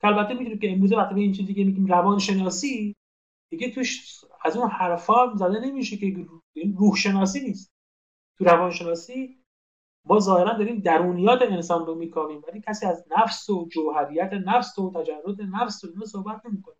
که 0.00 0.06
البته 0.06 0.34
می‌دونیم 0.34 0.58
که 0.58 0.72
امروز 0.72 0.92
وقتی 0.92 1.20
این 1.20 1.32
چیزی 1.32 1.54
که 1.54 1.64
میگیم 1.64 1.86
روانشناسی 1.86 2.96
دیگه 3.50 3.70
توش 3.70 4.20
از 4.44 4.56
اون 4.56 4.70
حرفا 4.70 5.34
زده 5.34 5.60
نمیشه 5.60 5.96
که 5.96 6.26
روح 6.78 6.96
شناسی 6.96 7.40
نیست. 7.40 7.72
تو 8.38 8.44
روانشناسی 8.44 9.43
ما 10.04 10.18
ظاهرا 10.20 10.52
داریم 10.52 10.80
درونیات 10.80 11.42
انسان 11.42 11.86
رو 11.86 11.94
میکاویم 11.94 12.42
ولی 12.48 12.60
کسی 12.60 12.86
از 12.86 13.04
نفس 13.10 13.50
و 13.50 13.68
جوهریت 13.72 14.32
نفس 14.32 14.78
و 14.78 14.90
تجرد 14.90 15.42
نفس 15.42 15.84
و 15.84 15.88
اینا 15.88 16.04
صحبت 16.04 16.46
نمی‌کنه. 16.46 16.74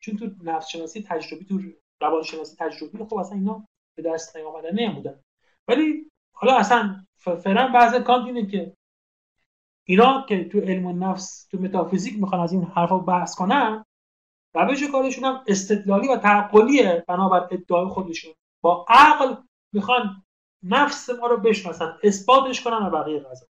چون 0.00 0.16
تو 0.16 0.30
نفس 0.42 0.68
شناسی 0.68 1.02
تجربی 1.02 1.44
تو 1.44 1.60
روانشناسی 2.00 2.56
تجربی 2.58 2.98
خب 2.98 3.14
اصلا 3.14 3.38
اینا 3.38 3.66
به 3.96 4.02
دست 4.02 4.36
نیامدن 4.36 4.74
نمودن 4.74 5.20
ولی 5.68 6.10
حالا 6.32 6.56
اصلا 6.56 7.04
فعلا 7.16 7.68
بحث 7.74 7.94
کانت 7.94 8.26
اینه 8.26 8.46
که 8.46 8.76
اینا 9.84 10.26
که 10.28 10.48
تو 10.48 10.60
علم 10.60 11.04
نفس 11.04 11.46
تو 11.50 11.58
متافیزیک 11.58 12.20
می‌خوان 12.20 12.40
از 12.40 12.52
این 12.52 12.62
حرفا 12.62 12.98
بحث 12.98 13.34
کنن 13.34 13.84
روش 14.54 14.90
کارشون 14.90 15.24
هم 15.24 15.44
استدلالی 15.46 16.08
و 16.08 16.16
تعقلیه 16.16 17.04
بنابر 17.08 17.48
ادعای 17.50 17.88
خودشون. 17.88 18.34
با 18.60 18.86
عقل 18.88 19.34
می‌خوان 19.72 20.25
نفس 20.62 21.10
ما 21.10 21.26
رو 21.26 21.36
بشناسن 21.36 21.98
اثباتش 22.02 22.64
کنن 22.64 22.86
و 22.86 22.90
بقیه 22.90 23.20
قضا 23.20 23.46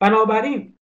بنابراین 0.00 0.78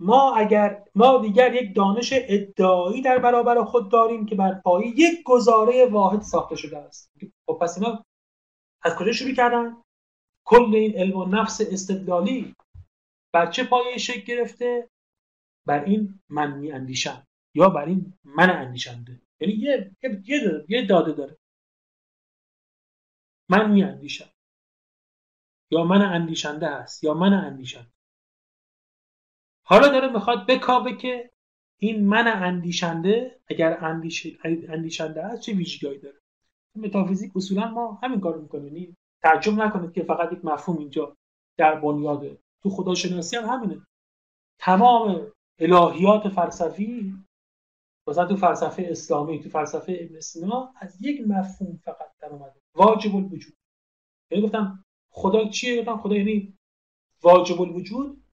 ما 0.00 0.34
اگر 0.34 0.84
ما 0.94 1.18
دیگر 1.18 1.54
یک 1.54 1.74
دانش 1.74 2.12
ادعایی 2.12 3.02
در 3.02 3.18
برابر 3.18 3.64
خود 3.64 3.90
داریم 3.90 4.26
که 4.26 4.34
بر 4.34 4.54
پایه 4.54 4.86
یک 4.86 5.22
گزاره 5.24 5.86
واحد 5.86 6.20
ساخته 6.22 6.56
شده 6.56 6.78
است. 6.78 7.12
خب 7.46 7.58
پس 7.60 7.78
اینا 7.78 8.04
از 8.82 8.96
کجا 8.96 9.12
شروع 9.12 9.34
کردن؟ 9.34 9.82
کل 10.44 10.74
این 10.74 10.98
علم 10.98 11.16
و 11.16 11.24
نفس 11.24 11.60
استدلالی 11.60 12.54
بر 13.32 13.50
چه 13.50 13.64
پایه 13.64 13.98
شکل 13.98 14.20
گرفته؟ 14.20 14.88
بر 15.66 15.84
این 15.84 16.20
من 16.28 16.58
می 16.58 16.72
اندیشم 16.72 17.26
یا 17.54 17.68
بر 17.68 17.84
این 17.84 18.18
من 18.24 18.50
اندیشنده. 18.50 19.20
یعنی 19.42 19.54
یه 19.54 19.96
یه, 20.02 20.64
یه 20.68 20.86
داده 20.86 21.12
داره. 21.12 21.38
من 23.48 23.70
می 23.70 23.82
اندیشم 23.82 24.30
یا 25.70 25.84
من 25.84 26.02
اندیشنده 26.02 26.68
هست 26.68 27.04
یا 27.04 27.14
من 27.14 27.32
اندیشنده. 27.32 27.92
حالا 29.64 29.88
داره 29.88 30.12
می‌خواد 30.12 30.46
بکاوه 30.46 30.96
که 30.96 31.30
این 31.78 32.06
من 32.06 32.28
اندیشنده 32.28 33.40
اگر 33.48 33.84
اندیش... 33.84 34.26
اندیشنده 34.44 35.26
هست 35.26 35.42
چه 35.42 35.52
ویژگی 35.52 35.98
داره؟ 35.98 36.20
متافیزیک 36.76 37.36
اصولا 37.36 37.68
ما 37.68 37.98
همین 38.02 38.20
کارو 38.20 38.42
می‌کنیم. 38.42 38.66
یعنی 38.66 38.96
تعجب 39.22 39.52
نکنید 39.52 39.92
که 39.92 40.02
فقط 40.02 40.32
یک 40.32 40.44
مفهوم 40.44 40.78
اینجا 40.78 41.16
در 41.56 41.80
بنیاده. 41.80 42.38
تو 42.62 42.70
خداشناسی 42.70 43.36
هم 43.36 43.44
همینه. 43.44 43.86
تمام 44.58 45.32
الهیات 45.58 46.28
فلسفی 46.28 47.14
مثلا 48.06 48.26
تو 48.26 48.36
فلسفه 48.36 48.86
اسلامی 48.90 49.40
تو 49.40 49.48
فلسفه 49.48 49.98
ابن 50.00 50.20
سینا 50.20 50.74
از 50.76 50.96
یک 51.00 51.20
مفهوم 51.26 51.80
فقط 51.84 52.12
در 52.20 52.28
اومده. 52.28 52.60
واجب 52.74 53.16
الوجود. 53.16 53.54
یعنی 54.30 54.44
گفتم 54.44 54.84
خدا 55.10 55.48
چیه؟ 55.48 55.80
گفتم 55.80 55.96
خدا 55.96 56.16
یعنی 56.16 56.58
واجب 57.22 57.60
الوجود. 57.60 58.24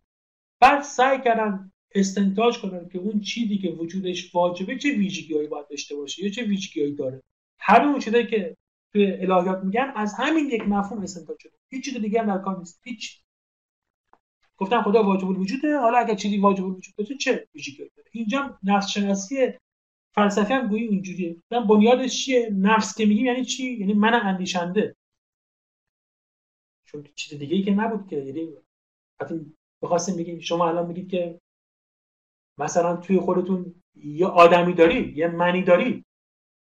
بعد 0.60 0.82
سعی 0.82 1.22
کردن 1.22 1.72
استنتاج 1.96 2.60
کنن 2.60 2.90
که 2.90 3.00
اون 3.00 3.20
چیزی 3.20 3.58
که 3.58 3.70
وجودش 3.70 4.36
واجبه 4.36 4.78
چه 4.78 4.90
ویژگیهایی 4.90 5.48
باید 5.48 5.68
داشته 5.68 5.96
باشه 5.96 6.24
یا 6.24 6.30
چه 6.30 6.44
ویژگیهایی 6.44 6.96
داره. 6.96 7.24
همین 7.60 8.00
چیزایی 8.00 8.28
که 8.28 8.58
توی 8.94 9.14
الهیات 9.14 9.64
میگن 9.64 9.92
از 9.96 10.14
همین 10.18 10.46
یک 10.46 10.62
مفهوم 10.62 11.04
استنتاج 11.04 11.40
شده. 11.40 11.54
هیچ 11.70 11.86
چیز 11.86 11.98
دیگه 11.98 12.22
هم 12.22 12.28
در 12.28 12.44
کار 12.44 12.60
نیست. 12.60 12.82
هیچ 12.84 13.24
گفتم 14.60 14.82
خدا 14.84 15.04
واجب 15.04 15.28
الوجوده. 15.28 15.78
حالا 15.78 15.98
اگر 15.98 16.16
چیزی 16.16 16.38
واجب 16.38 16.66
الوجود 16.66 16.96
باشه 16.98 17.18
چه 17.18 17.48
ویژگی 17.56 17.78
داره؟ 17.78 18.10
اینجا 18.12 18.60
نفس 18.64 18.90
شناسی 18.90 19.54
فلسفه 20.16 20.54
هم 20.54 20.68
گویی 20.68 20.88
اینجوریه 20.88 21.36
من 21.52 21.68
بنیادش 21.68 22.26
چیه؟ 22.26 22.50
نفس 22.54 22.98
که 22.98 23.06
میگیم 23.06 23.26
یعنی 23.26 23.46
چی؟ 23.46 23.74
یعنی 23.74 23.94
من 23.94 24.14
اندیشنده. 24.14 24.96
چون 26.86 27.04
چیز 27.16 27.40
دیگه 27.40 27.56
ای 27.56 27.64
که 27.64 27.72
نبود 27.72 28.08
که. 28.08 28.16
یعنی 28.16 28.54
وقتی 29.20 29.54
بخواستیم 29.82 30.16
بگیم 30.16 30.40
شما 30.40 30.70
الان 30.70 30.88
میگید 30.88 31.10
که 31.10 31.40
مثلا 32.58 32.96
توی 32.96 33.20
خودتون 33.20 33.76
یه 33.96 34.28
آدمی 34.28 34.74
داری 34.74 35.14
یه 35.16 35.28
منی 35.28 35.64
داری 35.64 36.06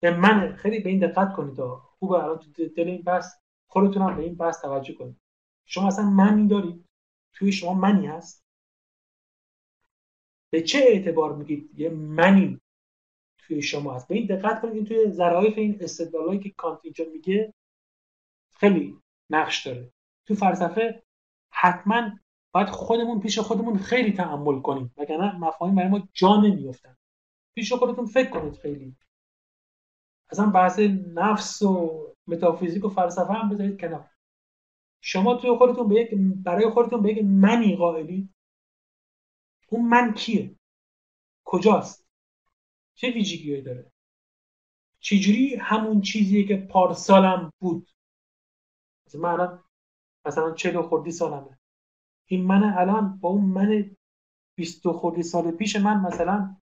یه 0.03 0.11
من 0.11 0.55
خیلی 0.55 0.79
به 0.79 0.89
این 0.89 0.99
دقت 0.99 1.33
کنید. 1.33 1.59
خوبه 1.99 2.23
الان 2.23 2.39
تو 2.39 2.67
دل 2.67 2.87
این 2.87 3.01
بحث. 3.01 3.35
خودتون 3.67 4.01
هم 4.01 4.15
به 4.15 4.23
این 4.23 4.35
بحث 4.35 4.61
توجه 4.61 4.93
کنید. 4.93 5.17
شما 5.65 5.87
اصلا 5.87 6.05
منی 6.05 6.47
دارید 6.47 6.84
توی 7.35 7.51
شما 7.51 7.73
منی 7.73 8.07
هست؟ 8.07 8.45
به 10.49 10.61
چه 10.61 10.79
اعتبار 10.79 11.35
میگید 11.35 11.79
یه 11.79 11.89
منی 11.89 12.61
توی 13.37 13.61
شما 13.61 13.95
هست؟ 13.95 14.07
به 14.07 14.15
این 14.15 14.25
دقت 14.25 14.61
کنید 14.61 14.75
این 14.75 14.85
توی 14.85 15.11
ظرایف 15.11 15.57
این 15.57 15.77
استدلالایی 15.81 16.39
که 16.39 16.49
کانت 16.57 16.79
اینجا 16.83 17.05
میگه 17.13 17.53
خیلی 18.53 18.97
نقش 19.29 19.67
داره. 19.67 19.91
تو 20.25 20.35
فلسفه 20.35 21.03
حتما 21.49 22.11
باید 22.51 22.67
خودمون 22.69 23.19
پیش 23.19 23.39
خودمون 23.39 23.77
خیلی 23.77 24.11
تعمل 24.13 24.61
کنیم 24.61 24.93
وگرنه 24.97 25.39
مفاهیم 25.39 25.75
برای 25.75 25.89
ما 25.89 26.09
جا 26.13 26.41
نمیفتن 26.41 26.97
پیش 27.55 27.73
خودتون 27.73 28.05
فکر 28.05 28.29
کنید 28.29 28.55
خیلی. 28.55 28.95
اصلا 30.29 30.49
بحث 30.49 30.79
نفس 31.13 31.61
و 31.61 32.05
متافیزیک 32.27 32.85
و 32.85 32.89
فلسفه 32.89 33.33
هم 33.33 33.49
بذارید 33.49 33.79
کنار. 33.81 34.09
شما 35.07 35.35
توی 35.35 35.57
خودتون 35.57 35.89
به 35.89 35.95
یک 35.95 36.09
برای 36.43 36.69
خودتون 36.69 37.01
به 37.01 37.11
یک 37.11 37.23
منی 37.23 37.75
قائلی؟ 37.75 38.29
اون 39.69 39.87
من 39.89 40.13
کیه؟ 40.13 40.55
کجاست؟ 41.43 42.07
چه 42.95 43.11
ویژگیهایی 43.11 43.61
داره؟ 43.61 43.91
چجوری 44.99 45.55
همون 45.55 46.01
چیزیه 46.01 46.47
که 46.47 46.55
پارسالم 46.55 47.53
بود؟ 47.59 47.89
مثلا 49.07 49.21
من 49.21 49.29
الان 49.29 49.63
مثلا 50.25 50.53
چلو 50.53 50.81
خوردی 50.81 51.11
سالمه. 51.11 51.59
این 52.25 52.45
من 52.45 52.63
الان 52.63 53.17
با 53.17 53.29
اون 53.29 53.45
من 53.45 53.95
بیست 54.55 54.91
خوردی 54.91 55.23
سال 55.23 55.51
پیش 55.51 55.75
من 55.75 56.01
مثلا 56.01 56.57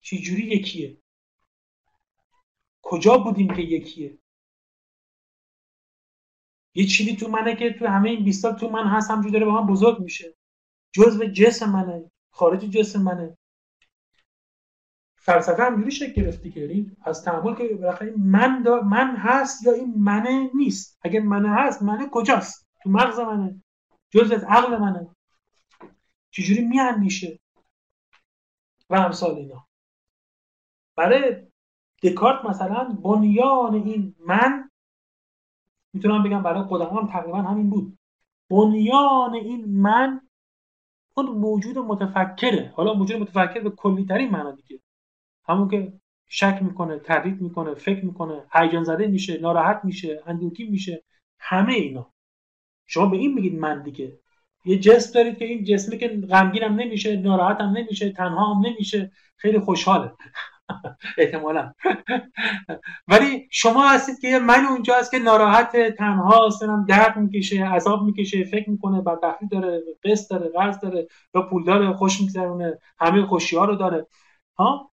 چجوری 0.00 0.42
یکیه؟ 0.42 0.98
کجا 2.82 3.18
بودیم 3.18 3.54
که 3.54 3.62
یکیه؟ 3.62 4.18
یه 6.74 6.86
چیزی 6.86 7.16
تو 7.16 7.28
منه 7.28 7.56
که 7.56 7.72
تو 7.72 7.86
همه 7.86 8.10
این 8.10 8.24
20 8.24 8.42
سال 8.42 8.52
تو 8.52 8.70
من 8.70 8.86
هست 8.86 9.10
همجور 9.10 9.32
داره 9.32 9.44
با 9.44 9.60
من 9.60 9.66
بزرگ 9.66 10.00
میشه. 10.00 10.34
جزء 10.92 11.26
جسم 11.26 11.70
منه 11.70 12.10
خارج 12.30 12.60
جسم 12.60 13.02
منه. 13.02 13.36
فلسفه 15.16 15.62
همجوری 15.62 15.90
شکل 15.90 16.12
گرفتی 16.12 16.50
که 16.50 16.86
از 17.02 17.24
تحمل 17.24 17.54
که 17.54 17.74
بالاخره 17.74 18.14
من 18.16 18.62
دا 18.62 18.80
من 18.80 19.16
هست 19.16 19.66
یا 19.66 19.72
این 19.72 19.94
منه 19.96 20.50
نیست. 20.54 20.98
اگه 21.02 21.20
منه 21.20 21.54
هست 21.54 21.82
منه 21.82 22.08
کجاست؟ 22.12 22.68
تو 22.82 22.90
مغز 22.90 23.18
منه. 23.18 23.62
جزء 24.10 24.34
از 24.34 24.44
عقل 24.44 24.76
منه. 24.76 25.08
چجوری 26.30 26.64
میاندیشه؟ 26.64 27.40
و 28.90 28.94
امثال 28.94 29.34
اینا. 29.34 29.66
برای 30.96 31.46
دکارت 32.02 32.44
مثلا 32.44 32.84
بنیان 32.84 33.74
این 33.74 34.14
من 34.18 34.70
می‌تونم 35.94 36.22
بگم 36.22 36.42
برای 36.42 36.62
خودم 36.62 36.96
هم 36.96 37.06
تقریبا 37.06 37.42
همین 37.42 37.70
بود. 37.70 37.98
بنیان 38.50 39.34
این 39.34 39.64
من 39.80 40.20
اون 41.16 41.26
موجود 41.26 41.78
متفکره. 41.78 42.72
حالا 42.76 42.94
موجود 42.94 43.20
متفکر 43.20 43.60
به 43.60 43.70
کلی 43.70 44.06
ترین 44.06 44.30
معنا 44.30 44.50
دیگه. 44.52 44.80
همون 45.48 45.68
که 45.68 45.92
شک 46.28 46.58
می‌کنه 46.62 46.98
تردید 46.98 47.40
می‌کنه 47.40 47.74
فکر 47.74 48.04
می‌کنه 48.04 48.44
هیجان 48.52 48.84
زده 48.84 49.06
میشه 49.06 49.40
ناراحت 49.40 49.80
میشه 49.84 50.22
اندوکی 50.26 50.64
میشه. 50.64 51.02
همه 51.38 51.72
اینا. 51.72 52.12
شما 52.86 53.06
به 53.06 53.16
این 53.16 53.34
میگید 53.34 53.58
من 53.58 53.82
دیگه. 53.82 54.18
یه 54.64 54.78
جسم 54.78 55.12
دارید 55.14 55.38
که 55.38 55.44
این 55.44 55.64
جسمی 55.64 55.98
که 55.98 56.08
غمگینم 56.08 56.74
نمیشه 56.74 57.16
ناراحت 57.16 57.60
هم 57.60 57.76
نمیشه 57.76 58.12
تنها 58.12 58.54
هم 58.54 58.66
نمیشه. 58.66 59.12
خیلی 59.36 59.58
خوشحاله. 59.58 60.12
احتمالا. 61.18 61.72
ولی 63.08 63.48
شما 63.50 63.88
هستید 63.88 64.18
که 64.18 64.38
من 64.38 64.64
اونجا 64.64 64.94
هست 64.98 65.10
که 65.10 65.18
ناراحت 65.18 65.76
تنها 65.98 66.48
هم 66.62 66.86
درد 66.88 67.16
می‌کشه 67.16 67.64
عذاب 67.64 68.02
می‌کشه 68.02 68.44
فکر 68.44 68.70
می‌کنه 68.70 69.00
بدبختی 69.00 69.46
داره 69.48 69.82
قسط 70.04 70.30
داره 70.30 70.48
قرض 70.48 70.78
داره 70.78 71.08
یا 71.34 71.42
پول 71.42 71.64
داره 71.64 71.92
خوش 71.92 72.20
میگذرونه 72.20 72.78
همه 72.98 73.26
خوشی 73.26 73.56
ها 73.56 73.64
رو 73.64 73.76
داره. 73.76 74.06
ها؟ 74.58 74.90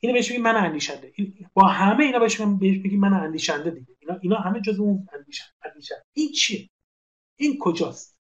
اینو 0.00 0.14
بهش 0.14 0.38
من 0.38 0.56
اندیشنده. 0.56 1.12
با 1.54 1.66
همه 1.66 2.04
اینا 2.04 2.18
بهش 2.18 2.40
بگیم 2.40 3.00
من 3.00 3.12
اندیشنده 3.12 3.70
دیگه. 3.70 3.96
اینا 4.00 4.18
اینا 4.22 4.36
همه 4.36 4.60
جزء 4.60 4.82
اون 4.82 5.08
اندیشنده 5.64 6.02
این 6.12 6.32
چیه؟ 6.32 6.68
این 7.36 7.58
کجاست؟ 7.60 8.18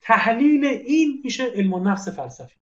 تحلیل 0.00 0.64
این 0.64 1.20
میشه 1.24 1.44
علم 1.44 1.88
نفس 1.88 2.08
فلسفی. 2.08 2.54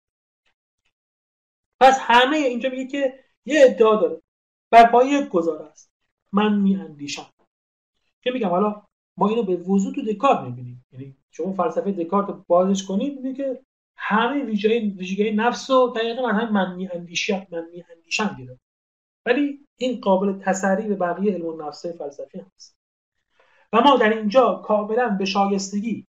پس 1.80 1.98
همه 2.00 2.36
اینجا 2.36 2.68
میگه 2.68 2.86
که 2.86 3.24
یه 3.44 3.64
ادعا 3.64 3.96
داره. 3.96 4.22
بر 4.70 4.90
پای 4.90 5.08
یک 5.08 5.28
گزاره 5.28 5.64
است. 5.64 5.92
من 6.32 6.58
می 6.58 6.76
اندیشم 6.76 7.26
که 8.22 8.30
میگم 8.30 8.48
حالا 8.48 8.82
ما 9.16 9.28
اینو 9.28 9.42
به 9.42 9.56
وضوع 9.56 9.94
تو 9.94 10.02
دکار 10.02 10.44
می‌بینیم. 10.44 10.84
یعنی 10.92 11.16
شما 11.30 11.52
فلسفه 11.52 11.92
دکارت 11.92 12.28
رو 12.28 12.44
بازش 12.46 12.84
کنید 12.84 13.20
میگه 13.20 13.34
که 13.34 13.62
همه 13.96 14.44
ویژگی 14.44 15.30
نفس 15.30 15.70
رو 15.70 15.92
دقیقا 15.96 16.22
من 16.22 16.40
هم 16.40 16.52
من 16.52 16.88
اندیشم 16.92 17.46
من 17.50 17.66
می 17.72 17.84
اندیشم 17.96 18.36
ولی 19.26 19.66
این 19.76 20.00
قابل 20.00 20.38
تسری 20.38 20.88
به 20.88 20.94
بقیه 20.94 21.32
علم 21.32 21.62
نفسه 21.62 21.92
فلسفی 21.92 22.38
هست. 22.38 22.76
و 23.72 23.80
ما 23.80 23.96
در 23.96 24.18
اینجا 24.18 24.54
کاملا 24.54 25.08
به 25.08 25.24
شایستگی 25.24 26.06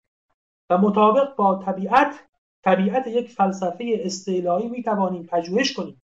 و 0.70 0.78
مطابق 0.78 1.36
با 1.36 1.64
طبیعت 1.66 2.31
طبیعت 2.64 3.08
یک 3.08 3.30
فلسفه 3.30 4.00
استعلایی 4.00 4.70
می 4.70 4.84
توانیم 4.84 5.24
پژوهش 5.24 5.74
کنیم 5.74 6.02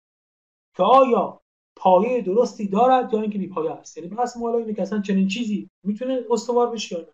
که 0.76 0.84
آیا 0.84 1.42
پایه 1.76 2.22
درستی 2.22 2.68
دارد 2.68 3.14
یا 3.14 3.22
اینکه 3.22 3.38
بیپایه 3.38 3.72
است. 3.72 3.98
یعنی 3.98 4.10
بحث 4.10 4.38
ما 4.38 4.58
اینه 4.58 4.74
که 4.74 4.82
اصلا 4.82 5.02
چنین 5.02 5.28
چیزی 5.28 5.70
می‌تونه 5.84 6.22
استوار 6.30 6.72
بشه 6.72 6.96
یا 6.96 7.02
نه. 7.02 7.08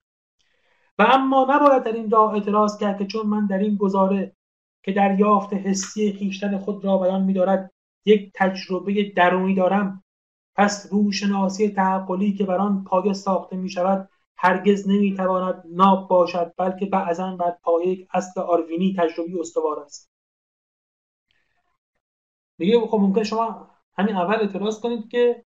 و 0.99 1.05
اما 1.09 1.47
نباید 1.49 1.83
در 1.83 1.93
این 1.93 2.09
راه 2.09 2.33
اعتراض 2.33 2.77
کرد 2.77 2.97
که 2.97 3.05
چون 3.05 3.27
من 3.27 3.45
در 3.45 3.57
این 3.57 3.75
گزاره 3.75 4.35
که 4.83 4.91
در 4.91 5.19
یافت 5.19 5.53
حسی 5.53 6.13
خیشتن 6.13 6.57
خود 6.57 6.85
را 6.85 6.97
بیان 6.97 7.23
میدارد 7.23 7.71
یک 8.05 8.31
تجربه 8.35 9.11
درونی 9.15 9.55
دارم 9.55 10.03
پس 10.55 10.87
روشناسی 10.91 11.69
تعقلی 11.69 12.33
که 12.33 12.43
بر 12.43 12.57
آن 12.57 12.83
پایه 12.83 13.13
ساخته 13.13 13.55
می 13.55 13.69
شود 13.69 14.09
هرگز 14.37 14.87
نمی‌تواند 14.87 15.63
ناب 15.65 16.09
باشد 16.09 16.53
بلکه 16.57 16.85
بعضا 16.85 17.35
بر 17.35 17.51
پایه 17.63 18.07
اصل 18.13 18.41
آروینی 18.41 18.95
تجربی 18.97 19.39
استوار 19.39 19.79
است. 19.79 20.11
میگه 22.57 22.79
خب 22.87 22.97
ممکن 22.97 23.23
شما 23.23 23.71
همین 23.97 24.15
اول 24.15 24.35
اعتراض 24.35 24.79
کنید 24.79 25.09
که 25.09 25.45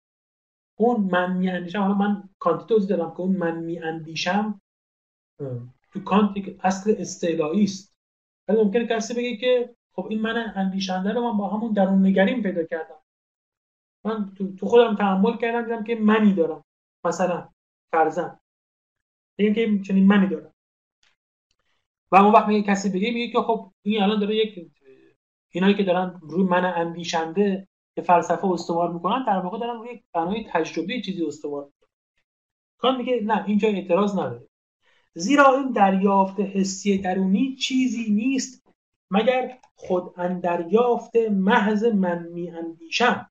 اون 0.76 1.02
من 1.02 1.38
میاندیشم 1.38 1.80
حالا 1.80 1.94
من 1.94 2.30
کانتی 2.40 2.66
توضیح 2.66 2.98
دارم 2.98 3.12
که 3.12 3.20
اون 3.20 3.38
من 3.38 3.58
میاندیشم 3.58 4.62
تو 5.92 6.04
کانت 6.06 6.38
اصل 6.64 6.96
استعلایی 6.98 7.64
است. 7.64 7.98
ولی 8.48 8.64
ممکنه 8.64 8.88
کسی 8.88 9.14
بگه 9.14 9.38
که 9.38 9.76
خب 9.92 10.08
این 10.10 10.22
من 10.22 10.54
اندیشنده 10.56 11.14
رو 11.14 11.32
من 11.32 11.38
با 11.38 11.50
همون 11.50 11.74
درون 11.74 12.06
نگریم 12.06 12.44
پیدا 12.44 12.64
کردم. 12.64 13.02
من 14.06 14.36
تو 14.58 14.68
خودم 14.68 14.96
تحمل 14.96 15.38
کردم 15.38 15.62
دیدم 15.62 15.84
که 15.84 15.96
منی 15.96 16.34
دارم. 16.34 16.64
مثلا 17.04 17.50
فرزن 17.92 18.40
این 19.36 19.54
که 19.54 19.80
چنین 19.88 20.08
منی 20.08 20.28
دارم. 20.28 20.54
و 22.12 22.16
اون 22.16 22.34
وقت 22.34 22.48
میگه 22.48 22.68
کسی 22.68 22.90
بگه 22.90 23.12
میگه 23.12 23.32
که 23.32 23.40
خب 23.40 23.72
این 23.82 24.04
الان 24.04 24.20
داره 24.20 24.36
یک 24.36 24.72
اینایی 25.50 25.76
که 25.76 25.84
دارن 25.84 26.20
روی 26.22 26.44
من 26.44 26.66
اندیشنده 26.66 27.68
که 27.96 28.02
فلسفه 28.02 28.48
استوار 28.48 28.94
می‌کنن 28.94 29.26
در 29.26 29.40
واقع 29.40 29.60
دارن 29.60 29.80
روی 29.80 30.04
بنای 30.14 30.46
تجربی 30.50 31.02
چیزی 31.02 31.26
استوار 31.26 31.72
کان 32.78 32.98
میگه 32.98 33.22
نه 33.24 33.46
اینجا 33.48 33.68
اعتراض 33.68 34.14
نداره. 34.14 34.48
زیرا 35.14 35.58
این 35.58 35.72
دریافت 35.72 36.40
حسی 36.40 36.98
درونی 36.98 37.56
چیزی 37.56 38.12
نیست 38.12 38.68
مگر 39.12 39.58
خود 39.76 40.20
اندریافت 40.20 41.16
محض 41.16 41.84
من 41.84 42.28
می 42.28 42.52
اندیشم 42.52 43.30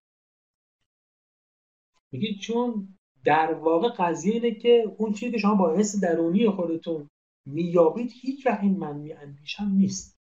میگه 2.12 2.34
چون 2.34 2.98
در 3.24 3.54
واقع 3.54 3.88
قضیه 3.88 4.34
اینه 4.34 4.54
که 4.54 4.94
اون 4.98 5.12
چیزی 5.12 5.32
که 5.32 5.38
شما 5.38 5.54
با 5.54 5.74
حس 5.74 6.00
درونی 6.00 6.50
خودتون 6.50 7.10
میابید 7.46 8.12
هیچ 8.14 8.46
وقت 8.46 8.60
این 8.62 8.78
من 8.78 8.96
میاندیشم 8.96 9.68
نیست. 9.68 10.18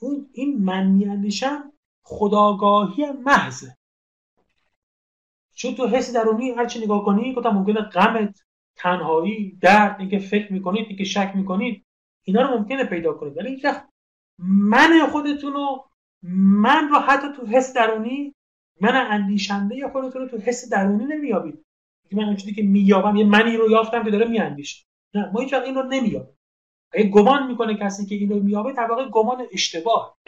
اون 0.00 0.30
این 0.32 0.64
من 0.64 0.86
میاندیشم 0.86 1.72
خداگاهی 2.02 3.12
محضه. 3.12 3.76
چون 5.54 5.74
تو 5.74 5.86
حس 5.86 6.12
درونی 6.12 6.50
هرچی 6.50 6.78
نگاه 6.78 7.04
کنی 7.04 7.34
گفتم 7.34 7.50
ممکنه 7.50 7.80
غمت 7.80 8.42
تنهایی 8.76 9.58
درد 9.60 10.00
اینکه 10.00 10.18
فکر 10.18 10.52
می‌کنید 10.52 10.86
اینکه 10.88 11.04
شک 11.04 11.32
می‌کنید 11.34 11.84
اینا 12.22 12.42
رو 12.42 12.58
ممکنه 12.58 12.84
پیدا 12.84 13.12
کنید. 13.12 13.36
ولی 13.36 13.48
هیچ 13.48 13.66
من 14.38 15.06
خودتون 15.12 15.52
رو 15.52 15.84
من 16.22 16.88
رو 16.88 16.98
حتی 16.98 17.26
تو 17.36 17.46
حس 17.46 17.74
درونی 17.74 18.34
من 18.80 19.06
اندیشنده 19.10 19.88
خودتون 19.88 20.22
رو 20.22 20.28
تو 20.28 20.36
حس 20.36 20.70
درونی 20.70 21.04
نمیابید 21.04 21.64
من 22.12 22.36
چیزی 22.36 22.54
که 22.54 22.62
مییابم 22.62 23.16
یه 23.16 23.24
منی 23.24 23.56
رو 23.56 23.70
یافتم 23.70 24.04
که 24.04 24.10
داره 24.10 24.28
میاندیشه. 24.28 24.86
نه 25.14 25.30
ما 25.32 25.40
هیچ 25.40 25.54
این 25.54 25.74
رو 25.74 25.82
نمیابیم 25.82 26.38
اگه 26.92 27.08
گمان 27.08 27.46
می‌کنه 27.46 27.74
کسی 27.74 28.06
که 28.06 28.14
اینو 28.14 28.40
میابه 28.40 28.72
در 28.72 28.86
واقع 28.90 29.08
گمان 29.08 29.46
اشتباه. 29.52 30.18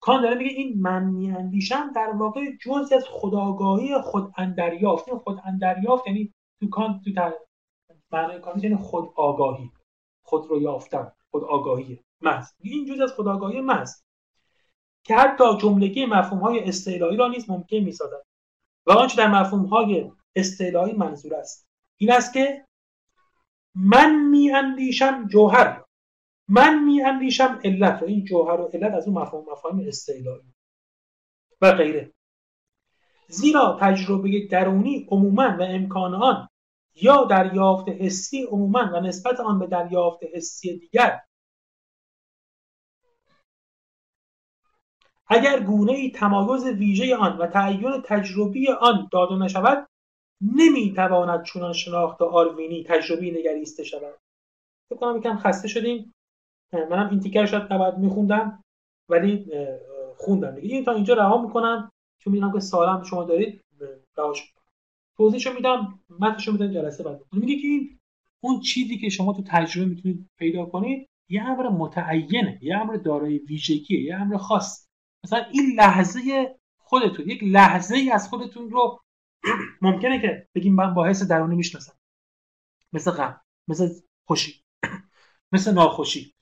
کان 0.00 0.22
داره 0.22 0.34
میگه 0.34 0.50
این 0.50 0.80
من 0.80 1.04
میاندیشم 1.04 1.92
در 1.92 2.12
واقع 2.14 2.40
جزء 2.60 2.96
از 2.96 3.04
خداگاهی 3.10 3.98
خود 4.02 4.32
اندریافت 4.36 5.10
خود 5.10 5.40
اندریافت 5.44 6.06
یعنی 6.06 6.34
تو 6.60 6.68
کان 6.68 7.00
تو 7.04 7.12
تر... 7.12 7.32
معنی 8.12 8.40
کان 8.40 8.60
یعنی 8.60 8.76
خود 8.76 9.08
آگاهی 9.16 9.70
خود 10.24 10.50
رو 10.50 10.62
یافتن. 10.62 11.12
خود 11.30 11.44
آگاهی 11.44 12.00
محض. 12.22 12.52
این 12.60 12.86
جزء 12.86 13.04
از 13.04 13.12
خداگاهی 13.12 13.60
محض. 13.60 14.02
که 15.06 15.16
حتی 15.16 15.44
جملگی 15.60 16.06
مفهوم 16.06 16.38
های 16.38 16.64
استعلایی 16.64 17.16
را 17.16 17.28
نیز 17.28 17.50
ممکن 17.50 17.76
می‌سازد. 17.76 18.26
و 18.86 18.92
آنچه 18.92 19.16
در 19.16 19.28
مفهوم 19.28 19.64
های 19.64 20.10
استعلایی 20.36 20.94
منظور 20.94 21.34
است 21.34 21.68
این 21.96 22.12
است 22.12 22.32
که 22.32 22.66
من 23.74 24.28
میاندیشم 24.30 25.28
جوهر 25.28 25.84
من 26.48 26.84
میاندیشم 26.84 27.60
علت 27.64 28.02
و 28.02 28.04
این 28.04 28.24
جوهر 28.24 28.60
و 28.60 28.64
علت 28.64 28.94
از 28.94 29.08
اون 29.08 29.18
مفهوم 29.18 29.52
مفاهیم 29.52 29.88
استعلایی 29.88 30.54
و 31.60 31.72
غیره. 31.72 32.12
زیرا 33.28 33.78
تجربه 33.80 34.46
درونی 34.50 35.06
عموما 35.10 35.56
و 35.58 35.62
امکان 35.62 36.14
آن 36.14 36.48
یا 36.94 37.24
دریافت 37.24 37.88
حسی 37.88 38.42
عموما 38.42 38.90
و 38.94 39.00
نسبت 39.00 39.40
آن 39.40 39.58
به 39.58 39.66
دریافت 39.66 40.20
حسی 40.34 40.78
دیگر 40.78 41.20
اگر 45.28 45.60
گونه 45.60 45.92
ای 45.92 46.10
تمایز 46.10 46.66
ویژه 46.66 47.16
آن 47.16 47.38
و 47.38 47.46
تعین 47.46 48.02
تجربی 48.04 48.68
آن 48.68 49.08
داده 49.12 49.34
نشود 49.34 49.86
نمی‌تواند 50.40 51.42
چونان 51.42 51.72
شناخت 51.72 52.22
آروینی 52.22 52.84
تجربی 52.84 53.30
نگریسته 53.30 53.84
شود. 53.84 54.14
فکر 54.88 54.98
کنم 54.98 55.16
یکم 55.16 55.36
خسته 55.36 55.68
شدیم. 55.68 56.14
منم 56.72 57.10
این 57.10 57.20
تیکر 57.20 57.46
شاید 57.46 57.72
نباید 57.72 57.98
میخوندم 57.98 58.64
ولی 59.08 59.46
خوندم 60.16 60.54
دیگه. 60.54 60.74
این 60.74 60.84
تا 60.84 60.92
اینجا 60.92 61.14
رها 61.14 61.42
می‌کنم 61.42 61.92
چون 62.18 62.32
می‌دونم 62.32 62.52
که 62.52 62.60
سالم 62.60 63.02
شما 63.02 63.24
دارید. 63.24 63.60
رهاش 64.18 64.52
توضیحشو 65.16 65.52
میدم 65.52 66.00
متنشو 66.20 66.52
میدم 66.52 66.72
جلسه 66.72 67.04
بعد. 67.04 67.20
میگه 67.32 67.56
که 67.62 67.68
این 67.68 67.98
اون 68.40 68.60
چیزی 68.60 68.98
که 68.98 69.08
شما 69.08 69.32
تو 69.32 69.42
تجربه 69.46 69.88
می‌تونید 69.88 70.28
پیدا 70.38 70.66
کنید 70.66 71.08
یه 71.28 71.42
امر 71.42 71.68
متعینه 71.68 72.58
یه 72.62 72.76
امر 72.76 72.96
دارای 72.96 73.38
ویژگیه 73.38 74.02
یه 74.02 74.16
امر 74.16 74.36
خاص. 74.36 74.85
مثلا 75.24 75.44
این 75.44 75.74
لحظه 75.76 76.20
خودتون 76.78 77.28
یک 77.30 77.40
لحظه 77.42 77.96
ای 77.96 78.10
از 78.10 78.28
خودتون 78.28 78.70
رو 78.70 79.02
ممکنه 79.82 80.20
که 80.20 80.48
بگیم 80.54 80.74
من 80.74 80.94
با 80.94 81.06
حس 81.06 81.22
درونی 81.22 81.56
می‌شناسم. 81.56 81.98
مثل 82.92 83.10
غم 83.10 83.40
مثل 83.68 83.88
خوشی 84.24 84.64
مثل 85.52 85.74
ناخوشی. 85.74 86.34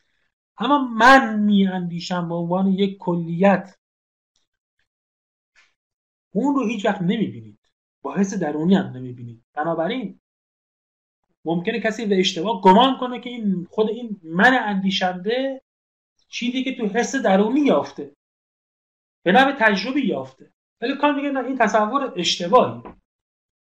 اما 0.58 0.78
من 0.78 1.40
میاندیشم 1.40 2.28
به 2.28 2.34
عنوان 2.34 2.66
یک 2.66 2.98
کلیت. 2.98 3.78
اون 6.30 6.54
رو 6.54 6.66
هیچ 6.66 6.84
وقت 6.84 7.02
نمی‌بینید. 7.02 7.58
با 8.02 8.14
حس 8.14 8.34
درونی 8.34 8.74
هم 8.74 8.86
نمی‌بینید. 8.86 9.44
بنابراین 9.54 10.20
ممکنه 11.44 11.80
کسی 11.80 12.06
به 12.06 12.20
اشتباه 12.20 12.60
گمان 12.60 12.98
کنه 12.98 13.20
که 13.20 13.30
این 13.30 13.66
خود 13.70 13.90
این 13.90 14.20
من 14.22 14.58
اندیشنده 14.62 15.62
چیزی 16.28 16.64
که 16.64 16.76
تو 16.76 16.86
حس 16.86 17.16
درونی 17.16 17.60
یافته. 17.60 18.16
به 19.24 19.32
نوع 19.32 19.52
تجربی 19.52 20.06
یافته. 20.06 20.52
ولی 20.80 20.96
کار 20.96 21.14
میگه 21.14 21.30
نه 21.30 21.44
این 21.44 21.58
تصور 21.58 22.12
اشتباهی. 22.16 22.82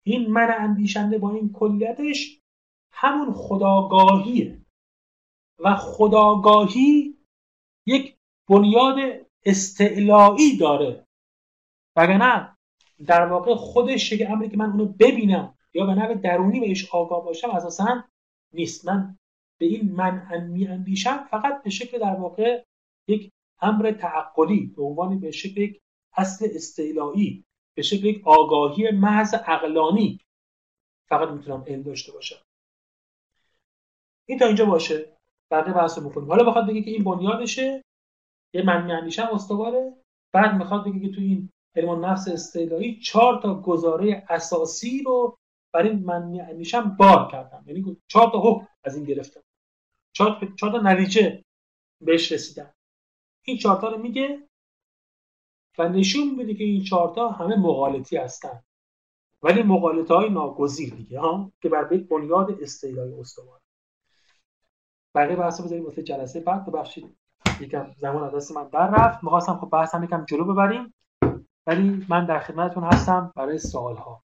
این 0.04 0.30
من 0.30 0.56
اندیشنده 0.60 1.18
با 1.18 1.32
این 1.32 1.54
کلیتش 1.54 2.42
همون 2.92 3.34
خداگاهیه. 3.34 4.62
و 5.60 5.76
خداگاهی 5.76 7.18
یک 7.86 8.18
بنیاد 8.50 8.96
استعلایی 9.46 10.58
داره. 10.58 11.08
وگرنه 11.96 12.58
در 13.06 13.26
واقع 13.26 13.56
خودش 13.56 14.12
یک 14.12 14.28
امری 14.30 14.50
که 14.50 14.58
من 14.58 14.72
اونو 14.72 14.86
ببینم 14.86 15.58
یا 15.74 15.86
به 15.86 15.94
نوع 15.94 16.14
درونی 16.14 16.60
بهش 16.60 16.90
آگاه 16.96 17.26
باشم 17.26 17.50
اساسا 17.50 18.04
نیست. 18.54 18.88
من 18.88 19.18
به 19.58 19.66
این 19.66 19.92
من 19.92 20.28
اندیشم 20.70 21.28
فقط 21.32 21.64
به 21.64 21.70
شکل 21.70 22.00
در 22.00 22.16
واقع 22.16 22.64
یک 23.08 23.32
امر 23.62 23.92
تعقلی 23.92 24.74
به 24.78 24.84
عنوان 24.84 25.20
به 25.20 25.32
شکل 25.32 25.62
یک 25.62 25.82
اصل 26.18 26.48
استعلایی 26.56 27.46
به 27.76 27.82
شکل 27.82 28.06
یک 28.06 28.28
آگاهی 28.28 28.92
محض 28.92 29.34
عقلانی 29.34 30.20
فقط 31.10 31.30
می‌تونم 31.30 31.64
علم 31.68 31.82
داشته 31.82 32.12
باشم. 32.12 32.42
این 34.26 34.40
تا 34.40 34.46
اینجا 34.46 34.66
باشه. 34.66 35.18
بقیه 35.52 35.74
بحث 35.74 35.98
رو 35.98 36.04
می‌کنیم. 36.04 36.28
حالا 36.28 36.44
بخواد 36.44 36.68
بگه 36.68 36.82
که 36.82 36.92
این 36.92 37.04
بنیادشه 37.04 37.84
یه 38.54 38.64
من 38.64 38.86
میاندیشم 38.86 39.30
استواره. 39.34 39.94
بعد 40.34 40.56
می‌خواد 40.56 40.86
بگه 40.86 41.00
که 41.00 41.16
تو 41.16 41.22
این 41.22 41.50
علم 41.76 42.06
نفس 42.06 42.28
استعلایی 42.28 43.00
چهار 43.00 43.42
تا 43.42 43.62
گزاره 43.62 44.26
اساسی 44.30 45.04
رو 45.04 45.38
برای 45.74 45.92
من 45.92 46.28
میاندیشم 46.28 46.96
بار 47.00 47.32
کردم. 47.32 47.64
یعنی 47.68 47.98
چهار 48.08 48.32
تا 48.32 48.42
حکم 48.42 48.68
از 48.84 48.96
این 48.96 49.06
گرفتم. 49.06 49.42
چهار 50.14 50.52
تا 50.60 50.82
نتیجه 50.82 51.44
بهش 52.02 52.32
رسیدن 52.32 52.74
این 53.44 53.58
چهار 53.58 53.92
رو 53.92 54.02
میگه 54.02 54.48
و 55.78 55.90
نشون 55.90 56.36
میده 56.36 56.54
که 56.54 56.64
این 56.64 56.84
چهارتا 56.84 57.30
همه 57.30 57.56
مقالطی 57.56 58.18
هستن. 58.18 58.64
ولی 59.44 59.64
مقالطه 59.64 60.14
های 60.14 60.30
ناگزیر 60.30 60.94
دیگه 60.94 61.20
ها؟ 61.20 61.52
که 61.62 61.70
بر 61.70 61.94
یک 61.94 62.08
بنیاد 62.08 62.62
استیلای 62.62 63.14
استوار. 63.14 63.60
بقیه 65.16 65.36
بحث 65.36 65.62
بذاریم 65.62 65.86
واسه 65.86 66.04
جلسه 66.04 66.40
بعد. 66.40 66.66
ببخشید 66.66 67.18
یکم 67.60 67.92
زمان 67.98 68.36
از 68.36 68.52
من 68.52 68.68
در 68.68 68.88
رفت 68.88 69.24
می‌خواستم 69.24 69.58
خب 69.58 69.70
بحثم 69.70 70.04
یکم 70.04 70.26
جلو 70.26 70.54
ببریم. 70.54 70.94
ولی 71.68 72.06
من 72.10 72.26
در 72.26 72.40
خدمتتون 72.40 72.84
هستم 72.84 73.34
برای 73.36 73.58
سوال 73.58 73.96
ها 73.96 74.24